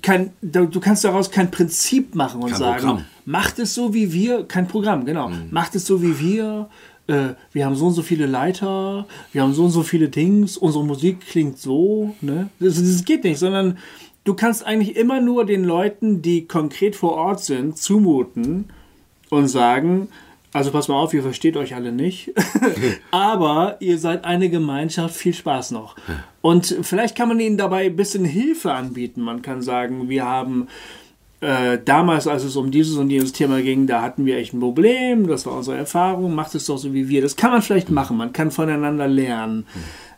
kein, 0.03 0.33
du 0.41 0.81
kannst 0.81 1.05
daraus 1.05 1.33
kein 1.33 1.51
Prinzip 1.51 2.15
machen 2.15 2.43
und 2.43 2.51
kein 2.51 2.59
sagen, 2.59 2.87
Programm. 2.87 3.05
Macht 3.25 3.59
es 3.59 3.75
so 3.75 3.95
wie 3.95 4.13
wir, 4.13 4.45
kein 4.45 4.69
Programm, 4.69 5.05
genau, 5.05 5.29
mhm. 5.29 5.49
macht 5.51 5.75
es 5.75 5.87
so 5.87 6.03
wie 6.03 6.19
wir, 6.19 6.69
äh, 7.07 7.35
wir 7.53 7.67
haben 7.67 7.77
so 7.77 7.87
und 7.87 7.95
so 7.95 8.03
viele 8.03 8.27
Leiter, 8.27 9.07
wir 9.33 9.43
haben 9.43 9.55
so 9.55 9.65
und 9.65 9.71
so 9.71 9.83
viele 9.83 10.09
Dings, 10.09 10.57
unsere 10.57 10.85
Musik 10.85 11.21
klingt 11.21 11.59
so, 11.59 12.15
ne? 12.21 12.49
Das, 12.61 12.77
das 12.77 13.05
geht 13.05 13.25
nicht, 13.25 13.39
sondern 13.39 13.79
du 14.25 14.35
kannst 14.35 14.65
eigentlich 14.65 14.97
immer 14.97 15.21
nur 15.21 15.45
den 15.45 15.65
Leuten, 15.65 16.23
die 16.23 16.47
konkret 16.47 16.97
vor 16.97 17.13
Ort 17.13 17.43
sind, 17.45 17.77
zumuten 17.79 18.67
und 19.31 19.49
sagen, 19.49 20.09
also 20.53 20.71
pass 20.71 20.89
mal 20.89 20.97
auf, 20.97 21.15
ihr 21.15 21.23
versteht 21.23 21.57
euch 21.57 21.75
alle 21.75 21.93
nicht, 21.93 22.33
aber 23.11 23.77
ihr 23.81 23.99
seid 23.99 24.25
eine 24.25 24.51
Gemeinschaft, 24.51 25.17
viel 25.17 25.35
Spaß 25.35 25.71
noch. 25.71 25.97
Und 26.41 26.77
vielleicht 26.83 27.17
kann 27.17 27.29
man 27.29 27.41
ihnen 27.41 27.57
dabei 27.57 27.87
ein 27.87 27.97
bisschen 27.97 28.25
Hilfe 28.25 28.73
anbieten. 28.73 29.23
Man 29.23 29.43
kann 29.43 29.63
sagen, 29.63 30.09
wir 30.09 30.25
haben 30.25 30.69
äh, 31.43 31.79
damals, 31.85 32.27
als 32.27 32.45
es 32.45 32.57
um 32.57 32.71
dieses 32.71 32.97
und 32.97 33.11
jenes 33.11 33.33
Thema 33.33 33.61
ging, 33.61 33.87
da 33.87 34.01
hatten 34.01 34.25
wir 34.25 34.39
echt 34.39 34.55
ein 34.55 34.61
Problem, 34.61 35.27
das 35.27 35.45
war 35.45 35.55
unsere 35.55 35.77
Erfahrung, 35.77 36.35
macht 36.35 36.55
es 36.55 36.67
doch 36.67 36.79
so 36.79 36.95
wie 36.95 37.09
wir. 37.09 37.21
Das 37.21 37.37
kann 37.37 37.51
man 37.51 37.63
vielleicht 37.63 37.91
machen, 37.91 38.17
man 38.17 38.33
kann 38.33 38.51
voneinander 38.51 39.09
lernen. 39.09 39.67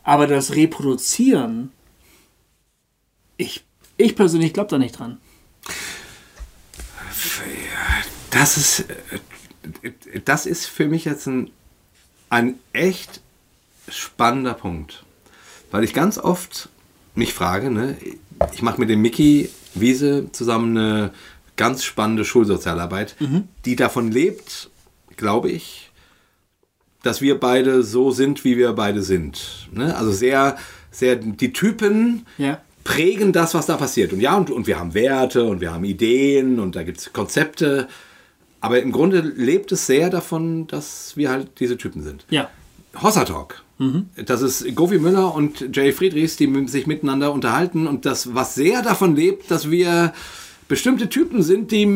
Aber 0.03 0.27
das 0.27 0.55
Reproduzieren, 0.55 1.73
ich, 3.37 3.65
ich 3.97 4.15
persönlich 4.15 4.53
glaube 4.53 4.71
da 4.71 4.79
nicht 4.79 4.99
dran. 4.99 5.19
Das 8.31 8.57
ist 8.57 8.85
das 10.25 10.47
ist 10.47 10.67
für 10.67 10.87
mich 10.87 11.05
jetzt 11.05 11.27
ein, 11.27 11.51
ein 12.31 12.59
echt 12.73 13.21
spannender 13.89 14.55
Punkt. 14.55 15.05
Weil 15.71 15.85
ich 15.85 15.95
ganz 15.95 16.19
oft 16.19 16.69
mich 17.15 17.35
frage, 17.35 17.71
ne, 17.71 17.97
ich 18.53 18.63
mache 18.63 18.81
mit 18.81 18.91
dem 18.91 19.03
Mickey 19.03 19.51
Wiese 19.75 20.27
zusammen 20.33 20.77
eine 20.77 21.11
ganz 21.57 21.85
spannende 21.85 22.25
Schulsozialarbeit, 22.25 23.17
mhm. 23.21 23.49
die 23.65 23.77
davon 23.77 24.11
lebt, 24.11 24.71
glaube 25.17 25.51
ich, 25.51 25.91
dass 27.03 27.21
wir 27.21 27.39
beide 27.39 27.83
so 27.83 28.11
sind, 28.11 28.45
wie 28.45 28.57
wir 28.57 28.73
beide 28.73 29.03
sind. 29.03 29.69
Ne? 29.73 29.97
Also 29.97 30.11
sehr, 30.11 30.57
sehr, 30.91 31.17
die 31.17 31.53
Typen 31.53 32.27
ja. 32.39 32.61
prägen 32.83 33.33
das, 33.33 33.55
was 33.55 33.67
da 33.67 33.77
passiert. 33.77 34.13
Und 34.13 34.21
ja, 34.21 34.37
und, 34.37 34.51
und 34.51 34.67
wir 34.67 34.79
haben 34.79 34.95
Werte 34.95 35.45
und 35.45 35.61
wir 35.61 35.73
haben 35.73 35.85
Ideen 35.85 36.59
und 36.59 36.77
da 36.77 36.83
gibt 36.83 36.99
es 36.99 37.13
Konzepte. 37.13 37.89
Aber 38.61 38.81
im 38.81 38.93
Grunde 38.93 39.21
lebt 39.21 39.71
es 39.73 39.87
sehr 39.87 40.09
davon, 40.09 40.67
dass 40.67 41.17
wir 41.17 41.31
halt 41.31 41.61
diese 41.61 41.77
Typen 41.77 42.03
sind. 42.03 42.25
Ja. 42.31 42.49
Hossa 43.01 43.25
Talk. 43.25 43.64
Mhm. 43.79 44.07
Das 44.27 44.43
ist 44.43 44.75
Govi 44.75 44.99
Müller 44.99 45.35
und 45.35 45.77
Jay 45.77 45.93
Friedrichs, 45.93 46.37
die 46.37 46.69
sich 46.69 46.87
miteinander 46.87 47.33
unterhalten 47.33 47.87
und 47.87 48.07
das, 48.07 48.35
was 48.35 48.55
sehr 48.55 48.83
davon 48.83 49.17
lebt, 49.17 49.51
dass 49.51 49.71
wir 49.71 50.13
bestimmte 50.69 51.09
Typen 51.09 51.43
sind, 51.43 51.73
die 51.73 51.87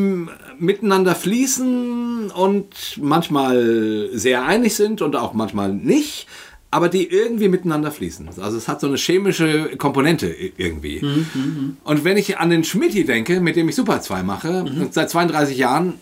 miteinander 0.58 1.14
fließen 1.14 2.30
und 2.30 2.98
manchmal 3.00 4.10
sehr 4.12 4.44
einig 4.44 4.74
sind 4.74 5.00
und 5.00 5.16
auch 5.16 5.32
manchmal 5.32 5.72
nicht, 5.72 6.26
aber 6.70 6.88
die 6.88 7.06
irgendwie 7.06 7.48
miteinander 7.48 7.90
fließen. 7.90 8.28
Also 8.40 8.58
es 8.58 8.68
hat 8.68 8.80
so 8.80 8.88
eine 8.88 8.96
chemische 8.96 9.76
Komponente 9.78 10.26
irgendwie. 10.28 11.00
Mhm, 11.00 11.26
mhm. 11.34 11.76
und 11.84 12.04
wenn 12.04 12.16
ich 12.16 12.38
an 12.38 12.50
den 12.50 12.64
Schmidti 12.64 13.04
denke, 13.04 13.40
mit 13.40 13.56
dem 13.56 13.68
ich 13.68 13.74
Super 13.74 14.00
2 14.00 14.22
mache, 14.22 14.64
mhm. 14.64 14.88
seit 14.90 15.08
32 15.10 15.56
Jahren, 15.56 15.94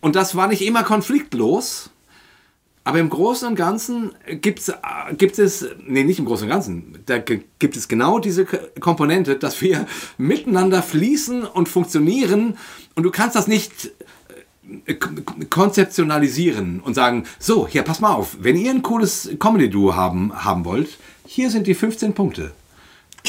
und 0.00 0.14
das 0.14 0.36
war 0.36 0.46
nicht 0.48 0.62
immer 0.62 0.82
konfliktlos. 0.82 1.90
Aber 2.86 3.00
im 3.00 3.10
Großen 3.10 3.48
und 3.48 3.56
Ganzen 3.56 4.12
gibt's, 4.40 4.72
gibt 5.18 5.40
es, 5.40 5.66
nee, 5.84 6.04
nicht 6.04 6.20
im 6.20 6.24
Großen 6.24 6.44
und 6.44 6.50
Ganzen, 6.50 6.98
da 7.06 7.18
gibt 7.18 7.76
es 7.76 7.88
genau 7.88 8.20
diese 8.20 8.44
Komponente, 8.78 9.34
dass 9.34 9.60
wir 9.60 9.88
miteinander 10.18 10.84
fließen 10.84 11.42
und 11.42 11.68
funktionieren 11.68 12.56
und 12.94 13.02
du 13.02 13.10
kannst 13.10 13.34
das 13.34 13.48
nicht 13.48 13.90
äh, 14.84 14.94
konzeptionalisieren 15.50 16.78
und 16.78 16.94
sagen, 16.94 17.24
so, 17.40 17.66
hier, 17.66 17.82
pass 17.82 17.98
mal 17.98 18.12
auf, 18.14 18.36
wenn 18.38 18.56
ihr 18.56 18.70
ein 18.70 18.82
cooles 18.82 19.30
Comedy-Duo 19.36 19.96
haben, 19.96 20.44
haben 20.44 20.64
wollt, 20.64 20.90
hier 21.26 21.50
sind 21.50 21.66
die 21.66 21.74
15 21.74 22.14
Punkte. 22.14 22.52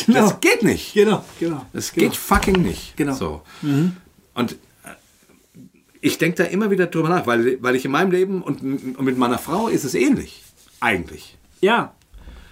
Genau. 0.06 0.22
Das 0.22 0.40
geht 0.40 0.62
nicht. 0.62 0.94
Genau, 0.94 1.26
genau. 1.40 1.66
Das 1.74 1.94
genau. 1.94 2.10
geht 2.10 2.16
fucking 2.16 2.62
nicht. 2.62 2.96
Genau. 2.96 3.16
So. 3.16 3.42
Mhm. 3.64 3.98
Und 4.36 4.56
ich 6.02 6.18
denke 6.18 6.44
da 6.44 6.44
immer 6.46 6.72
wieder 6.72 6.88
drüber 6.88 7.10
nach, 7.10 7.28
weil, 7.28 7.62
weil 7.62 7.76
ich 7.76 7.86
in 7.86 7.92
meinem 7.92 8.12
Leben 8.12 8.42
und, 8.42 8.62
und 8.62 9.02
mit 9.02 9.18
meiner 9.18 9.38
Frau 9.38 9.68
ist 9.68 9.84
es 9.84 9.96
ähnlich. 9.96 10.44
Eigentlich. 10.80 11.38
Ja. 11.62 11.94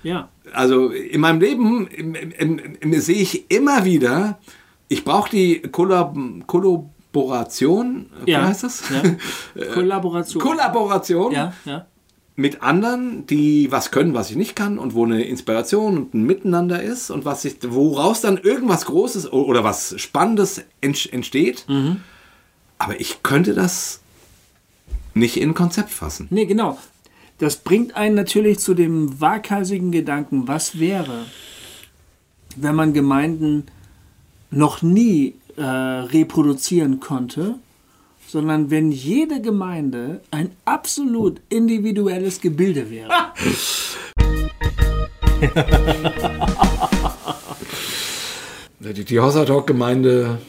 Ja. 0.03 0.29
Also 0.53 0.89
in 0.89 1.21
meinem 1.21 1.39
Leben 1.39 1.87
im, 1.87 2.15
im, 2.15 2.59
im, 2.79 2.99
sehe 2.99 3.15
ich 3.15 3.49
immer 3.49 3.85
wieder, 3.85 4.39
ich 4.87 5.03
brauche 5.03 5.29
die 5.29 5.61
Kollab 5.61 6.15
Kollaboration, 6.45 8.11
ja. 8.25 8.41
wie 8.41 8.47
heißt 8.47 8.63
das? 8.63 8.83
Ja. 8.89 9.65
Kollaboration. 9.73 10.41
Kollaboration. 10.41 11.31
Ja, 11.31 11.53
ja. 11.65 11.87
Mit 12.37 12.61
anderen, 12.61 13.25
die 13.25 13.71
was 13.71 13.91
können, 13.91 14.13
was 14.13 14.29
ich 14.29 14.35
nicht 14.35 14.55
kann 14.55 14.77
und 14.77 14.93
wo 14.93 15.05
eine 15.05 15.23
Inspiration 15.23 15.97
und 15.97 16.13
ein 16.13 16.23
Miteinander 16.23 16.83
ist 16.83 17.09
und 17.09 17.23
was 17.23 17.45
ich, 17.45 17.55
woraus 17.65 18.19
dann 18.21 18.37
irgendwas 18.37 18.85
Großes 18.85 19.31
oder 19.31 19.63
was 19.63 19.99
Spannendes 19.99 20.63
entsteht. 20.81 21.65
Mhm 21.67 22.01
aber 22.77 22.99
ich 22.99 23.23
könnte 23.23 23.53
das 23.53 24.01
nicht 25.13 25.37
in 25.37 25.51
ein 25.51 25.53
Konzept 25.53 25.89
fassen. 25.89 26.27
Nee, 26.29 26.45
genau. 26.45 26.77
Das 27.37 27.57
bringt 27.57 27.95
einen 27.95 28.15
natürlich 28.15 28.59
zu 28.59 28.73
dem 28.73 29.19
waghalsigen 29.19 29.91
Gedanken, 29.91 30.47
was 30.47 30.79
wäre, 30.79 31.25
wenn 32.55 32.75
man 32.75 32.93
Gemeinden 32.93 33.65
noch 34.51 34.81
nie 34.81 35.35
äh, 35.57 35.61
reproduzieren 35.61 37.01
konnte, 37.01 37.55
sondern 38.27 38.71
wenn 38.71 38.91
jede 38.91 39.41
Gemeinde 39.41 40.21
ein 40.31 40.51
absolut 40.63 41.41
individuelles 41.49 42.39
Gebilde 42.41 42.89
wäre. 42.89 43.11
die, 48.79 49.03
die 49.03 49.19
Hossertalk-Gemeinde 49.19 50.39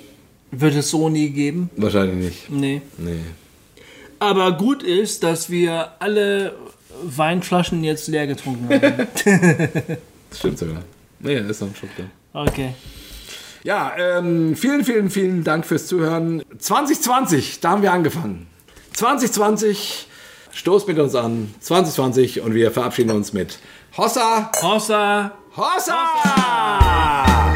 wird 0.51 0.74
es 0.74 0.90
so 0.90 1.09
nie 1.09 1.31
geben? 1.31 1.70
Wahrscheinlich 1.77 2.16
nicht. 2.16 2.51
Nee. 2.51 2.82
Nee. 2.98 3.20
Aber 4.18 4.52
gut 4.56 4.82
ist, 4.82 5.23
dass 5.23 5.51
wir 5.51 5.93
alle 5.98 6.55
Weinflaschen 7.02 7.85
jetzt 7.85 8.09
leer 8.09 8.27
getrunken 8.27 8.68
haben. 8.68 9.06
das 10.31 10.39
stimmt 10.39 10.59
sogar. 10.59 10.82
Nee, 11.20 11.36
ist 11.36 11.60
noch 11.60 11.68
ein 11.68 11.74
Schluck 11.74 11.90
da. 11.97 12.40
Okay. 12.43 12.74
Ja, 13.64 13.93
ähm, 13.98 14.55
vielen, 14.55 14.85
vielen, 14.85 15.10
vielen 15.10 15.43
Dank 15.43 15.66
fürs 15.66 15.86
Zuhören. 15.86 16.43
2020, 16.59 17.60
da 17.60 17.70
haben 17.70 17.82
wir 17.82 17.93
angefangen. 17.93 18.47
2020, 18.93 20.06
stoßt 20.52 20.86
mit 20.86 20.98
uns 20.98 21.14
an. 21.14 21.52
2020 21.60 22.43
und 22.43 22.55
wir 22.55 22.70
verabschieden 22.70 23.10
uns 23.10 23.32
mit 23.32 23.59
Hossa! 23.97 24.52
Hossa! 24.62 25.32
Hossa! 25.56 26.02
Hossa! 26.24 27.56